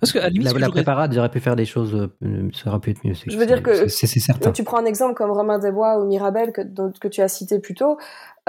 Parce 0.00 0.12
que 0.12 0.18
à 0.18 0.22
la 0.22 0.28
limite, 0.30 0.52
La, 0.58 0.68
préparade, 0.68 1.12
j'aurais 1.12 1.28
pu 1.28 1.38
faire 1.38 1.54
des 1.54 1.64
choses. 1.64 1.94
euh, 1.94 2.48
ça 2.52 2.70
aurait 2.70 2.80
pu 2.80 2.90
être 2.90 3.04
mieux. 3.04 3.14
Je 3.14 3.36
veux 3.38 3.46
dire 3.46 3.62
que- 3.62 3.86
c'est- 3.86 4.06
certain. 4.18 4.50
Tu 4.50 4.64
prends 4.64 4.78
un 4.78 4.84
exemple 4.84 5.14
comme 5.14 5.30
Romain 5.30 5.60
Desbois 5.60 5.96
ou 6.00 6.06
Mirabel 6.06 6.50
que, 6.52 6.62
que 6.98 7.06
tu 7.06 7.20
as 7.22 7.28
cité 7.28 7.60
plus 7.60 7.74
tôt. 7.74 7.96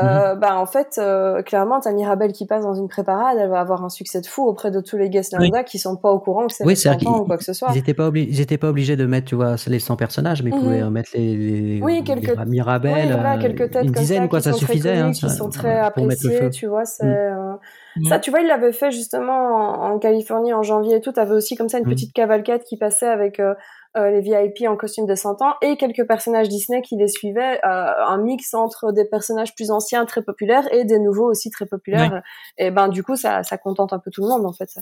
Euh, 0.04 0.36
bah 0.36 0.58
en 0.58 0.66
fait, 0.66 0.98
euh, 0.98 1.42
clairement, 1.42 1.80
t'as 1.80 1.92
Mirabel 1.92 2.32
qui 2.32 2.46
passe 2.46 2.64
dans 2.64 2.74
une 2.74 2.88
préparade, 2.88 3.38
elle 3.40 3.50
va 3.50 3.60
avoir 3.60 3.84
un 3.84 3.90
succès 3.90 4.22
de 4.22 4.26
fou 4.28 4.44
auprès 4.48 4.72
de 4.72 4.80
tous 4.82 4.98
les 4.98 5.10
guests 5.10 5.34
lambda 5.34 5.64
qui 5.64 5.80
sont 5.80 5.96
pas 5.96 6.12
au 6.12 6.20
courant 6.20 6.48
que 6.48 6.54
c'est 6.54 6.64
Oui, 6.66 6.74
les 6.74 6.76
c'est 6.76 6.90
vrai 6.90 7.00
100 7.00 7.10
ans 7.10 7.14
qu'ils- 7.14 7.22
ou 7.22 7.26
quoi 7.26 7.38
que 7.38 7.44
ce 7.44 7.54
soit. 7.54 7.70
Ils 7.74 7.78
étaient 7.78 7.94
pas 7.94 8.08
obligés, 8.08 8.30
ils 8.30 8.42
étaient 8.42 8.58
pas 8.58 8.70
obligés 8.70 8.96
de 8.96 9.06
mettre, 9.06 9.28
tu 9.28 9.36
vois, 9.36 9.56
les 9.68 9.80
100 9.80 9.96
personnages, 9.96 10.44
mais 10.44 10.50
ils 10.50 10.56
Mhm. 10.56 10.62
pouvaient 10.62 10.82
euh, 10.82 10.90
mettre 10.90 11.10
les, 11.14 11.36
les 11.36 11.82
Oui, 11.82 11.96
les 11.98 12.04
quelques- 12.04 12.30
Mira- 12.30 12.46
Mirabel, 12.46 12.94
Oui, 13.08 13.12
voilà, 13.14 13.36
euh, 13.36 13.40
quelques 13.42 13.72
têtes 13.72 13.84
une 13.86 13.92
comme 13.92 14.02
dizaine, 14.02 14.22
ça, 14.24 14.28
quoi, 14.28 14.42
ça 14.42 14.54
suffisait, 14.54 14.98
hein, 14.98 15.12
qui 15.12 15.22
ça, 15.22 15.30
sont 15.30 15.50
très 15.50 15.78
appréciées, 15.80 16.50
tu 16.50 16.68
vois. 16.68 16.86
C'est, 16.86 17.06
Mm. 17.06 17.10
euh, 17.10 17.54
Mm. 17.98 18.06
Ça, 18.06 18.20
tu 18.20 18.32
vois, 18.32 18.40
il 18.40 18.48
l'avait 18.48 18.72
fait 18.72 18.90
justement 18.92 19.34
en, 19.34 19.92
en 19.96 20.00
Californie 20.00 20.54
en 20.54 20.64
janvier 20.64 20.96
et 20.96 21.02
tout. 21.02 21.12
T'avais 21.12 21.34
aussi 21.34 21.58
comme 21.58 21.68
ça 21.68 21.78
une 21.78 21.86
Mm. 21.86 21.90
petite 21.90 22.14
cavalcade 22.14 22.64
qui 22.64 22.78
passait 22.78 23.06
avec 23.08 23.42
euh, 23.42 23.54
les 23.96 24.22
VIP 24.22 24.68
en 24.70 24.78
costume 24.78 25.06
de 25.06 25.16
100 25.16 25.42
ans 25.42 25.54
et 25.62 25.76
quelques 25.78 26.08
personnages 26.08 26.48
Disney 26.50 26.82
qui 26.82 26.96
les 26.96 27.08
suivaient. 27.10 27.60
euh, 27.66 28.06
un 28.08 28.18
mix 28.18 28.54
entre 28.54 28.92
des 28.94 29.06
personnages 29.06 29.54
plus 29.56 29.70
anciens, 29.72 30.06
très 30.06 30.22
populaires, 30.24 30.72
et 30.74 30.86
des 30.86 31.00
nouveaux 31.00 31.30
aussi 31.30 31.50
très 31.50 31.66
populaires. 31.66 32.12
Et 32.58 32.72
ben 32.72 32.88
du 32.88 33.04
coup, 33.04 33.16
ça, 33.16 33.44
ça 33.44 33.58
contente 33.58 33.92
un 33.94 34.00
peu 34.00 34.10
tout 34.12 34.22
le 34.22 34.30
monde 34.30 34.46
en 34.46 34.54
fait. 34.54 34.70
Ça. 34.70 34.82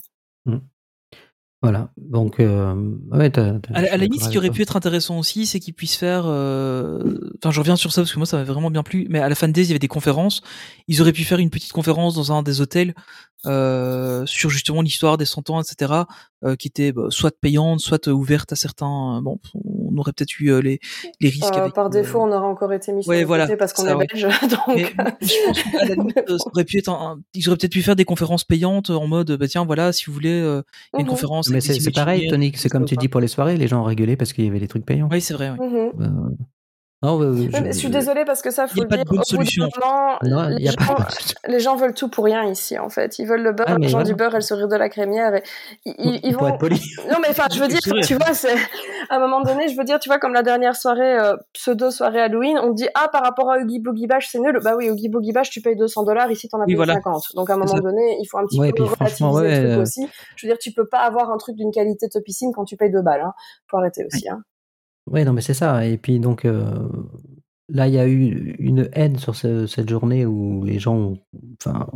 Voilà. 1.61 1.89
Donc, 1.97 2.39
euh, 2.39 2.73
ouais, 3.11 3.29
À, 3.73 3.81
la- 3.81 3.93
à 3.93 3.97
limite, 3.97 4.21
ce 4.21 4.29
qui 4.29 4.37
aurait 4.37 4.47
pu 4.55 4.61
être 4.61 4.77
intéressant 4.77 5.19
aussi, 5.19 5.45
c'est 5.45 5.59
qu'ils 5.59 5.73
puissent 5.73 5.97
faire. 5.97 6.23
euh, 6.25 7.19
Enfin, 7.43 7.51
je 7.51 7.59
reviens 7.59 7.75
sur 7.75 7.91
ça 7.91 8.01
parce 8.01 8.13
que 8.13 8.17
moi, 8.17 8.25
ça 8.25 8.37
m'a 8.37 8.45
vraiment 8.45 8.71
bien 8.71 8.81
plu. 8.81 9.07
Mais 9.09 9.19
à 9.19 9.27
la 9.27 9.35
Fan 9.35 9.51
Days, 9.51 9.63
il 9.63 9.67
y 9.67 9.71
avait 9.73 9.79
des 9.79 9.89
conférences. 9.89 10.41
Ils 10.87 11.01
auraient 11.01 11.11
pu 11.11 11.25
faire 11.25 11.39
une 11.39 11.49
petite 11.49 11.73
conférence 11.73 12.15
dans 12.15 12.31
un 12.31 12.43
des 12.43 12.61
hôtels 12.61 12.93
euh, 13.45 14.25
sur 14.25 14.49
justement 14.49 14.81
l'histoire 14.81 15.17
des 15.17 15.25
100 15.25 15.49
ans, 15.49 15.61
etc. 15.61 16.03
euh, 16.45 16.55
qui 16.55 16.67
était 16.67 16.91
bah, 16.91 17.07
soit 17.09 17.33
payante, 17.39 17.79
soit 17.79 18.07
euh, 18.07 18.11
ouverte 18.11 18.51
à 18.53 18.55
certains. 18.55 19.17
euh, 19.17 19.21
Bon, 19.21 19.39
on 19.65 19.97
aurait 19.97 20.13
peut-être 20.13 20.39
eu 20.39 20.51
euh, 20.51 20.61
les, 20.61 20.79
les 21.19 21.29
risques. 21.29 21.55
Euh, 21.55 21.61
avec, 21.61 21.73
par 21.73 21.87
euh, 21.87 21.89
défaut, 21.89 22.19
on 22.21 22.31
aurait 22.31 22.47
encore 22.47 22.71
été 22.73 22.91
mis 22.93 23.03
sur 23.03 23.09
ouais, 23.09 23.21
le 23.21 23.25
voilà, 23.25 23.47
parce 23.57 23.73
qu'on 23.73 23.85
est 23.87 23.93
ouais. 23.93 24.07
belge. 24.13 24.27
Donc, 24.49 24.59
Mais 24.75 24.85
je 25.21 25.45
pense 25.45 25.63
qu'à 25.63 25.85
la 25.85 25.95
limite, 25.95 26.15
ça 26.27 26.35
aurait 26.53 26.63
pu 26.65 26.77
être 26.77 26.89
un, 26.89 27.11
un- 27.13 27.19
ils 27.33 27.47
auraient 27.49 27.57
peut-être 27.57 27.71
pu 27.73 27.81
faire 27.81 27.95
des 27.95 28.05
conférences 28.05 28.43
payantes 28.43 28.89
en 28.89 29.07
mode, 29.07 29.31
bah 29.37 29.47
tiens, 29.47 29.65
voilà, 29.65 29.91
si 29.91 30.05
vous 30.05 30.13
voulez, 30.13 30.29
euh, 30.31 30.61
il 30.93 30.97
y 30.97 30.97
a 30.97 30.99
une 31.01 31.05
Mhm. 31.05 31.11
conférence. 31.11 31.49
Mais 31.49 31.61
c'est, 31.61 31.91
pareil, 31.91 32.27
Tony, 32.29 32.51
c'est 32.55 32.69
comme 32.69 32.85
tu 32.85 32.95
dis 32.95 33.07
pour 33.07 33.21
les 33.21 33.27
soirées, 33.27 33.57
les 33.57 33.67
gens 33.67 33.81
ont 33.81 33.85
régulé 33.85 34.15
parce 34.15 34.33
qu'il 34.33 34.45
y 34.45 34.47
avait 34.47 34.59
des 34.59 34.67
trucs 34.67 34.85
payants. 34.85 35.09
Oui, 35.11 35.21
c'est 35.21 35.33
vrai. 35.33 35.49
ouais. 35.51 35.57
Mhm. 35.67 35.91
Euh, 36.01 36.07
non, 37.01 37.17
mais 37.17 37.71
je 37.71 37.77
suis 37.77 37.89
désolée 37.89 38.25
parce 38.25 38.41
que 38.41 38.51
ça, 38.51 38.65
Il 38.69 38.73
faut 38.75 38.81
a 38.81 38.83
le 38.83 38.89
pas 38.89 38.97
de 38.97 39.03
dire. 39.03 39.09
bonne 39.11 39.19
au 39.19 39.21
bout 39.21 39.23
d'un 39.23 39.23
solution. 39.23 39.69
moment, 39.81 40.17
Non, 40.23 40.49
il 40.57 40.59
y 40.59 40.63
les, 40.63 40.69
a 40.69 40.73
pas 40.73 40.83
gens, 40.85 40.95
de- 40.95 41.03
les 41.51 41.59
gens 41.61 41.75
veulent 41.77 41.93
tout 41.93 42.09
pour 42.09 42.25
rien 42.25 42.43
ici, 42.43 42.77
en 42.77 42.89
fait. 42.89 43.17
Ils 43.19 43.25
veulent 43.25 43.41
le 43.41 43.53
beurre, 43.53 43.67
Ah, 43.69 43.77
l'argent 43.79 43.89
voilà. 43.99 44.05
du 44.05 44.15
beurre 44.15 44.33
et 44.33 44.39
le 44.39 44.41
sourire 44.41 44.67
de 44.67 44.75
la 44.75 44.89
crémière. 44.89 45.33
Et 45.35 45.43
ils, 45.85 46.19
ils- 46.23 46.35
vont. 46.35 46.47
être 46.49 46.57
poli. 46.57 46.75
Non, 47.09 47.17
mais 47.21 47.29
enfin, 47.29 47.45
je 47.53 47.59
veux 47.59 47.69
dire, 47.69 47.79
tu 48.03 48.15
vois, 48.15 48.33
c'est 48.33 48.53
à 49.09 49.15
un 49.15 49.19
moment 49.19 49.41
donné, 49.41 49.69
je 49.69 49.77
veux 49.77 49.85
dire, 49.85 49.97
tu 49.99 50.09
vois, 50.09 50.19
comme 50.19 50.33
la 50.33 50.43
dernière 50.43 50.75
soirée 50.75 51.17
euh, 51.17 51.37
pseudo 51.53 51.89
soirée 51.89 52.19
Halloween, 52.19 52.59
on 52.61 52.71
dit 52.73 52.87
ah 52.95 53.07
par 53.11 53.23
rapport 53.23 53.49
à 53.49 53.59
Huggy 53.59 53.79
Boogie 53.79 54.05
Bash, 54.07 54.27
c'est 54.29 54.39
nul. 54.39 54.59
Bah 54.61 54.73
oui, 54.77 54.89
Huggy 54.89 55.07
Boogie 55.07 55.31
Bash, 55.31 55.49
tu 55.49 55.61
payes 55.61 55.77
200 55.77 56.03
dollars, 56.03 56.29
ici 56.31 56.49
t'en 56.49 56.57
as 56.57 56.61
Oui, 56.61 56.65
payé 56.67 56.75
voilà. 56.75 56.93
50. 56.95 57.23
Donc 57.35 57.49
à 57.49 57.53
un 57.53 57.57
moment 57.57 57.75
ça. 57.75 57.79
donné, 57.79 58.17
il 58.19 58.25
faut 58.25 58.37
un 58.39 58.45
petit 58.45 58.59
Ouais, 58.59 58.73
peu 58.73 58.83
relativiser 58.83 59.23
ouais, 59.23 59.49
le 59.61 59.67
truc 59.67 59.77
euh, 59.77 59.81
aussi. 59.83 60.07
Je 60.35 60.45
veux 60.47 60.51
dire, 60.53 60.59
tu 60.59 60.73
peux 60.73 60.85
pas 60.87 60.99
avoir 60.99 61.31
un 61.31 61.37
truc 61.37 61.55
d'une 61.55 61.71
qualité 61.71 62.09
topissime 62.09 62.51
quand 62.53 62.65
tu 62.65 62.75
payes 62.75 62.91
deux 62.91 63.01
balles. 63.01 63.21
Hein. 63.21 63.33
Faut 63.71 63.77
arrêter 63.77 64.03
aussi. 64.05 64.27
Hein. 64.27 64.41
Oui, 65.11 65.23
non, 65.25 65.33
mais 65.33 65.41
c'est 65.41 65.53
ça. 65.53 65.85
Et 65.85 65.97
puis 65.97 66.19
donc 66.19 66.45
euh, 66.45 66.87
là, 67.67 67.87
il 67.87 67.93
y 67.93 67.99
a 67.99 68.07
eu 68.07 68.55
une 68.59 68.89
haine 68.93 69.17
sur 69.17 69.35
ce- 69.35 69.67
cette 69.67 69.89
journée 69.89 70.25
où 70.25 70.63
les 70.63 70.79
gens, 70.79 70.95
ont, 70.95 71.17
enfin, 71.61 71.87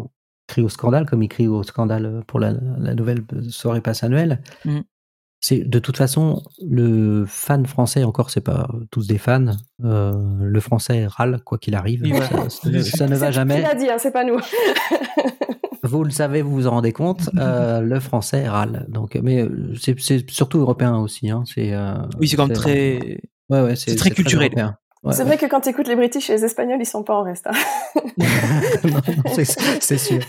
crient 0.47 0.63
au 0.63 0.69
scandale, 0.69 1.05
comme 1.05 1.23
ils 1.23 1.29
crient 1.29 1.47
au 1.47 1.63
scandale 1.63 2.23
pour 2.27 2.39
la, 2.39 2.53
la 2.79 2.93
nouvelle 2.95 3.23
soirée 3.49 3.81
passe 3.81 4.03
annuelle. 4.03 4.41
Mm. 4.65 4.79
C'est 5.45 5.59
de 5.59 5.79
toute 5.79 5.97
façon 5.97 6.41
le 6.65 7.25
fan 7.27 7.65
français. 7.65 8.03
Encore, 8.05 8.29
c'est 8.29 8.39
pas 8.41 8.69
tous 8.91 9.07
des 9.07 9.17
fans. 9.17 9.47
euh, 9.83 10.13
le 10.39 10.59
français 10.61 11.05
râle 11.05 11.41
quoi 11.43 11.57
qu'il 11.57 11.75
arrive. 11.75 12.05
Ça, 12.21 12.49
ça 12.49 12.69
ne- 12.69 12.79
ça 12.81 13.07
ne 13.07 13.15
va 13.15 13.27
C'est 13.27 13.31
jamais. 13.33 13.59
Il 13.59 13.65
a 13.65 13.75
dit, 13.75 13.89
hein, 13.89 13.97
c'est 13.99 14.11
pas 14.13 14.23
nous. 14.23 14.37
Vous 15.97 16.03
le 16.03 16.11
savez, 16.11 16.41
vous 16.41 16.51
vous 16.51 16.67
en 16.67 16.71
rendez 16.71 16.91
compte. 16.91 17.29
euh, 17.37 17.81
le 17.81 17.99
français 17.99 18.47
râle. 18.47 18.85
Donc, 18.89 19.15
mais 19.21 19.41
euh, 19.41 19.73
c'est 19.75 20.29
surtout 20.29 20.59
européen 20.59 20.97
aussi. 20.97 21.29
Hein, 21.29 21.43
c'est. 21.45 21.73
euh, 21.73 21.93
Oui, 22.19 22.27
c'est 22.27 22.35
quand 22.35 22.47
même 22.47 22.55
très. 22.55 23.19
Ouais, 23.49 23.61
ouais, 23.61 23.75
c'est 23.75 23.95
très 23.95 24.09
culturel. 24.09 24.75
Ouais, 25.03 25.11
c'est 25.13 25.19
ouais. 25.23 25.25
vrai 25.27 25.37
que 25.37 25.45
quand 25.47 25.59
tu 25.61 25.69
écoutes 25.69 25.87
les 25.89 25.95
British 25.97 26.29
et 26.29 26.33
les 26.33 26.45
Espagnols, 26.45 26.79
ils 26.79 26.85
sont 26.85 27.03
pas 27.03 27.13
en 27.15 27.23
reste. 27.23 27.47
hein. 27.47 27.51
non, 28.85 28.89
non, 28.93 29.33
c'est 29.33 29.97
sûr, 29.97 30.19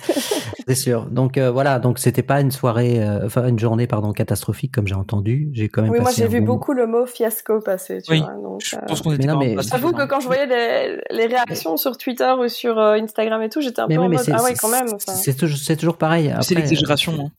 c'est 0.67 0.75
sûr. 0.75 1.07
Donc 1.07 1.39
euh, 1.39 1.51
voilà, 1.51 1.79
donc 1.79 1.99
c'était 2.01 2.23
pas 2.23 2.41
une 2.41 2.51
soirée, 2.51 3.01
euh, 3.03 3.25
enfin 3.27 3.47
une 3.47 3.59
journée 3.59 3.87
pardon 3.87 4.13
catastrophique 4.13 4.73
comme 4.75 4.87
j'ai 4.89 4.95
entendu. 4.97 5.51
J'ai 5.53 5.69
quand 5.69 5.83
même. 5.83 5.93
Oui, 5.93 6.01
moi 6.01 6.11
j'ai 6.15 6.27
vu 6.27 6.41
bon- 6.41 6.55
beaucoup 6.55 6.73
le 6.73 6.87
mot 6.87 7.07
fiasco 7.07 7.61
passer. 7.61 8.03
Tu 8.03 8.13
Oui. 8.13 8.21
vois, 8.21 8.33
donc, 8.35 8.63
Je 8.65 8.75
euh, 8.77 8.81
pense 8.87 9.01
qu'on 9.03 9.13
était 9.13 9.29
J'avoue 9.63 9.93
que 9.93 10.07
quand 10.07 10.19
je 10.21 10.27
voyais 10.27 10.47
les, 10.47 11.01
les 11.11 11.27
réactions 11.27 11.77
sur 11.77 11.97
Twitter 11.97 12.33
ou 12.39 12.49
sur 12.49 12.77
euh, 12.79 12.95
Instagram 13.01 13.43
et 13.43 13.49
tout, 13.51 13.61
j'étais 13.61 13.81
un 13.81 13.87
Mais 13.87 13.95
peu 13.95 14.01
oui, 14.01 14.07
en 14.07 14.11
mais 14.11 14.17
mode 14.17 14.25
c'est 14.25 14.33
ah 14.33 14.43
ouais 14.43 14.51
c'est- 14.55 14.59
quand 14.61 14.69
même. 14.71 14.87
enfin. 14.93 15.13
c'est 15.13 15.77
toujours, 15.77 15.97
pareil. 15.97 16.35
C'est 16.41 16.55
l'exagération. 16.57 17.13
euh, 17.13 17.23
hein. 17.27 17.31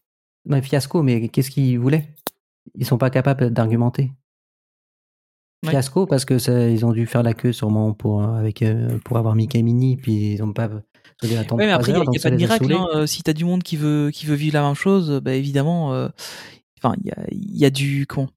Un 0.57 0.61
fiasco, 0.61 1.01
mais 1.01 1.27
qu'est-ce 1.27 1.49
qu'ils 1.51 1.79
voulaient? 1.79 2.05
Ils 2.75 2.85
sont 2.85 2.97
pas 2.97 3.09
capables 3.09 3.49
d'argumenter. 3.51 4.11
Ouais. 5.63 5.71
Fiasco 5.71 6.05
parce 6.05 6.25
que 6.25 6.37
ça- 6.37 6.67
ils 6.69 6.85
ont 6.85 6.91
dû 6.91 7.05
faire 7.07 7.23
la 7.23 7.33
queue 7.33 7.51
sûrement 7.51 7.93
pour 7.93 8.21
euh, 8.23 8.37
avec 8.37 8.61
euh, 8.61 8.97
pour 9.03 9.17
avoir 9.17 9.35
Mickey 9.35 9.57
et 9.59 9.63
Minnie 9.63 9.97
puis 9.97 10.33
ils 10.33 10.43
ont 10.43 10.53
pas 10.53 10.67
dû 11.23 11.35
attendre 11.35 11.61
Ouais, 11.61 11.65
mais 11.67 11.71
trois 11.73 11.75
après, 11.75 11.91
il 11.91 11.95
n'y 11.95 12.01
a, 12.01 12.11
y 12.11 12.17
a 12.19 12.21
pas 12.21 12.29
de 12.29 12.35
miracle. 12.35 12.73
Hein. 12.73 12.87
Euh, 12.93 13.05
si 13.07 13.23
t'as 13.23 13.33
du 13.33 13.45
monde 13.45 13.63
qui 13.63 13.77
veut, 13.77 14.11
qui 14.13 14.25
veut 14.25 14.35
vivre 14.35 14.53
la 14.55 14.63
même 14.63 14.75
chose, 14.75 15.21
bah, 15.23 15.33
évidemment, 15.33 15.93
euh, 15.93 16.07
enfin, 16.83 16.95
il 17.03 17.07
y 17.07 17.11
a, 17.11 17.17
il 17.31 17.57
y 17.57 17.65
a 17.65 17.69
du. 17.69 18.05
Comment 18.05 18.27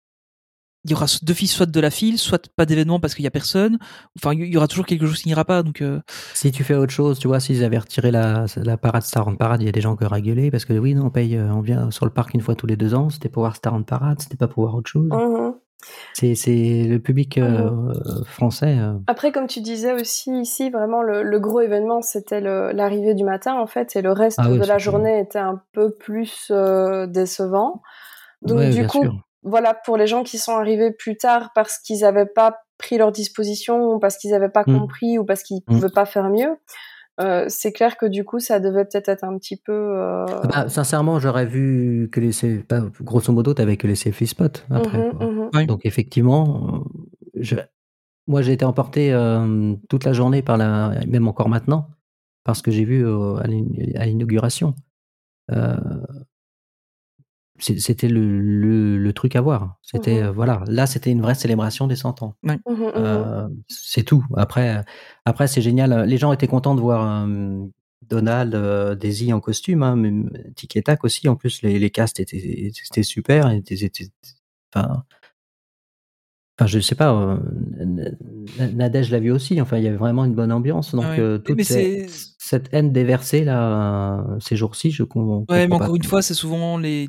Il 0.84 0.92
y 0.92 0.94
aura 0.94 1.06
d'office 1.22 1.52
soit 1.52 1.66
de 1.66 1.80
la 1.80 1.90
file, 1.90 2.18
soit 2.18 2.48
pas 2.56 2.64
d'événement 2.64 3.00
parce 3.00 3.14
qu'il 3.14 3.24
y 3.24 3.26
a 3.26 3.32
personne. 3.32 3.78
Enfin, 4.16 4.32
il 4.32 4.46
y 4.46 4.56
aura 4.56 4.68
toujours 4.68 4.86
quelque 4.86 5.06
chose 5.06 5.20
qui 5.20 5.28
n'ira 5.28 5.44
pas. 5.44 5.62
Donc, 5.64 5.82
euh, 5.82 6.00
Si 6.34 6.50
tu 6.52 6.62
fais 6.64 6.74
autre 6.76 6.92
chose, 6.92 7.18
tu 7.18 7.26
vois, 7.28 7.40
s'ils 7.40 7.64
avaient 7.64 7.78
retiré 7.78 8.10
la, 8.12 8.46
la 8.56 8.76
parade 8.78 9.02
Star 9.02 9.26
en 9.28 9.34
parade, 9.34 9.60
il 9.60 9.66
y 9.66 9.68
a 9.68 9.72
des 9.72 9.80
gens 9.82 9.96
qui 9.96 10.04
auraient 10.04 10.22
gueulé 10.22 10.50
parce 10.52 10.64
que 10.64 10.72
oui, 10.72 10.94
non, 10.94 11.06
on 11.06 11.10
paye, 11.10 11.36
on 11.38 11.60
vient 11.60 11.90
sur 11.90 12.06
le 12.06 12.12
parc 12.12 12.32
une 12.32 12.40
fois 12.40 12.54
tous 12.54 12.66
les 12.68 12.76
deux 12.76 12.94
ans, 12.94 13.10
c'était 13.10 13.28
pour 13.28 13.42
voir 13.42 13.56
Star 13.56 13.74
en 13.74 13.82
parade, 13.82 14.22
c'était 14.22 14.36
pas 14.36 14.48
pour 14.48 14.62
voir 14.62 14.76
autre 14.76 14.88
chose. 14.88 15.08
C'est, 15.10 15.16
c'est 16.14 16.84
le 16.88 16.98
public 16.98 17.38
euh, 17.38 17.70
français. 18.24 18.76
euh, 18.78 18.94
Après, 19.06 19.32
comme 19.32 19.46
tu 19.46 19.60
disais 19.60 19.92
aussi 19.92 20.30
ici, 20.40 20.70
vraiment 20.70 21.02
le, 21.02 21.22
le 21.22 21.40
gros 21.40 21.60
événement, 21.60 22.02
c'était 22.02 22.40
l'arrivée 22.40 23.14
du 23.14 23.24
matin 23.24 23.54
en 23.54 23.66
fait, 23.66 23.94
et 23.96 24.02
le 24.02 24.12
reste 24.12 24.38
Ah 24.42 24.50
oui, 24.50 24.58
de 24.58 24.64
la 24.64 24.78
journée 24.78 25.20
était 25.20 25.38
un 25.38 25.62
peu 25.72 25.90
plus 25.94 26.48
euh, 26.50 27.06
décevant. 27.06 27.82
Donc 28.42 28.58
ouais, 28.58 28.70
du 28.70 28.86
coup, 28.86 29.02
sûr. 29.02 29.14
voilà, 29.42 29.74
pour 29.74 29.96
les 29.96 30.06
gens 30.06 30.22
qui 30.24 30.38
sont 30.38 30.52
arrivés 30.56 30.92
plus 30.92 31.16
tard 31.16 31.50
parce 31.54 31.78
qu'ils 31.78 32.00
n'avaient 32.00 32.26
pas 32.26 32.58
pris 32.78 32.96
leur 32.98 33.10
disposition, 33.10 33.92
ou 33.94 33.98
parce 33.98 34.16
qu'ils 34.16 34.30
n'avaient 34.30 34.48
pas 34.48 34.62
Mm. 34.66 34.78
compris, 34.78 35.18
ou 35.18 35.24
parce 35.24 35.42
qu'ils 35.42 35.58
Mm. 35.68 35.74
pouvaient 35.74 35.88
pas 35.94 36.06
faire 36.06 36.28
mieux, 36.30 36.56
euh, 37.20 37.46
c'est 37.48 37.72
clair 37.72 37.96
que 37.96 38.06
du 38.06 38.24
coup, 38.24 38.38
ça 38.38 38.60
devait 38.60 38.84
peut-être 38.84 39.08
être 39.08 39.24
un 39.24 39.36
petit 39.38 39.56
peu. 39.56 39.72
euh, 39.72 40.24
Ah 40.28 40.46
bah, 40.46 40.68
sincèrement, 40.68 41.18
j'aurais 41.18 41.46
vu 41.46 42.08
que 42.12 42.20
les, 42.20 42.58
pas, 42.58 42.80
grosso 43.00 43.32
modo, 43.32 43.54
t'avais 43.54 43.76
que 43.76 43.86
les 43.86 43.96
selfie 43.96 44.26
spots 44.26 44.62
après. 44.70 44.98
mhm, 44.98 45.12
quoi. 45.12 45.26
mhm. 45.26 45.50
Oui. 45.54 45.66
Donc 45.66 45.84
effectivement, 45.84 46.84
euh, 47.34 47.40
je, 47.40 47.56
moi 48.26 48.42
j'ai 48.42 48.52
été 48.52 48.64
emporté 48.64 49.12
euh, 49.12 49.74
toute 49.88 50.04
la 50.04 50.12
journée 50.12 50.42
par 50.42 50.56
la, 50.56 50.92
même 51.08 51.26
encore 51.26 51.48
maintenant, 51.48 51.88
parce 52.44 52.62
que 52.62 52.70
j'ai 52.70 52.84
vu 52.84 53.04
euh, 53.04 53.36
à 53.36 54.06
l'inauguration. 54.06 54.74
Euh, 57.70 57.74
c'était 57.78 58.08
le, 58.08 58.40
le, 58.40 58.98
le 58.98 59.12
truc 59.12 59.36
à 59.36 59.40
voir. 59.40 59.76
C'était 59.82 60.20
Mhm. 60.20 60.26
euh, 60.26 60.30
voilà, 60.32 60.62
là 60.68 60.86
c'était 60.86 61.10
une 61.10 61.20
vraie 61.22 61.34
célébration 61.34 61.86
des 61.86 61.96
100 61.96 62.22
ans. 62.22 62.34
Mhm, 62.42 62.58
mhm. 62.66 62.92
Euh, 62.96 63.48
c'est 63.68 64.02
tout. 64.04 64.24
Après, 64.36 64.84
après 65.24 65.46
c'est 65.48 65.62
génial. 65.62 66.04
Les 66.08 66.18
gens 66.18 66.32
étaient 66.32 66.46
contents 66.46 66.74
de 66.74 66.80
voir 66.80 67.24
euh, 67.26 67.64
Donald, 68.08 68.54
euh, 68.54 68.94
Daisy 68.94 69.32
en 69.32 69.40
costume, 69.40 69.82
hein, 69.82 69.96
même 69.96 70.30
Tic 70.56 70.76
et 70.76 70.82
Tac 70.82 71.04
aussi. 71.04 71.28
En 71.28 71.36
plus, 71.36 71.62
les, 71.62 71.78
les 71.78 71.90
castes 71.90 72.20
étaient, 72.20 72.38
étaient 72.38 73.02
super. 73.02 73.50
Étaient, 73.50 73.84
étaient- 73.84 74.08
enfin, 74.74 75.02
Enfin, 76.60 76.66
je 76.66 76.80
sais 76.80 76.96
pas, 76.96 77.14
euh, 77.14 77.36
Nadège 78.74 79.12
l'a 79.12 79.20
vu 79.20 79.30
aussi. 79.30 79.60
Enfin, 79.60 79.78
il 79.78 79.84
y 79.84 79.86
avait 79.86 79.96
vraiment 79.96 80.24
une 80.24 80.34
bonne 80.34 80.50
ambiance. 80.50 80.92
Donc, 80.92 81.04
Ouais. 81.04 81.20
euh, 81.20 81.38
toute 81.38 81.56
Mais 81.56 82.06
cette 82.38 82.68
haine 82.72 82.92
déversée 82.92 83.44
là, 83.44 84.18
euh, 84.28 84.40
ces 84.40 84.56
jours-ci, 84.56 84.90
je 84.90 85.04
comprends. 85.04 85.44
Ouais, 85.48 85.68
mais 85.68 85.74
encore 85.76 85.86
pas. 85.90 85.94
une 85.96 86.02
fois, 86.02 86.20
c'est 86.20 86.34
souvent 86.34 86.76
les, 86.76 87.06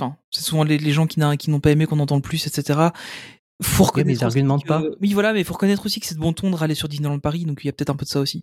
enfin, 0.00 0.16
c'est 0.30 0.42
souvent 0.42 0.64
les, 0.64 0.78
les 0.78 0.92
gens 0.92 1.06
qui, 1.06 1.20
n'ont 1.20 1.60
pas 1.60 1.70
aimé 1.70 1.86
qu'on 1.86 1.98
entend 2.00 2.16
le 2.16 2.22
plus, 2.22 2.46
etc. 2.46 2.78
Faut 3.62 3.86
mais 3.94 4.14
ils 4.14 4.24
argumentent 4.24 4.62
que- 4.62 4.68
pas. 4.68 4.82
Oui, 5.02 5.12
voilà, 5.12 5.34
mais 5.34 5.40
il 5.40 5.44
faut 5.44 5.52
reconnaître 5.52 5.84
aussi 5.84 6.00
que 6.00 6.06
c'est 6.06 6.14
de 6.14 6.20
bon 6.20 6.32
ton 6.32 6.48
de 6.50 6.56
râler 6.56 6.74
sur 6.74 6.88
Disneyland 6.88 7.18
Paris, 7.18 7.44
donc 7.44 7.60
il 7.62 7.66
y 7.66 7.68
a 7.68 7.72
peut-être 7.72 7.90
un 7.90 7.94
peu 7.94 8.06
de 8.06 8.10
ça 8.10 8.18
aussi. 8.18 8.42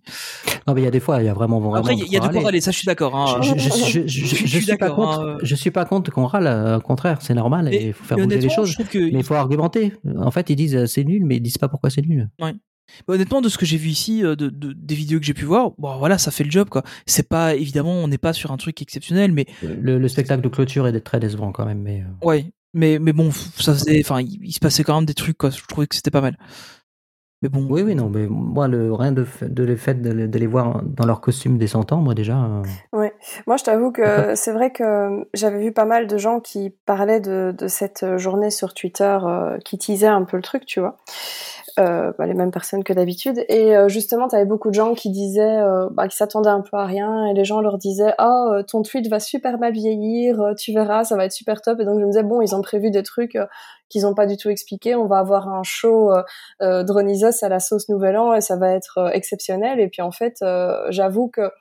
Non, 0.67 0.75
mais 0.75 0.81
il 0.81 0.83
y 0.83 0.87
a 0.87 0.91
des 0.91 0.99
fois, 0.99 1.23
il 1.23 1.25
y 1.25 1.29
a 1.29 1.33
vraiment, 1.33 1.59
vraiment. 1.59 1.73
Après, 1.75 1.95
il 1.95 1.99
y 1.99 2.03
a- 2.03 2.05
il 2.05 2.11
y 2.13 2.17
a 2.17 2.19
de 2.19 2.27
quoi 2.31 2.43
râler. 2.43 2.61
ça, 2.61 2.69
je 2.69 2.77
suis 2.77 2.85
d'accord. 2.85 3.15
Hein. 3.15 3.41
Je, 3.41 4.59
suis 4.59 4.77
pas 4.77 4.89
contre. 4.91 5.19
hein. 5.21 5.37
Je 5.41 5.55
suis 5.55 5.71
pas 5.71 5.85
contre 5.85 6.11
qu'on 6.11 6.25
râle. 6.27 6.45
euh, 6.45 6.77
Au 6.77 6.81
contraire, 6.81 7.17
c'est 7.21 7.33
normal 7.33 7.73
et 7.73 7.87
il 7.87 7.93
faut 7.93 8.03
faire 8.03 8.17
bouger 8.17 8.39
les 8.39 8.49
choses. 8.49 8.75
que- 8.75 8.99
Mais 8.99 9.19
il 9.19 9.23
faut 9.23 9.33
argumenter. 9.33 9.91
En 10.17 10.29
fait, 10.29 10.51
ils 10.51 10.55
disent 10.55 10.75
euh, 10.75 10.85
c'est 10.85 11.03
nul, 11.03 11.25
mais 11.25 11.37
ils 11.37 11.41
disent 11.41 11.57
pas 11.57 11.67
pourquoi 11.67 11.89
c'est 11.89 12.05
nul. 12.05 12.29
Ouais. 12.39 12.53
Honnêtement, 13.07 13.41
de 13.41 13.49
ce 13.49 13.57
que 13.57 13.65
j'ai 13.65 13.77
vu 13.77 13.89
ici, 13.89 14.23
euh, 14.23 14.35
de, 14.35 14.49
de- 14.49 14.73
des 14.73 14.95
vidéos 14.95 15.19
que 15.19 15.25
j'ai 15.25 15.33
pu 15.33 15.45
voir, 15.45 15.71
bon, 15.77 15.97
voilà, 15.97 16.17
ça 16.17 16.31
fait 16.31 16.43
le 16.43 16.51
job, 16.51 16.69
quoi. 16.69 16.83
C'est 17.05 17.27
pas, 17.27 17.55
évidemment, 17.55 17.93
on 17.93 18.07
n'est 18.07 18.17
pas 18.17 18.33
sur 18.33 18.51
un 18.51 18.57
truc 18.57 18.81
exceptionnel, 18.81 19.31
mais 19.31 19.45
Le, 19.61 19.97
le 19.99 20.07
spectacle 20.07 20.41
de 20.41 20.49
clôture 20.49 20.87
est 20.87 20.99
très 21.01 21.19
décevant 21.19 21.51
quand 21.51 21.65
même. 21.65 21.81
Mais 21.81 22.01
euh, 22.01 22.25
ouais. 22.25 22.51
Mais, 22.73 22.99
mais 22.99 23.13
bon, 23.13 23.31
ça 23.31 23.73
faisait, 23.73 24.01
enfin, 24.03 24.21
il, 24.21 24.39
il 24.43 24.51
se 24.51 24.59
passait 24.59 24.83
quand 24.83 24.95
même 24.95 25.05
des 25.05 25.13
trucs, 25.13 25.37
quoi. 25.37 25.49
Je 25.49 25.61
trouvais 25.67 25.87
que 25.87 25.95
c'était 25.95 26.11
pas 26.11 26.21
mal. 26.21 26.37
Mais 27.43 27.49
bon. 27.49 27.67
oui, 27.69 27.83
oui, 27.83 27.93
non, 27.93 28.09
mais 28.09 28.25
moi, 28.25 28.67
le 28.67 28.91
rien 28.93 29.11
de, 29.11 29.23
le 29.23 29.75
fait 29.75 30.01
de, 30.01 30.25
de 30.25 30.39
les 30.39 30.47
voir 30.47 30.81
dans 30.83 31.05
leur 31.05 31.21
costume 31.21 31.59
des 31.59 31.67
cent 31.67 31.91
ans, 31.91 32.01
moi 32.01 32.15
déjà. 32.15 32.35
euh, 32.43 32.63
Ouais. 32.93 33.13
Moi, 33.45 33.57
je 33.57 33.63
t'avoue 33.63 33.91
que 33.91 34.33
c'est 34.33 34.51
vrai 34.51 34.71
que 34.71 35.23
j'avais 35.35 35.59
vu 35.59 35.71
pas 35.71 35.85
mal 35.85 36.07
de 36.07 36.17
gens 36.17 36.39
qui 36.39 36.71
parlaient 36.87 37.19
de, 37.21 37.53
de 37.55 37.67
cette 37.67 38.17
journée 38.17 38.49
sur 38.49 38.73
Twitter, 38.73 39.19
euh, 39.23 39.59
qui 39.59 39.77
teasaient 39.77 40.07
un 40.07 40.23
peu 40.23 40.35
le 40.37 40.41
truc, 40.41 40.65
tu 40.65 40.79
vois. 40.79 40.97
Euh, 41.79 42.11
bah, 42.17 42.25
les 42.25 42.33
mêmes 42.33 42.49
personnes 42.49 42.83
que 42.83 42.91
d'habitude. 42.91 43.45
Et 43.49 43.77
euh, 43.77 43.87
justement, 43.87 44.27
tu 44.27 44.35
avais 44.35 44.45
beaucoup 44.45 44.69
de 44.69 44.73
gens 44.73 44.95
qui 44.95 45.11
disaient, 45.11 45.57
euh, 45.57 45.87
bah, 45.91 46.07
qui 46.07 46.17
s'attendaient 46.17 46.49
un 46.49 46.61
peu 46.61 46.75
à 46.75 46.85
rien, 46.85 47.27
et 47.27 47.35
les 47.35 47.45
gens 47.45 47.61
leur 47.61 47.77
disaient, 47.77 48.15
oh, 48.17 48.61
ton 48.67 48.81
tweet 48.81 49.07
va 49.09 49.19
super 49.19 49.59
mal 49.59 49.73
vieillir, 49.73 50.41
euh, 50.41 50.53
tu 50.55 50.73
verras, 50.73 51.03
ça 51.03 51.15
va 51.15 51.25
être 51.25 51.31
super 51.31 51.61
top. 51.61 51.79
Et 51.79 51.85
donc 51.85 51.99
je 51.99 52.05
me 52.05 52.09
disais, 52.09 52.23
bon, 52.23 52.41
ils 52.41 52.55
ont 52.55 52.63
prévu 52.63 52.89
des 52.89 53.03
trucs 53.03 53.35
euh, 53.35 53.45
qu'ils 53.89 54.03
n'ont 54.03 54.15
pas 54.15 54.25
du 54.25 54.37
tout 54.37 54.49
expliqué. 54.49 54.95
On 54.95 55.05
va 55.05 55.19
avoir 55.19 55.49
un 55.49 55.61
show 55.61 56.11
euh, 56.63 56.83
Dronisos 56.83 57.43
à 57.43 57.49
la 57.49 57.59
sauce 57.59 57.89
Nouvel 57.89 58.17
An, 58.17 58.33
et 58.33 58.41
ça 58.41 58.55
va 58.55 58.73
être 58.73 59.11
exceptionnel. 59.13 59.79
Et 59.79 59.87
puis 59.87 60.01
en 60.01 60.11
fait, 60.11 60.37
euh, 60.41 60.87
j'avoue 60.89 61.29
que 61.29 61.51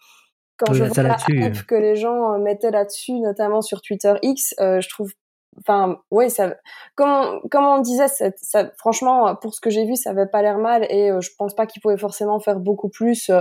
quand 0.56 0.72
Oui, 0.72 0.78
je 0.78 0.84
vois 0.84 1.02
la 1.02 1.18
hype 1.28 1.66
que 1.66 1.74
les 1.74 1.96
gens 1.96 2.38
mettaient 2.38 2.70
là-dessus, 2.70 3.20
notamment 3.20 3.60
sur 3.60 3.82
Twitter 3.82 4.14
X, 4.22 4.54
euh, 4.60 4.80
je 4.80 4.88
trouve, 4.88 5.10
enfin, 5.60 5.98
ouais, 6.10 6.28
ça, 6.28 6.54
comme 6.94 7.10
on, 7.10 7.40
comme 7.48 7.64
on 7.64 7.78
disait, 7.80 8.08
ça, 8.08 8.26
ça- 8.36 8.70
franchement, 8.78 9.34
pour 9.36 9.54
ce 9.54 9.60
que 9.60 9.70
j'ai 9.70 9.84
vu, 9.84 9.96
ça 9.96 10.10
avait 10.10 10.26
pas 10.26 10.42
l'air 10.42 10.58
mal 10.58 10.86
et 10.90 11.10
euh, 11.10 11.20
je 11.20 11.30
pense 11.38 11.54
pas 11.54 11.66
qu'ils 11.66 11.82
pouvaient 11.82 11.96
forcément 11.98 12.38
faire 12.40 12.58
beaucoup 12.60 12.88
plus, 12.88 13.30
euh, 13.30 13.40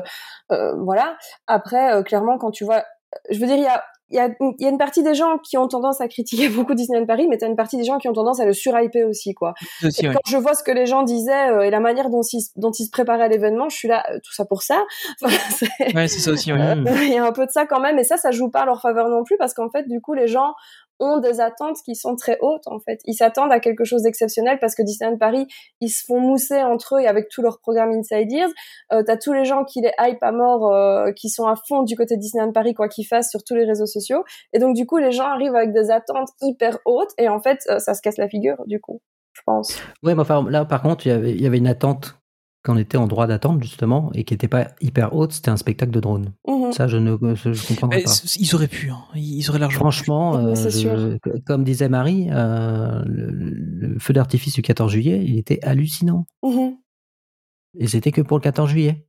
euh, 0.52 0.74
voilà. 0.84 1.18
Après, 1.48 1.94
euh, 1.94 2.04
clairement, 2.04 2.38
quand 2.38 2.52
tu 2.52 2.64
vois, 2.66 2.84
je 3.30 3.40
veux 3.40 3.48
dire, 3.48 3.58
il 3.58 3.64
y 3.64 3.68
a 3.68 3.84
il 4.12 4.18
y, 4.18 4.20
a, 4.20 4.30
y 4.60 4.66
a 4.68 4.70
une 4.70 4.78
partie 4.78 5.02
des 5.02 5.16
gens 5.16 5.40
qui 5.40 5.58
ont 5.58 5.68
tendance 5.68 6.00
à 6.00 6.08
critiquer 6.08 6.48
beaucoup 6.50 6.76
Disneyland 6.76 7.08
Paris, 7.08 7.28
mais 7.28 7.40
t'as 7.40 7.48
une 7.48 7.56
partie 7.56 7.76
des 7.76 7.84
gens 7.84 7.98
qui 7.98 8.08
ont 8.08 8.14
tendance 8.14 8.40
à 8.40 8.46
le 8.46 8.54
surhyper 8.54 9.04
aussi, 9.04 9.34
quoi. 9.34 9.56
Aussi, 9.84 10.06
Et 10.06 10.10
ouais. 10.10 10.14
quand 10.14 10.22
je 10.30 10.38
vois 10.38 10.54
ce 10.54 10.62
que 10.62 10.72
les 10.72 10.86
gens 10.86 11.02
disaient 11.02 11.50
euh, 11.50 11.62
et 11.62 11.72
la 11.72 11.80
manière 11.80 12.12
dont 12.12 12.22
ils, 12.22 12.44
dont 12.56 12.70
ils 12.70 12.86
se 12.86 12.92
préparaient 12.92 13.24
à 13.24 13.28
l'événement, 13.30 13.68
je 13.68 13.76
suis 13.76 13.88
là, 13.88 14.04
euh, 14.12 14.20
tout 14.24 14.32
ça 14.32 14.46
pour 14.46 14.62
ça. 14.62 14.84
Enfin, 15.24 15.36
c'est- 15.50 15.96
Ouais, 15.96 16.08
c'est 16.08 16.20
ça 16.20 16.30
aussi, 16.30 16.52
il 16.52 17.14
y 17.14 17.18
a 17.18 17.26
un 17.26 17.32
peu 17.32 17.48
de 17.48 17.52
ça 17.52 17.66
quand 17.66 17.80
même, 17.80 17.98
et 17.98 18.04
ça, 18.04 18.18
ça 18.18 18.30
joue 18.30 18.52
pas 18.52 18.62
à 18.62 18.66
leur 18.66 18.80
faveur 18.80 19.10
non 19.10 19.24
plus, 19.24 19.38
parce 19.38 19.56
qu'en 19.56 19.72
fait, 19.72 19.88
du 19.88 20.00
coup, 20.02 20.14
les 20.14 20.28
gens 20.28 20.54
ont 21.00 21.20
des 21.20 21.42
attentes 21.42 21.78
qui 21.84 21.96
sont 21.96 22.16
très 22.16 22.38
hautes, 22.42 22.68
en 22.68 22.80
fait. 22.80 23.00
Ils 23.06 23.16
s'attendent 23.16 23.52
à 23.52 23.60
quelque 23.60 23.84
chose 23.84 24.04
d'exceptionnel 24.04 24.58
parce 24.60 24.76
que 24.76 24.84
Disneyland 24.84 25.18
Paris, 25.18 25.48
ils 25.82 25.90
se 25.90 26.04
font 26.06 26.20
mousser 26.20 26.62
entre 26.64 26.96
eux 26.96 27.02
et 27.02 27.08
avec 27.08 27.30
tout 27.30 27.42
leur 27.42 27.60
programme 27.60 27.92
Inside 27.92 28.32
Ears. 28.32 28.50
Euh, 28.94 29.04
t'as 29.06 29.18
tous 29.18 29.34
les 29.34 29.46
gens 29.46 29.64
qui 29.64 29.82
les 29.82 29.92
hype 30.00 30.22
à 30.22 30.32
mort, 30.32 30.74
euh, 30.74 31.12
qui 31.12 31.30
sont 31.30 31.48
à 31.48 31.56
fond 31.56 31.84
du 31.84 31.96
côté 31.96 32.18
Disneyland 32.18 32.52
Paris, 32.52 32.74
quoi 32.74 32.88
qu'ils 32.88 33.08
fassent 33.08 33.30
sur 33.30 33.44
tous 33.44 33.56
les 33.56 33.66
réseaux 33.66 33.86
sociaux. 33.86 34.24
Et 34.54 34.60
donc, 34.60 34.76
du 34.76 34.86
coup, 34.86 34.98
les 34.98 35.12
gens 35.12 35.26
arrivent 35.26 35.56
avec 35.56 35.74
des 35.74 35.92
attentes 35.92 36.30
hyper 36.42 36.78
hautes, 36.86 37.12
et 37.18 37.30
en 37.30 37.40
fait, 37.40 37.60
euh, 37.70 37.80
ça 37.80 37.94
se 37.94 38.02
casse 38.02 38.18
la 38.18 38.28
figure, 38.28 38.64
du 38.66 38.80
coup, 38.80 39.02
je 39.34 39.42
pense. 39.46 39.82
Ouais, 40.04 40.16
mais 40.16 40.22
enfin, 40.22 40.46
là, 40.50 40.66
par 40.66 40.82
contre, 40.82 41.06
il 41.06 41.10
y 41.10 41.12
avait, 41.12 41.32
il 41.32 41.42
y 41.42 41.48
avait 41.48 41.58
une 41.58 41.68
attente 41.68 42.16
qu'on 42.66 42.78
était 42.78 42.98
en 42.98 43.08
droit 43.08 43.28
d'attente, 43.28 43.62
justement, 43.64 44.12
et 44.14 44.24
qui 44.24 44.34
n'était 44.34 44.48
pas 44.48 44.70
hyper 44.82 45.14
haute, 45.16 45.32
c'était 45.34 45.50
un 45.52 45.58
spectacle 45.58 45.92
de 45.92 46.00
drone. 46.00 46.34
Mhm. 46.48 46.72
Ça, 46.74 46.88
je 46.88 46.98
ne 46.98 47.16
je, 47.36 47.54
je 47.54 47.68
comprendrais 47.68 47.98
Mais 48.00 48.04
pas. 48.04 48.12
ils 48.40 48.56
auraient 48.56 48.68
pu, 48.68 48.90
hein. 48.90 48.98
ils 49.16 49.48
auraient 49.50 49.60
largement. 49.60 49.80
Franchement, 49.92 50.36
euh, 50.38 50.56
je- 50.56 51.18
comme 51.46 51.64
disait 51.64 51.90
Marie, 51.90 52.28
euh, 52.32 53.02
le, 53.06 53.30
le 53.32 54.00
feu 54.00 54.14
d'artifice 54.14 54.54
du 54.54 54.62
14 54.62 54.92
juillet, 54.92 55.24
il 55.26 55.38
était 55.38 55.60
hallucinant. 55.64 56.26
Mhm. 56.44 56.76
Et 57.80 57.88
c'était 57.88 58.12
que 58.12 58.22
pour 58.22 58.38
le 58.38 58.42
14 58.42 58.70
juillet. 58.70 59.06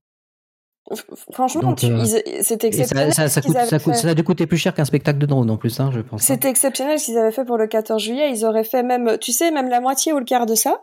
Franchement, 1.32 1.74
euh, 1.82 2.04
c'était 2.42 2.42
ça, 2.42 2.54
exceptionnel. 2.68 3.12
ça, 3.12 3.28
ça, 3.28 3.40
coûte, 3.42 3.54
ça, 3.54 3.61
avaient 3.62 3.78
coûte- 3.78 3.94
fait. 3.94 4.00
ça 4.00 4.09
a 4.11 4.14
dû 4.14 4.22
coûter 4.22 4.46
plus 4.46 4.57
cher 4.57 4.72
qu'un 4.72 4.84
spectacle 4.84 5.18
de 5.18 5.26
drone 5.26 5.50
en 5.50 5.57
plus, 5.57 5.80
hein, 5.80 5.90
je 5.92 5.98
pense. 6.00 6.22
hein. 6.22 6.34
C'était 6.34 6.48
exceptionnel 6.48 7.00
ce 7.00 7.07
qu'ils 7.07 7.18
avaient 7.18 7.32
fait 7.32 7.44
pour 7.44 7.59
le 7.59 7.66
14 7.66 8.00
juillet. 8.02 8.30
Ils 8.32 8.44
auraient 8.44 8.62
fait 8.62 8.84
même, 8.84 9.18
tu 9.20 9.32
sais, 9.32 9.50
même 9.50 9.68
la 9.68 9.80
moitié 9.80 10.12
ou 10.12 10.18
le 10.18 10.24
quart 10.24 10.46
de 10.46 10.54
ça. 10.54 10.82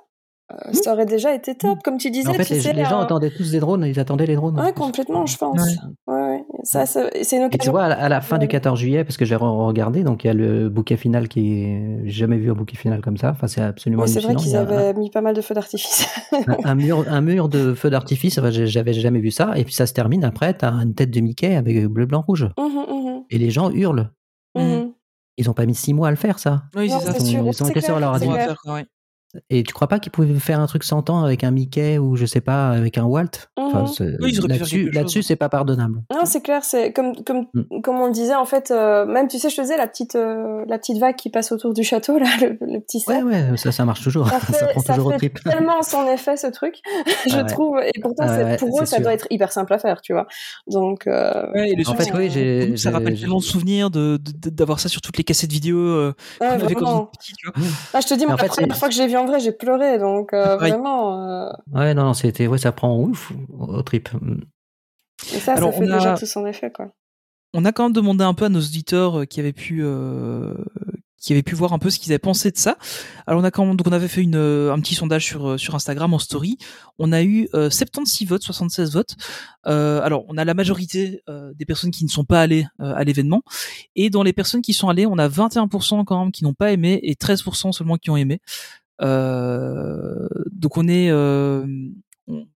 Euh, 0.67 0.73
Ça 0.73 0.93
aurait 0.93 1.05
déjà 1.05 1.33
été 1.33 1.55
top, 1.55 1.79
comme 1.83 1.97
tu 1.97 2.11
disais. 2.11 2.29
en 2.29 2.33
fait, 2.33 2.45
tu 2.45 2.53
les, 2.53 2.59
sais, 2.61 2.73
les 2.73 2.85
gens 2.85 2.99
un- 2.99 3.03
attendaient 3.03 3.31
tous 3.31 3.51
des 3.51 3.59
drones, 3.59 3.83
ils 3.85 3.99
attendaient 3.99 4.25
les 4.25 4.35
drones. 4.35 4.59
Ouais, 4.59 4.71
complètement, 4.73 5.25
je 5.25 5.37
pense. 5.37 5.59
Ouais. 5.59 6.13
Ouais, 6.13 6.21
ouais. 6.29 6.43
Ça, 6.63 6.85
c'est 6.85 7.23
c'est 7.23 7.37
une 7.37 7.49
Et 7.51 7.57
tu 7.57 7.69
vois, 7.69 7.83
à 7.85 7.89
la, 7.89 7.99
à 7.99 8.09
la 8.09 8.21
fin 8.21 8.35
Ouais. 8.35 8.41
du 8.41 8.47
14 8.47 8.79
juillet, 8.79 9.03
parce 9.03 9.17
que 9.17 9.25
j'ai 9.25 9.35
re- 9.35 9.65
regardé, 9.65 10.03
donc 10.03 10.23
il 10.23 10.27
y 10.27 10.29
a 10.29 10.33
le 10.33 10.69
bouquet 10.69 10.97
final 10.97 11.27
qui 11.27 11.53
est. 11.63 11.99
J'ai 12.05 12.11
jamais 12.11 12.37
vu 12.37 12.51
un 12.51 12.55
bouquet 12.55 12.77
final 12.77 13.01
comme 13.01 13.17
ça. 13.17 13.31
Enfin, 13.31 13.47
c'est 13.47 13.61
absolument 13.61 14.05
c'est 14.07 14.19
vrai 14.19 14.35
qu'ils 14.35 14.55
un- 14.55 14.61
avaient 14.61 14.93
mis 14.93 15.09
pas 15.09 15.21
mal 15.21 15.35
de 15.35 15.41
feux 15.41 15.55
d'artifice. 15.55 16.07
un, 16.47 16.55
un 16.63 16.75
mur, 16.75 17.03
un 17.09 17.21
mur 17.21 17.49
de 17.49 17.73
feux 17.73 17.89
d'artifice, 17.89 18.37
enfin, 18.37 18.51
j'avais 18.51 18.93
jamais 18.93 19.19
vu 19.19 19.31
ça. 19.31 19.53
Et 19.57 19.63
puis 19.63 19.73
ça 19.73 19.87
se 19.87 19.93
termine 19.93 20.23
après, 20.23 20.53
t'as 20.53 20.71
une 20.73 20.93
tête 20.93 21.09
de 21.11 21.19
Mickey 21.19 21.55
avec 21.55 21.85
bleu, 21.87 22.05
blanc, 22.05 22.21
rouge. 22.21 22.47
Mhm, 22.59 22.65
mhm, 22.65 23.23
Et 23.29 23.37
les 23.37 23.49
gens 23.49 23.69
hurlent. 23.71 24.11
Ils 25.37 25.49
ont 25.49 25.53
pas 25.53 25.65
mis 25.65 25.73
six 25.73 25.95
mois 25.95 26.09
à 26.09 26.11
le 26.11 26.17
faire, 26.17 26.37
ça. 26.37 26.63
Oui, 26.75 26.91
c'est 26.91 26.99
ça. 27.11 27.17
Ils 27.19 27.39
ont 27.63 27.67
été 27.69 27.81
sur 27.81 27.99
leur 27.99 28.17
c'est 28.19 28.27
Et 29.49 29.63
tu 29.63 29.73
crois 29.73 29.87
pas 29.87 29.99
qu'ils 29.99 30.11
pouvaient 30.11 30.33
faire 30.39 30.59
un 30.59 30.67
truc 30.67 30.83
100 30.83 31.09
ans 31.09 31.23
avec 31.23 31.43
un 31.43 31.51
Mickey 31.51 31.97
ou 31.97 32.15
je 32.15 32.25
sais 32.25 32.41
pas, 32.41 32.69
avec 32.69 32.97
un 32.97 33.03
Walt? 33.05 33.49
Enfin, 33.57 33.85
Mhm. 33.99 34.17
Oui, 34.21 34.31
Là-dessus, 34.91 35.17
chose. 35.19 35.25
c'est 35.25 35.35
pas 35.35 35.49
pardonnable. 35.49 36.01
Non, 36.11 36.25
c'est 36.25 36.41
clair, 36.41 36.63
c'est 36.63 36.93
comme 36.93 37.15
comme 37.23 37.47
Mm. 37.53 37.81
comme 37.81 37.99
on 37.99 38.05
le 38.07 38.11
disait 38.13 38.35
en 38.35 38.45
fait. 38.45 38.69
euh, 38.71 39.05
même 39.05 39.27
tu 39.27 39.39
sais, 39.39 39.49
je 39.49 39.55
te 39.55 39.61
disais 39.61 39.77
la 39.77 39.87
petite 39.87 40.15
euh, 40.15 40.63
la 40.67 40.77
petite 40.77 40.97
vague 40.99 41.15
qui 41.15 41.29
passe 41.31 41.51
autour 41.51 41.73
du 41.73 41.83
château 41.83 42.19
là, 42.19 42.25
le, 42.41 42.57
le 42.61 42.79
petit. 42.79 43.03
Ouais, 43.07 43.23
ouais, 43.23 43.57
ça, 43.57 43.71
ça 43.71 43.85
marche 43.85 44.03
toujours. 44.03 44.27
Ça, 44.29 44.39
Ça, 44.39 44.45
fait, 44.53 44.71
prend 44.73 44.81
ça 44.81 44.93
toujours 44.93 45.07
au 45.07 45.11
fait 45.11 45.17
trip. 45.17 45.39
tellement 45.43 45.81
son 45.81 46.07
effet 46.07 46.37
ce 46.37 46.47
truc, 46.47 46.75
je 47.27 47.33
Ah 47.35 47.37
ouais. 47.43 47.45
trouve. 47.45 47.79
Et 47.79 47.99
pourtant, 48.01 48.25
Ah 48.27 48.37
ouais, 48.37 48.57
pour 48.57 48.81
eux, 48.81 48.85
ça 48.85 48.97
sûr. 48.97 49.03
doit 49.03 49.13
être 49.13 49.27
hyper 49.31 49.51
simple 49.51 49.73
à 49.73 49.79
faire, 49.79 50.01
tu 50.01 50.13
vois. 50.13 50.27
Donc, 50.67 51.07
euh, 51.07 51.51
Ouais, 51.53 51.71
et 51.71 51.75
le 51.75 51.87
En 51.89 51.95
fait, 51.95 52.11
oui, 52.13 52.29
j'ai- 52.29 52.77
ça 52.77 52.91
rappelle 52.91 53.19
tellement 53.19 53.37
de 53.39 53.43
souvenirs 53.43 53.89
de, 53.89 54.17
de- 54.17 54.49
d'avoir 54.49 54.79
ça 54.79 54.89
sur 54.89 55.01
toutes 55.01 55.17
les 55.17 55.23
cassettes 55.23 55.51
vidéo 55.51 55.77
vraiment. 56.39 57.11
tu 57.23 57.33
vois. 57.45 57.53
Ah, 57.93 57.99
je 58.01 58.07
te 58.07 58.13
dis, 58.13 58.21
Mais 58.21 58.33
moi, 58.33 58.37
la 58.41 58.47
première 58.47 58.77
fois 58.77 58.87
que 58.89 58.93
j'ai 58.93 59.07
vu 59.07 59.17
en 59.23 59.25
vrai, 59.25 59.39
j'ai 59.39 59.51
pleuré. 59.51 59.97
Donc, 59.97 60.33
euh, 60.33 60.57
vraiment. 60.57 61.27
euh, 61.27 61.49
Ouais, 61.73 61.93
non, 61.93 62.03
non, 62.03 62.13
c'était, 62.13 62.47
ouais, 62.47 62.57
ça 62.57 62.71
prend 62.71 62.97
ouf 62.97 63.31
au 63.57 63.81
trip. 63.83 64.09
et 65.33 65.39
ça, 65.39 65.53
Alors, 65.53 65.71
ça 65.73 65.79
fait 65.79 65.89
a- 65.91 65.97
déjà 65.97 66.13
tout 66.17 66.25
son 66.25 66.45
effet, 66.45 66.71
quoi. 66.71 66.91
On 67.55 67.65
a 67.65 67.71
quand 67.71 67.83
même 67.83 67.93
demandé 67.93 68.23
un 68.23 68.33
peu 68.33 68.45
à 68.45 68.49
nos 68.49 68.59
auditeurs 68.61 69.19
euh, 69.19 69.25
qui 69.25 69.39
avaient 69.39 69.53
pu 69.53 69.81
euh, 69.83 70.55
qui 71.21 71.31
avaient 71.33 71.43
pu 71.43 71.53
voir 71.55 71.71
un 71.71 71.77
peu 71.79 71.89
ce 71.91 71.99
qu'ils 71.99 72.11
avaient 72.11 72.17
pensé 72.19 72.49
de 72.51 72.57
ça. 72.57 72.77
Alors 73.27 73.39
on 73.39 73.43
a 73.45 73.51
quand 73.51 73.63
même, 73.65 73.77
donc 73.77 73.87
on 73.87 73.91
avait 73.93 74.07
fait 74.07 74.21
une, 74.23 74.35
un 74.35 74.77
petit 74.81 74.95
sondage 74.95 75.23
sur 75.25 75.57
sur 75.59 75.75
Instagram 75.75 76.13
en 76.15 76.19
story. 76.19 76.57
On 76.97 77.11
a 77.13 77.21
eu 77.23 77.47
euh, 77.53 77.69
76 77.69 78.27
votes, 78.27 78.41
76 78.41 78.91
votes. 78.91 79.15
Alors 79.63 80.25
on 80.29 80.37
a 80.37 80.43
la 80.45 80.53
majorité 80.55 81.21
des 81.55 81.65
personnes 81.65 81.91
qui 81.91 82.03
ne 82.03 82.09
sont 82.09 82.25
pas 82.25 82.41
allées 82.41 82.65
à 82.79 83.03
l'événement 83.05 83.41
et 83.95 84.09
dans 84.09 84.23
les 84.23 84.33
personnes 84.33 84.61
qui 84.63 84.73
sont 84.73 84.89
allées, 84.89 85.05
on 85.05 85.17
a 85.17 85.29
21% 85.29 86.03
quand 86.05 86.19
même 86.19 86.31
qui 86.33 86.43
n'ont 86.43 86.53
pas 86.55 86.71
aimé 86.73 86.99
et 87.03 87.13
13% 87.15 87.71
seulement 87.71 87.95
qui 87.97 88.09
ont 88.09 88.17
aimé. 88.17 88.39
Euh, 89.01 90.27
donc 90.51 90.77
on 90.77 90.87
est 90.87 91.09
euh, 91.09 91.65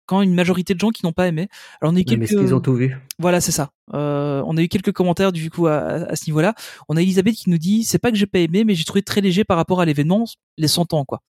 quand 0.06 0.22
une 0.22 0.34
majorité 0.34 0.74
de 0.74 0.80
gens 0.80 0.90
qui 0.90 1.06
n'ont 1.06 1.14
pas 1.14 1.28
aimé. 1.28 1.48
Alors 1.82 1.94
on 1.94 1.96
a 1.96 2.00
eu 2.00 2.04
quelques 2.04 2.20
mais 2.20 2.28
qu'ils 2.28 2.54
ont 2.54 2.60
tout 2.60 2.76
vu 2.76 2.98
voilà, 3.18 3.42
c'est 3.42 3.52
ça. 3.52 3.72
Euh, 3.94 4.44
on 4.46 4.58
a 4.58 4.62
eu 4.62 4.68
quelques 4.68 4.92
commentaires 4.92 5.32
du 5.32 5.50
coup 5.50 5.68
à, 5.68 5.78
à 5.78 6.16
ce 6.16 6.26
niveau-là. 6.28 6.54
On 6.90 6.98
a 6.98 7.02
Elisabeth 7.02 7.36
qui 7.36 7.50
nous 7.50 7.58
dit 7.58 7.84
c'est 7.84 8.00
pas 8.00 8.12
que 8.12 8.18
j'ai 8.18 8.26
pas 8.26 8.40
aimé, 8.40 8.64
mais 8.66 8.76
j'ai 8.76 8.84
trouvé 8.84 9.02
très 9.02 9.22
léger 9.22 9.44
par 9.44 9.58
rapport 9.58 9.82
à 9.82 9.86
l'événement, 9.86 10.26
les 10.58 10.68
100 10.68 10.94
ans 10.94 11.06
quoi. 11.06 11.22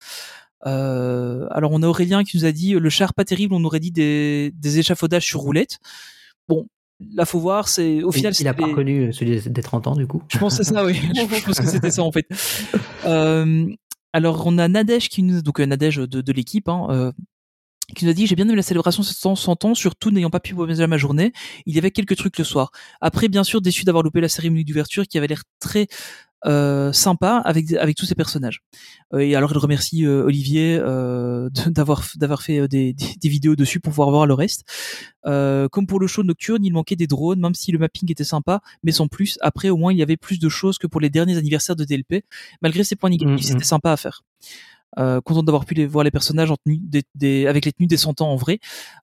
Euh, 0.66 1.46
alors 1.52 1.72
on 1.74 1.84
a 1.84 1.88
Aurélien 1.88 2.24
qui 2.24 2.38
nous 2.38 2.46
a 2.46 2.52
dit 2.52 2.74
le 2.74 2.90
char 2.90 3.14
pas 3.14 3.24
terrible, 3.24 3.54
on 3.54 3.64
aurait 3.66 3.80
dit 3.80 3.92
des, 3.92 4.52
des 4.56 4.80
échafaudages 4.80 5.26
sur 5.26 5.40
roulette. 5.42 5.78
Bon, 6.48 6.68
là 7.14 7.26
faut 7.26 7.40
voir, 7.40 7.68
c'est 7.68 8.02
au 8.04 8.12
final 8.12 8.34
Il, 8.34 8.42
il 8.42 8.48
a 8.48 8.54
pas 8.54 8.66
reconnu 8.66 9.14
celui 9.14 9.40
des 9.42 9.62
30 9.62 9.88
ans, 9.88 9.96
du 9.96 10.08
coup. 10.08 10.24
je 10.28 10.38
pense 10.38 10.58
que 10.58 10.64
c'est 10.64 10.74
ça, 10.74 10.86
oui. 10.86 11.00
je 11.16 11.46
pense 11.46 11.60
que 11.60 11.68
c'était 11.68 11.92
ça 11.92 12.04
en 12.04 12.12
fait. 12.12 12.28
Euh, 13.06 13.68
alors 14.16 14.48
on 14.48 14.58
a 14.58 14.70
Nadège 14.70 15.10
qui 15.10 15.24
nous, 15.24 15.42
donc 15.42 15.60
euh, 15.60 15.66
Nadège 15.66 15.98
de, 15.98 16.22
de 16.22 16.32
l'équipe, 16.32 16.70
hein, 16.70 16.88
euh, 16.90 17.12
qui 17.96 18.06
nous 18.06 18.12
a 18.12 18.14
dit 18.14 18.28
j'ai 18.28 18.36
bien 18.38 18.46
aimé 18.46 18.56
la 18.56 18.62
célébration 18.62 19.04
700 19.04 19.36
100 19.36 19.66
ans, 19.66 19.76
surtout 19.76 20.10
n'ayant 20.10 20.30
pas 20.30 20.40
pu 20.40 20.54
organiser 20.54 20.88
ma 20.88 20.98
journée. 20.98 21.34
Il 21.66 21.76
y 21.76 21.78
avait 21.80 21.92
quelques 21.92 22.16
trucs 22.16 22.38
le 22.38 22.46
soir. 22.46 22.72
Après, 23.02 23.28
bien 23.28 23.44
sûr, 23.44 23.60
déçu 23.60 23.84
d'avoir 23.84 24.04
loupé 24.04 24.22
la 24.22 24.30
cérémonie 24.30 24.64
d'ouverture 24.64 25.06
qui 25.06 25.18
avait 25.18 25.28
l'air 25.28 25.44
très 25.60 25.88
euh, 26.46 26.92
sympa 26.94 27.42
avec 27.46 27.72
avec 27.74 27.96
tous 27.96 28.06
ces 28.06 28.16
personnages. 28.16 28.62
Euh, 29.14 29.20
et 29.20 29.36
alors, 29.36 29.52
il 29.52 29.58
remercie 29.58 30.06
euh, 30.06 30.24
Olivier 30.26 30.78
euh, 30.80 31.50
d'avoir 31.68 32.04
d'avoir 32.18 32.42
fait 32.42 32.60
euh, 32.60 32.68
des, 32.68 32.94
des, 32.94 33.16
des 33.20 33.30
vidéos 33.30 33.56
dessus 33.56 33.80
pour 33.80 33.92
pouvoir 33.92 34.12
voir 34.12 34.26
le 34.26 34.34
reste. 34.34 34.64
Euh, 35.26 35.68
comme 35.70 35.88
pour 35.88 36.00
le 36.00 36.08
show 36.08 36.24
nocturne, 36.24 36.64
il 36.64 36.72
manquait 36.72 36.96
des 36.96 37.08
drones, 37.08 37.40
même 37.40 37.56
si 37.56 37.72
le 37.72 37.80
mapping 37.80 38.12
était 38.12 38.24
sympa, 38.24 38.62
mais 38.84 38.92
sans 38.92 39.08
plus. 39.08 39.38
Après, 39.42 39.70
au 39.70 39.78
moins, 39.78 39.92
il 39.92 39.98
y 39.98 40.04
avait 40.04 40.18
plus 40.18 40.40
de 40.40 40.50
choses 40.50 40.78
que 40.78 40.88
pour 40.88 41.02
les 41.02 41.10
derniers 41.10 41.38
anniversaires 41.38 41.76
de 41.76 41.84
DLP. 41.84 42.26
Malgré 42.62 42.84
ces 42.84 42.96
points 42.96 43.10
négatifs, 43.10 43.26
Mm, 43.26 43.36
mm. 43.36 43.42
c'était 43.42 43.64
sympa 43.64 43.92
à 43.92 43.98
faire. 43.98 44.22
Euh, 44.98 45.20
content 45.22 45.44
d'avoir 45.44 45.66
pu 45.66 45.74
les, 45.74 45.86
voir 45.88 46.04
les 46.06 46.12
personnages 46.12 46.50
en 46.52 46.56
tenue, 46.56 46.80
des, 46.82 47.04
des- 47.16 47.48
avec 47.48 47.66
les 47.66 47.74
tenues 47.74 47.88
des 47.88 47.98
100 47.98 48.22
ans 48.22 48.30
en 48.32 48.36
vrai. 48.38 48.60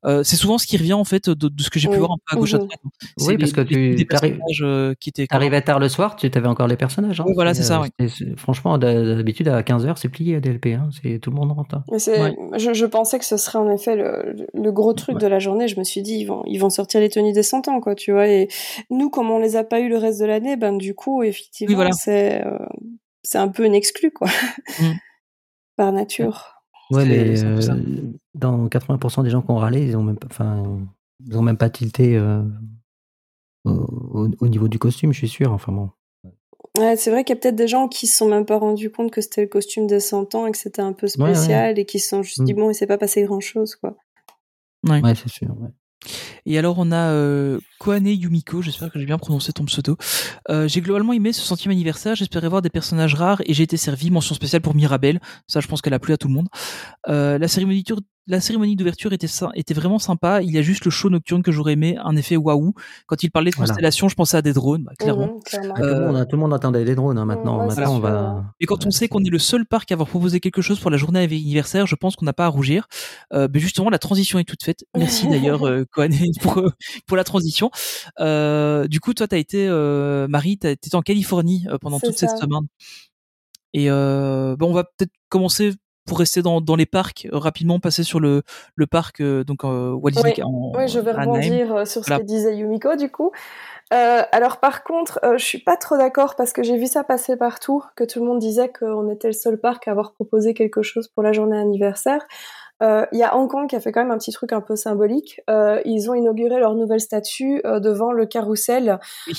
Euh, 0.07 0.23
c'est 0.23 0.37
souvent 0.37 0.57
ce 0.57 0.67
qui 0.67 0.77
revient 0.79 0.95
en 0.95 1.05
fait 1.05 1.29
de, 1.29 1.49
de 1.49 1.63
ce 1.63 1.69
que 1.69 1.79
j'ai 1.79 1.89
pu 1.89 1.95
Oui. 1.95 1.99
voir 1.99 2.13
un 2.13 2.17
peu 2.17 2.37
à 2.37 2.39
gauche 2.41 2.55
à 2.55 2.59
Mhm. 2.59 2.65
droite. 2.65 2.81
C'est 3.19 3.27
Oui, 3.29 3.37
parce 3.39 3.51
les- 3.51 3.57
que 3.57 3.69
tu- 3.69 3.95
des 3.95 4.05
personnages 4.07 4.63
euh, 4.63 4.95
qui 4.99 5.11
étaient. 5.11 5.27
T'arrivais 5.27 5.61
tard 5.61 5.79
le 5.79 5.89
soir, 5.91 6.17
tu 6.17 6.31
avais 6.35 6.47
encore 6.49 6.67
les 6.67 6.77
personnages. 6.77 7.21
Hein. 7.21 7.25
Oui, 7.27 7.35
voilà, 7.35 7.53
c'est 7.55 7.63
ça, 7.63 7.83
euh, 8.01 8.09
franchement, 8.37 8.79
d'ha- 8.79 9.17
d'habitude, 9.17 9.49
à 9.49 9.63
15h, 9.63 9.99
c'est 9.99 10.09
plié 10.09 10.37
à 10.37 10.41
DLP. 10.41 10.75
Hein. 10.75 10.89
C'est, 11.03 11.19
tout 11.19 11.31
le 11.31 11.37
monde 11.37 11.53
rentre. 11.53 11.75
hein. 11.75 11.85
Mais 11.93 11.99
c'est, 11.99 12.21
Ouais. 12.23 12.35
je, 12.57 12.73
je 12.73 12.87
pensais 12.87 13.19
que 13.19 13.25
ce 13.25 13.37
serait 13.37 13.59
en 13.59 13.71
effet 13.71 13.95
le, 13.97 14.47
le 14.55 14.73
gros 14.73 14.95
truc 14.95 15.17
Ouais. 15.17 15.21
de 15.23 15.27
la 15.27 15.39
journée. 15.41 15.69
Je 15.69 15.79
me 15.79 15.85
suis 15.85 16.01
dit, 16.03 16.15
ils 16.15 16.25
vont, 16.25 16.43
ils 16.47 16.59
vont 16.59 16.71
sortir 16.71 17.01
les 17.01 17.09
tenues 17.11 17.33
des 17.33 17.43
100 17.43 17.69
ans, 17.69 17.81
quoi, 17.81 17.95
tu 17.95 18.13
vois. 18.13 18.29
Et 18.29 18.49
nous, 18.91 19.11
comme 19.11 19.31
on 19.31 19.39
les 19.39 19.57
a 19.57 19.65
pas 19.65 19.81
eu 19.81 19.89
le 19.91 19.99
reste 19.99 20.21
de 20.21 20.25
l'année, 20.27 20.57
ben, 20.57 20.77
du 20.77 20.95
coup, 20.95 21.23
effectivement, 21.23 21.71
Oui, 21.71 21.75
voilà. 21.75 21.93
c'est, 21.93 22.45
euh, 22.47 22.59
c'est 23.23 23.39
un 23.39 23.49
peu 23.49 23.65
une 23.67 23.75
exclu, 23.75 24.11
quoi. 24.11 24.29
Mm. 24.81 24.93
Par 25.77 25.93
nature. 25.93 26.55
Ouais, 26.91 27.05
euh, 27.09 28.13
dans 28.35 28.69
80% 28.69 29.23
des 29.23 29.31
gens 29.31 29.41
qui 29.43 29.51
ont 29.51 29.57
râlé, 29.57 29.87
ils 29.87 29.97
ont 29.97 30.03
même 30.03 30.19
pas, 30.19 30.27
enfin, 30.31 30.63
ils 31.27 31.37
ont 31.39 31.43
même 31.43 31.57
pas 31.57 31.71
tilté 31.71 32.17
euh, 32.17 32.43
au, 33.65 33.71
au- 33.71 34.31
au 34.41 34.49
niveau 34.49 34.69
du 34.69 34.79
costume, 34.79 35.13
je 35.13 35.19
suis 35.19 35.29
sûr. 35.29 35.53
Enfin 35.53 35.73
bon. 35.73 35.91
Ouais, 36.79 36.97
c'est 36.97 37.11
vrai 37.11 37.25
qu'il 37.25 37.35
y 37.35 37.39
a 37.39 37.41
peut-être 37.41 37.57
des 37.57 37.69
gens 37.69 37.89
qui 37.89 38.07
se 38.07 38.17
sont 38.17 38.29
même 38.29 38.47
pas 38.47 38.59
rendus 38.59 38.91
compte 38.91 39.11
que 39.11 39.21
c'était 39.21 39.43
le 39.43 39.47
costume 39.49 39.87
des 39.87 40.01
100 40.01 40.35
ans 40.35 40.47
et 40.47 40.53
que 40.53 40.59
c'était 40.59 40.83
un 40.83 40.93
peu 40.93 41.07
Ouais, 41.19 41.23
ouais. 41.25 41.35
spécial 41.35 41.79
et 41.79 41.85
qui 41.87 41.99
se 41.99 42.09
sont 42.11 42.23
juste 42.23 42.43
dit, 42.43 42.55
Mm. 42.55 42.57
bon, 42.57 42.71
il 42.71 42.75
s'est 42.75 42.87
pas 42.87 42.99
passé 42.99 43.23
grand 43.25 43.41
chose, 43.41 43.75
quoi. 43.77 43.97
Ouais. 44.89 45.01
Ouais, 45.03 45.15
c'est 45.15 45.29
sûr. 45.29 45.55
Et 46.47 46.59
alors 46.59 46.77
on 46.79 46.91
a 46.93 47.11
euh, 47.11 47.59
Koane 47.79 48.07
Yumiko, 48.07 48.63
j'espère 48.63 48.91
que 48.91 48.99
j'ai 48.99 49.07
bien 49.07 49.19
prononcé 49.19 49.53
ton 49.53 49.65
pseudo. 49.65 49.97
Euh, 50.51 50.69
j'ai 50.69 50.81
globalement 50.81 51.13
aimé 51.13 51.33
ce 51.33 51.43
centième 51.43 51.73
anniversaire, 51.73 52.15
j'espérais 52.15 52.49
voir 52.49 52.63
des 52.63 52.71
personnages 52.71 53.15
rares 53.15 53.41
et 53.47 53.55
j'ai 53.55 53.63
été 53.63 53.77
servi, 53.77 54.11
mention 54.11 54.35
spéciale 54.35 54.63
pour 54.63 54.75
Mirabelle, 54.75 55.21
ça 55.47 55.61
je 55.61 55.69
pense 55.69 55.83
qu'elle 55.83 55.95
a 55.95 55.99
plu 55.99 56.13
à 56.13 56.17
tout 56.17 56.29
le 56.29 56.35
monde. 56.35 56.49
Euh, 57.09 57.39
la 57.39 57.49
cérémonie 57.49 57.85
la 58.27 58.41
cérémonie 58.41 58.77
d'ouverture 58.77 59.13
était, 59.13 59.27
était 59.55 59.75
vraiment 59.75 59.99
sympa, 59.99 60.43
il 60.43 60.51
y 60.53 60.59
a 60.59 60.63
juste 60.63 60.85
le 60.85 60.91
show 60.91 61.11
nocturne 61.11 61.43
que 61.43 61.51
j'aurais 61.51 61.73
aimé, 61.73 61.97
un 62.03 62.15
effet 62.17 62.37
waouh. 62.37 62.73
Quand 63.07 63.23
il 63.23 63.31
parlait 63.31 63.51
de 63.51 63.57
Voilà. 63.57 63.71
constellation, 63.71 64.09
je 64.09 64.15
pensais 64.15 64.37
à 64.37 64.43
des 64.43 64.53
drones, 64.53 64.85
bah, 64.85 64.93
clairement. 64.99 65.27
Mhm, 65.27 65.43
clairement. 65.45 65.75
Tout, 65.75 65.83
le 65.83 66.07
monde, 66.13 66.29
tout 66.29 66.37
le 66.37 66.41
monde 66.41 66.55
attendait 66.55 66.85
des 66.85 66.95
drones. 66.95 67.19
hein, 67.19 67.25
maintenant, 67.25 67.59
ouais, 67.67 67.71
c'est 67.75 67.81
maintenant 67.81 67.93
on 67.93 68.01
sûr, 68.01 68.03
va. 68.09 68.45
Et 68.61 68.67
quand 68.67 68.87
on 68.87 68.91
sait 68.91 69.09
qu'on 69.09 69.25
est 69.25 69.31
le 69.31 69.39
seul 69.39 69.67
parc 69.67 69.91
à 69.91 69.95
avoir 69.95 70.09
proposé 70.09 70.39
quelque 70.41 70.63
chose 70.63 70.79
pour 70.79 70.91
la 70.91 70.97
journée 70.97 71.21
anniversaire, 71.21 71.87
je 71.87 71.97
pense 71.97 72.15
qu'on 72.17 72.25
n'a 72.25 72.33
pas 72.33 72.47
à 72.47 72.49
rougir. 72.49 72.87
Euh, 73.33 73.49
mais 73.53 73.59
justement, 73.59 73.91
la 73.91 73.99
transition 73.99 74.39
est 74.39 74.45
toute 74.45 74.63
faite. 74.63 74.85
Merci 74.97 75.27
d'ailleurs, 75.29 75.67
euh, 75.67 75.85
pour, 76.43 76.59
euh, 76.59 76.71
pour 77.07 77.17
la 77.17 77.25
transition. 77.25 77.71
Euh, 78.21 78.87
du 78.87 79.01
coup, 79.01 79.15
toi, 79.15 79.27
tu 79.27 79.35
as 79.35 79.39
été, 79.39 79.67
euh, 79.69 80.29
Marie, 80.29 80.59
tu 80.59 80.69
étais 80.69 80.95
en 80.95 81.03
Californie 81.03 81.67
euh, 81.69 81.79
pendant 81.81 81.99
toute 81.99 82.17
cette 82.17 82.31
semaine. 82.39 82.67
Et 83.75 83.91
euh, 83.91 84.55
bon, 84.57 84.71
on 84.71 84.75
va 84.75 84.85
peut-être 84.85 85.13
commencer 85.29 85.73
pour 86.07 86.19
rester 86.19 86.43
dans, 86.43 86.61
dans 86.61 86.77
les 86.77 86.87
parcs, 86.87 87.29
euh, 87.33 87.39
rapidement 87.39 87.79
passer 87.81 88.03
sur 88.03 88.21
le, 88.21 88.43
le 88.75 88.87
parc 88.87 89.21
euh, 89.21 89.45
donc 89.45 89.65
euh, 89.65 89.93
Walt 89.93 90.11
Disney 90.13 90.35
Oui, 90.39 90.43
en 90.43 90.73
Oui, 90.77 90.89
je 90.89 90.99
vais 90.99 91.13
rebondir 91.13 91.87
sur 91.87 92.03
ce 92.03 92.09
Voilà. 92.09 92.21
que 92.21 92.27
disait 92.27 92.57
Yumiko, 92.57 92.97
du 92.97 93.11
coup. 93.11 93.31
Euh, 93.93 94.23
alors, 94.33 94.57
par 94.59 94.85
contre, 94.85 95.21
euh, 95.23 95.37
je 95.37 95.45
suis 95.45 95.59
pas 95.59 95.77
trop 95.77 95.99
d'accord 95.99 96.35
parce 96.35 96.53
que 96.53 96.63
j'ai 96.63 96.79
vu 96.79 96.87
ça 96.87 97.05
passer 97.05 97.37
partout, 97.37 97.83
que 97.95 98.05
tout 98.05 98.21
le 98.21 98.27
monde 98.27 98.39
disait 98.39 98.71
qu'on 98.73 99.11
était 99.11 99.29
le 99.29 99.35
seul 99.35 99.61
parc 99.61 99.87
à 99.87 99.91
avoir 99.91 100.13
proposé 100.13 100.55
quelque 100.55 100.83
chose 100.83 101.09
pour 101.09 101.23
la 101.23 101.33
journée 101.33 101.59
anniversaire. 101.59 102.25
Euh, 102.83 103.07
Il 103.13 103.19
y 103.19 103.23
a 103.23 103.37
Hong 103.37 103.49
Kong 103.49 103.69
qui 103.69 103.77
a 103.77 103.81
fait 103.81 103.93
quand 103.93 104.01
même 104.03 104.11
un 104.11 104.19
petit 104.19 104.33
truc 104.33 104.53
un 104.53 104.61
peu 104.61 104.75
symbolique. 104.77 105.41
Euh, 105.49 105.81
ils 105.85 106.11
ont 106.11 106.15
inauguré 106.15 106.59
leur 106.59 106.75
nouvelle 106.75 107.01
statue 107.01 107.61
euh, 107.65 107.79
devant 107.81 108.13
le 108.13 108.27
carrousel, 108.27 108.99
Oui. 109.29 109.35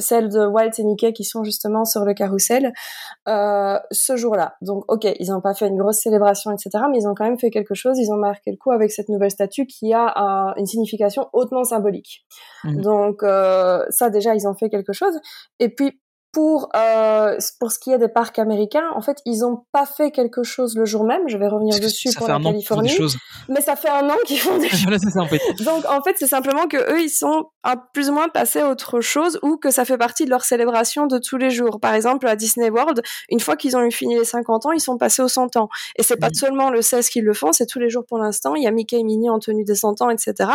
celle 0.00 0.28
de 0.30 0.46
Walt 0.46 0.70
et 0.78 0.84
Mickey 0.84 1.12
qui 1.12 1.24
sont 1.24 1.44
justement 1.44 1.84
sur 1.84 2.04
le 2.04 2.14
carrousel 2.14 2.72
ce 3.26 4.16
jour-là. 4.16 4.54
Donc, 4.62 4.84
ok, 4.88 5.06
ils 5.18 5.30
n'ont 5.30 5.40
pas 5.40 5.54
fait 5.54 5.68
une 5.68 5.76
grosse 5.78 5.98
célébration, 6.00 6.50
etc., 6.50 6.84
mais 6.90 6.98
ils 6.98 7.06
ont 7.08 7.14
quand 7.14 7.24
même 7.24 7.38
fait 7.38 7.50
quelque 7.50 7.74
chose. 7.74 7.98
Ils 7.98 8.10
ont 8.12 8.16
marqué 8.16 8.50
le 8.50 8.56
coup 8.56 8.70
avec 8.72 8.90
cette 8.90 9.08
nouvelle 9.08 9.30
statue 9.30 9.66
qui 9.66 9.92
a 9.92 10.12
un- 10.16 10.54
une 10.56 10.66
signification 10.66 11.28
hautement 11.32 11.64
symbolique. 11.64 12.24
Mhm. 12.64 12.80
Donc, 12.80 13.22
euh, 13.22 13.84
ça 13.90 14.10
déjà, 14.10 14.34
ils 14.34 14.46
ont 14.48 14.54
fait 14.54 14.68
quelque 14.70 14.92
chose. 14.92 15.18
Et 15.58 15.68
puis, 15.68 16.00
pour 16.32 16.68
euh, 16.76 17.36
pour 17.58 17.72
ce 17.72 17.78
qui 17.78 17.90
est 17.92 17.98
des 17.98 18.08
parcs 18.08 18.38
américains, 18.38 18.84
en 18.94 19.00
fait, 19.00 19.18
ils 19.26 19.44
ont 19.44 19.64
pas 19.72 19.84
fait 19.86 20.10
quelque 20.12 20.42
chose 20.44 20.76
le 20.76 20.84
jour 20.84 21.04
même. 21.04 21.22
Je 21.28 21.36
vais 21.36 21.48
revenir 21.48 21.78
dessus 21.80 22.10
pour 22.16 22.28
la 22.28 22.34
font 22.34 22.40
des 22.40 22.44
Californie, 22.50 22.88
choses. 22.88 23.16
mais 23.48 23.60
ça 23.60 23.74
fait 23.76 23.88
un 23.88 24.08
an 24.08 24.14
qu'ils 24.26 24.38
font 24.38 24.56
des 24.58 24.68
voilà, 24.84 24.98
c'est 24.98 25.10
ça 25.10 25.20
en 25.20 25.26
fait. 25.26 25.40
donc 25.64 25.84
en 25.88 26.02
fait, 26.02 26.14
c'est 26.18 26.26
simplement 26.28 26.66
que 26.68 26.76
eux, 26.92 27.00
ils 27.00 27.08
sont 27.10 27.46
un, 27.64 27.74
plus 27.76 28.10
ou 28.10 28.12
moins 28.12 28.28
passés 28.28 28.60
à 28.60 28.68
autre 28.68 29.00
chose 29.00 29.38
ou 29.42 29.56
que 29.56 29.70
ça 29.70 29.84
fait 29.84 29.98
partie 29.98 30.24
de 30.24 30.30
leur 30.30 30.44
célébration 30.44 31.06
de 31.06 31.18
tous 31.18 31.36
les 31.36 31.50
jours. 31.50 31.80
Par 31.80 31.94
exemple, 31.94 32.26
à 32.28 32.36
Disney 32.36 32.70
World, 32.70 33.02
une 33.28 33.40
fois 33.40 33.56
qu'ils 33.56 33.76
ont 33.76 33.82
eu 33.82 33.90
fini 33.90 34.16
les 34.16 34.24
50 34.24 34.66
ans, 34.66 34.72
ils 34.72 34.80
sont 34.80 34.98
passés 34.98 35.22
aux 35.22 35.28
100 35.28 35.56
ans. 35.56 35.68
Et 35.96 36.02
c'est 36.04 36.16
pas 36.16 36.28
Mhm. 36.28 36.34
seulement 36.34 36.70
le 36.70 36.80
16 36.82 37.08
qu'ils 37.08 37.24
le 37.24 37.34
font, 37.34 37.50
c'est 37.52 37.66
tous 37.66 37.80
les 37.80 37.90
jours 37.90 38.04
pour 38.06 38.18
l'instant. 38.18 38.54
Il 38.54 38.62
y 38.62 38.66
a 38.68 38.70
Mickey 38.70 38.98
et 38.98 39.02
Minnie 39.04 39.30
en 39.30 39.40
tenue 39.40 39.64
des 39.64 39.74
100 39.74 40.00
ans, 40.00 40.10
etc. 40.10 40.50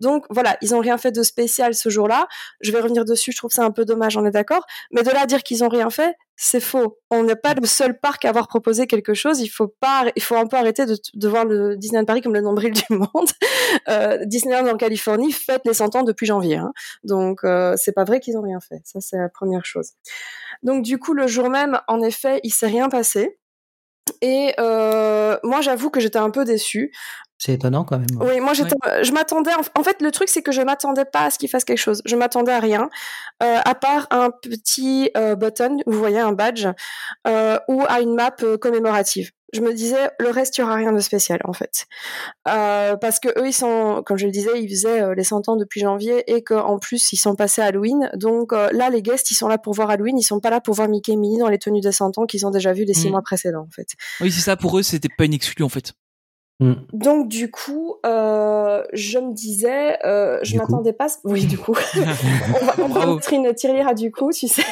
Donc 0.00 0.24
voilà, 0.30 0.56
ils 0.60 0.74
ont 0.74 0.80
rien 0.80 0.98
fait 0.98 1.12
de 1.12 1.22
spécial 1.22 1.74
ce 1.74 1.88
jour-là. 1.88 2.26
Je 2.60 2.72
vais 2.72 2.80
revenir 2.80 3.04
dessus, 3.04 3.30
je 3.32 3.36
trouve 3.36 3.52
ça 3.52 3.64
un 3.64 3.70
peu 3.70 3.84
dommage, 3.84 4.16
on 4.16 4.24
est 4.26 4.30
d'accord. 4.32 4.66
Mais 4.90 5.02
de 5.02 5.10
là 5.10 5.19
dire 5.26 5.42
qu'ils 5.42 5.64
ont 5.64 5.68
rien 5.68 5.90
fait, 5.90 6.14
c'est 6.42 6.60
faux. 6.60 6.98
On 7.10 7.22
n'est 7.22 7.36
pas 7.36 7.52
le 7.52 7.66
seul 7.66 8.00
parc 8.00 8.24
à 8.24 8.30
avoir 8.30 8.48
proposé 8.48 8.86
quelque 8.86 9.12
chose. 9.12 9.40
Il 9.40 9.48
faut 9.48 9.68
pas, 9.68 10.06
il 10.16 10.22
faut 10.22 10.36
un 10.36 10.46
peu 10.46 10.56
arrêter 10.56 10.86
de, 10.86 10.96
de 11.12 11.28
voir 11.28 11.44
le 11.44 11.76
Disneyland 11.76 12.06
Paris 12.06 12.22
comme 12.22 12.32
le 12.32 12.40
nombril 12.40 12.72
du 12.72 12.82
monde. 12.88 13.28
Euh, 13.88 14.18
Disneyland 14.24 14.66
en 14.66 14.76
Californie 14.78 15.32
fête 15.32 15.60
les 15.66 15.74
100 15.74 15.96
ans 15.96 16.02
depuis 16.02 16.24
janvier. 16.26 16.56
Hein. 16.56 16.72
Donc 17.04 17.44
euh, 17.44 17.74
c'est 17.76 17.92
pas 17.92 18.04
vrai 18.04 18.20
qu'ils 18.20 18.38
ont 18.38 18.42
rien 18.42 18.58
fait. 18.60 18.80
Ça 18.84 19.00
c'est 19.00 19.18
la 19.18 19.28
première 19.28 19.66
chose. 19.66 19.92
Donc 20.62 20.82
du 20.82 20.98
coup 20.98 21.12
le 21.12 21.26
jour 21.26 21.50
même, 21.50 21.78
en 21.88 22.00
effet, 22.00 22.40
il 22.42 22.52
s'est 22.52 22.68
rien 22.68 22.88
passé. 22.88 23.38
Et 24.22 24.54
euh, 24.58 25.36
moi 25.42 25.60
j'avoue 25.60 25.90
que 25.90 26.00
j'étais 26.00 26.18
un 26.18 26.30
peu 26.30 26.46
déçue. 26.46 26.90
C'est 27.42 27.54
étonnant 27.54 27.84
quand 27.84 27.98
même. 27.98 28.06
Oui, 28.20 28.38
moi 28.38 28.52
j'étais, 28.52 28.76
je 29.02 29.12
m'attendais. 29.12 29.50
En 29.74 29.82
fait, 29.82 30.02
le 30.02 30.10
truc 30.10 30.28
c'est 30.28 30.42
que 30.42 30.52
je 30.52 30.60
m'attendais 30.60 31.06
pas 31.06 31.22
à 31.24 31.30
ce 31.30 31.38
qu'il 31.38 31.48
fasse 31.48 31.64
quelque 31.64 31.78
chose. 31.78 32.02
Je 32.04 32.14
m'attendais 32.14 32.52
à 32.52 32.60
rien, 32.60 32.90
euh, 33.42 33.58
à 33.64 33.74
part 33.74 34.06
un 34.10 34.30
petit 34.30 35.10
euh, 35.16 35.36
button, 35.36 35.78
vous 35.86 35.98
voyez 35.98 36.18
un 36.18 36.32
badge, 36.32 36.66
euh, 37.26 37.58
ou 37.68 37.82
à 37.88 38.02
une 38.02 38.14
map 38.14 38.36
euh, 38.42 38.58
commémorative. 38.58 39.30
Je 39.54 39.62
me 39.62 39.72
disais, 39.72 40.10
le 40.20 40.28
reste, 40.28 40.58
il 40.58 40.60
y 40.60 40.64
aura 40.64 40.74
rien 40.74 40.92
de 40.92 41.00
spécial 41.00 41.40
en 41.44 41.54
fait, 41.54 41.86
euh, 42.46 42.96
parce 42.96 43.18
que 43.18 43.28
eux, 43.40 43.46
ils 43.48 43.52
sont, 43.54 44.02
comme 44.04 44.18
je 44.18 44.26
le 44.26 44.32
disais, 44.32 44.50
ils 44.60 44.68
faisaient 44.68 45.00
euh, 45.02 45.14
les 45.14 45.24
100 45.24 45.48
ans 45.48 45.56
depuis 45.56 45.80
janvier 45.80 46.22
et 46.30 46.44
qu'en 46.44 46.78
plus 46.78 47.10
ils 47.12 47.16
sont 47.16 47.34
passés 47.36 47.62
à 47.62 47.64
Halloween. 47.64 48.10
Donc 48.14 48.52
euh, 48.52 48.68
là, 48.72 48.90
les 48.90 49.00
guests, 49.00 49.30
ils 49.30 49.34
sont 49.34 49.48
là 49.48 49.56
pour 49.56 49.72
voir 49.72 49.88
Halloween, 49.90 50.18
ils 50.18 50.22
sont 50.22 50.40
pas 50.40 50.50
là 50.50 50.60
pour 50.60 50.74
voir 50.74 50.88
Mickey 50.88 51.12
et 51.12 51.16
Minnie 51.16 51.38
dans 51.38 51.48
les 51.48 51.58
tenues 51.58 51.80
des 51.80 51.90
100 51.90 52.18
ans 52.18 52.26
qu'ils 52.26 52.46
ont 52.46 52.50
déjà 52.50 52.72
vu 52.74 52.84
les 52.84 52.92
six 52.94 53.08
Mm. 53.08 53.12
mois 53.12 53.22
précédents 53.22 53.66
en 53.66 53.70
fait. 53.74 53.88
Oui, 54.20 54.30
c'est 54.30 54.42
ça. 54.42 54.56
Pour 54.56 54.78
eux, 54.78 54.82
c'était 54.82 55.08
pas 55.08 55.24
une 55.24 55.32
exclue 55.34 55.64
en 55.64 55.68
fait. 55.70 55.94
Mm. 56.60 56.74
Donc 56.92 57.28
du 57.28 57.50
coup, 57.50 57.96
euh, 58.04 58.82
je 58.92 59.18
me 59.18 59.32
disais, 59.32 59.98
euh, 60.04 60.38
je 60.42 60.56
m'attendais 60.56 60.92
pas. 60.92 61.06
Oui, 61.24 61.46
du 61.46 61.56
coup, 61.58 61.74
on 61.96 62.00
va, 62.64 62.74
on 62.78 62.82
va 62.82 62.88
Bravo. 62.88 63.14
mettre 63.16 63.32
une 63.32 63.52
tirelire 63.54 63.88
à 63.88 63.94
du 63.94 64.12
coup, 64.12 64.30
tu 64.30 64.46
sais, 64.46 64.62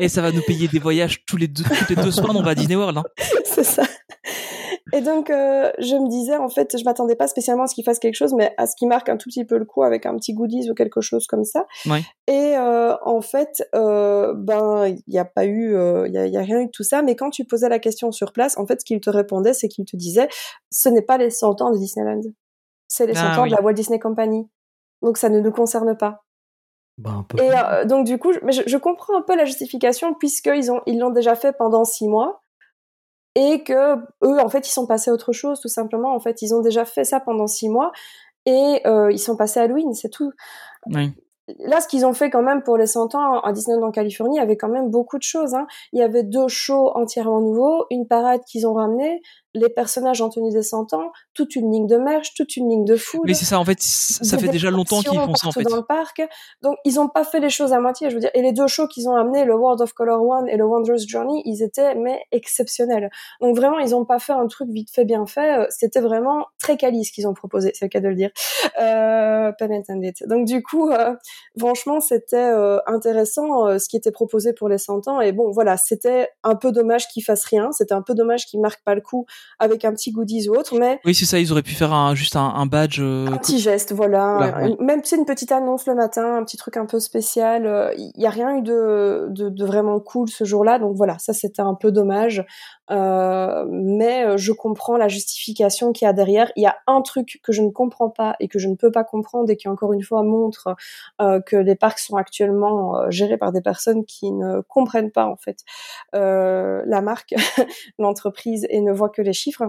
Et 0.00 0.08
ça 0.08 0.22
va 0.22 0.32
nous 0.32 0.42
payer 0.42 0.66
des 0.68 0.78
voyages 0.78 1.24
tous 1.26 1.36
les 1.36 1.48
deux, 1.48 1.62
toutes 1.62 1.90
les 1.90 1.96
deux 1.96 2.10
semaines. 2.10 2.36
On 2.36 2.42
va 2.42 2.52
à 2.52 2.54
Disney 2.54 2.76
World. 2.76 2.98
Hein. 2.98 3.04
c'est 3.44 3.64
ça. 3.64 3.84
Et 4.96 5.02
donc, 5.02 5.28
euh, 5.28 5.70
je 5.78 5.94
me 5.94 6.08
disais, 6.08 6.36
en 6.36 6.48
fait, 6.48 6.74
je 6.78 6.82
m'attendais 6.84 7.16
pas 7.16 7.26
spécialement 7.28 7.64
à 7.64 7.66
ce 7.66 7.74
qu'il 7.74 7.84
fasse 7.84 7.98
quelque 7.98 8.14
chose, 8.14 8.32
mais 8.32 8.54
à 8.56 8.66
ce 8.66 8.74
qu'il 8.76 8.88
marque 8.88 9.10
un 9.10 9.18
tout 9.18 9.28
petit 9.28 9.44
peu 9.44 9.58
le 9.58 9.66
coup 9.66 9.82
avec 9.82 10.06
un 10.06 10.16
petit 10.16 10.32
goodies 10.32 10.70
ou 10.70 10.74
quelque 10.74 11.02
chose 11.02 11.26
comme 11.26 11.44
ça. 11.44 11.66
Ouais. 11.84 12.00
Et 12.28 12.56
euh, 12.56 12.96
en 13.02 13.20
fait, 13.20 13.68
euh, 13.74 14.32
ben, 14.34 14.86
il 14.86 15.02
n'y 15.06 15.18
a 15.18 15.26
pas 15.26 15.44
eu, 15.44 15.76
euh, 15.76 16.06
il 16.08 16.14
y, 16.14 16.18
a, 16.18 16.26
y 16.26 16.38
a 16.38 16.40
rien 16.40 16.60
eu 16.60 16.66
de 16.66 16.70
tout 16.70 16.82
ça. 16.82 17.02
Mais 17.02 17.14
quand 17.14 17.28
tu 17.28 17.44
posais 17.44 17.68
la 17.68 17.78
question 17.78 18.10
sur 18.10 18.32
place, 18.32 18.56
en 18.56 18.66
fait, 18.66 18.80
ce 18.80 18.86
qu'il 18.86 18.98
te 19.00 19.10
répondait, 19.10 19.52
c'est 19.52 19.68
qu'il 19.68 19.84
te 19.84 19.96
disait, 19.96 20.28
ce 20.70 20.88
n'est 20.88 21.02
pas 21.02 21.18
les 21.18 21.28
100 21.28 21.60
ans 21.60 21.70
de 21.72 21.76
Disneyland, 21.76 22.22
c'est 22.88 23.06
les 23.06 23.14
100 23.14 23.20
Ah, 23.22 23.38
ans 23.38 23.42
oui. 23.42 23.50
de 23.50 23.54
la 23.54 23.60
Walt 23.60 23.74
Disney 23.74 23.98
Company. 23.98 24.48
Donc, 25.02 25.18
ça 25.18 25.28
ne 25.28 25.40
nous 25.40 25.52
concerne 25.52 25.94
pas. 25.94 26.22
Un 27.04 27.22
peu. 27.24 27.38
Et 27.42 27.50
euh, 27.50 27.84
donc 27.84 28.06
du 28.06 28.16
coup, 28.16 28.32
je, 28.32 28.38
mais 28.42 28.52
je, 28.52 28.62
je 28.66 28.76
comprends 28.78 29.18
un 29.18 29.20
peu 29.20 29.36
la 29.36 29.44
justification 29.44 30.14
puisqu'ils 30.14 30.72
ont 30.72 30.80
ils 30.86 30.98
l'ont 30.98 31.10
déjà 31.10 31.34
fait 31.34 31.52
pendant 31.52 31.84
six 31.84 32.08
mois 32.08 32.40
et 33.36 33.62
que 33.62 33.96
eux 34.24 34.40
en 34.40 34.48
fait 34.48 34.66
ils 34.66 34.72
sont 34.72 34.86
passés 34.86 35.10
à 35.10 35.14
autre 35.14 35.32
chose 35.32 35.60
tout 35.60 35.68
simplement. 35.68 36.14
En 36.14 36.20
fait, 36.20 36.42
ils 36.42 36.54
ont 36.54 36.62
déjà 36.62 36.84
fait 36.84 37.04
ça 37.04 37.20
pendant 37.20 37.46
six 37.46 37.68
mois 37.68 37.92
et 38.46 38.80
euh, 38.86 39.12
ils 39.12 39.18
sont 39.18 39.36
passés 39.36 39.60
à 39.60 39.64
Halloween, 39.64 39.92
c'est 39.92 40.08
tout. 40.08 40.32
Oui. 40.86 41.12
Là, 41.60 41.80
ce 41.80 41.86
qu'ils 41.86 42.04
ont 42.04 42.12
fait 42.12 42.28
quand 42.28 42.42
même 42.42 42.62
pour 42.62 42.76
les 42.76 42.88
100 42.88 43.14
ans 43.14 43.38
à 43.40 43.52
Disneyland 43.52 43.86
en 43.86 43.90
Californie, 43.92 44.36
il 44.36 44.40
y 44.40 44.42
avait 44.42 44.56
quand 44.56 44.68
même 44.68 44.90
beaucoup 44.90 45.16
de 45.16 45.22
choses. 45.22 45.54
Hein. 45.54 45.66
Il 45.92 46.00
y 46.00 46.02
avait 46.02 46.24
deux 46.24 46.48
shows 46.48 46.90
entièrement 46.94 47.40
nouveaux, 47.40 47.86
une 47.90 48.08
parade 48.08 48.40
qu'ils 48.44 48.66
ont 48.66 48.74
ramenée, 48.74 49.20
les 49.56 49.68
personnages 49.68 50.20
en 50.20 50.28
tenue 50.28 50.50
des 50.50 50.62
100 50.62 50.92
ans, 50.92 51.10
toute 51.34 51.56
une 51.56 51.72
ligne 51.72 51.86
de 51.86 51.96
merch, 51.96 52.34
toute 52.34 52.56
une 52.56 52.68
ligne 52.68 52.84
de 52.84 52.96
food. 52.96 53.22
Mais 53.24 53.34
c'est 53.34 53.44
ça, 53.44 53.58
en 53.58 53.64
fait, 53.64 53.80
ça 53.80 54.38
fait 54.38 54.48
déjà 54.48 54.70
longtemps 54.70 55.00
qu'ils 55.00 55.18
font 55.18 55.34
ça, 55.34 55.48
en 55.48 55.52
fait. 55.52 55.62
dans 55.62 55.76
le 55.76 55.84
parc. 55.84 56.22
Donc, 56.62 56.76
ils 56.84 57.00
ont 57.00 57.08
pas 57.08 57.24
fait 57.24 57.40
les 57.40 57.50
choses 57.50 57.72
à 57.72 57.80
moitié, 57.80 58.10
je 58.10 58.14
veux 58.14 58.20
dire. 58.20 58.30
Et 58.34 58.42
les 58.42 58.52
deux 58.52 58.66
shows 58.66 58.86
qu'ils 58.86 59.08
ont 59.08 59.16
amenés, 59.16 59.44
le 59.44 59.54
World 59.54 59.80
of 59.80 59.92
Color 59.92 60.22
One 60.22 60.48
et 60.48 60.56
le 60.56 60.64
Wondrous 60.64 61.06
Journey, 61.08 61.42
ils 61.44 61.62
étaient, 61.62 61.94
mais, 61.94 62.22
exceptionnels. 62.32 63.10
Donc, 63.40 63.56
vraiment, 63.56 63.78
ils 63.78 63.94
ont 63.94 64.04
pas 64.04 64.18
fait 64.18 64.32
un 64.32 64.46
truc 64.46 64.68
vite 64.70 64.90
fait, 64.90 65.04
bien 65.04 65.26
fait. 65.26 65.58
Euh, 65.58 65.66
C'était 65.70 66.00
vraiment 66.00 66.46
très 66.58 66.76
quali 66.76 67.04
ce 67.04 67.12
qu'ils 67.12 67.26
ont 67.26 67.34
proposé, 67.34 67.72
c'est 67.74 67.86
le 67.86 67.88
cas 67.88 68.00
de 68.00 68.08
le 68.08 68.14
dire. 68.14 68.30
Euh, 68.80 69.52
pun 69.52 69.70
intended. 69.70 70.14
Donc, 70.26 70.46
du 70.46 70.62
coup, 70.62 70.90
euh, 70.90 71.14
franchement, 71.58 72.00
c'était 72.00 72.36
euh, 72.36 72.78
intéressant 72.86 73.66
euh, 73.66 73.78
ce 73.78 73.88
qui 73.88 73.96
était 73.96 74.10
proposé 74.10 74.52
pour 74.52 74.68
les 74.68 74.78
100 74.78 75.08
ans. 75.08 75.20
Et 75.20 75.32
bon, 75.32 75.50
voilà, 75.50 75.76
c'était 75.76 76.28
un 76.42 76.56
peu 76.56 76.72
dommage 76.72 77.08
qu'ils 77.08 77.24
fassent 77.24 77.44
rien. 77.44 77.72
C'était 77.72 77.94
un 77.94 78.02
peu 78.02 78.14
dommage 78.14 78.46
qu'ils 78.46 78.60
marquent 78.60 78.84
pas 78.84 78.94
le 78.94 79.00
coup 79.00 79.26
avec 79.58 79.84
un 79.84 79.92
petit 79.92 80.12
goodies 80.12 80.48
ou 80.48 80.54
autre, 80.54 80.78
mais 80.78 81.00
Oui, 81.04 81.14
c'est 81.14 81.24
ça, 81.24 81.38
ils 81.38 81.50
auraient 81.52 81.62
pu 81.62 81.74
faire 81.74 81.92
un, 81.92 82.14
juste 82.14 82.36
un, 82.36 82.42
un 82.54 82.66
badge. 82.66 82.98
euh, 83.00 83.26
un 83.26 83.38
petit 83.38 83.58
geste, 83.58 83.92
voilà. 83.92 84.34
Voilà, 84.36 84.58
ouais. 84.58 84.68
Une- 84.78 84.84
Même 84.84 85.02
si 85.02 85.10
c'est 85.10 85.16
une 85.16 85.24
petite 85.24 85.52
annonce 85.52 85.86
le 85.86 85.94
matin, 85.94 86.36
un 86.36 86.44
petit 86.44 86.56
truc 86.56 86.76
un 86.76 86.86
peu 86.86 87.00
spécial. 87.00 87.66
euh, 87.66 87.92
Il 87.96 88.12
n'y 88.18 88.26
a 88.26 88.30
rien 88.30 88.56
eu 88.56 88.62
de, 88.62 89.26
de, 89.30 89.48
de 89.48 89.64
vraiment 89.64 89.98
cool 90.00 90.28
ce 90.28 90.44
jour-là. 90.44 90.78
Donc 90.78 90.94
voilà, 90.96 91.18
ça 91.18 91.32
c'était 91.32 91.62
un 91.62 91.74
peu 91.74 91.90
dommage. 91.92 92.44
Euh, 92.90 93.64
mais 93.68 94.24
euh, 94.24 94.36
je 94.36 94.52
comprends 94.52 94.96
la 94.96 95.08
justification 95.08 95.92
qu'il 95.92 96.06
y 96.06 96.08
a 96.08 96.12
derrière. 96.12 96.52
Il 96.56 96.62
y 96.62 96.66
a 96.66 96.76
un 96.86 97.02
truc 97.02 97.40
que 97.42 97.52
je 97.52 97.62
ne 97.62 97.70
comprends 97.70 98.10
pas 98.10 98.36
et 98.38 98.46
que 98.48 98.58
je 98.60 98.68
ne 98.68 98.74
peux 98.76 98.92
pas 98.92 99.02
comprendre 99.02 99.50
et 99.50 99.56
qui 99.56 99.68
encore 99.68 99.92
une 99.92 100.02
fois 100.04 100.22
montre 100.22 100.68
euh, 101.20 101.40
que 101.40 101.56
les 101.56 101.74
parcs 101.74 101.98
sont 101.98 102.16
actuellement 102.16 102.96
euh, 102.96 103.10
gérés 103.10 103.38
par 103.38 103.50
des 103.52 103.60
personnes 103.60 104.04
qui 104.04 104.30
ne 104.30 104.60
comprennent 104.60 105.10
pas 105.10 105.26
en 105.26 105.36
fait 105.36 105.58
euh, 106.14 106.82
la 106.86 107.00
marque, 107.00 107.34
l'entreprise 107.98 108.66
et 108.70 108.80
ne 108.80 108.92
voient 108.92 109.08
que 109.08 109.22
les 109.22 109.32
chiffres. 109.36 109.64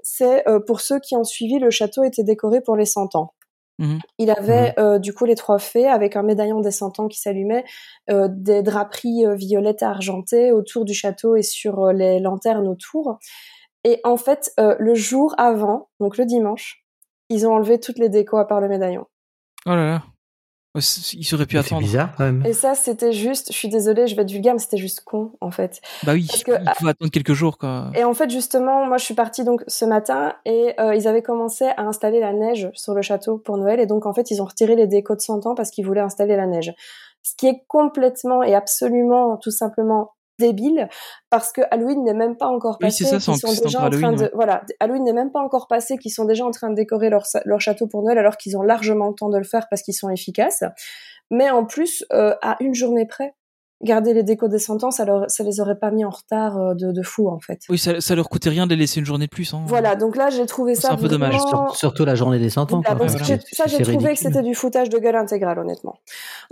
C'est 0.00 0.46
euh, 0.48 0.60
pour 0.60 0.80
ceux 0.80 1.00
qui 1.00 1.16
ont 1.16 1.24
suivi, 1.24 1.58
le 1.58 1.70
château 1.70 2.04
était 2.04 2.22
décoré 2.22 2.60
pour 2.60 2.76
les 2.76 2.86
100 2.86 3.16
ans. 3.16 3.34
Mhm. 3.78 4.00
Il 4.18 4.30
avait 4.30 4.74
euh, 4.78 4.98
du 4.98 5.14
coup 5.14 5.24
les 5.24 5.36
trois 5.36 5.58
fées 5.58 5.86
avec 5.86 6.16
un 6.16 6.22
médaillon 6.22 6.60
des 6.60 6.70
100 6.70 6.98
ans 6.98 7.08
qui 7.08 7.18
s'allumait, 7.18 7.64
euh, 8.10 8.28
des 8.30 8.62
draperies 8.62 9.24
euh, 9.24 9.34
violettes 9.34 9.82
et 9.82 9.86
argentées 9.86 10.52
autour 10.52 10.84
du 10.84 10.94
château 10.94 11.36
et 11.36 11.42
sur 11.42 11.92
les 11.92 12.18
lanternes 12.18 12.66
autour. 12.66 13.18
Et 13.84 14.00
en 14.02 14.16
fait, 14.16 14.52
le 14.58 14.94
jour 14.94 15.34
avant, 15.38 15.88
donc 16.00 16.18
le 16.18 16.26
dimanche, 16.26 16.84
ils 17.28 17.46
ont 17.46 17.52
enlevé 17.52 17.78
toutes 17.78 17.98
les 17.98 18.08
décos 18.08 18.36
à 18.36 18.46
part 18.46 18.60
le 18.60 18.68
médaillon. 18.68 19.06
Oh 19.66 19.70
là 19.70 19.86
là. 19.86 20.02
Ils 20.74 21.34
auraient 21.34 21.46
pu 21.46 21.56
C'est 21.56 21.66
attendre. 21.66 21.80
bizarre 21.82 22.10
quand 22.16 22.24
même. 22.24 22.44
Et 22.46 22.52
ça, 22.52 22.74
c'était 22.74 23.12
juste, 23.12 23.52
je 23.52 23.56
suis 23.56 23.68
désolée, 23.68 24.06
je 24.06 24.14
vais 24.14 24.22
être 24.22 24.30
vulgaire, 24.30 24.52
mais 24.52 24.58
c'était 24.60 24.76
juste 24.76 25.00
con, 25.02 25.32
en 25.40 25.50
fait. 25.50 25.80
Bah 26.04 26.12
oui, 26.12 26.26
Parce 26.28 26.44
que- 26.44 26.52
il 26.52 26.72
faut 26.78 26.86
attendre 26.86 27.10
quelques 27.10 27.32
jours, 27.32 27.58
quoi. 27.58 27.90
Et 27.94 28.04
en 28.04 28.14
fait, 28.14 28.30
justement, 28.30 28.86
moi, 28.86 28.96
je 28.98 29.04
suis 29.04 29.14
partie 29.14 29.44
donc 29.44 29.62
ce 29.66 29.84
matin 29.84 30.34
et 30.44 30.74
euh, 30.78 30.94
ils 30.94 31.08
avaient 31.08 31.22
commencé 31.22 31.64
à 31.76 31.82
installer 31.82 32.20
la 32.20 32.32
neige 32.32 32.70
sur 32.74 32.94
le 32.94 33.02
château 33.02 33.38
pour 33.38 33.56
Noël. 33.56 33.80
Et 33.80 33.86
donc, 33.86 34.06
en 34.06 34.12
fait, 34.12 34.30
ils 34.30 34.40
ont 34.42 34.44
retiré 34.46 34.76
les 34.76 34.86
décos 34.86 35.16
de 35.16 35.20
100 35.20 35.46
ans 35.46 35.54
parce 35.54 35.70
qu'ils 35.70 35.86
voulaient 35.86 36.00
installer 36.00 36.36
la 36.36 36.46
neige. 36.46 36.72
Ce 37.22 37.34
qui 37.36 37.46
est 37.48 37.64
complètement 37.66 38.42
et 38.42 38.54
absolument, 38.54 39.36
tout 39.38 39.50
simplement 39.50 40.12
débile 40.38 40.88
parce 41.30 41.52
que 41.52 41.60
Halloween 41.70 42.04
n'est 42.04 42.14
même 42.14 42.36
pas 42.36 42.46
encore 42.48 42.78
Oui, 42.80 42.86
passé 42.88 43.04
ça, 43.04 43.16
en- 43.16 43.20
sont 43.20 43.32
déjà 43.62 43.80
en 43.84 43.90
train 43.90 44.12
de 44.12 44.30
voilà 44.34 44.62
Halloween 44.80 45.04
n'est 45.04 45.12
même 45.12 45.32
pas 45.32 45.40
encore 45.40 45.66
passé 45.66 45.98
qu'ils 45.98 46.12
sont 46.12 46.24
déjà 46.24 46.44
en 46.44 46.50
train 46.50 46.70
de 46.70 46.74
décorer 46.74 47.10
leur 47.10 47.60
château 47.60 47.86
pour 47.86 48.02
Noël 48.02 48.18
alors 48.18 48.36
qu'ils 48.36 48.56
ont 48.56 48.62
largement 48.62 49.08
le 49.08 49.14
temps 49.14 49.28
de 49.30 49.38
le 49.38 49.44
faire 49.44 49.66
parce 49.68 49.82
qu'ils 49.82 49.94
sont 49.94 50.08
efficaces. 50.10 50.62
Mais 51.30 51.50
en 51.50 51.64
plus 51.66 52.04
euh, 52.12 52.34
à 52.42 52.56
une 52.60 52.74
journée 52.74 53.06
près 53.06 53.34
garder 53.82 54.12
les 54.12 54.22
décos 54.22 54.48
des 54.48 54.58
100 54.58 54.84
ans 54.84 54.90
ça 54.90 55.04
leur 55.04 55.30
ça 55.30 55.44
les 55.44 55.60
aurait 55.60 55.78
pas 55.78 55.90
mis 55.90 56.04
en 56.04 56.10
retard 56.10 56.58
euh, 56.58 56.74
de, 56.74 56.90
de 56.92 57.02
fou 57.02 57.28
en 57.28 57.38
fait 57.38 57.60
Oui, 57.68 57.78
ça, 57.78 58.00
ça 58.00 58.14
leur 58.14 58.28
coûtait 58.28 58.50
rien 58.50 58.66
de 58.66 58.74
les 58.74 58.80
laisser 58.80 59.00
une 59.00 59.06
journée 59.06 59.26
de 59.26 59.30
plus. 59.30 59.54
Hein. 59.54 59.62
voilà, 59.66 59.94
donc 59.96 60.16
là 60.16 60.30
j'ai 60.30 60.46
trouvé 60.46 60.74
C'est 60.74 60.82
ça 60.82 60.92
un 60.92 60.96
peu 60.96 61.08
dommage. 61.08 61.36
surtout 61.74 62.04
la 62.04 62.14
journée 62.14 62.38
des 62.38 62.50
100 62.50 62.72
ans. 62.72 62.82
Voilà, 62.84 62.94
voilà. 62.94 63.08
ça 63.08 63.36
C'est 63.66 63.68
j'ai 63.68 63.82
trouvé 63.82 64.12
que 64.14 64.18
c'était 64.18 64.42
du 64.42 64.54
foutage 64.54 64.88
de 64.88 64.98
gueule 64.98 65.16
intégral 65.16 65.58
honnêtement. 65.58 65.98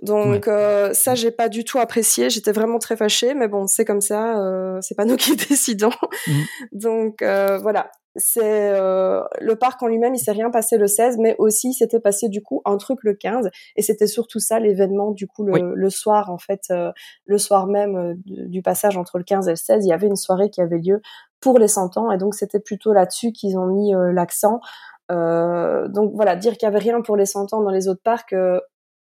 Donc 0.03 0.49
euh, 0.49 0.93
ça 0.93 1.15
j'ai 1.15 1.31
pas 1.31 1.49
du 1.49 1.65
tout 1.65 1.79
apprécié, 1.79 2.31
j'étais 2.31 2.53
vraiment 2.53 2.79
très 2.79 2.97
fâchée, 2.97 3.35
mais 3.35 3.49
bon 3.49 3.67
c'est 3.67 3.85
comme 3.85 4.01
ça, 4.01 4.39
euh, 4.39 4.79
c'est 4.81 4.95
pas 4.95 5.05
nous 5.05 5.17
qui 5.17 5.37
décidons. 5.37 5.91
Mhm. 6.27 6.45
Donc 6.73 7.23
euh, 7.23 7.59
voilà, 7.59 7.91
c'est 8.17 8.71
euh, 8.73 9.23
le 9.41 9.57
parc 9.57 9.83
en 9.83 9.87
lui-même 9.87 10.15
il 10.15 10.19
s'est 10.19 10.33
rien 10.33 10.51
passé 10.51 10.77
le 10.79 10.87
16, 10.87 11.19
mais 11.19 11.37
aussi 11.39 11.73
s'était 11.73 12.01
passé 12.01 12.29
du 12.29 12.43
coup 12.43 12.63
un 12.65 12.77
truc 12.77 12.99
le 13.03 13.15
15, 13.15 13.51
et 13.77 13.83
c'était 13.83 14.07
surtout 14.07 14.39
ça 14.41 14.59
l'événement 14.59 15.11
du 15.13 15.27
coup 15.27 15.45
le, 15.45 15.53
Oui. 15.53 15.61
le 15.75 15.91
soir 15.91 16.31
en 16.31 16.39
fait, 16.39 16.63
euh, 16.71 16.93
le 17.27 17.39
soir 17.39 17.67
même 17.67 17.97
euh, 17.97 18.15
du 18.27 18.63
passage 18.63 18.97
entre 18.97 19.19
le 19.19 19.25
15 19.25 19.49
et 19.49 19.53
le 19.53 19.57
16, 19.57 19.85
il 19.85 19.89
y 19.89 19.93
avait 19.93 20.07
une 20.07 20.17
soirée 20.17 20.51
qui 20.51 20.61
avait 20.61 20.79
lieu 20.79 21.01
pour 21.41 21.59
les 21.59 21.69
100 21.69 21.97
ans, 21.97 22.11
et 22.11 22.19
donc 22.19 22.35
c'était 22.35 22.61
plutôt 22.61 22.93
là-dessus 22.93 23.33
qu'ils 23.33 23.59
ont 23.59 23.67
mis 23.67 23.95
euh, 23.95 24.13
l'accent. 24.13 24.61
Euh, 25.13 25.87
donc 25.89 26.13
voilà, 26.15 26.35
dire 26.37 26.55
qu'il 26.55 26.65
y 26.65 26.67
avait 26.67 26.79
rien 26.79 27.01
pour 27.01 27.17
les 27.17 27.27
100 27.27 27.53
ans 27.53 27.61
dans 27.63 27.71
les 27.71 27.89
autres 27.89 28.03
parcs, 28.03 28.33
euh, 28.33 28.59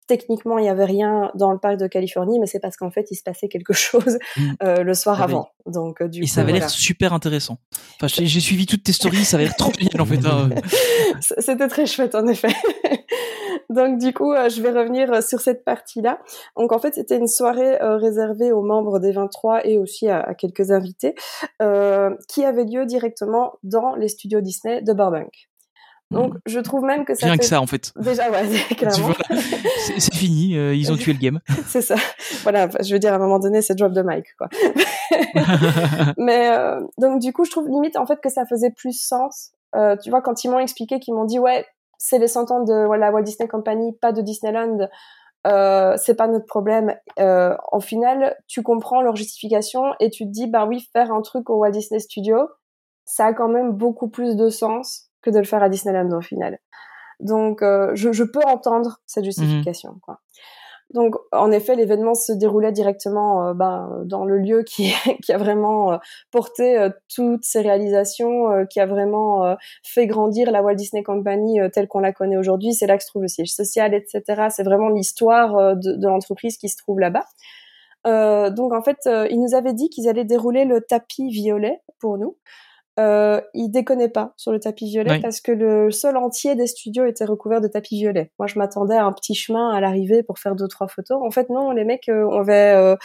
techniquement 0.07 0.57
il 0.57 0.65
y 0.65 0.69
avait 0.69 0.85
rien 0.85 1.31
dans 1.35 1.51
le 1.51 1.57
parc 1.59 1.77
de 1.77 1.87
Californie, 1.87 2.39
mais 2.39 2.47
c'est 2.47 2.59
parce 2.59 2.75
qu'en 2.77 2.91
fait 2.91 3.07
il 3.11 3.15
se 3.15 3.23
passait 3.23 3.47
quelque 3.47 3.73
chose 3.73 4.17
Mm. 4.37 4.51
euh, 4.63 4.83
le 4.83 4.93
soir 4.93 5.17
Ah 5.19 5.23
avant. 5.25 5.49
Donc 5.65 6.01
euh, 6.01 6.07
du 6.07 6.19
Et 6.19 6.21
coup, 6.23 6.27
ça 6.27 6.41
avait 6.41 6.51
voilà. 6.51 6.65
l'air 6.65 6.69
super 6.69 7.13
intéressant. 7.13 7.57
Enfin, 8.01 8.07
j'ai 8.23 8.39
suivi 8.39 8.65
toutes 8.65 8.83
tes 8.83 8.93
stories, 8.93 9.25
ça 9.25 9.37
avait 9.37 9.45
l'air 9.45 9.55
trop 9.55 9.71
génial 9.77 10.01
en 10.01 10.05
fait. 10.05 10.25
hein. 10.25 10.49
C'était 11.39 11.67
très 11.67 11.85
chouette 11.85 12.15
en 12.15 12.25
effet. 12.27 12.49
Donc 13.69 13.99
du 13.99 14.13
coup, 14.13 14.33
euh, 14.33 14.49
je 14.49 14.61
vais 14.61 14.71
revenir 14.71 15.11
euh, 15.13 15.21
sur 15.21 15.39
cette 15.39 15.63
partie-là. 15.63 16.19
Donc 16.57 16.73
en 16.73 16.79
fait, 16.79 16.93
c'était 16.95 17.17
une 17.17 17.27
soirée 17.27 17.81
euh, 17.81 17.95
réservée 17.97 18.51
aux 18.51 18.61
membres 18.63 18.99
des 18.99 19.11
23 19.13 19.65
et 19.65 19.77
aussi 19.77 20.09
à, 20.09 20.19
à 20.19 20.33
quelques 20.33 20.71
invités, 20.71 21.15
euh, 21.61 22.09
qui 22.27 22.43
avait 22.43 22.65
lieu 22.65 22.85
directement 22.85 23.53
dans 23.63 23.95
les 23.95 24.09
studios 24.09 24.41
Disney 24.41 24.81
de 24.81 24.91
Burbank. 24.93 25.49
Donc 26.11 26.35
je 26.45 26.59
trouve 26.59 26.83
même 26.83 27.05
que 27.05 27.15
ça 27.15 27.25
Rien 27.25 27.35
fait 27.35 27.39
que 27.39 27.45
ça 27.45 27.61
en 27.61 27.67
fait. 27.67 27.93
déjà 27.95 28.29
ouais, 28.29 28.43
clairement. 28.75 29.13
c'est 29.97 30.13
fini, 30.13 30.57
euh, 30.57 30.75
ils 30.75 30.91
ont 30.91 30.97
tué 30.97 31.13
le 31.13 31.19
game. 31.19 31.39
c'est 31.65 31.81
ça. 31.81 31.95
Voilà, 32.43 32.69
je 32.81 32.93
veux 32.93 32.99
dire 32.99 33.13
à 33.13 33.15
un 33.15 33.19
moment 33.19 33.39
donné, 33.39 33.61
c'est 33.61 33.75
drop 33.75 33.93
the 33.93 34.03
mic 34.03 34.25
quoi. 34.37 34.47
Mais 36.17 36.49
euh, 36.51 36.81
donc 36.97 37.19
du 37.19 37.33
coup, 37.33 37.45
je 37.45 37.51
trouve 37.51 37.67
limite 37.67 37.97
en 37.97 38.05
fait 38.05 38.19
que 38.21 38.29
ça 38.29 38.45
faisait 38.45 38.71
plus 38.71 38.93
sens. 38.93 39.51
Euh, 39.75 39.95
tu 39.95 40.09
vois, 40.09 40.21
quand 40.21 40.43
ils 40.43 40.49
m'ont 40.49 40.59
expliqué, 40.59 40.99
qu'ils 40.99 41.13
m'ont 41.13 41.25
dit 41.25 41.39
ouais, 41.39 41.65
c'est 41.97 42.19
les 42.19 42.27
100 42.27 42.51
ans 42.51 42.63
de 42.63 42.73
la 42.73 43.11
Walt 43.11 43.23
Disney 43.23 43.47
Company, 43.47 43.93
pas 44.01 44.11
de 44.11 44.21
Disneyland. 44.21 44.89
Euh, 45.47 45.95
c'est 45.97 46.15
pas 46.15 46.27
notre 46.27 46.45
problème. 46.45 46.95
Euh, 47.19 47.55
en 47.71 47.79
final, 47.79 48.35
tu 48.47 48.61
comprends 48.61 49.01
leur 49.01 49.15
justification 49.15 49.93
et 49.99 50.09
tu 50.09 50.25
te 50.25 50.29
dis 50.29 50.47
bah 50.47 50.65
oui, 50.65 50.87
faire 50.93 51.11
un 51.11 51.21
truc 51.21 51.49
au 51.49 51.57
Walt 51.57 51.71
Disney 51.71 51.99
Studio, 51.99 52.47
ça 53.05 53.27
a 53.27 53.33
quand 53.33 53.47
même 53.47 53.71
beaucoup 53.71 54.09
plus 54.09 54.35
de 54.35 54.49
sens 54.49 55.10
que 55.21 55.29
de 55.29 55.39
le 55.39 55.45
faire 55.45 55.63
à 55.63 55.69
Disneyland 55.69 56.11
au 56.11 56.21
final. 56.21 56.59
Donc, 57.19 57.61
euh, 57.61 57.91
je, 57.93 58.11
je 58.11 58.23
peux 58.23 58.41
entendre 58.45 58.99
cette 59.05 59.25
justification. 59.25 59.99
Quoi. 60.01 60.19
Donc, 60.93 61.15
en 61.31 61.51
effet, 61.51 61.75
l'événement 61.75 62.15
se 62.15 62.33
déroulait 62.33 62.71
directement 62.71 63.47
euh, 63.47 63.53
ben, 63.53 64.01
dans 64.05 64.25
le 64.25 64.37
lieu 64.37 64.63
qui, 64.63 64.91
qui 65.23 65.31
a 65.31 65.37
vraiment 65.37 65.93
euh, 65.93 65.97
porté 66.31 66.77
euh, 66.77 66.89
toutes 67.13 67.45
ces 67.45 67.61
réalisations, 67.61 68.65
qui 68.69 68.79
a 68.79 68.85
vraiment 68.85 69.55
fait 69.83 70.07
grandir 70.07 70.51
la 70.51 70.61
Walt 70.61 70.75
Disney 70.75 71.03
Company 71.03 71.59
telle 71.73 71.87
qu'on 71.87 71.99
la 71.99 72.11
connaît 72.11 72.37
aujourd'hui. 72.37 72.73
C'est 72.73 72.87
là 72.87 72.97
que 72.97 73.03
se 73.03 73.09
trouve 73.09 73.21
le 73.21 73.27
siège 73.27 73.51
social, 73.51 73.93
etc. 73.93 74.47
C'est 74.49 74.63
vraiment 74.63 74.89
l'histoire 74.89 75.75
de, 75.75 75.95
de 75.95 76.07
l'entreprise 76.07 76.57
qui 76.57 76.69
se 76.69 76.77
trouve 76.77 76.99
là-bas. 76.99 77.25
Donc, 78.51 78.73
en 78.73 78.81
fait, 78.81 78.97
ils 79.29 79.39
nous 79.39 79.55
avaient 79.55 79.73
dit 79.73 79.89
qu'ils 79.89 80.07
allaient 80.07 80.25
dérouler 80.25 80.65
le 80.65 80.81
tapis 80.81 81.29
violet 81.29 81.81
pour 81.99 82.17
nous. 82.17 82.37
Euh, 83.01 83.41
ils 83.53 83.69
déconnaient 83.69 84.09
pas 84.09 84.33
sur 84.37 84.51
le 84.51 84.59
tapis 84.59 84.85
violet 84.85 85.11
Oui. 85.13 85.21
parce 85.21 85.41
que 85.41 85.51
le 85.51 85.89
sol 85.91 86.17
entier 86.17 86.55
des 86.55 86.67
studios 86.67 87.05
était 87.05 87.25
recouvert 87.25 87.59
de 87.59 87.67
tapis 87.67 87.97
violet. 87.97 88.31
Moi, 88.37 88.47
je 88.47 88.59
m'attendais 88.59 88.95
à 88.95 89.05
un 89.05 89.11
petit 89.13 89.33
chemin 89.33 89.71
à 89.71 89.81
l'arrivée 89.81 90.21
pour 90.23 90.37
faire 90.37 90.55
deux 90.55 90.67
trois 90.67 90.87
photos. 90.87 91.19
En 91.21 91.31
fait, 91.31 91.49
non, 91.49 91.71
les 91.71 91.83
mecs 91.83 92.09
euh, 92.09 92.23
on 92.29 92.41
avait 92.41 92.75
euh, 92.75 92.95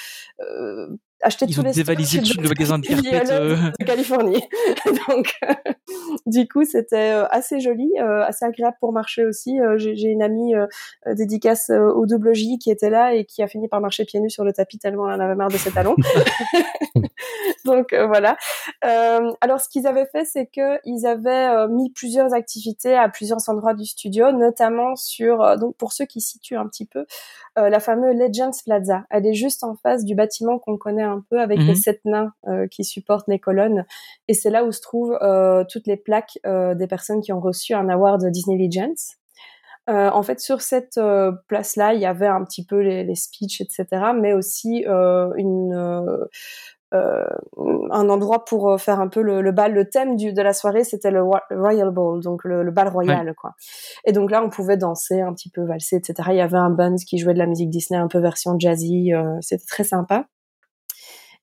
acheté 1.26 1.46
Ils 1.48 1.54
tous 1.54 1.60
ont 1.60 1.64
les 1.64 1.72
dévalisé 1.72 2.22
tout 2.22 2.40
le 2.40 2.48
magasin 2.48 2.78
de 2.78 2.86
carpettes. 2.86 3.30
euh. 3.30 3.56
de 3.78 3.84
Californie. 3.84 4.40
Donc, 5.08 5.34
euh, 5.42 5.54
du 6.26 6.46
coup, 6.48 6.64
c'était 6.64 7.12
euh, 7.12 7.26
assez 7.30 7.60
joli, 7.60 7.90
assez 7.98 8.44
agréable 8.44 8.76
pour 8.80 8.92
marcher 8.92 9.24
aussi. 9.24 9.58
J'ai 9.76 10.08
une 10.08 10.22
amie 10.22 10.54
dédicace 11.06 11.70
au 11.70 12.06
double 12.06 12.34
J 12.34 12.58
qui 12.58 12.70
était 12.70 12.90
là 12.90 13.14
et 13.14 13.24
qui 13.24 13.42
a 13.42 13.48
fini 13.48 13.68
par 13.68 13.80
marcher 13.80 14.04
pieds 14.04 14.20
nus 14.20 14.30
sur 14.30 14.44
le 14.44 14.52
tapis 14.52 14.78
tellement 14.78 15.10
elle 15.10 15.20
en 15.20 15.24
avait 15.24 15.34
marre 15.34 15.48
de 15.48 15.56
ses 15.56 15.70
talons. 15.70 15.96
Donc 17.64 17.92
voilà. 17.92 18.36
Alors 18.82 19.60
ce 19.60 19.68
qu'ils 19.68 19.86
avaient 19.86 20.06
fait, 20.06 20.24
c'est 20.24 20.46
que 20.46 20.78
ils 20.84 21.06
avaient 21.06 21.68
mis 21.68 21.90
plusieurs 21.90 22.32
activités 22.32 22.94
à 22.96 23.08
plusieurs 23.08 23.48
endroits 23.48 23.74
du 23.74 23.84
studio, 23.84 24.30
notamment 24.32 24.94
sur 24.96 25.58
donc 25.58 25.76
pour 25.76 25.92
ceux 25.92 26.06
qui 26.06 26.20
situent 26.20 26.56
un 26.56 26.66
petit 26.68 26.86
peu 26.86 27.04
la 27.56 27.80
fameuse 27.80 28.16
Legends 28.16 28.50
Plaza. 28.64 29.04
Elle 29.10 29.26
est 29.26 29.34
juste 29.34 29.64
en 29.64 29.74
face 29.74 30.04
du 30.04 30.14
bâtiment 30.14 30.58
qu'on 30.58 30.76
connaît 30.76 31.04
un 31.16 31.22
peu 31.30 31.40
avec 31.40 31.58
Mhm. 31.58 31.66
les 31.68 31.74
sept 31.74 32.00
nains 32.04 32.32
euh, 32.48 32.66
qui 32.70 32.84
supportent 32.84 33.28
les 33.28 33.38
colonnes, 33.38 33.84
et 34.28 34.34
c'est 34.34 34.50
là 34.50 34.64
où 34.64 34.72
se 34.72 34.80
trouvent 34.80 35.18
euh, 35.22 35.64
toutes 35.70 35.86
les 35.86 35.96
plaques 35.96 36.38
euh, 36.46 36.74
des 36.74 36.86
personnes 36.86 37.20
qui 37.20 37.32
ont 37.32 37.40
reçu 37.40 37.74
un 37.74 37.88
award 37.88 38.24
Disney 38.30 38.58
Legends. 38.58 39.16
Euh, 39.88 40.10
en 40.10 40.22
fait, 40.24 40.40
sur 40.40 40.62
cette 40.62 40.98
euh, 40.98 41.30
place-là, 41.46 41.94
il 41.94 42.00
y 42.00 42.06
avait 42.06 42.26
un 42.26 42.42
petit 42.44 42.64
peu 42.66 42.80
les, 42.80 43.04
les 43.04 43.14
speeches, 43.14 43.60
etc., 43.60 43.86
mais 44.20 44.32
aussi 44.32 44.84
euh, 44.88 45.30
une, 45.36 45.72
un 46.92 48.08
endroit 48.08 48.44
pour 48.44 48.80
faire 48.80 49.00
un 49.00 49.08
peu 49.08 49.20
le, 49.22 49.42
le 49.42 49.52
bal. 49.52 49.72
Le 49.74 49.88
thème 49.88 50.16
du, 50.16 50.32
de 50.32 50.42
la 50.42 50.52
soirée, 50.52 50.82
c'était 50.84 51.10
le 51.10 51.22
Royal 51.50 51.90
Ball, 51.90 52.20
donc 52.20 52.42
le, 52.44 52.62
le 52.62 52.70
bal 52.70 52.88
royal, 52.88 53.34
quoi. 53.36 53.52
Et 54.04 54.12
donc 54.12 54.30
là, 54.30 54.42
on 54.42 54.48
pouvait 54.50 54.76
danser 54.76 55.20
un 55.20 55.32
petit 55.34 55.50
peu, 55.50 55.62
valser, 55.64 55.96
etc. 55.96 56.14
Il 56.32 56.36
y 56.36 56.40
avait 56.40 56.56
un 56.58 56.70
band 56.70 56.96
qui 57.06 57.18
jouait 57.18 57.34
de 57.34 57.38
la 57.38 57.46
musique 57.46 57.70
Disney, 57.70 57.98
un 57.98 58.08
peu 58.08 58.18
version 58.18 58.58
jazzy. 58.58 59.12
c'était 59.40 59.64
très 59.68 59.84
sympa. 59.84 60.26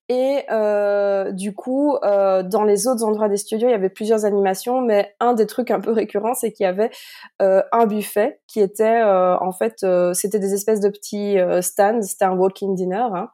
Et 0.10 0.44
euh, 0.52 1.32
du 1.32 1.54
coup, 1.54 1.96
euh, 2.04 2.44
dans 2.44 2.64
les 2.64 2.88
autres 2.88 3.04
endroits 3.06 3.30
des 3.30 3.38
studios, 3.38 3.70
il 3.70 3.72
y 3.72 3.76
avait 3.76 3.90
plusieurs 3.90 4.26
animations, 4.26 4.82
mais 4.82 5.16
un 5.20 5.34
des 5.34 5.46
trucs 5.46 5.72
un 5.72 5.80
peu 5.80 5.92
récurrents, 5.92 6.34
c'est 6.34 6.52
qu'il 6.52 6.66
y 6.66 6.68
avait 6.68 6.92
euh, 7.42 7.64
un 7.72 7.86
buffet 7.86 8.42
qui 8.48 8.60
était, 8.60 9.02
euh, 9.02 9.38
en 9.40 9.52
fait, 9.52 9.78
euh, 9.84 10.14
c'était 10.14 10.40
des 10.40 10.54
espèces 10.54 10.82
de 10.82 10.90
petits 10.90 11.40
euh, 11.40 11.62
stands, 11.62 12.02
c'était 12.02 12.26
un 12.26 12.36
walking 12.36 12.76
dinner. 12.76 13.08
Hein. 13.16 13.30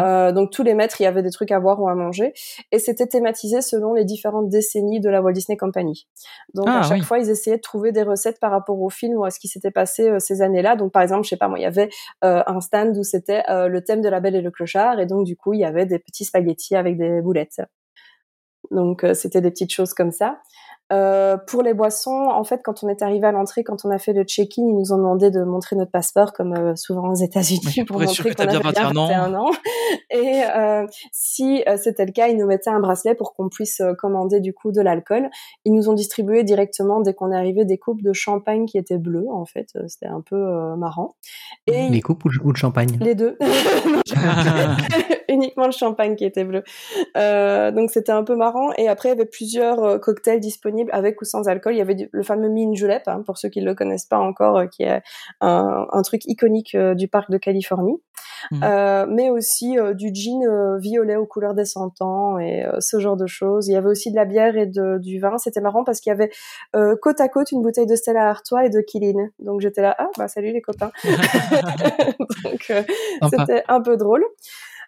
Euh, 0.00 0.32
donc 0.32 0.50
tous 0.50 0.62
les 0.62 0.74
maîtres, 0.74 1.00
il 1.00 1.04
y 1.04 1.06
avait 1.06 1.22
des 1.22 1.30
trucs 1.30 1.50
à 1.52 1.58
boire 1.58 1.80
ou 1.80 1.88
à 1.88 1.94
manger, 1.94 2.34
et 2.70 2.78
c'était 2.78 3.06
thématisé 3.06 3.62
selon 3.62 3.94
les 3.94 4.04
différentes 4.04 4.48
décennies 4.50 5.00
de 5.00 5.08
la 5.08 5.22
Walt 5.22 5.32
Disney 5.32 5.56
Company. 5.56 6.06
Donc 6.54 6.66
Ah, 6.68 6.80
à 6.80 6.82
chaque 6.82 6.98
oui. 6.98 7.04
fois, 7.04 7.18
ils 7.18 7.30
essayaient 7.30 7.56
de 7.56 7.62
trouver 7.62 7.92
des 7.92 8.02
recettes 8.02 8.38
par 8.40 8.50
rapport 8.50 8.80
au 8.80 8.90
film 8.90 9.16
ou 9.16 9.24
à 9.24 9.30
ce 9.30 9.40
qui 9.40 9.48
s'était 9.48 9.70
passé 9.70 10.10
ces 10.20 10.42
années-là. 10.42 10.76
Donc 10.76 10.92
par 10.92 11.02
exemple, 11.02 11.24
je 11.24 11.30
sais 11.30 11.36
pas 11.36 11.48
moi, 11.48 11.58
il 11.58 11.62
y 11.62 11.66
avait 11.66 11.88
euh, 12.24 12.42
un 12.46 12.60
stand 12.60 12.96
où 12.98 13.02
c'était 13.02 13.42
euh, 13.48 13.68
le 13.68 13.82
thème 13.82 14.02
de 14.02 14.08
la 14.08 14.20
Belle 14.20 14.36
et 14.36 14.42
le 14.42 14.50
Clochard, 14.50 15.00
et 15.00 15.06
donc 15.06 15.24
du 15.24 15.36
coup, 15.36 15.54
il 15.54 15.60
y 15.60 15.64
avait 15.64 15.86
des 15.86 15.98
petits 16.10 16.24
spaghettis 16.24 16.76
avec 16.76 16.98
des 16.98 17.22
boulettes. 17.22 17.60
Donc 18.70 19.04
euh, 19.04 19.14
c'était 19.14 19.40
des 19.40 19.50
petites 19.50 19.72
choses 19.72 19.94
comme 19.94 20.12
ça. 20.12 20.40
Euh, 20.92 21.36
pour 21.36 21.62
les 21.62 21.74
boissons, 21.74 22.28
en 22.30 22.44
fait, 22.44 22.60
quand 22.64 22.82
on 22.82 22.88
est 22.88 23.02
arrivé 23.02 23.26
à 23.26 23.32
l'entrée, 23.32 23.62
quand 23.62 23.84
on 23.84 23.90
a 23.90 23.98
fait 23.98 24.12
le 24.12 24.24
check-in, 24.24 24.62
ils 24.62 24.76
nous 24.76 24.92
ont 24.92 24.96
demandé 24.96 25.30
de 25.30 25.42
montrer 25.42 25.76
notre 25.76 25.92
passeport, 25.92 26.32
comme 26.32 26.54
euh, 26.54 26.74
souvent 26.76 27.10
aux 27.10 27.14
États-Unis, 27.14 27.60
Oui, 27.64 27.84
pour 27.84 27.96
pour 27.96 28.06
montrer 28.06 28.34
qu'on 28.34 28.44
bien 28.44 28.54
avait 28.54 28.62
21 28.62 28.96
ans. 28.96 29.06
21 29.06 29.34
ans. 29.34 29.50
Et 30.10 30.42
euh, 30.44 30.86
si 31.12 31.62
euh, 31.68 31.76
c'était 31.76 32.06
le 32.06 32.12
cas, 32.12 32.28
ils 32.28 32.36
nous 32.36 32.46
mettaient 32.46 32.70
un 32.70 32.80
bracelet 32.80 33.14
pour 33.14 33.34
qu'on 33.34 33.48
puisse 33.48 33.80
euh, 33.80 33.94
commander 33.94 34.40
du 34.40 34.52
coup 34.52 34.72
de 34.72 34.80
l'alcool. 34.80 35.30
Ils 35.64 35.72
nous 35.72 35.88
ont 35.88 35.94
distribué 35.94 36.42
directement 36.42 37.00
dès 37.00 37.14
qu'on 37.14 37.32
est 37.32 37.36
arrivé 37.36 37.64
des 37.64 37.78
coupes 37.78 38.02
de 38.02 38.12
champagne 38.12 38.66
qui 38.66 38.78
étaient 38.78 38.98
bleues, 38.98 39.26
en 39.30 39.44
fait. 39.44 39.68
C'était 39.86 40.06
un 40.06 40.20
peu 40.20 40.36
euh, 40.36 40.76
marrant. 40.76 41.16
Et 41.66 41.88
Les 41.88 42.00
coupes 42.00 42.24
ou 42.24 42.28
le, 42.28 42.38
ou 42.42 42.50
le 42.50 42.56
champagne? 42.56 42.98
Les 43.00 43.14
deux. 43.14 43.38
Uniquement 45.28 45.66
le 45.66 45.72
champagne 45.72 46.16
qui 46.16 46.24
était 46.24 46.44
bleu. 46.44 46.64
Euh, 47.16 47.70
donc 47.70 47.90
c'était 47.90 48.10
un 48.10 48.24
peu 48.24 48.34
marrant. 48.34 48.70
Et 48.76 48.88
après, 48.88 49.10
il 49.10 49.12
y 49.12 49.14
avait 49.14 49.26
plusieurs 49.26 50.00
cocktails 50.00 50.40
disponibles 50.40 50.79
avec 50.92 51.20
ou 51.20 51.24
sans 51.24 51.48
alcool. 51.48 51.74
Il 51.74 51.78
y 51.78 51.82
avait 51.82 51.94
du- 51.94 52.08
le 52.12 52.22
fameux 52.22 52.48
Mean 52.48 52.74
Julep, 52.74 53.02
hein, 53.06 53.22
pour 53.24 53.38
ceux 53.38 53.48
qui 53.48 53.60
ne 53.60 53.66
le 53.66 53.74
connaissent 53.74 54.06
pas 54.06 54.18
encore, 54.18 54.56
euh, 54.58 54.66
qui 54.66 54.82
est 54.84 55.02
un, 55.40 55.86
un 55.90 56.02
truc 56.02 56.24
iconique 56.26 56.74
euh, 56.74 56.94
du 56.94 57.08
parc 57.08 57.30
de 57.30 57.38
Californie. 57.38 58.00
Euh, 58.62 59.06
mais 59.08 59.28
aussi 59.28 59.78
euh, 59.78 59.92
du 59.92 60.10
gin 60.14 60.42
euh, 60.46 60.78
violet 60.78 61.16
aux 61.16 61.26
couleurs 61.26 61.52
des 61.52 61.64
cent 61.66 61.92
ans 62.00 62.38
et 62.38 62.64
euh, 62.64 62.72
ce 62.80 62.98
genre 62.98 63.16
de 63.16 63.26
choses. 63.26 63.68
Il 63.68 63.72
y 63.72 63.76
avait 63.76 63.88
aussi 63.88 64.10
de 64.10 64.16
la 64.16 64.24
bière 64.24 64.56
et 64.56 64.66
de, 64.66 64.98
du 64.98 65.18
vin. 65.20 65.36
C'était 65.36 65.60
marrant 65.60 65.84
parce 65.84 66.00
qu'il 66.00 66.10
y 66.10 66.14
avait 66.14 66.30
euh, 66.74 66.96
côte 67.00 67.20
à 67.20 67.28
côte 67.28 67.52
une 67.52 67.60
bouteille 67.60 67.86
de 67.86 67.96
Stella 67.96 68.28
Artois 68.28 68.64
et 68.64 68.70
de 68.70 68.80
Killeen. 68.80 69.30
Donc 69.40 69.60
j'étais 69.60 69.82
là, 69.82 69.94
ah 69.98 70.08
bah 70.16 70.28
salut 70.28 70.52
les 70.52 70.62
copains. 70.62 70.90
Donc 72.44 72.66
euh, 72.70 72.82
c'était 73.30 73.62
un 73.68 73.80
peu 73.80 73.96
drôle. 73.96 74.24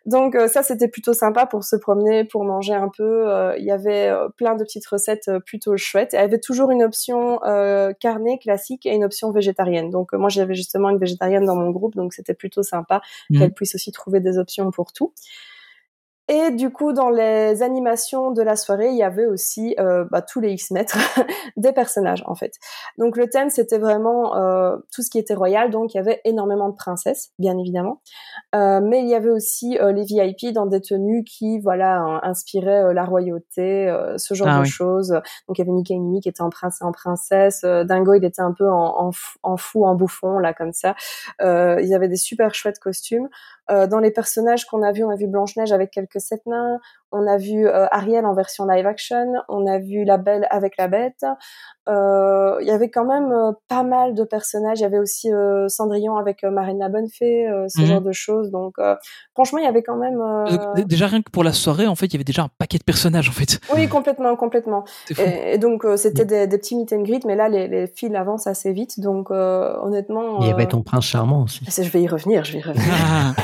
Donc 0.04 0.34
euh, 0.34 0.48
ça 0.48 0.62
c'était 0.62 0.88
plutôt 0.88 1.12
sympa 1.12 1.46
pour 1.46 1.62
se 1.64 1.76
promener, 1.76 2.24
pour 2.24 2.44
manger 2.44 2.74
un 2.74 2.88
peu. 2.88 3.28
Euh, 3.30 3.56
Il 3.58 3.64
y 3.64 3.70
avait 3.70 4.08
euh, 4.08 4.28
plein 4.36 4.56
de 4.56 4.64
petites 4.64 4.86
recettes 4.86 5.30
plutôt 5.46 5.76
chouettes. 5.76 6.12
Et 6.14 6.16
il 6.16 6.20
y 6.20 6.24
avait 6.24 6.40
toujours 6.40 6.70
une 6.70 6.82
option 6.82 7.42
euh, 7.44 7.92
carnée 7.98 8.38
classique 8.38 8.84
et 8.86 8.94
une 8.94 9.04
option 9.04 9.30
végétarienne. 9.30 9.90
Donc 9.90 10.12
moi 10.12 10.28
j'avais 10.28 10.54
justement 10.54 10.90
une 10.90 10.98
végétarienne 10.98 11.44
dans 11.46 11.56
mon 11.56 11.70
groupe, 11.70 11.94
donc 11.94 12.14
c'était 12.14 12.34
plutôt 12.34 12.62
sympa 12.62 13.00
Mhm. 13.30 13.38
qu'elle 13.38 13.52
puisse 13.52 13.74
aussi 13.74 13.92
trouver 13.92 14.20
des 14.20 14.38
options 14.38 14.70
pour 14.70 14.92
tout. 14.92 15.12
Et 16.28 16.50
du 16.52 16.70
coup, 16.70 16.92
dans 16.92 17.10
les 17.10 17.62
animations 17.62 18.30
de 18.30 18.42
la 18.42 18.54
soirée, 18.56 18.88
il 18.90 18.96
y 18.96 19.02
avait 19.02 19.26
aussi 19.26 19.74
euh, 19.80 20.04
bah, 20.10 20.22
tous 20.22 20.40
les 20.40 20.52
X 20.52 20.70
mètres 20.70 20.96
des 21.56 21.72
personnages 21.72 22.22
en 22.26 22.34
fait. 22.36 22.52
Donc 22.96 23.16
le 23.16 23.28
thème 23.28 23.50
c'était 23.50 23.78
vraiment 23.78 24.36
euh, 24.36 24.76
tout 24.94 25.02
ce 25.02 25.10
qui 25.10 25.18
était 25.18 25.34
royal, 25.34 25.70
donc 25.70 25.94
il 25.94 25.96
y 25.96 26.00
avait 26.00 26.20
énormément 26.24 26.68
de 26.68 26.76
princesses, 26.76 27.30
bien 27.38 27.58
évidemment, 27.58 28.00
Euh, 28.54 28.80
mais 28.80 29.00
il 29.00 29.08
y 29.08 29.14
avait 29.14 29.30
aussi 29.30 29.78
euh, 29.78 29.92
les 29.92 30.04
VIP 30.04 30.52
dans 30.54 30.66
des 30.66 30.80
tenues 30.80 31.24
qui 31.24 31.58
voilà 31.58 31.98
in- 31.98 32.20
inspiraient 32.22 32.84
euh, 32.84 32.92
la 32.92 33.04
royauté, 33.04 33.88
euh, 33.88 34.16
ce 34.16 34.34
genre 34.34 34.48
Ah 34.48 34.58
de 34.58 34.62
oui. 34.62 34.68
choses. 34.68 35.08
Donc 35.48 35.58
il 35.58 35.58
y 35.58 35.62
avait 35.62 35.72
Mickey 35.72 35.94
et 35.94 35.98
Minnie 35.98 36.20
qui 36.20 36.28
étaient 36.28 36.42
en 36.42 36.50
prince 36.50 36.80
et 36.82 36.84
en 36.84 36.92
princesse, 36.92 37.62
euh, 37.64 37.84
Dingo 37.84 38.14
il 38.14 38.24
était 38.24 38.42
un 38.42 38.52
peu 38.52 38.68
en, 38.70 39.06
en, 39.06 39.10
fou, 39.12 39.38
en 39.42 39.56
fou, 39.56 39.84
en 39.84 39.94
bouffon 39.96 40.38
là 40.38 40.54
comme 40.54 40.72
ça. 40.72 40.94
Euh, 41.40 41.80
ils 41.82 41.94
avaient 41.94 42.08
des 42.08 42.16
super 42.16 42.54
chouettes 42.54 42.78
costumes. 42.78 43.28
Euh, 43.70 43.86
dans 43.86 44.00
les 44.00 44.10
personnages 44.10 44.66
qu'on 44.66 44.82
a 44.82 44.92
vus, 44.92 45.04
on 45.04 45.10
a 45.10 45.14
vu 45.16 45.28
Blanche-Neige 45.28 45.72
avec 45.72 45.90
quelques 45.92 46.11
sept 46.20 46.46
nains, 46.46 46.80
on 47.12 47.26
a 47.26 47.36
vu 47.36 47.66
euh, 47.66 47.86
Ariel 47.90 48.26
en 48.26 48.34
version 48.34 48.66
live 48.66 48.86
action, 48.86 49.32
on 49.48 49.66
a 49.66 49.78
vu 49.78 50.04
La 50.04 50.16
Belle 50.18 50.46
avec 50.50 50.76
la 50.78 50.88
Bête. 50.88 51.24
Euh, 51.88 52.58
Il 52.60 52.66
y 52.68 52.70
avait 52.70 52.90
quand 52.90 53.04
même 53.04 53.32
euh, 53.32 53.52
pas 53.68 53.82
mal 53.82 54.14
de 54.14 54.22
personnages. 54.24 54.78
Il 54.78 54.82
y 54.82 54.86
avait 54.86 54.98
aussi 54.98 55.32
euh, 55.32 55.66
Cendrillon 55.68 56.16
avec 56.16 56.44
euh, 56.44 56.50
Marine 56.50 56.78
la 56.78 56.88
Bonne 56.88 57.08
Fée, 57.08 57.48
euh, 57.48 57.66
ce 57.68 57.80
Mhm. 57.80 57.86
genre 57.86 58.00
de 58.00 58.12
choses. 58.12 58.50
Donc 58.50 58.74
euh, 58.78 58.94
franchement, 59.34 59.58
il 59.58 59.64
y 59.64 59.68
avait 59.68 59.82
quand 59.82 59.96
même... 59.96 60.20
euh, 60.20 60.44
Euh, 60.78 60.84
Déjà 60.84 61.06
rien 61.08 61.22
que 61.22 61.30
pour 61.30 61.42
la 61.44 61.52
soirée, 61.52 61.86
en 61.86 61.94
fait, 61.96 62.06
il 62.06 62.14
y 62.14 62.16
avait 62.16 62.24
déjà 62.24 62.42
un 62.42 62.48
paquet 62.58 62.78
de 62.78 62.84
personnages, 62.84 63.28
en 63.28 63.32
fait. 63.32 63.58
Oui, 63.74 63.88
complètement, 63.88 64.36
complètement. 64.36 64.84
Et, 65.18 65.54
et 65.54 65.58
donc 65.58 65.84
euh, 65.84 65.96
c'était 65.96 66.24
des, 66.24 66.46
des 66.46 66.58
petits 66.58 66.76
meet 66.76 66.92
and 66.92 67.02
greet, 67.02 67.24
mais 67.24 67.34
là 67.36 67.48
les, 67.48 67.66
les 67.68 67.86
fils 67.86 68.14
avancent 68.14 68.46
assez 68.46 68.72
vite, 68.72 69.00
donc 69.00 69.30
euh, 69.30 69.74
honnêtement. 69.82 70.40
Il 70.40 70.46
y 70.48 70.50
avait 70.50 70.64
euh, 70.64 70.68
ton 70.68 70.82
prince 70.82 71.04
charmant 71.04 71.42
aussi. 71.42 71.64
Je 71.68 71.82
vais 71.90 72.02
y 72.02 72.08
revenir, 72.08 72.44
je 72.44 72.52
vais 72.54 72.58
y 72.60 72.62
revenir. 72.62 72.84
Ah. 72.92 73.34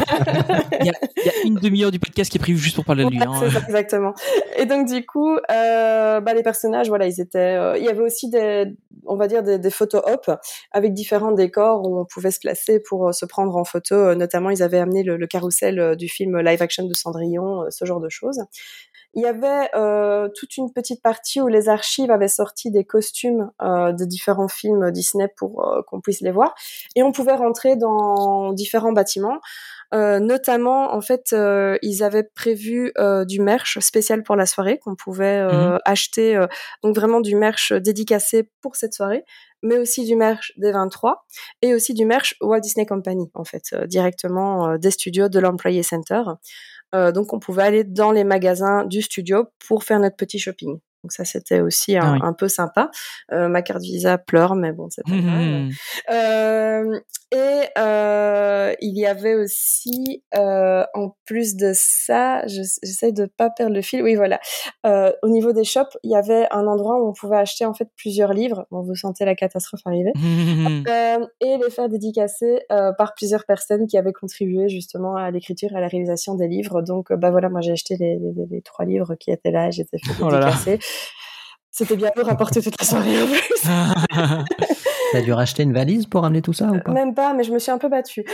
il, 0.81 0.87
y 0.87 0.91
a, 0.91 0.93
il 1.17 1.27
y 1.27 1.29
a 1.29 1.33
une 1.45 1.55
demi-heure 1.57 1.91
du 1.91 1.99
podcast 1.99 2.31
qui 2.31 2.39
est 2.39 2.41
prévue 2.41 2.59
juste 2.59 2.77
pour 2.77 2.85
parler 2.85 3.05
de 3.05 3.11
lui. 3.11 3.19
Ouais, 3.19 3.27
hein. 3.27 3.58
exactement. 3.69 4.15
Et 4.57 4.67
donc 4.67 4.87
du 4.87 5.05
coup, 5.07 5.37
euh, 5.51 6.21
bah, 6.21 6.35
les 6.35 6.43
personnages, 6.43 6.89
voilà, 6.89 7.07
ils 7.07 7.21
étaient. 7.21 7.39
euh, 7.57 7.77
il 7.79 7.85
y 7.85 7.89
avait 7.89 8.03
aussi 8.03 8.29
des, 8.31 8.67
on 9.07 9.17
va 9.17 9.27
dire 9.29 9.43
des, 9.43 9.59
des 9.59 9.71
photo 9.71 9.99
op 9.99 10.31
avec 10.73 10.93
différents 10.95 11.33
décors 11.33 11.89
où 11.89 11.99
on 11.99 12.05
pouvait 12.05 12.31
se 12.31 12.41
placer 12.41 12.81
pour 12.81 13.09
euh, 13.09 13.13
se 13.13 13.27
prendre 13.27 13.57
en 13.57 13.65
photo. 13.65 13.95
Euh, 13.95 14.15
Notamment, 14.15 14.51
ils 14.51 14.63
avaient 14.63 14.79
amené 14.79 15.03
le, 15.03 15.17
le 15.17 15.27
carrousel 15.27 15.79
euh, 15.79 15.95
du 15.95 16.09
film 16.09 16.39
live 16.41 16.63
action 16.63 16.85
de 16.87 16.95
Cendrillon, 16.95 17.65
ce 17.71 17.85
genre 17.85 18.01
de 18.01 18.09
choses. 18.09 18.41
Il 19.15 19.23
y 19.23 19.27
avait 19.27 19.71
euh, 19.75 20.29
toute 20.35 20.57
une 20.59 20.71
petite 20.73 21.03
partie 21.03 21.41
où 21.41 21.49
les 21.49 21.69
archives 21.69 22.11
avaient 22.11 22.29
sorti 22.29 22.71
des 22.71 22.85
costumes 22.85 23.51
euh, 23.63 23.93
de 23.93 24.05
différents 24.05 24.49
films 24.49 24.91
Disney 24.91 25.29
pour 25.37 25.85
qu'on 25.87 26.01
puisse 26.01 26.21
les 26.21 26.31
voir, 26.31 26.55
et 26.95 27.03
on 27.03 27.11
pouvait 27.13 27.35
rentrer 27.35 27.77
dans 27.77 28.53
différents 28.53 28.93
bâtiments. 28.93 29.39
Euh, 29.95 30.19
notamment, 30.21 30.95
en 30.95 31.01
fait, 31.01 31.33
euh, 31.33 31.79
ils 31.83 32.03
avaient 32.03 32.25
prévu 32.35 32.93
euh, 32.99 33.25
du 33.25 33.41
merch 33.41 33.79
spécial 33.81 34.23
pour 34.23 34.37
la 34.37 34.45
soirée 34.45 34.79
qu'on 34.79 34.95
pouvait 34.97 35.39
euh, 35.39 35.71
Mhm. 35.73 35.79
acheter, 35.87 36.37
euh, 36.37 36.47
donc 36.83 36.95
vraiment 36.95 37.21
du 37.21 37.35
merch 37.37 37.73
dédicacé 37.73 38.51
pour 38.61 38.77
cette 38.77 38.93
soirée, 38.93 39.25
mais 39.63 39.79
aussi 39.79 40.05
du 40.05 40.15
merch 40.15 40.53
des 40.59 40.73
23 40.73 41.25
et 41.63 41.75
aussi 41.75 41.95
du 41.95 42.05
merch 42.05 42.35
Walt 42.43 42.61
Disney 42.61 42.85
Company, 42.87 43.31
en 43.35 43.45
fait, 43.45 43.63
euh, 43.73 43.87
directement 43.87 44.77
des 44.77 44.91
studios 44.91 45.29
de 45.31 45.39
l'Employee 45.41 45.83
Center. 45.85 46.23
Euh, 46.95 47.11
donc, 47.13 47.33
on 47.33 47.39
pouvait 47.39 47.63
aller 47.63 47.85
dans 47.85 48.13
les 48.13 48.25
magasins 48.25 48.85
du 48.85 49.03
studio 49.03 49.47
pour 49.67 49.85
faire 49.85 50.01
notre 50.01 50.17
petit 50.17 50.39
shopping. 50.39 50.79
Donc 51.05 51.13
ça, 51.13 51.25
c'était 51.25 51.61
aussi 51.61 51.97
un, 51.97 52.03
Ah 52.03 52.13
oui. 52.15 52.19
un 52.23 52.33
peu 52.33 52.49
sympa. 52.49 52.91
Euh, 53.31 53.47
ma 53.49 53.63
carte 53.63 53.83
Visa 53.83 54.19
pleure, 54.19 54.57
mais 54.57 54.73
bon, 54.73 54.89
c'est 54.91 55.05
pas 55.05 55.13
grave. 55.13 55.23
Mhm. 55.41 55.71
Euh, 56.11 57.01
et 57.33 57.61
euh, 57.79 58.75
il 58.81 58.97
y 58.99 59.05
avait 59.07 59.35
aussi, 59.35 60.23
euh, 60.37 60.85
en 60.95 61.15
plus 61.27 61.57
de 61.57 61.73
ça, 61.75 62.47
je- 62.47 62.63
j'essaie 62.83 63.13
de 63.13 63.27
pas 63.27 63.51
perdre 63.51 63.75
le 63.75 63.83
fil. 63.83 64.03
Oui, 64.03 64.15
voilà. 64.15 64.41
Euh, 64.87 65.13
au 65.23 65.29
niveau 65.29 65.53
des 65.53 65.65
shops, 65.65 65.97
il 66.03 66.11
y 66.11 66.17
avait 66.17 66.47
un 66.51 66.67
endroit 66.67 67.03
où 67.03 67.09
on 67.09 67.13
pouvait 67.13 67.37
acheter 67.37 67.65
en 67.67 67.75
fait 67.75 67.89
plusieurs 67.97 68.33
livres. 68.33 68.67
Bon, 68.71 68.83
vous 68.83 68.95
sentez 68.95 69.25
la 69.25 69.35
catastrophe 69.35 69.81
arriver. 69.85 70.13
Euh, 70.89 71.27
et 71.41 71.59
les 71.59 71.71
faire 71.71 71.89
dédicacer 71.89 72.63
euh, 72.73 72.93
par 72.97 73.15
plusieurs 73.15 73.45
personnes 73.45 73.87
qui 73.87 73.99
avaient 73.99 74.13
contribué 74.13 74.69
justement 74.69 75.17
à 75.17 75.31
l'écriture 75.31 75.71
et 75.73 75.77
à 75.77 75.81
la 75.81 75.89
réalisation 75.89 76.35
des 76.35 76.49
livres. 76.49 76.83
Donc, 76.83 77.11
euh, 77.11 77.17
bah 77.17 77.31
voilà, 77.31 77.49
moi 77.49 77.61
j'ai 77.61 77.73
acheté 77.73 77.97
les, 77.99 78.19
les, 78.19 78.47
les- 78.51 78.63
trois 78.63 78.85
livres 78.85 79.15
qui 79.17 79.31
étaient 79.31 79.51
là, 79.51 79.71
j'étais 79.71 79.99
fait 79.99 80.13
Oh 80.23 80.31
dédicacer. 80.31 80.79
C'était 81.71 81.97
bien 81.97 82.11
lourd 82.17 82.29
à 82.29 82.37
porter 82.37 82.63
toute 82.63 82.75
la 82.81 82.87
soirée 82.87 83.23
en 83.23 83.27
plus. 83.27 83.63
T'as 85.13 85.21
dû 85.23 85.33
racheter 85.33 85.63
une 85.63 85.73
valise 85.73 86.07
pour 86.07 86.23
ramener 86.23 86.43
tout 86.43 86.53
ça 86.53 86.67
ou 86.71 86.81
pas? 86.81 86.93
Même 86.93 87.15
pas, 87.15 87.33
mais 87.35 87.43
je 87.45 87.53
me 87.53 87.59
suis 87.59 87.71
un 87.71 87.79
peu 87.79 87.89
battue. 87.89 88.25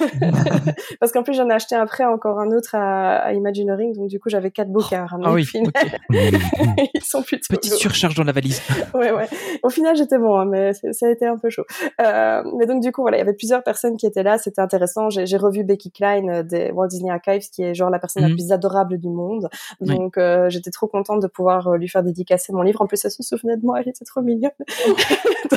Parce 1.00 1.12
qu'en 1.12 1.22
plus, 1.22 1.34
j'en 1.34 1.48
ai 1.48 1.52
acheté 1.52 1.74
après 1.74 2.04
encore 2.04 2.38
un 2.40 2.50
autre 2.50 2.74
à, 2.74 3.16
à 3.18 3.32
Imagineering, 3.32 3.94
donc 3.94 4.08
du 4.08 4.18
coup, 4.18 4.28
j'avais 4.28 4.50
quatre 4.50 4.70
bouquins 4.70 5.02
à 5.02 5.06
ramener. 5.06 5.28
Ah 5.28 5.32
oui, 5.32 5.42
au 5.42 5.44
final. 5.44 5.72
ok. 6.10 6.90
Ils 6.94 7.02
sont 7.04 7.22
plutôt 7.22 7.46
Petite 7.54 7.74
surcharge 7.74 8.14
dans 8.14 8.24
la 8.24 8.32
valise. 8.32 8.60
ouais, 8.94 9.12
ouais. 9.12 9.28
Au 9.62 9.70
final, 9.70 9.96
j'étais 9.96 10.18
bon, 10.18 10.36
hein, 10.38 10.44
mais 10.46 10.72
ça 10.74 11.06
a 11.06 11.10
été 11.10 11.26
un 11.26 11.36
peu 11.38 11.50
chaud. 11.50 11.64
Euh, 12.00 12.42
mais 12.58 12.66
donc, 12.66 12.82
du 12.82 12.92
coup, 12.92 13.02
voilà, 13.02 13.16
il 13.16 13.20
y 13.20 13.22
avait 13.22 13.32
plusieurs 13.34 13.62
personnes 13.62 13.96
qui 13.96 14.06
étaient 14.06 14.22
là. 14.22 14.38
C'était 14.38 14.60
intéressant. 14.60 15.08
J'ai 15.10 15.36
revu 15.36 15.64
Becky 15.64 15.90
Klein 15.90 16.28
euh, 16.28 16.42
des 16.42 16.70
Walt 16.72 16.88
Disney 16.88 17.10
Archives, 17.10 17.48
qui 17.50 17.62
est 17.62 17.74
genre 17.74 17.90
la 17.90 17.98
personne 17.98 18.22
la 18.22 18.28
Mhm. 18.28 18.34
plus 18.34 18.52
adorable 18.52 18.98
du 18.98 19.08
monde. 19.08 19.48
Oui. 19.80 19.88
Donc, 19.94 20.18
euh, 20.18 20.48
j'étais 20.50 20.70
trop 20.70 20.86
contente 20.86 21.20
de 21.22 21.26
pouvoir 21.26 21.68
euh, 21.68 21.76
lui 21.76 21.88
faire 21.88 22.02
dédicacer 22.02 22.52
mon 22.52 22.62
livre. 22.62 22.80
En 22.82 22.86
plus, 22.86 23.04
elle 23.04 23.10
se 23.10 23.22
souvenait 23.22 23.56
de 23.56 23.64
moi. 23.64 23.80
Elle 23.80 23.88
était 23.88 24.04
trop 24.04 24.20
mignonne. 24.22 24.50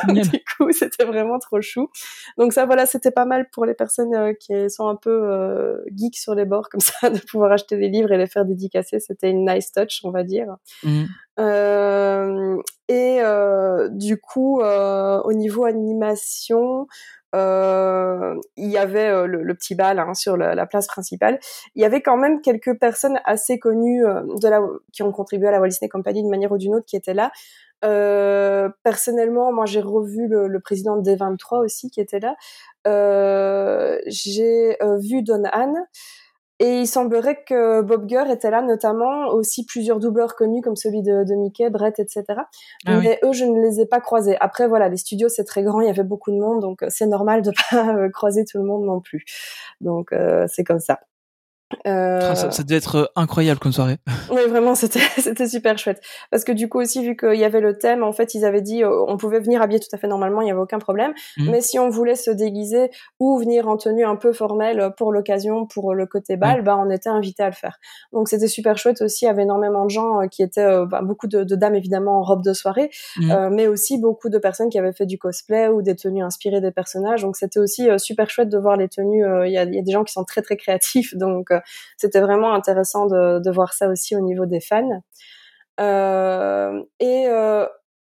donc, 0.07 0.17
du 0.29 0.39
coup, 0.57 0.58
c'était 0.71 1.05
vraiment 1.05 1.39
trop 1.39 1.61
chou. 1.61 1.89
Donc 2.37 2.53
ça, 2.53 2.65
voilà, 2.65 2.85
c'était 2.85 3.11
pas 3.11 3.25
mal 3.25 3.49
pour 3.51 3.65
les 3.65 3.73
personnes 3.73 4.13
euh, 4.13 4.33
qui 4.33 4.69
sont 4.69 4.87
un 4.87 4.95
peu 4.95 5.09
euh, 5.09 5.77
geeks 5.95 6.17
sur 6.17 6.35
les 6.35 6.45
bords 6.45 6.69
comme 6.69 6.81
ça, 6.81 7.09
de 7.09 7.19
pouvoir 7.19 7.51
acheter 7.51 7.77
des 7.77 7.89
livres 7.89 8.11
et 8.11 8.17
les 8.17 8.27
faire 8.27 8.45
dédicacer, 8.45 8.99
c'était 8.99 9.29
une 9.29 9.45
nice 9.45 9.71
touch, 9.71 10.01
on 10.03 10.11
va 10.11 10.23
dire. 10.23 10.55
Mhm. 10.83 11.07
Euh, 11.39 12.57
et 12.89 13.19
du 13.91 14.19
coup, 14.19 14.61
au 14.61 15.33
niveau 15.33 15.65
animation, 15.65 16.87
euh, 17.35 18.35
il 18.57 18.69
y 18.69 18.77
avait 18.77 19.07
euh, 19.07 19.27
le, 19.27 19.43
le 19.43 19.53
petit 19.55 19.75
bal 19.75 19.99
hein, 19.99 20.13
sur 20.13 20.37
la, 20.37 20.55
la 20.55 20.65
place 20.65 20.87
principale. 20.87 21.39
Il 21.75 21.81
y 21.81 21.85
avait 21.85 22.01
quand 22.01 22.17
même 22.17 22.41
quelques 22.41 22.77
personnes 22.79 23.19
assez 23.25 23.59
connues 23.59 24.05
euh, 24.05 24.21
de 24.41 24.47
la, 24.47 24.61
qui 24.91 25.03
ont 25.03 25.11
contribué 25.11 25.47
à 25.47 25.51
la 25.51 25.59
Walt 25.59 25.69
Disney 25.69 25.89
Company 25.89 26.21
d'une 26.21 26.31
manière 26.31 26.51
ou 26.51 26.57
d'une 26.57 26.75
autre 26.75 26.85
qui 26.85 26.95
étaient 26.95 27.13
là. 27.13 27.31
Euh, 27.85 28.69
personnellement, 28.83 29.53
moi 29.53 29.65
j'ai 29.65 29.81
revu 29.81 30.27
le, 30.27 30.47
le 30.47 30.59
président 30.59 30.97
de 30.97 31.09
D23 31.09 31.63
aussi 31.63 31.89
qui 31.89 32.01
était 32.01 32.19
là. 32.19 32.35
J'ai 34.07 34.77
vu 34.99 35.21
Don 35.23 35.43
Han. 35.53 35.73
Et 36.59 36.81
il 36.81 36.87
semblerait 36.87 37.43
que 37.45 37.81
Bob 37.81 38.05
Gurr 38.05 38.29
était 38.29 38.51
là, 38.51 38.61
notamment 38.61 39.27
aussi 39.27 39.65
plusieurs 39.65 39.99
doubleurs 39.99 40.35
connus 40.35 40.61
comme 40.61 40.75
celui 40.75 41.01
de, 41.01 41.23
de 41.23 41.35
Mickey, 41.35 41.69
Brett, 41.69 41.99
etc. 41.99 42.23
Ah 42.85 42.97
oui. 42.97 43.03
Mais 43.03 43.19
eux, 43.23 43.31
je 43.31 43.45
ne 43.45 43.61
les 43.61 43.79
ai 43.79 43.85
pas 43.85 44.01
croisés. 44.01 44.35
Après, 44.41 44.67
voilà, 44.67 44.89
les 44.89 44.97
studios 44.97 45.29
c'est 45.29 45.45
très 45.45 45.63
grand, 45.63 45.79
il 45.79 45.87
y 45.87 45.89
avait 45.89 46.03
beaucoup 46.03 46.31
de 46.31 46.37
monde, 46.37 46.61
donc 46.61 46.83
euh, 46.83 46.87
c'est 46.89 47.07
normal 47.07 47.41
de 47.41 47.51
pas 47.71 47.95
euh, 47.95 48.09
croiser 48.09 48.43
tout 48.43 48.57
le 48.57 48.65
monde 48.65 48.83
non 48.83 48.99
plus. 48.99 49.23
Donc 49.79 50.11
euh, 50.11 50.45
c'est 50.49 50.63
comme 50.63 50.79
ça. 50.79 50.99
Euh, 51.87 52.33
Ça, 52.35 52.51
ça 52.51 52.63
devait 52.63 52.77
être 52.77 52.95
euh, 52.95 53.05
incroyable 53.15 53.59
comme 53.59 53.71
soirée. 53.71 53.97
oui, 54.31 54.41
vraiment, 54.49 54.75
c'était 54.75 54.99
c'était 55.17 55.47
super 55.47 55.77
chouette. 55.77 56.01
Parce 56.31 56.43
que 56.43 56.51
du 56.51 56.67
coup 56.69 56.79
aussi, 56.79 57.03
vu 57.03 57.15
qu'il 57.15 57.35
y 57.35 57.43
avait 57.43 57.61
le 57.61 57.77
thème, 57.77 58.03
en 58.03 58.11
fait, 58.11 58.33
ils 58.35 58.45
avaient 58.45 58.61
dit 58.61 58.83
euh, 58.83 59.05
on 59.07 59.17
pouvait 59.17 59.39
venir 59.39 59.61
habillé 59.61 59.79
tout 59.79 59.93
à 59.93 59.97
fait 59.97 60.07
normalement, 60.07 60.41
il 60.41 60.45
n'y 60.45 60.51
avait 60.51 60.59
aucun 60.59 60.79
problème. 60.79 61.13
Mhm. 61.37 61.51
Mais 61.51 61.61
si 61.61 61.77
on 61.79 61.89
voulait 61.89 62.15
se 62.15 62.31
déguiser 62.31 62.89
ou 63.19 63.37
venir 63.37 63.67
en 63.67 63.77
tenue 63.77 64.03
un 64.05 64.15
peu 64.15 64.33
formelle 64.33 64.91
pour 64.97 65.11
l'occasion, 65.11 65.65
pour 65.65 65.93
le 65.93 66.05
côté 66.05 66.37
bal, 66.37 66.63
bah 66.63 66.77
on 66.77 66.89
était 66.89 67.09
invité 67.09 67.43
à 67.43 67.47
le 67.47 67.53
faire. 67.55 67.79
Donc 68.13 68.29
c'était 68.29 68.47
super 68.47 68.77
chouette 68.77 69.01
aussi. 69.01 69.25
Il 69.25 69.27
y 69.27 69.31
avait 69.31 69.43
énormément 69.43 69.85
de 69.85 69.89
gens 69.91 70.21
euh, 70.21 70.27
qui 70.27 70.41
étaient 70.43 70.61
euh, 70.61 70.85
bah, 70.85 71.01
beaucoup 71.03 71.27
de, 71.27 71.43
de 71.43 71.55
dames 71.55 71.75
évidemment 71.75 72.19
en 72.19 72.23
robe 72.23 72.43
de 72.43 72.53
soirée, 72.53 72.89
euh, 73.29 73.49
mais 73.51 73.67
aussi 73.67 73.99
beaucoup 73.99 74.29
de 74.29 74.37
personnes 74.37 74.69
qui 74.69 74.79
avaient 74.79 74.93
fait 74.93 75.05
du 75.05 75.17
cosplay 75.17 75.67
ou 75.67 75.81
des 75.81 75.95
tenues 75.95 76.23
inspirées 76.23 76.61
des 76.61 76.71
personnages. 76.71 77.21
Donc 77.21 77.35
c'était 77.37 77.59
aussi 77.59 77.89
euh, 77.89 77.97
super 77.97 78.29
chouette 78.29 78.49
de 78.49 78.57
voir 78.57 78.75
les 78.77 78.87
tenues. 78.89 79.25
euh, 79.25 79.47
Il 79.47 79.53
y, 79.53 79.57
a, 79.57 79.63
y 79.65 79.79
a 79.79 79.81
des 79.81 79.91
gens 79.91 80.03
qui 80.03 80.13
sont 80.13 80.23
très 80.23 80.41
très 80.41 80.57
créatifs, 80.57 81.15
donc 81.15 81.51
euh, 81.51 81.58
c'était 81.97 82.21
vraiment 82.21 82.53
intéressant 82.53 83.05
de, 83.07 83.39
de 83.39 83.51
voir 83.51 83.73
ça 83.73 83.87
aussi 83.89 84.15
au 84.15 84.21
niveau 84.21 84.45
des 84.45 84.59
fans. 84.59 85.01
Euh, 85.79 86.81
et 86.99 87.27
euh, 87.27 87.65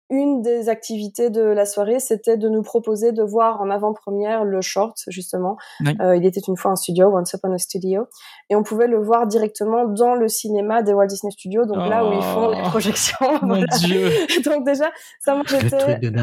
une 0.10 0.42
des 0.42 0.68
activités 0.68 1.30
de 1.30 1.42
la 1.42 1.66
soirée, 1.66 2.02
c'était 2.02 2.36
de 2.36 2.50
nous 2.50 2.64
proposer 2.64 3.14
de 3.14 3.24
voir 3.24 3.62
en 3.62 3.70
avant-première 3.70 4.44
le 4.44 4.60
short, 4.60 4.98
justement. 5.08 5.56
Oui. 5.80 5.96
Euh, 6.02 6.18
il 6.18 6.26
était 6.26 6.42
une 6.46 6.58
fois 6.58 6.72
un 6.72 6.76
studio, 6.76 7.08
Once 7.16 7.32
Upon 7.32 7.54
a 7.54 7.58
Studio, 7.58 8.08
et 8.50 8.58
on 8.58 8.64
pouvait 8.64 8.88
le 8.88 9.02
voir 9.02 9.26
directement 9.26 9.86
dans 9.86 10.16
le 10.16 10.28
cinéma 10.28 10.82
des 10.84 10.92
Walt 10.94 11.08
Disney 11.08 11.32
Studios, 11.32 11.64
donc 11.64 11.78
là 11.78 12.06
où 12.06 12.12
ils 12.12 12.22
font 12.22 12.50
les 12.50 12.62
Oh, 12.62 12.68
projections. 12.68 13.16
Mon 13.42 13.56
Voilà. 13.56 13.66
Dieu. 13.78 14.10
Donc 14.44 14.66
déjà, 14.66 14.92
ça, 15.22 15.34
moi, 15.36 15.46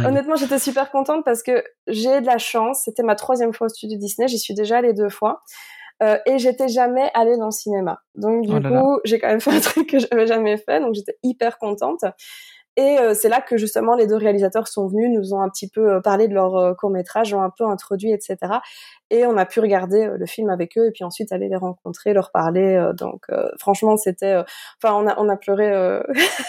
honnêtement, 0.06 0.36
j'étais 0.36 0.59
super 0.59 0.90
contente 0.90 1.24
parce 1.24 1.42
que 1.42 1.64
j'ai 1.86 2.20
de 2.20 2.26
la 2.26 2.36
chance. 2.38 2.82
C'était 2.84 3.02
ma 3.02 3.14
troisième 3.14 3.55
fois 3.55 3.66
au 3.66 3.70
studio 3.70 3.96
Disney. 3.98 4.28
J'y 4.28 4.38
suis 4.38 4.55
déjà 4.55 4.78
allée 4.78 4.92
deux 4.92 5.09
fois. 5.09 5.42
Euh, 6.03 6.19
et 6.27 6.39
j'étais 6.39 6.69
jamais 6.69 7.11
allée 7.15 7.37
dans 7.37 7.47
le 7.47 7.51
cinéma. 7.51 8.01
Donc 8.15 8.47
du 8.47 8.55
Oh 8.55 8.59
là 8.59 8.81
coup, 8.81 9.01
j'ai 9.05 9.19
quand 9.19 9.29
même 9.29 9.41
fait 9.41 9.57
un 9.57 9.61
truc 9.61 9.91
que 9.91 9.99
j'avais 9.99 10.27
jamais 10.27 10.57
fait. 10.57 10.81
Donc 10.81 10.95
j'étais 10.95 11.19
hyper 11.23 11.59
contente. 11.59 12.05
Et 12.78 12.98
euh, 13.00 13.12
c'est 13.12 13.28
là 13.28 13.40
que 13.40 13.56
justement 13.56 13.96
les 13.96 14.06
deux 14.06 14.14
réalisateurs 14.16 14.68
sont 14.68 14.86
venus, 14.86 15.10
nous 15.12 15.34
ont 15.34 15.40
un 15.42 15.48
petit 15.48 15.68
peu 15.68 15.94
euh, 15.94 16.00
parlé 16.00 16.28
de 16.28 16.34
leur 16.34 16.76
court 16.76 16.90
métrage, 16.90 17.34
ont 17.34 17.42
un 17.42 17.50
peu 17.50 17.64
introduit, 17.64 18.12
etc. 18.12 18.36
Et 19.10 19.26
on 19.26 19.36
a 19.36 19.46
pu 19.46 19.59
regarder 19.60 20.06
euh, 20.06 20.16
le 20.16 20.26
film 20.26 20.48
avec 20.48 20.78
eux 20.78 20.86
et 20.86 20.90
puis 20.92 21.02
ensuite 21.02 21.32
aller 21.32 21.48
les 21.48 21.56
rencontrer, 21.56 22.12
leur 22.12 22.30
parler. 22.30 22.76
euh, 22.76 22.92
donc 22.92 23.22
euh, 23.30 23.48
franchement, 23.59 23.96
c'était, 23.96 24.34
euh, 24.34 24.42
enfin 24.82 24.94
on 24.94 25.09
a 25.09 25.18
on 25.18 25.28
a 25.28 25.36
pleuré 25.36 25.72
euh, 25.72 26.02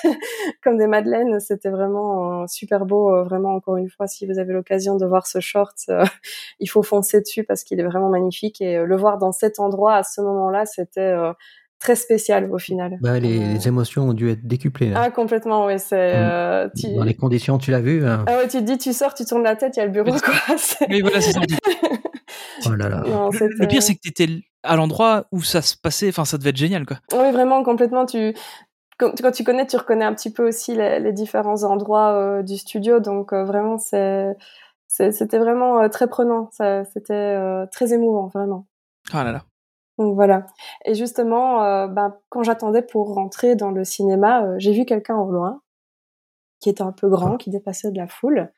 comme 0.64 0.77
des 0.77 0.88
madeleines. 0.88 1.39
C'était 1.39 1.69
vraiment 1.69 2.43
euh, 2.43 2.45
super 2.47 2.85
beau. 2.85 3.10
euh, 3.15 3.23
vraiment 3.23 3.56
encore 3.56 3.77
une 3.77 3.89
fois, 3.89 4.06
si 4.07 4.27
vous 4.27 4.38
avez 4.39 4.53
l'occasion 4.53 4.97
de 4.97 5.06
voir 5.07 5.26
ce 5.26 5.39
short, 5.39 5.76
euh, 5.89 6.03
il 6.60 6.68
faut 6.68 6.84
foncer 6.84 7.22
dessus 7.22 7.43
parce 7.43 7.64
qu'il 7.64 7.80
est 7.80 7.84
vraiment 7.85 8.10
magnifique 8.10 8.61
et 8.61 8.77
euh, 8.77 8.85
le 8.85 8.97
voir 8.97 9.18
dans 9.18 9.31
cet 9.31 9.60
endroit 9.60 9.95
à 9.95 10.03
ce 10.03 10.22
moment-là, 10.22 10.65
c'était 10.65 11.01
euh, 11.01 11.34
très 11.80 11.95
spécial 11.95 12.51
au 12.51 12.57
final. 12.60 12.97
Bah, 13.01 13.19
les, 13.19 13.39
Euh, 13.39 13.53
les 13.53 13.68
émotions 13.68 14.10
ont 14.10 14.14
dû 14.14 14.30
être 14.30 14.45
décuplées. 14.45 14.89
là. 14.89 15.01
ah 15.03 15.11
complètement, 15.11 15.65
oui. 15.65 15.80
C'est 15.80 16.14
euh, 16.15 16.68
tu... 16.77 16.93
Dans 16.93 17.03
les 17.03 17.15
conditions, 17.15 17.57
tu 17.57 17.72
l'as 17.72 17.80
vu 17.81 18.06
hein 18.06 18.26
Ah 18.27 18.38
ouais, 18.38 18.47
tu 18.47 18.57
te 18.57 18.64
dis, 18.64 18.77
tu 18.77 18.93
sors, 18.93 19.14
tu 19.14 19.26
tournes 19.26 19.43
la 19.43 19.56
tête, 19.56 19.77
il 19.77 19.80
y 19.80 19.84
a 19.84 19.85
le 19.85 19.91
bureau, 19.91 20.11
quoi. 20.11 20.34
Oui, 20.89 21.01
voilà, 21.01 21.22
c'est 21.22 21.31
ça. 21.31 21.39
Oh 22.65 22.76
là 22.76 22.89
là. 22.89 23.03
Non, 23.07 23.30
Le, 23.31 23.68
pire, 23.68 23.81
c'est 23.81 23.95
que 23.95 24.01
t'étais 24.01 24.27
à 24.64 24.76
l'endroit 24.76 25.26
où 25.31 25.41
ça 25.41 25.61
se 25.61 25.77
passait. 25.77 26.10
Enfin, 26.10 26.26
ça 26.26 26.38
devait 26.38 26.49
être 26.49 26.57
génial, 26.57 26.85
quoi. 26.85 26.97
Oui, 27.14 27.31
vraiment, 27.31 27.64
complètement. 27.64 28.06
Tu... 28.06 28.34
Quand, 28.97 29.14
tu 29.31 29.45
connais, 29.45 29.65
tu 29.65 29.77
reconnais 29.77 30.03
un 30.03 30.14
petit 30.14 30.31
peu 30.31 30.45
aussi 30.45 30.76
les, 30.76 30.99
les 30.99 31.14
différents 31.14 31.64
endroits 31.64 32.11
euh, 32.11 32.43
du 32.43 32.57
studio. 32.57 32.99
Donc, 32.99 33.31
euh, 33.31 33.45
vraiment, 33.45 33.77
C'était 33.77 35.38
vraiment 35.39 35.81
euh, 35.81 35.88
très 35.88 36.07
prenant. 36.07 36.49
Ça- 36.51 36.84
C'était 36.84 37.38
très 37.72 37.93
émouvant, 37.93 38.27
vraiment. 38.27 38.68
Ah 39.14 39.23
là 39.23 39.31
là. 39.31 39.43
Donc 40.00 40.16
voilà. 40.16 40.46
Et 40.86 40.96
justement, 40.96 41.62
euh, 41.64 41.88
ben, 41.88 42.16
quand 42.30 42.42
j'attendais 42.42 42.82
pour 42.82 43.14
rentrer 43.14 43.56
dans 43.56 43.70
le 43.70 43.84
cinéma, 43.84 44.44
euh, 44.44 44.56
j'ai 44.58 44.72
vu 44.72 44.86
quelqu'un 44.86 45.18
au 45.18 45.30
loin 45.30 45.62
qui 46.62 46.70
était 46.70 46.82
un 46.82 46.92
peu 46.92 47.08
grand, 47.10 47.38
qui 47.38 47.50
dépassait 47.52 47.92
de 47.92 47.98
la 47.98 48.08
foule. 48.08 48.52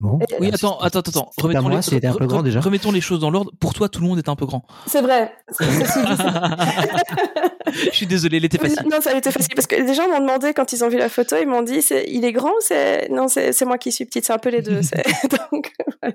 Bon. 0.00 0.18
Et- 0.20 0.24
Oui, 0.40 0.50
attends, 0.52 0.78
attends, 0.78 0.98
attends. 1.00 1.30
Remettons 1.40 1.62
moi, 1.62 1.76
les, 1.76 1.82
c'était 1.82 2.06
un 2.06 2.12
peu 2.14 2.24
re- 2.24 2.28
grand 2.28 2.40
re- 2.40 2.44
déjà. 2.44 2.60
Remettons 2.60 2.92
les 2.92 3.00
choses 3.00 3.18
dans 3.20 3.30
l'ordre. 3.30 3.50
Pour 3.60 3.72
toi, 3.72 3.88
tout 3.88 4.00
le 4.02 4.06
monde 4.06 4.18
est 4.18 4.28
un 4.28 4.36
peu 4.36 4.44
grand. 4.46 4.62
C'est 4.86 5.00
vrai. 5.00 5.32
C'est- 5.50 5.64
Je 7.92 7.96
suis 7.96 8.06
désolé, 8.06 8.38
il 8.38 8.44
était 8.44 8.58
facile. 8.58 8.82
Non, 8.90 9.00
ça 9.00 9.10
a 9.10 9.16
été 9.16 9.30
facile 9.30 9.54
parce 9.54 9.66
que 9.66 9.76
les 9.76 9.94
gens 9.94 10.08
m'ont 10.08 10.20
demandé 10.20 10.52
quand 10.54 10.72
ils 10.72 10.84
ont 10.84 10.88
vu 10.88 10.98
la 10.98 11.08
photo, 11.08 11.36
ils 11.40 11.46
m'ont 11.46 11.62
dit 11.62 11.82
c'est 11.82 12.04
il 12.08 12.24
est 12.24 12.32
grand 12.32 12.50
ou 12.50 12.60
c'est 12.60 13.08
non 13.10 13.28
c'est 13.28 13.52
c'est 13.52 13.64
moi 13.64 13.78
qui 13.78 13.92
suis 13.92 14.04
petite, 14.04 14.24
c'est 14.24 14.32
un 14.32 14.38
peu 14.38 14.48
les 14.50 14.62
deux. 14.62 14.82
c'est- 14.82 15.02
donc 15.52 15.72
voilà. 16.02 16.14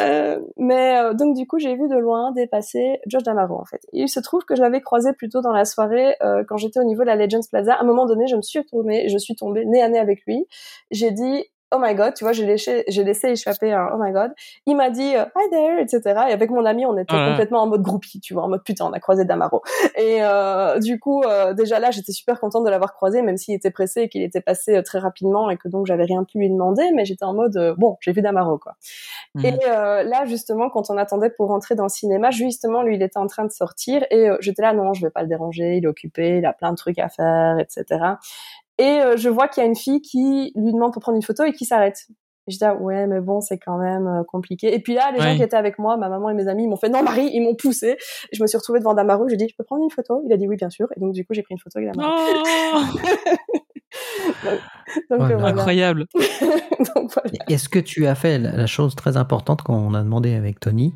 Euh, 0.00 0.38
mais 0.56 0.98
euh, 0.98 1.14
donc 1.14 1.36
du 1.36 1.46
coup 1.46 1.58
j'ai 1.58 1.74
vu 1.74 1.88
de 1.88 1.96
loin 1.96 2.32
dépasser 2.32 2.98
George 3.06 3.24
Damaro 3.24 3.54
en 3.60 3.64
fait. 3.64 3.80
Et 3.92 4.02
il 4.02 4.08
se 4.08 4.20
trouve 4.20 4.44
que 4.44 4.56
je 4.56 4.62
l'avais 4.62 4.80
croisé 4.80 5.12
plutôt 5.12 5.40
dans 5.40 5.52
la 5.52 5.64
soirée 5.64 6.14
euh, 6.22 6.42
quand 6.48 6.56
j'étais 6.56 6.80
au 6.80 6.84
niveau 6.84 7.02
de 7.02 7.06
la 7.06 7.16
Legends 7.16 7.40
Plaza. 7.50 7.74
À 7.74 7.82
un 7.82 7.84
moment 7.86 8.06
donné, 8.06 8.26
je 8.26 8.36
me 8.36 8.42
suis 8.42 8.58
retournée, 8.58 9.04
et 9.06 9.08
je 9.08 9.18
suis 9.18 9.34
tombée 9.36 9.64
nez 9.64 9.82
à 9.82 9.88
nez 9.88 9.98
avec 9.98 10.20
lui. 10.26 10.46
J'ai 10.90 11.10
dit 11.10 11.44
Oh 11.70 11.78
my 11.78 11.94
god, 11.94 12.14
tu 12.14 12.24
vois, 12.24 12.32
j'ai 12.32 12.46
laissé, 12.46 12.84
j'ai 12.88 13.04
laissé 13.04 13.28
échapper 13.28 13.72
un 13.72 13.90
Oh 13.92 13.98
my 14.00 14.10
god. 14.12 14.32
Il 14.64 14.74
m'a 14.74 14.88
dit 14.88 15.14
euh, 15.16 15.24
Hi 15.36 15.50
there, 15.50 15.80
etc. 15.80 16.00
Et 16.28 16.32
avec 16.32 16.50
mon 16.50 16.64
ami, 16.64 16.86
on 16.86 16.96
était 16.96 17.14
Ah 17.14 17.28
complètement 17.28 17.60
en 17.60 17.66
mode 17.66 17.82
groupie, 17.82 18.20
tu 18.20 18.32
vois, 18.32 18.44
en 18.44 18.48
mode 18.48 18.64
putain, 18.64 18.86
on 18.86 18.92
a 18.92 19.00
croisé 19.00 19.26
Damaro. 19.26 19.62
Et 19.96 20.22
euh, 20.22 20.78
du 20.78 20.98
coup, 20.98 21.22
euh, 21.24 21.52
déjà 21.52 21.78
là, 21.78 21.90
j'étais 21.90 22.12
super 22.12 22.40
contente 22.40 22.64
de 22.64 22.70
l'avoir 22.70 22.94
croisé, 22.94 23.20
même 23.20 23.36
s'il 23.36 23.54
était 23.54 23.70
pressé 23.70 24.02
et 24.02 24.08
qu'il 24.08 24.22
était 24.22 24.40
passé 24.40 24.76
euh, 24.76 24.82
très 24.82 24.98
rapidement 24.98 25.50
et 25.50 25.58
que 25.58 25.68
donc 25.68 25.86
j'avais 25.86 26.04
rien 26.04 26.24
pu 26.24 26.38
lui 26.38 26.48
demander, 26.48 26.90
mais 26.94 27.04
j'étais 27.04 27.24
en 27.24 27.34
mode 27.34 27.56
euh, 27.58 27.74
bon, 27.76 27.98
j'ai 28.00 28.12
vu 28.12 28.22
Damaro 28.22 28.56
quoi. 28.56 28.76
Mhm. 29.34 29.44
Et 29.44 29.58
euh, 29.66 30.02
là, 30.04 30.24
justement, 30.24 30.70
quand 30.70 30.88
on 30.88 30.96
attendait 30.96 31.30
pour 31.30 31.48
rentrer 31.48 31.74
dans 31.74 31.84
le 31.84 31.90
cinéma, 31.90 32.30
justement, 32.30 32.82
lui, 32.82 32.96
il 32.96 33.02
était 33.02 33.18
en 33.18 33.26
train 33.26 33.44
de 33.44 33.52
sortir 33.52 34.04
et 34.10 34.28
j'étais 34.40 34.62
là, 34.62 34.72
non, 34.72 34.94
je 34.94 35.04
vais 35.04 35.10
pas 35.10 35.20
le 35.20 35.28
déranger, 35.28 35.76
il 35.76 35.84
est 35.84 35.88
occupé, 35.88 36.38
il 36.38 36.46
a 36.46 36.54
plein 36.54 36.70
de 36.70 36.76
trucs 36.76 36.98
à 36.98 37.10
faire, 37.10 37.58
etc. 37.58 38.16
Et 38.78 39.00
euh, 39.00 39.16
je 39.16 39.28
vois 39.28 39.48
qu'il 39.48 39.62
y 39.62 39.66
a 39.66 39.68
une 39.68 39.76
fille 39.76 40.00
qui 40.00 40.52
lui 40.54 40.72
demande 40.72 40.92
pour 40.92 41.02
prendre 41.02 41.16
une 41.16 41.22
photo 41.22 41.44
et 41.44 41.52
qui 41.52 41.64
s'arrête. 41.64 42.06
Et 42.46 42.50
je 42.52 42.56
dis, 42.58 42.64
ah, 42.64 42.74
ouais, 42.76 43.06
mais 43.06 43.20
bon, 43.20 43.40
c'est 43.42 43.58
quand 43.58 43.76
même 43.76 44.06
euh, 44.06 44.22
compliqué. 44.24 44.72
Et 44.74 44.80
puis 44.80 44.94
là, 44.94 45.10
les 45.12 45.20
Ouais. 45.20 45.30
gens 45.32 45.36
qui 45.36 45.42
étaient 45.42 45.56
avec 45.56 45.78
moi, 45.78 45.96
ma 45.98 46.08
maman 46.08 46.30
et 46.30 46.34
mes 46.34 46.48
amis, 46.48 46.62
ils 46.64 46.68
m'ont 46.68 46.76
fait, 46.76 46.88
non, 46.88 47.02
Marie, 47.02 47.28
ils 47.32 47.42
m'ont 47.42 47.54
poussé. 47.54 47.96
Et 48.32 48.36
je 48.36 48.42
me 48.42 48.46
suis 48.46 48.56
retrouvée 48.56 48.78
devant 48.78 48.94
Damaru, 48.94 49.28
j'ai 49.28 49.36
dit, 49.36 49.46
je 49.50 49.54
peux 49.56 49.64
prendre 49.64 49.84
une 49.84 49.90
photo? 49.90 50.22
Il 50.24 50.32
a 50.32 50.36
dit 50.38 50.48
oui, 50.48 50.56
bien 50.56 50.70
sûr. 50.70 50.86
Et 50.96 51.00
donc, 51.00 51.12
du 51.12 51.24
coup, 51.26 51.34
j'ai 51.34 51.42
pris 51.42 51.52
une 51.54 51.58
photo 51.58 51.78
avec 51.78 51.92
Damaru. 51.92 52.14
Oh, 52.74 52.78
Donc, 55.10 55.20
euh, 55.30 55.36
voilà. 55.36 55.46
incroyable. 55.48 56.06
donc, 56.14 57.12
voilà. 57.12 57.30
Est-ce 57.48 57.68
que 57.68 57.78
tu 57.78 58.06
as 58.06 58.14
fait 58.14 58.38
la 58.38 58.52
la 58.52 58.66
chose 58.66 58.94
très 58.94 59.16
importante 59.16 59.62
qu'on 59.62 59.94
a 59.94 60.02
demandé 60.02 60.34
avec 60.34 60.60
Tony? 60.60 60.94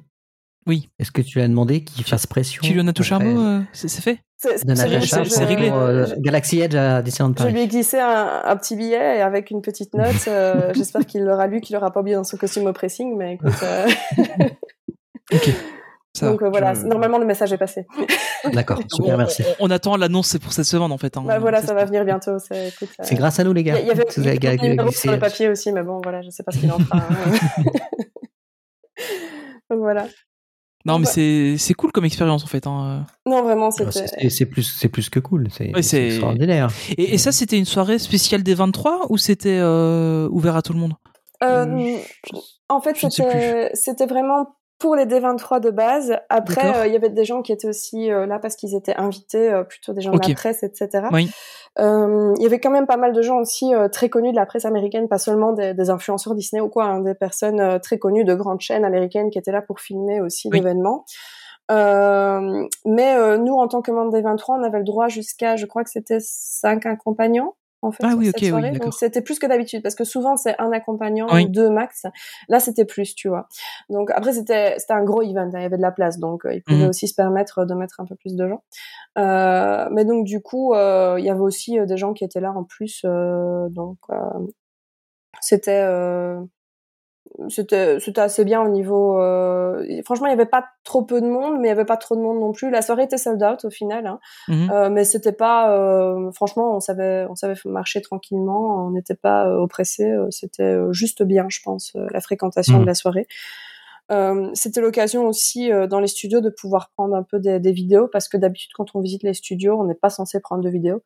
Oui. 0.66 0.88
Est-ce 0.98 1.10
que 1.10 1.22
tu 1.22 1.38
lui 1.38 1.44
as 1.44 1.48
demandé 1.48 1.82
qu'il 1.84 2.04
fasse 2.04 2.26
pression 2.26 2.60
Tu 2.64 2.72
lui 2.72 2.80
en 2.80 2.86
as 2.88 2.92
touché 2.92 3.14
un 3.14 3.18
mot 3.18 3.40
euh, 3.42 3.60
C'est 3.72 3.88
fait 3.88 4.18
C'est- 4.36 4.58
je- 4.58 5.44
réglé. 5.44 5.68
pour, 5.70 5.78
euh, 5.78 6.06
je- 6.06 6.14
Galaxy 6.20 6.60
Edge 6.60 6.74
à 6.74 7.00
Disneyland 7.02 7.32
Je 7.32 7.42
Paris 7.42 7.52
lui 7.52 7.60
ai 7.62 7.68
glissé 7.68 7.98
un, 8.00 8.42
un 8.44 8.56
petit 8.56 8.76
billet 8.76 9.18
et 9.18 9.20
avec 9.22 9.50
une 9.50 9.62
petite 9.62 9.94
note. 9.94 10.28
euh, 10.28 10.72
J'espère 10.74 11.06
qu'il 11.06 11.22
l'aura 11.24 11.46
lu, 11.46 11.60
qu'il 11.60 11.74
l'aura 11.74 11.90
pas 11.92 12.00
oublié 12.00 12.16
dans 12.16 12.24
son 12.24 12.36
costume 12.36 12.66
au 12.66 12.72
pressing. 12.72 13.16
Mais 13.16 13.34
écoute, 13.34 13.52
euh, 13.62 13.86
Ok. 15.32 15.50
Ça 16.14 16.28
donc 16.30 16.42
euh, 16.42 16.50
voilà, 16.50 16.74
Je- 16.74 16.82
normalement 16.86 17.16
le 17.18 17.24
message 17.24 17.52
est 17.54 17.58
passé. 17.58 17.86
D'accord, 18.52 18.80
super, 18.92 19.16
merci. 19.16 19.42
on- 19.60 19.68
on 19.68 19.70
attend 19.70 19.96
l'annonce, 19.96 20.26
c'est 20.28 20.38
pour 20.38 20.52
cette 20.52 20.66
semaine 20.66 20.92
en 20.92 20.98
fait. 20.98 21.16
hein. 21.16 21.22
Bah, 21.24 21.38
voilà, 21.38 21.62
ça 21.62 21.72
va 21.72 21.86
venir 21.86 22.04
bientôt. 22.04 22.38
c'est- 22.38 22.70
euh, 22.82 23.14
grâce 23.16 23.40
à 23.40 23.44
nous, 23.44 23.52
les 23.54 23.62
Il 23.62 23.64
gars. 23.64 23.78
y, 23.78 23.82
il 23.82 23.84
y 23.84 23.88
y 23.88 23.90
avait 23.92 24.48
un 24.60 24.68
numéro 24.68 24.90
sur 24.90 25.10
le 25.12 25.18
papier 25.18 25.48
aussi, 25.48 25.72
mais 25.72 25.82
bon, 25.82 26.00
voilà, 26.02 26.20
je 26.20 26.28
sais 26.30 26.42
pas 26.42 26.52
ce 26.52 26.58
qu'il 26.58 26.70
en 26.70 26.78
fera. 26.78 26.98
hein. 26.98 27.62
donc 29.70 29.78
voilà. 29.80 30.06
Non, 30.84 30.98
mais 30.98 31.06
Ouais. 31.06 31.12
c'est 31.12 31.54
c'est 31.58 31.74
cool 31.74 31.92
comme 31.92 32.04
expérience 32.04 32.42
en 32.44 32.46
fait. 32.48 32.66
hein. 32.66 33.06
Non, 33.26 33.42
vraiment, 33.42 33.68
Ah, 33.78 33.90
c'est- 33.92 34.28
C'est 34.30 34.46
plus, 34.46 34.62
c'est 34.64 34.88
plus 34.88 35.08
que 35.10 35.20
cool. 35.20 35.48
C'est 35.50 35.66
Ouais, 35.74 35.82
c'est 35.82 35.82
c'est- 35.82 36.06
extraordinaire. 36.08 36.68
Et, 36.98 37.14
et 37.14 37.18
ça, 37.18 37.30
c'était 37.32 37.58
une 37.58 37.64
soirée 37.64 37.98
spéciale 37.98 38.42
des 38.42 38.54
23 38.54 39.06
ou 39.10 39.16
c'était 39.18 39.58
euh, 39.60 40.28
ouvert 40.30 40.56
à 40.56 40.62
tout 40.62 40.72
le 40.72 40.78
monde? 40.80 40.94
Euh, 41.42 41.66
Euh, 41.66 41.96
je- 42.32 42.36
en 42.68 42.80
fait, 42.80 42.96
c'était 43.74 44.06
vraiment 44.06 44.56
pour 44.82 44.96
les 44.96 45.06
D23 45.06 45.60
de 45.60 45.70
base. 45.70 46.16
Après, 46.28 46.76
euh, 46.76 46.86
il 46.88 46.92
y 46.92 46.96
avait 46.96 47.08
des 47.08 47.24
gens 47.24 47.40
qui 47.40 47.52
étaient 47.52 47.68
aussi 47.68 48.10
euh, 48.10 48.26
là 48.26 48.40
parce 48.40 48.56
qu'ils 48.56 48.74
étaient 48.74 48.96
invités, 48.96 49.48
euh, 49.48 49.62
plutôt 49.62 49.92
des 49.92 50.00
gens 50.00 50.10
de 50.10 50.18
la 50.28 50.34
presse, 50.34 50.64
etc. 50.64 51.06
Oui. 51.12 51.30
Il 51.78 52.42
y 52.42 52.46
avait 52.46 52.58
quand 52.58 52.72
même 52.72 52.88
pas 52.88 52.96
mal 52.96 53.12
de 53.12 53.22
gens 53.22 53.38
aussi 53.38 53.72
très 53.92 54.08
connus 54.08 54.32
de 54.32 54.36
la 54.36 54.44
presse 54.44 54.64
américaine, 54.64 55.06
pas 55.06 55.18
seulement 55.18 55.52
des, 55.52 55.72
des 55.72 55.88
influenceurs 55.88 56.34
Disney 56.34 56.60
ou 56.60 56.68
quoi, 56.68 56.86
hein, 56.86 57.00
des 57.00 57.14
personnes 57.14 57.78
très 57.80 57.98
connues 57.98 58.24
de 58.24 58.34
grandes 58.34 58.60
chaînes 58.60 58.84
américaines 58.84 59.30
qui 59.30 59.38
étaient 59.38 59.52
là 59.52 59.62
pour 59.62 59.78
filmer 59.78 60.20
aussi 60.20 60.48
Oui. 60.50 60.58
l'événement. 60.58 61.04
Mais 61.70 63.38
nous, 63.38 63.54
en 63.54 63.68
tant 63.68 63.82
que 63.82 63.92
membre 63.92 64.10
des 64.10 64.20
23, 64.20 64.58
on 64.58 64.64
avait 64.64 64.78
le 64.78 64.84
droit 64.84 65.06
jusqu'à, 65.06 65.54
je 65.54 65.64
crois 65.64 65.84
que 65.84 65.90
c'était 65.90 66.18
cinq 66.20 66.86
accompagnants. 66.86 67.54
En 67.84 67.90
fait, 67.90 68.04
Ah 68.06 68.14
oui, 68.16 68.26
cette 68.26 68.36
ok, 68.36 68.42
oui, 68.42 68.48
soirée. 68.50 68.70
d'accord. 68.70 68.86
Donc 68.86 68.94
c'était 68.94 69.22
plus 69.22 69.38
que 69.40 69.46
d'habitude 69.46 69.82
parce 69.82 69.96
que 69.96 70.04
souvent 70.04 70.36
c'est 70.36 70.54
un 70.60 70.70
accompagnant 70.72 71.26
Oui. 71.34 71.48
deux 71.48 71.68
max. 71.68 72.04
Là 72.48 72.60
c'était 72.60 72.84
plus, 72.84 73.14
tu 73.16 73.28
vois. 73.28 73.48
Donc 73.90 74.10
après 74.12 74.32
c'était 74.32 74.78
c'était 74.78 74.92
un 74.92 75.02
gros 75.02 75.20
event, 75.22 75.40
hein, 75.52 75.58
il 75.58 75.62
y 75.62 75.64
avait 75.64 75.76
de 75.76 75.82
la 75.82 75.90
place, 75.92 76.18
donc 76.18 76.46
euh, 76.46 76.54
ils 76.54 76.62
pouvaient 76.62 76.84
Mhm. 76.84 76.88
aussi 76.90 77.08
se 77.08 77.14
permettre 77.14 77.64
de 77.64 77.74
mettre 77.74 77.98
un 78.00 78.04
peu 78.06 78.14
plus 78.14 78.36
de 78.36 78.48
gens. 78.48 78.62
Euh, 79.18 79.88
mais 79.90 80.04
donc 80.04 80.24
du 80.24 80.40
coup, 80.40 80.74
euh, 80.74 81.16
il 81.18 81.24
y 81.24 81.30
avait 81.30 81.40
aussi 81.40 81.78
euh, 81.78 81.86
des 81.86 81.96
gens 81.96 82.12
qui 82.14 82.24
étaient 82.24 82.40
là 82.40 82.52
en 82.52 82.64
plus, 82.64 83.02
euh, 83.04 83.68
donc 83.70 83.98
euh, 84.10 84.14
c'était 85.40 85.82
euh, 85.84 86.40
c'était 87.48 87.98
c'était 88.00 88.20
assez 88.20 88.44
bien 88.44 88.60
au 88.62 88.68
niveau. 88.68 89.18
euh, 89.20 89.84
franchement, 90.04 90.26
il 90.26 90.30
y 90.30 90.32
avait 90.34 90.46
pas 90.46 90.66
trop 90.84 91.02
peu 91.02 91.20
de 91.20 91.26
monde, 91.26 91.58
mais 91.60 91.68
il 91.68 91.70
y 91.70 91.72
avait 91.72 91.84
pas 91.84 91.96
trop 91.96 92.14
de 92.16 92.20
monde 92.20 92.38
non 92.40 92.52
plus. 92.52 92.70
La 92.70 92.82
soirée 92.82 93.04
était 93.04 93.18
sold 93.18 93.42
out 93.42 93.64
au 93.64 93.70
final, 93.70 94.06
hein. 94.06 94.18
Mhm. 94.48 94.70
Euh, 94.70 94.90
mais 94.90 95.04
c'était 95.04 95.32
pas. 95.32 95.72
euh, 95.76 96.30
franchement, 96.32 96.76
on 96.76 96.80
savait 96.80 97.26
on 97.30 97.34
savait 97.34 97.54
marcher 97.64 98.00
tranquillement, 98.02 98.86
on 98.86 98.90
n'était 98.90 99.14
pas 99.14 99.48
oppressé. 99.58 100.12
C'était 100.30 100.76
juste 100.92 101.22
bien, 101.22 101.46
je 101.48 101.60
pense, 101.64 101.92
la 101.94 102.20
fréquentation 102.20 102.74
Mhm. 102.76 102.82
de 102.82 102.86
la 102.86 102.94
soirée. 102.94 103.26
C'était 104.52 104.82
l'occasion 104.82 105.26
aussi 105.26 105.70
dans 105.88 105.98
les 105.98 106.06
studios 106.06 106.42
de 106.42 106.50
pouvoir 106.50 106.90
prendre 106.94 107.14
un 107.16 107.22
peu 107.22 107.38
des, 107.40 107.60
des 107.60 107.72
vidéos 107.72 108.08
parce 108.08 108.28
que 108.28 108.36
d'habitude 108.36 108.70
quand 108.74 108.94
on 108.94 109.00
visite 109.00 109.22
les 109.22 109.32
studios 109.32 109.74
on 109.80 109.84
n'est 109.84 109.94
pas 109.94 110.10
censé 110.10 110.38
prendre 110.38 110.62
de 110.62 110.68
vidéos 110.68 111.02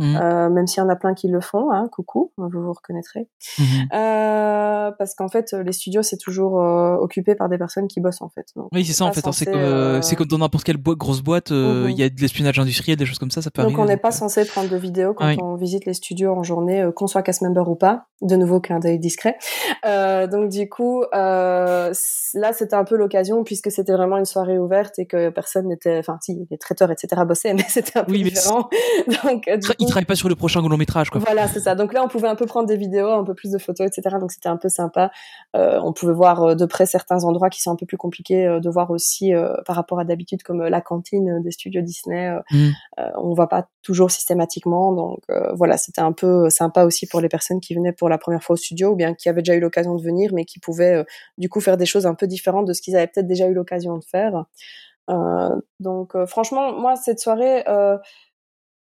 Mhm. 0.00 0.16
euh, 0.16 0.50
même 0.50 0.66
s'il 0.66 0.82
y 0.82 0.86
en 0.86 0.88
a 0.88 0.96
plein 0.96 1.14
qui 1.14 1.28
le 1.28 1.40
font 1.40 1.70
hein, 1.70 1.88
coucou 1.92 2.32
vous 2.36 2.48
vous 2.48 2.72
reconnaîtrez 2.72 3.28
Mhm. 3.58 3.88
euh, 3.92 4.90
parce 4.98 5.14
qu'en 5.14 5.28
fait 5.28 5.52
les 5.52 5.72
studios 5.72 6.02
c'est 6.02 6.16
toujours 6.16 6.60
euh, 6.60 6.96
occupé 6.96 7.34
par 7.34 7.48
des 7.48 7.58
personnes 7.58 7.86
qui 7.86 8.00
bossent 8.00 8.22
en 8.22 8.28
fait 8.28 8.46
Donc, 8.56 8.68
Oui, 8.72 8.84
c'est 8.84 8.92
ça 8.94 9.04
en 9.04 9.12
fait. 9.12 9.26
hein, 9.26 9.32
C'est 9.32 9.44
comme, 9.44 9.54
euh, 9.56 10.00
euh, 10.02 10.14
comme 10.16 10.26
dans 10.26 10.38
n'importe 10.38 10.64
quelle 10.64 10.76
boîte, 10.78 10.98
grosse 10.98 11.22
boîte, 11.22 11.52
euh, 11.52 11.86
il 11.88 11.92
Mhm. 11.94 11.98
y 11.98 12.02
a 12.02 12.08
de 12.08 12.20
l'espionnage 12.20 12.58
industriel, 12.58 12.96
des 12.96 13.04
choses 13.06 13.18
comme 13.18 13.30
ça, 13.30 13.42
ça 13.42 13.50
peut 13.50 13.62
donc 13.62 13.72
arriver. 13.72 13.82
on 13.82 13.86
n'est 13.86 13.96
pas 13.96 14.10
censé 14.10 14.44
prendre 14.44 14.68
de 14.70 14.76
vidéos 14.76 15.14
quand 15.14 15.26
Oui. 15.26 15.36
on 15.42 15.54
visite 15.56 15.84
les 15.86 15.94
studios 15.94 16.32
en 16.32 16.42
journée, 16.42 16.88
qu'on 16.96 17.06
soit 17.06 17.22
cast 17.22 17.42
member 17.42 17.68
ou 17.68 17.76
pas. 17.76 18.06
De 18.22 18.36
nouveau, 18.36 18.60
clin 18.60 18.80
d'œil 18.80 18.98
discret. 18.98 19.38
Euh, 19.86 20.26
donc 20.26 20.50
du 20.50 20.68
coup, 20.68 21.02
euh, 21.14 21.92
là 22.34 22.52
c'était 22.52 22.74
un 22.74 22.84
peu 22.84 22.96
l'occasion 22.96 23.44
puisque 23.44 23.70
c'était 23.70 23.92
vraiment 23.94 24.18
une 24.18 24.26
soirée 24.26 24.58
ouverte 24.58 24.98
et 24.98 25.06
que 25.06 25.30
personne 25.30 25.68
n'était, 25.68 25.98
enfin 25.98 26.18
si 26.20 26.46
les 26.50 26.58
traiteurs 26.58 26.90
etc 26.90 27.22
bossaient, 27.26 27.54
mais 27.54 27.64
c'était 27.68 27.98
un 27.98 28.04
peu 28.04 28.12
Oui, 28.12 28.24
mais 28.24 28.30
différent. 28.30 28.68
donc 29.24 29.48
du 29.48 29.68
coup, 29.68 29.74
travaillent 29.90 30.06
pas 30.06 30.14
sur 30.14 30.28
le 30.28 30.36
prochain 30.36 30.60
long 30.62 30.76
métrage, 30.76 31.10
quoi. 31.10 31.20
voilà, 31.20 31.48
c'est 31.48 31.60
ça. 31.60 31.74
Donc 31.74 31.92
là, 31.92 32.02
on 32.02 32.08
pouvait 32.08 32.28
un 32.28 32.34
peu 32.34 32.46
prendre 32.46 32.66
des 32.66 32.76
vidéos, 32.76 33.10
un 33.10 33.24
peu 33.24 33.34
plus 33.34 33.50
de 33.50 33.58
photos, 33.58 33.86
etc. 33.86 34.16
Donc 34.20 34.32
c'était 34.32 34.48
un 34.48 34.56
peu 34.56 34.68
sympa. 34.68 35.10
Euh, 35.56 35.80
on 35.82 35.92
pouvait 35.92 36.12
voir 36.12 36.42
euh, 36.42 36.54
de 36.54 36.64
près 36.66 36.86
certains 36.86 37.24
endroits 37.24 37.50
qui 37.50 37.60
sont 37.60 37.70
un 37.70 37.76
peu 37.76 37.86
plus 37.86 37.96
compliqués 37.96 38.46
euh, 38.46 38.60
de 38.60 38.70
voir 38.70 38.90
aussi 38.90 39.34
euh, 39.34 39.54
par 39.66 39.76
rapport 39.76 39.98
à 40.00 40.04
d'habitude, 40.04 40.42
comme 40.42 40.62
la 40.62 40.80
cantine 40.80 41.42
des 41.42 41.50
studios 41.50 41.82
Disney. 41.82 42.30
Mhm. 42.50 42.72
euh, 42.98 43.10
on 43.16 43.34
voit 43.34 43.48
pas 43.48 43.68
toujours 43.82 44.10
systématiquement. 44.10 44.92
Donc 44.92 45.20
voilà, 45.54 45.76
c'était 45.76 46.00
un 46.00 46.12
peu 46.12 46.50
sympa 46.50 46.84
aussi 46.84 47.06
pour 47.06 47.20
les 47.20 47.28
personnes 47.28 47.60
qui 47.60 47.74
venaient 47.74 47.92
pour 47.92 48.08
la 48.08 48.18
première 48.18 48.42
fois 48.42 48.54
au 48.54 48.56
studio 48.56 48.90
ou 48.90 48.96
bien 48.96 49.14
qui 49.14 49.28
avaient 49.28 49.42
déjà 49.42 49.54
eu 49.54 49.60
l'occasion 49.60 49.94
de 49.94 50.02
venir, 50.02 50.30
mais 50.34 50.44
qui 50.44 50.58
pouvaient 50.58 51.04
du 51.38 51.48
coup 51.48 51.60
faire 51.60 51.76
des 51.76 51.86
choses 51.86 52.06
un 52.06 52.14
peu 52.14 52.26
différentes 52.26 52.66
de 52.66 52.72
ce 52.72 52.82
qu'ils 52.82 52.96
avaient 52.96 53.06
peut-être 53.06 53.26
déjà 53.26 53.46
eu 53.46 53.54
l'occasion 53.54 53.96
de 53.96 54.04
faire. 54.04 54.44
Euh, 55.10 55.60
donc 55.80 56.14
euh, 56.14 56.26
franchement, 56.26 56.72
moi 56.72 56.96
cette 56.96 57.20
soirée, 57.20 57.64
euh, 57.68 57.96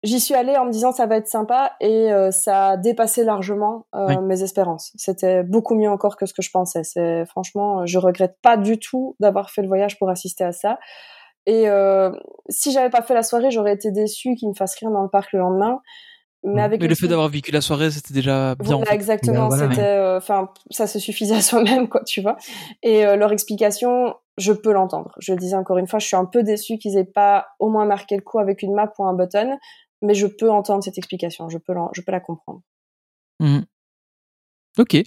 j'y 0.03 0.19
suis 0.19 0.33
allée 0.35 0.55
en 0.57 0.65
me 0.65 0.71
disant 0.71 0.91
ça 0.91 1.05
va 1.05 1.15
être 1.17 1.27
sympa 1.27 1.71
et 1.79 2.11
euh, 2.11 2.31
ça 2.31 2.69
a 2.69 2.77
dépassé 2.77 3.23
largement 3.23 3.85
euh, 3.95 4.07
Oui. 4.09 4.17
mes 4.23 4.43
espérances. 4.43 4.91
C'était 4.95 5.43
beaucoup 5.43 5.75
mieux 5.75 5.89
encore 5.89 6.17
que 6.17 6.25
ce 6.25 6.33
que 6.33 6.41
je 6.41 6.51
pensais. 6.51 6.83
C'est 6.83 7.25
franchement, 7.25 7.85
je 7.85 7.97
regrette 7.99 8.37
pas 8.41 8.57
du 8.57 8.79
tout 8.79 9.15
d'avoir 9.19 9.49
fait 9.49 9.61
le 9.61 9.67
voyage 9.67 9.97
pour 9.97 10.09
assister 10.09 10.43
à 10.43 10.51
ça. 10.51 10.77
Et 11.45 11.67
euh, 11.69 12.11
si 12.49 12.71
j'avais 12.71 12.89
pas 12.89 13.01
fait 13.01 13.13
la 13.13 13.23
soirée, 13.23 13.51
j'aurais 13.51 13.73
été 13.73 13.91
déçue 13.91 14.35
qu'ils 14.35 14.49
ne 14.49 14.53
fassent 14.53 14.75
rien 14.79 14.91
dans 14.91 15.03
le 15.03 15.09
parc 15.09 15.33
le 15.33 15.39
lendemain. 15.39 15.81
Mais 16.45 16.61
avec 16.61 16.81
Mais 16.81 16.87
le 16.89 16.95
fait 16.95 17.07
d'avoir 17.07 17.29
vécu 17.29 17.51
la 17.51 17.61
soirée, 17.61 17.89
c'était 17.89 18.13
déjà 18.13 18.55
bien. 18.55 18.73
en 18.73 18.77
voilà, 18.79 18.89
fait. 18.91 18.95
exactement. 18.95 19.47
Ben 19.47 19.55
voilà, 19.55 19.69
c'était, 19.69 19.81
euh, 19.87 20.17
enfin, 20.17 20.49
ça 20.71 20.87
se 20.87 20.99
suffisait 20.99 21.35
à 21.35 21.41
soi-même, 21.41 21.87
quoi, 21.87 22.03
tu 22.03 22.21
vois. 22.21 22.35
Et 22.81 23.05
euh, 23.05 23.15
leur 23.15 23.31
explication, 23.31 24.13
je 24.37 24.51
peux 24.51 24.73
l'entendre. 24.73 25.13
Je 25.19 25.31
le 25.31 25.37
disais 25.37 25.55
encore 25.55 25.77
une 25.77 25.87
fois, 25.87 25.99
je 25.99 26.07
suis 26.07 26.17
un 26.17 26.25
peu 26.25 26.43
déçue 26.43 26.77
qu'ils 26.77 26.97
aient 26.97 27.05
pas 27.05 27.47
au 27.59 27.69
moins 27.69 27.85
marqué 27.85 28.17
le 28.17 28.21
coup 28.23 28.39
avec 28.39 28.61
une 28.61 28.73
map 28.73 28.91
ou 28.99 29.05
un 29.05 29.13
button, 29.13 29.57
mais 30.03 30.13
je 30.13 30.27
peux 30.27 30.51
entendre 30.51 30.83
cette 30.83 30.99
explication. 30.99 31.49
Je 31.49 31.57
peux, 31.57 31.73
l'en- 31.73 31.89
je 31.93 32.01
peux 32.01 32.11
la 32.11 32.19
comprendre. 32.19 32.61
Mhm. 33.39 33.65
Ok. 34.77 34.97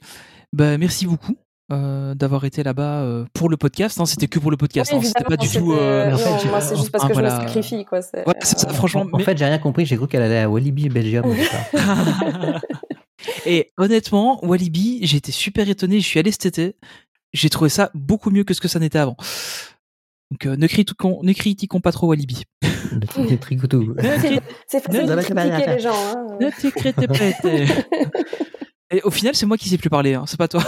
Bah, 0.52 0.77
merci 0.78 1.06
beaucoup. 1.06 1.36
euh, 1.73 2.14
d'avoir 2.14 2.44
été 2.44 2.62
là-bas 2.62 3.01
euh, 3.02 3.24
pour 3.35 3.48
le 3.48 3.56
podcast. 3.56 4.01
hein. 4.01 4.06
C'était 4.06 4.28
que 4.28 4.39
pour 4.39 4.52
le 4.52 4.56
podcast. 4.56 4.93
Oui, 4.93 4.98
hein. 5.01 5.02
C'était 5.05 5.24
pas 5.24 5.36
du 5.36 5.48
tout. 5.48 5.73
euh, 5.73 6.12
en 6.12 6.16
fait, 6.16 6.48
moi, 6.48 6.60
c'est 6.60 6.77
juste 6.77 6.93
parce 6.93 7.02
que 7.05 7.09
je 7.09 7.14
voilà. 7.14 7.35
me 7.35 7.40
sacrifie, 7.40 7.85
quoi. 7.85 8.02
c'est- 8.02 8.24
Ouais, 8.24 8.35
c'est 8.40 8.56
ça, 8.60 8.68
franchement. 8.73 9.05
En 9.12 9.16
mais- 9.18 9.24
fait, 9.24 9.36
j'ai 9.36 9.47
rien 9.47 9.59
compris. 9.59 9.85
J'ai 9.85 9.97
cru 9.97 10.06
qu'elle 10.06 10.23
allait 10.23 10.39
à 10.39 10.48
Walibi, 10.48 10.89
Belgium. 10.89 11.24
Et 13.47 13.73
honnêtement, 13.77 14.44
Walibi, 14.44 15.05
j'ai 15.06 15.16
été 15.16 15.32
super 15.32 15.68
étonné. 15.68 16.01
Je 16.01 16.06
suis 16.06 16.18
allé 16.20 16.31
cet 16.32 16.47
été. 16.47 16.77
J'ai 17.32 17.51
trouvé 17.51 17.70
ça 17.70 17.90
beaucoup 17.94 18.31
mieux 18.31 18.44
que 18.44 18.55
ce 18.55 18.60
que 18.60 18.68
ça 18.68 18.78
n'était 18.78 18.98
avant. 18.98 19.16
Donc 20.31 20.47
euh, 20.47 20.57
ne, 20.57 20.66
critiquons, 20.66 21.20
ne 21.23 21.32
critiquons 21.32 21.81
pas 21.81 21.93
trop 21.93 22.09
Walibi. 22.09 22.44
C'est 24.69 24.81
facile 24.81 25.07
de 25.07 25.15
critiquer 25.23 25.66
les 25.70 25.78
gens. 25.81 25.94
Hein. 25.94 26.27
ne 26.40 26.51
Et 28.90 29.03
au 29.03 29.11
final, 29.11 29.35
c'est 29.35 29.47
moi 29.47 29.57
qui 29.57 29.69
sais 29.69 29.78
plus 29.78 29.90
parler, 29.90 30.15
hein, 30.15 30.23
c'est 30.28 30.36
pas 30.39 30.47
toi. 30.47 30.62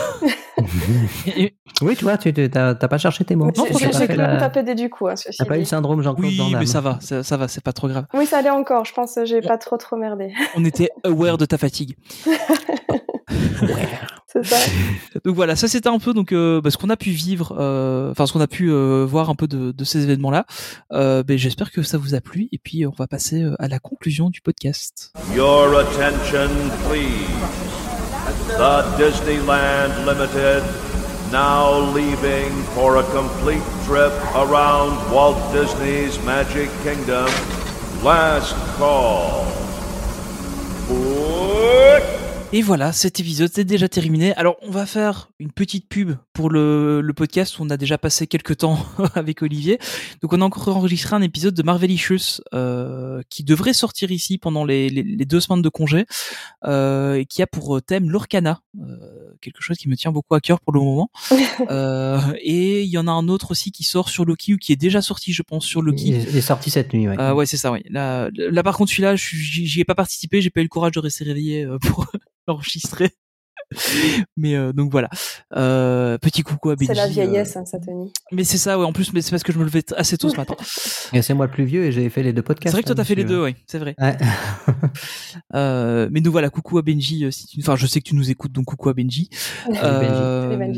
Et- 1.37 1.55
oui, 1.83 1.95
tu 1.95 2.03
vois, 2.03 2.19
tu 2.19 2.33
t'as 2.33 2.75
pas 2.75 2.99
cherché 2.99 3.25
tes 3.25 3.37
mots. 3.37 3.53
Non, 3.57 3.65
j'ai- 3.65 3.75
franchement, 3.75 3.91
j'ai 4.01 4.17
tapé 4.17 4.65
des 4.65 4.75
du 4.75 4.91
coup. 4.91 5.07
Hein, 5.07 5.15
T'as 5.39 5.45
pas 5.45 5.55
eu 5.57 5.61
le 5.61 5.65
syndrome 5.65 6.03
Jean-Claude 6.03 6.27
oui, 6.29 6.55
mais 6.59 6.67
ça 6.67 6.81
va, 6.81 6.99
ça, 7.01 7.23
ça 7.23 7.37
va, 7.37 7.47
c'est 7.47 7.63
pas 7.63 7.73
trop 7.73 7.87
grave. 7.87 8.07
Oui, 8.15 8.27
ça 8.27 8.39
allait 8.39 8.51
encore. 8.51 8.85
Je 8.85 8.93
pense 8.93 9.15
que 9.15 9.25
j'ai 9.25 9.41
pas 9.41 9.57
trop 9.57 9.77
trop 9.77 9.97
merdé. 9.97 10.33
On 10.57 10.65
était 10.65 10.91
aware 11.05 11.39
de 11.39 11.45
ta 11.47 11.59
fatigue. 11.59 11.95
C'est 12.25 13.67
ça. 13.69 13.85
Donc 15.25 15.35
voilà, 15.35 15.57
ça 15.57 15.69
c'était 15.69 15.89
un 15.89 15.99
peu 15.99 16.15
donc 16.15 16.33
euh, 16.33 16.61
bah, 16.61 16.71
ce 16.71 16.77
qu'on 16.77 16.91
a 16.91 16.97
pu 16.97 17.11
vivre, 17.11 17.57
euh, 17.59 18.11
enfin 18.11 18.27
ce 18.27 18.33
qu'on 18.33 18.41
a 18.41 18.47
pu 18.47 18.71
euh, 18.71 19.05
voir 19.09 19.31
un 19.31 19.35
peu 19.35 19.47
de, 19.49 19.73
de 19.73 19.85
ces 19.85 20.05
événements-là. 20.05 20.47
Euh, 20.93 21.23
ben, 21.23 21.37
J'espère 21.39 21.71
que 21.71 21.83
ça 21.83 21.99
vous 21.99 22.15
a 22.15 22.21
plu 22.21 22.49
et 22.53 22.59
puis 22.59 22.87
on 22.87 22.95
va 22.97 23.07
passer 23.07 23.45
à 23.59 23.69
la 23.69 23.79
conclusion 23.79 24.31
du 24.31 24.41
podcast. 24.41 25.13
Your 25.35 25.79
attention, 25.79 26.49
please. 26.89 27.29
The 28.57 28.85
Disneyland 28.99 30.07
Limited 30.07 30.63
now 31.33 31.79
leaving 31.95 32.51
for 32.75 32.99
a 32.99 33.03
complete 33.13 33.63
trip 33.87 34.13
around 34.35 34.97
Walt 35.13 35.37
Disney's 35.53 36.19
Magic 36.25 36.71
Kingdom. 36.83 37.29
Last 38.03 38.55
call. 38.79 39.45
Put 40.87 41.48
Et 42.55 42.63
voilà, 42.63 42.93
cet 42.93 43.21
épisode 43.21 43.51
c'est 43.53 43.65
déjà 43.65 43.91
terminé. 43.91 44.33
Alors 44.37 44.57
on 44.63 44.71
va 44.71 44.87
faire 44.87 45.31
une 45.39 45.53
petite 45.53 45.87
pub 45.87 46.13
pour 46.33 46.49
le, 46.49 47.03
le 47.03 47.13
podcast 47.13 47.59
où 47.59 47.63
on 47.63 47.69
a 47.69 47.77
déjà 47.77 47.99
passé 47.99 48.27
quelques 48.27 48.57
temps 48.57 48.87
avec 49.15 49.43
Olivier. 49.43 49.79
Donc 50.23 50.33
on 50.33 50.41
a 50.41 50.45
encore 50.47 50.75
enregistré 50.75 51.15
un 51.15 51.21
épisode 51.21 51.53
de 51.53 51.63
Marvelicious 51.63 52.41
euh, 52.55 53.21
qui 53.29 53.45
devrait 53.45 53.75
sortir 53.75 54.11
ici 54.13 54.39
pendant 54.39 54.65
les, 54.65 54.89
les, 54.89 55.03
les 55.03 55.25
deux 55.27 55.41
semaines 55.41 55.61
de 55.61 55.69
congé 55.69 56.07
euh, 56.65 57.17
et 57.17 57.27
qui 57.27 57.43
a 57.43 57.47
pour 57.47 57.83
thème 57.83 58.09
l'Orcana, 58.09 58.63
euh, 58.81 58.97
quelque 59.43 59.61
chose 59.61 59.77
qui 59.77 59.91
me 59.91 59.97
tient 59.97 60.11
beaucoup 60.11 60.35
à 60.35 60.41
cœur 60.41 60.61
pour 60.61 60.73
le 60.73 60.81
moment. 60.81 61.11
Euh, 61.71 62.21
et 62.41 62.83
il 62.83 62.89
y 62.89 62.99
en 62.99 63.09
a 63.09 63.11
un 63.11 63.29
autre 63.29 63.51
aussi 63.51 63.73
qui 63.73 63.83
sort 63.83 64.09
sur 64.09 64.25
Loki 64.25 64.55
ou 64.55 64.57
qui 64.57 64.73
est 64.73 64.77
déjà 64.77 65.03
sorti 65.03 65.33
je 65.33 65.43
pense 65.43 65.65
sur 65.67 65.83
Loki. 65.83 66.09
Il 66.09 66.15
est, 66.15 66.27
il 66.31 66.37
est 66.37 66.41
sorti 66.41 66.71
cette 66.71 66.95
nuit, 66.95 67.09
ouais. 67.09 67.19
Euh, 67.19 67.35
ouais, 67.35 67.47
c'est 67.47 67.57
ça, 67.57 67.73
oui. 67.73 67.81
Là, 67.91 68.31
là, 68.33 68.63
par 68.63 68.77
contre, 68.77 68.93
celui-là, 68.93 69.17
j'y 69.17 69.81
ai 69.81 69.85
pas 69.85 69.97
participé, 69.97 70.41
j'ai 70.41 70.51
pas 70.51 70.61
eu 70.61 70.63
le 70.65 70.69
courage 70.69 70.93
de 70.93 71.01
rester 71.01 71.25
réveillé 71.25 71.65
euh, 71.65 71.79
pour 71.79 72.07
l'enregistrer. 72.53 73.11
Mais 74.37 74.55
euh, 74.55 74.73
donc 74.73 74.91
voilà. 74.91 75.11
Euh, 75.55 76.17
petit 76.19 76.43
coucou 76.43 76.71
à 76.71 76.77
Benji. 76.77 76.87
C'est 76.87 76.95
la 76.95 77.05
euh, 77.05 77.09
vieillesse, 77.09 77.57
hein, 77.57 77.67
ça, 77.67 77.79
Tony. 77.79 78.13
mais 78.33 78.45
c'est 78.45 78.57
ça, 78.57 78.79
ouais. 78.79 78.85
En 78.85 78.93
plus, 78.93 79.13
mais 79.13 79.21
c'est 79.21 79.31
parce 79.31 79.43
que 79.43 79.53
je 79.53 79.59
me 79.59 79.65
levais 79.65 79.85
assez 79.95 80.17
tôt 80.17 80.31
ce 80.31 80.37
matin. 80.37 80.57
Et 81.13 81.23
c'est 81.23 81.35
moi 81.35 81.47
le 81.47 81.53
plus 81.53 81.65
vieux 81.65 81.85
et 81.85 81.93
j'ai 81.93 82.09
fait 82.11 82.23
les 82.23 82.33
deux 82.33 82.43
podcasts. 82.43 82.71
c'est 82.71 82.77
vrai 82.77 82.83
que 82.83 82.87
toi, 82.87 82.95
là, 82.95 83.03
t'as 83.03 83.05
fait 83.05 83.15
les 83.15 83.25
deux, 83.25 83.43
ouais. 83.43 83.57
C'est 83.67 83.79
vrai. 83.79 83.95
Ouais. 83.99 84.17
Euh, 85.55 86.09
mais 86.11 86.21
nous 86.21 86.31
voilà, 86.33 86.51
coucou 86.51 86.79
à 86.79 86.83
Benji. 86.83 87.25
euh, 87.25 87.31
Si 87.31 87.47
tu... 87.47 87.61
Enfin, 87.61 87.77
je 87.77 87.87
sais 87.87 88.01
que 88.01 88.09
tu 88.09 88.15
nous 88.15 88.31
écoutes, 88.31 88.53
donc 88.53 88.67
coucou 88.67 88.89
à 88.89 88.95
Benji. 88.95 89.29
Euh. 89.83 90.73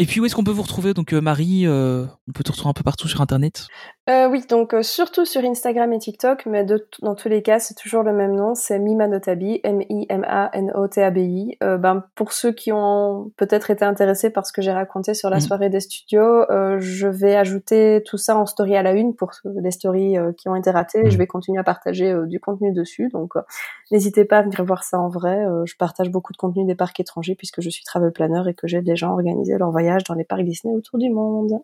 Et 0.00 0.06
puis 0.06 0.20
où 0.20 0.24
est-ce 0.24 0.34
qu'on 0.36 0.44
peut 0.44 0.52
vous 0.52 0.62
retrouver? 0.62 0.94
Donc 0.94 1.12
euh, 1.12 1.20
Marie, 1.20 1.66
euh, 1.66 2.06
on 2.28 2.32
peut 2.32 2.44
te 2.44 2.52
retrouver 2.52 2.70
un 2.70 2.74
peu 2.74 2.84
partout 2.84 3.08
sur 3.08 3.20
Internet. 3.20 3.66
Euh, 4.08 4.26
oui, 4.26 4.42
donc 4.48 4.72
euh, 4.72 4.82
surtout 4.82 5.26
sur 5.26 5.44
Instagram 5.44 5.92
et 5.92 5.98
TikTok, 5.98 6.46
mais 6.46 6.64
de 6.64 6.88
dans 7.02 7.14
tous 7.14 7.28
les 7.28 7.42
cas, 7.42 7.58
c'est 7.58 7.74
toujours 7.74 8.02
le 8.02 8.14
même 8.14 8.34
nom, 8.34 8.54
c'est 8.54 8.78
Mimanotabi, 8.78 9.60
M-I-M-A-N-O-T-A-B-I. 9.62 11.58
Euh, 11.62 11.76
ben, 11.76 12.02
pour 12.14 12.32
ceux 12.32 12.52
qui 12.52 12.72
ont 12.72 13.30
peut-être 13.36 13.70
été 13.70 13.84
intéressés 13.84 14.30
par 14.30 14.46
ce 14.46 14.52
que 14.54 14.62
j'ai 14.62 14.72
raconté 14.72 15.12
sur 15.12 15.28
la 15.28 15.36
Mhm. 15.36 15.42
soirée 15.42 15.68
des 15.68 15.80
studios, 15.80 16.50
euh, 16.50 16.78
je 16.80 17.06
vais 17.06 17.36
ajouter 17.36 18.02
tout 18.06 18.16
ça 18.16 18.38
en 18.38 18.46
story 18.46 18.76
à 18.76 18.82
la 18.82 18.92
une 18.92 19.14
pour 19.14 19.32
les 19.44 19.70
stories 19.70 20.16
qui 20.38 20.48
ont 20.48 20.54
été 20.54 20.70
ratées. 20.70 21.02
Mhm. 21.04 21.10
Je 21.10 21.18
vais 21.18 21.26
continuer 21.26 21.58
à 21.58 21.64
partager 21.64 22.14
du 22.28 22.40
contenu 22.40 22.72
dessus, 22.72 23.10
donc 23.12 23.36
euh, 23.36 23.42
n'hésitez 23.90 24.24
pas 24.24 24.38
à 24.38 24.42
venir 24.42 24.64
voir 24.64 24.84
ça 24.84 24.98
en 24.98 25.10
vrai. 25.10 25.44
Euh, 25.44 25.66
je 25.66 25.76
partage 25.76 26.08
beaucoup 26.10 26.32
de 26.32 26.38
contenu 26.38 26.64
des 26.64 26.74
parcs 26.74 26.98
étrangers 26.98 27.34
puisque 27.34 27.60
je 27.60 27.68
suis 27.68 27.84
travel 27.84 28.10
planner 28.12 28.40
et 28.48 28.54
que 28.54 28.66
j'aide 28.66 28.86
les 28.86 28.96
gens 28.96 29.10
à 29.10 29.12
organiser 29.12 29.58
leurs 29.58 29.70
voyages 29.70 30.04
dans 30.04 30.14
les 30.14 30.24
parcs 30.24 30.44
Disney 30.44 30.74
autour 30.74 30.98
du 30.98 31.10
monde. 31.10 31.60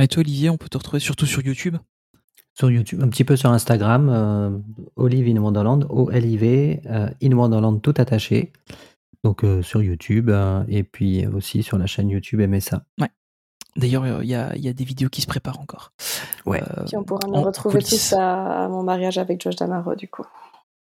Et 0.00 0.08
toi, 0.08 0.20
Olivier, 0.20 0.50
on 0.50 0.56
peut 0.58 0.68
te 0.68 0.76
retrouver 0.78 1.00
surtout 1.00 1.26
sur 1.26 1.42
YouTube? 1.44 1.76
Sur 2.54 2.70
YouTube, 2.70 3.02
un 3.02 3.08
petit 3.08 3.24
peu 3.24 3.36
sur 3.36 3.50
Instagram, 3.50 4.08
euh, 4.10 4.50
Olive 4.96 5.28
in 5.28 5.40
Wonderland, 5.40 5.86
O-L-I-V, 5.88 6.82
euh, 6.86 7.08
in 7.22 7.32
Wonderland 7.32 7.80
tout 7.80 7.94
attaché. 7.96 8.52
Donc 9.24 9.44
euh, 9.44 9.62
sur 9.62 9.82
YouTube 9.82 10.28
euh, 10.30 10.62
et 10.68 10.82
puis 10.82 11.26
aussi 11.26 11.62
sur 11.62 11.78
la 11.78 11.86
chaîne 11.86 12.08
YouTube 12.10 12.40
MSA. 12.40 12.82
D'ailleurs, 13.76 14.02
euh, 14.04 14.24
il 14.24 14.28
y, 14.28 14.34
a, 14.34 14.54
il 14.56 14.62
y 14.64 14.68
a 14.68 14.72
des 14.72 14.84
vidéos 14.84 15.08
qui 15.08 15.20
se 15.22 15.26
préparent 15.28 15.60
encore. 15.60 15.92
Ouais. 16.46 16.60
Euh, 16.62 16.84
Puis 16.86 16.96
on 16.96 17.04
pourra 17.04 17.28
nous 17.28 17.40
retrouver 17.42 17.80
tous 17.80 18.12
à, 18.12 18.64
à 18.64 18.68
mon 18.68 18.82
mariage 18.82 19.18
avec 19.18 19.40
Josh 19.40 19.54
Damaro, 19.56 19.94
du 19.94 20.08
coup. 20.08 20.24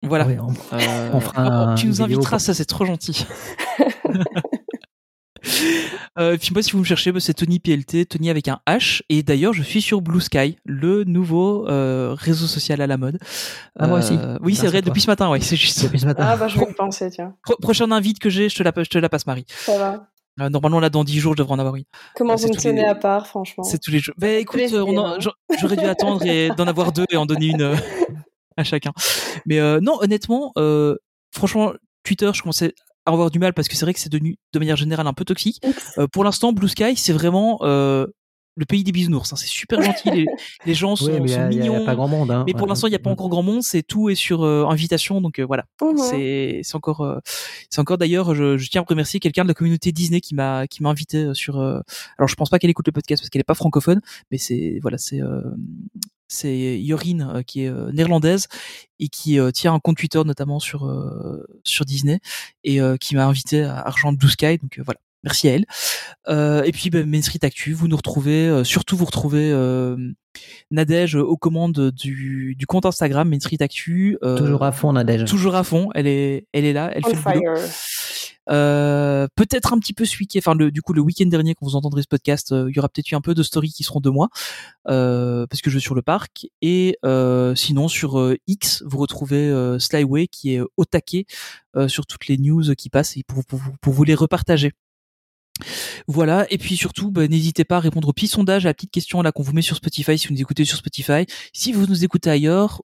Voilà. 0.04 0.26
Ouais, 0.28 0.38
on- 0.40 0.52
Euh, 0.76 1.10
On 1.14 1.20
fera 1.20 1.76
tu 1.78 1.88
nous 1.88 2.02
inviteras, 2.02 2.38
pour- 2.38 2.42
ça 2.42 2.54
c'est 2.56 2.66
trop 2.66 2.86
gentil. 2.86 3.26
Euh, 6.18 6.38
puis 6.38 6.50
moi, 6.54 6.62
si 6.64 6.72
vous 6.72 6.80
me 6.80 6.84
cherchez, 6.84 7.12
c'est 7.20 7.34
Tony 7.34 7.60
PLT, 7.60 8.06
Tony 8.08 8.30
avec 8.30 8.48
un 8.48 8.60
H. 8.68 9.02
Et 9.10 9.22
d'ailleurs, 9.24 9.54
je 9.54 9.62
suis 9.64 9.82
sur 9.82 10.02
Blue 10.02 10.22
Sky, 10.22 10.58
le 10.66 11.04
nouveau 11.04 11.68
euh, 11.68 12.16
réseau 12.18 12.48
social 12.48 12.82
à 12.82 12.88
la 12.88 12.98
mode. 12.98 13.20
Ah, 13.78 13.88
moi 13.88 14.00
aussi. 14.00 14.14
Euh, 14.20 14.38
Oui, 14.42 14.54
Grâce 14.54 14.62
c'est 14.62 14.68
vrai, 14.68 14.82
depuis 14.82 15.02
ce 15.02 15.08
matin, 15.08 15.30
ouais, 15.30 15.40
c'est 15.42 15.56
juste. 15.56 15.84
Depuis 15.84 16.00
ce 16.00 16.06
matin. 16.06 16.24
Ah 16.28 16.36
bah 16.38 16.48
je 16.48 16.60
vais 16.60 16.66
y 16.70 16.74
penser, 16.74 17.10
tiens. 17.12 17.36
Pro- 17.44 17.58
prochain 17.62 17.92
invite 17.92 18.20
que 18.20 18.30
j'ai, 18.30 18.50
je 18.50 18.56
te 18.56 18.64
la, 18.64 18.72
je 18.76 18.90
te 18.90 18.98
la 18.98 19.10
passe, 19.10 19.28
Marie. 19.28 19.46
Ça 19.48 19.78
va. 19.78 20.08
Euh, 20.40 20.50
normalement, 20.50 20.80
là, 20.80 20.90
dans 20.90 21.04
10 21.04 21.20
jours, 21.20 21.34
je 21.34 21.38
devrais 21.38 21.54
en 21.56 21.60
avoir 21.60 21.76
une. 21.76 21.84
Comment 22.16 22.34
Ah, 22.34 22.36
vous 22.36 22.48
me 22.50 22.54
les- 22.54 22.58
tenez 22.62 22.86
à 22.86 22.96
part, 22.96 23.26
franchement? 23.28 23.64
C'est 23.64 23.80
tous 23.80 23.92
les 23.92 24.00
jeux. 24.00 24.14
Bah 24.18 24.30
écoute, 24.30 24.60
j'aurais 24.70 25.76
dû 25.78 25.86
attendre 25.86 26.24
et 26.26 26.50
d'en 26.58 26.68
avoir 26.68 26.92
deux 26.92 27.06
et 27.12 27.18
en 27.18 27.26
donner 27.26 27.48
une 27.48 27.62
euh, 27.62 27.76
à 28.56 28.64
chacun. 28.64 28.92
Mais 29.46 29.60
euh, 29.60 29.80
non, 29.82 29.98
honnêtement, 30.02 30.52
euh, 30.58 30.96
franchement, 31.32 31.74
Twitter, 32.04 32.30
je 32.34 32.42
commençais 32.42 32.68
à 32.68 32.70
avoir 33.14 33.32
du 33.32 33.40
mal 33.40 33.54
parce 33.54 33.68
que 33.68 33.76
c'est 33.76 33.86
vrai 33.86 33.94
que 33.94 34.00
c'est 34.00 34.12
devenu 34.12 34.38
de 34.54 34.60
manière 34.60 34.76
générale 34.78 35.08
un 35.08 35.14
peu 35.14 35.26
toxique. 35.26 35.62
Euh, 35.98 36.08
pour 36.08 36.24
l'instant, 36.24 36.54
Blue 36.54 36.68
Sky, 36.70 36.96
c'est 36.96 37.14
vraiment 37.14 37.60
euh, 37.64 38.06
le 38.60 38.66
pays 38.66 38.84
des 38.84 38.92
bisounours. 38.92 39.32
hein. 39.32 39.36
C'est 39.36 39.48
super 39.48 39.82
gentil. 39.82 40.10
Les, 40.12 40.26
les 40.66 40.74
gens 40.74 40.96
sont, 40.96 41.06
Oui, 41.12 41.20
mais 41.22 41.28
sont 41.28 41.40
a- 41.42 41.52
il 41.52 41.58
y 41.58 41.62
a 41.62 41.64
mignons. 41.70 41.86
pas 41.86 41.96
grand 41.96 42.08
monde. 42.08 42.32
hein. 42.32 42.44
Mais 42.48 42.54
pour 42.54 42.64
Ouais. 42.64 42.70
l'instant, 42.70 42.88
il 42.88 42.90
n'y 42.92 42.96
a 42.96 43.00
pas 43.00 43.10
encore 43.12 43.30
grand 43.30 43.44
monde. 43.44 43.62
C'est 43.64 43.84
tout 43.84 44.10
est 44.10 44.16
sur 44.16 44.44
euh, 44.44 44.66
invitation, 44.68 45.22
donc 45.22 45.38
euh, 45.40 45.46
voilà. 45.46 45.66
Mhm. 45.82 45.98
C'est 45.98 46.62
c'est 46.64 46.76
encore 46.76 47.02
euh, 47.02 47.20
c'est 47.70 47.80
encore 47.82 47.98
d'ailleurs 48.00 48.34
je, 48.36 48.58
je 48.58 48.70
tiens 48.70 48.82
à 48.82 48.86
remercier 48.88 49.20
quelqu'un 49.20 49.44
de 49.44 49.48
la 49.50 49.54
communauté 49.54 49.92
Disney 49.92 50.22
qui 50.22 50.34
m'a 50.36 50.66
qui 50.68 50.82
m'a 50.84 50.90
invité 50.90 51.34
sur 51.34 51.60
euh, 51.60 51.80
alors 52.18 52.28
je 52.28 52.36
pense 52.36 52.50
pas 52.50 52.58
qu'elle 52.60 52.70
écoute 52.72 52.88
le 52.88 52.92
podcast 52.94 53.22
parce 53.22 53.30
qu'elle 53.30 53.42
est 53.42 53.44
pas 53.44 53.54
francophone 53.54 54.02
mais 54.32 54.38
c'est 54.40 54.80
voilà 54.82 54.98
c'est 54.98 55.22
euh, 55.22 55.42
c'est 56.28 56.80
Yorin 56.82 57.20
euh, 57.36 57.42
qui 57.44 57.64
est 57.64 57.70
euh, 57.70 57.92
néerlandaise 57.92 58.48
et 59.00 59.08
qui 59.08 59.40
euh, 59.40 59.52
tient 59.52 59.74
un 59.74 59.80
compte 59.80 59.98
Twitter 59.98 60.22
notamment 60.26 60.60
sur 60.60 60.86
euh, 60.86 61.46
sur 61.64 61.86
Disney 61.86 62.20
et 62.64 62.82
euh, 62.82 62.98
qui 62.98 63.16
m'a 63.16 63.26
invité 63.26 63.64
à 63.64 63.78
Argent 63.80 64.12
Blue 64.14 64.30
Sky 64.30 64.58
donc 64.58 64.78
euh, 64.80 64.84
voilà 64.84 65.00
merci 65.24 65.48
à 65.50 65.54
elle 65.54 65.66
Euh, 66.28 66.64
et 66.64 66.72
puis 66.74 66.90
ben, 66.90 67.10
Main 67.10 67.22
Street 67.22 67.40
Actu 67.44 67.74
vous 67.74 67.88
nous 67.88 67.96
retrouvez 67.98 68.48
euh, 68.48 68.64
surtout 68.66 68.98
vous 68.98 69.06
retrouvez 69.06 69.52
euh, 69.52 69.96
Nadège 70.72 71.16
aux 71.16 71.38
commandes 71.38 71.92
du, 71.92 72.56
du 72.56 72.66
compte 72.68 72.86
Instagram 72.86 73.30
Main 73.30 73.40
Street 73.40 73.58
Actu 73.62 74.18
euh, 74.24 74.38
Toujours 74.38 74.64
à 74.64 74.72
fond, 74.72 74.94
Nadège. 74.94 75.26
toujours 75.30 75.56
à 75.56 75.64
fond. 75.64 75.90
Elle 75.96 76.06
est, 76.08 76.46
elle 76.54 76.66
est 76.66 76.74
là, 76.74 76.92
elle 76.94 77.02
On 77.06 77.10
fait 77.16 77.34
le 77.36 77.40
boulot. 77.40 77.62
Euh, 78.50 79.28
peut-être 79.36 79.74
un 79.74 79.80
petit 79.80 79.94
peu 79.94 80.06
ce 80.06 80.18
week-end, 80.18 80.40
enfin 80.40 80.56
le, 80.56 80.72
du 80.72 80.82
coup 80.82 80.94
le 80.94 81.02
week-end 81.02 81.26
dernier 81.26 81.56
quand 81.56 81.66
vous 81.66 81.76
entendrez 81.76 82.02
ce 82.02 82.08
podcast, 82.08 82.52
euh, 82.52 82.70
il 82.70 82.76
y 82.76 82.80
aura 82.80 82.90
peut-être 82.90 83.12
eu 83.12 83.16
un 83.16 83.22
peu 83.22 83.34
de 83.34 83.44
stories 83.44 83.72
qui 83.72 83.84
seront 83.84 84.00
de 84.00 84.10
moi 84.10 84.30
euh, 84.88 85.46
parce 85.48 85.62
que 85.62 85.70
je 85.70 85.76
vais 85.76 85.82
sur 85.82 85.96
le 85.96 86.02
parc 86.02 86.48
et 86.62 86.98
euh, 87.06 87.56
sinon 87.56 87.88
sur 87.88 88.34
X 88.48 88.84
vous 88.86 88.98
retrouvez 88.98 89.78
Slyway 89.80 90.28
qui 90.28 90.56
est 90.56 90.62
au 90.78 90.86
taquet 90.86 91.26
sur 91.88 92.06
toutes 92.06 92.28
les 92.28 92.38
news 92.38 92.74
qui 92.76 92.90
passent 92.90 93.18
et 93.18 93.24
pour, 93.24 93.44
pour 93.46 93.94
vous 93.94 94.04
les 94.04 94.16
repartager. 94.16 94.72
Voilà, 96.08 96.46
et 96.52 96.58
puis 96.58 96.78
surtout, 96.78 97.12
bah, 97.12 97.28
n'hésitez 97.28 97.64
pas 97.66 97.78
à 97.78 97.80
répondre 97.80 98.08
au 98.08 98.14
petit 98.14 98.28
sondage, 98.28 98.66
à 98.66 98.70
la 98.70 98.74
petite 98.74 98.92
question 98.92 99.22
là 99.22 99.32
qu'on 99.32 99.44
vous 99.44 99.54
met 99.54 99.62
sur 99.62 99.76
Spotify 99.76 100.18
si 100.18 100.28
vous 100.28 100.34
nous 100.34 100.42
écoutez 100.42 100.66
sur 100.66 100.78
Spotify. 100.78 101.26
Si 101.54 101.72
vous 101.74 101.86
nous 101.88 102.04
écoutez 102.04 102.30
ailleurs, 102.30 102.82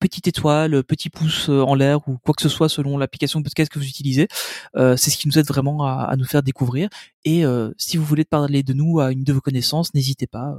petite 0.00 0.26
étoile, 0.28 0.82
petit 0.84 1.10
pouce 1.10 1.48
euh, 1.48 1.62
en 1.62 1.74
l'air 1.74 2.08
ou 2.08 2.16
quoi 2.18 2.34
que 2.34 2.42
ce 2.42 2.48
soit 2.48 2.68
selon 2.68 2.96
l'application 2.98 3.40
de 3.40 3.44
podcast 3.44 3.70
que 3.70 3.78
vous 3.78 3.86
utilisez, 3.86 4.28
euh, 4.76 4.96
c'est 4.96 5.10
ce 5.10 5.18
qui 5.18 5.28
nous 5.28 5.38
aide 5.38 5.46
vraiment 5.46 5.84
à, 5.84 6.04
à 6.04 6.16
nous 6.16 6.24
faire 6.24 6.42
découvrir. 6.42 6.88
Et 7.24 7.44
euh, 7.44 7.70
si 7.76 7.96
vous 7.96 8.04
voulez 8.04 8.24
parler 8.24 8.62
de 8.62 8.72
nous 8.72 9.00
à 9.00 9.12
une 9.12 9.24
de 9.24 9.32
vos 9.32 9.40
connaissances, 9.40 9.94
n'hésitez 9.94 10.26
pas. 10.26 10.54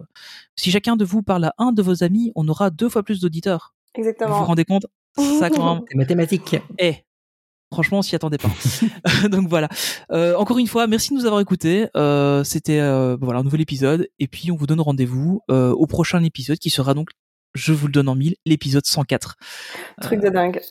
Si 0.55 0.71
chacun 0.71 0.95
de 0.95 1.05
vous 1.05 1.23
parle 1.23 1.45
à 1.45 1.53
un 1.57 1.71
de 1.71 1.81
vos 1.81 2.03
amis, 2.03 2.31
on 2.35 2.47
aura 2.47 2.69
deux 2.69 2.89
fois 2.89 3.03
plus 3.03 3.19
d'auditeurs. 3.21 3.73
Vous 3.95 4.03
vous 4.03 4.09
Exactement. 4.09 4.43
rendez 4.45 4.65
compte? 4.65 4.85
Ça 5.39 5.49
quand 5.49 5.75
même. 5.75 5.83
C'est 5.89 5.97
mathématique. 5.97 6.55
Eh, 6.79 6.95
franchement, 7.71 7.99
on 7.99 8.01
s'y 8.01 8.15
attendait 8.15 8.37
pas. 8.37 8.49
Donc 9.29 9.47
voilà. 9.47 9.69
Euh, 10.11 10.35
encore 10.35 10.57
une 10.57 10.67
fois, 10.67 10.87
merci 10.87 11.09
de 11.11 11.15
nous 11.15 11.25
avoir 11.25 11.41
écoutés. 11.41 11.87
Euh, 11.95 12.43
C'était 12.43 12.79
euh, 12.79 13.17
voilà 13.19 13.39
un 13.39 13.43
nouvel 13.43 13.61
épisode. 13.61 14.07
Et 14.19 14.27
puis 14.27 14.51
on 14.51 14.55
vous 14.55 14.67
donne 14.67 14.81
rendez-vous 14.81 15.41
euh, 15.49 15.71
au 15.71 15.87
prochain 15.87 16.23
épisode 16.23 16.57
qui 16.59 16.69
sera 16.69 16.93
donc, 16.93 17.09
je 17.53 17.73
vous 17.73 17.87
le 17.87 17.93
donne 17.93 18.09
en 18.09 18.15
mille, 18.15 18.35
l'épisode 18.45 18.85
104. 18.85 19.35
Truc 20.01 20.21
de 20.21 20.29
dingue. 20.29 20.61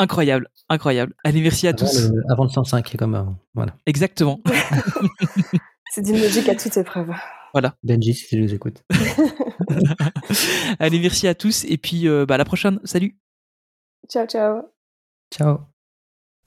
Incroyable, 0.00 0.48
incroyable. 0.68 1.14
Allez, 1.24 1.40
merci 1.40 1.66
à 1.66 1.70
Avant 1.70 1.78
tous. 1.78 2.08
le, 2.10 2.22
avant 2.30 2.44
le 2.44 2.50
105, 2.50 2.96
comme 2.96 3.14
euh, 3.16 3.22
voilà. 3.54 3.74
Exactement. 3.86 4.40
C'est 5.90 6.02
d'une 6.02 6.20
logique 6.20 6.48
à 6.48 6.54
toute 6.54 6.76
épreuve. 6.76 7.10
Benji, 7.82 8.14
si 8.14 8.28
tu 8.28 8.40
nous 8.40 8.54
écoutes. 8.54 8.84
Allez, 10.78 11.00
merci 11.00 11.26
à 11.26 11.34
tous. 11.34 11.64
Et 11.64 11.76
puis 11.78 12.06
euh, 12.06 12.26
bah, 12.26 12.34
à 12.36 12.38
la 12.38 12.44
prochaine. 12.44 12.78
Salut. 12.84 13.18
Ciao, 14.08 14.26
ciao. 14.26 14.62
Ciao. 15.32 15.77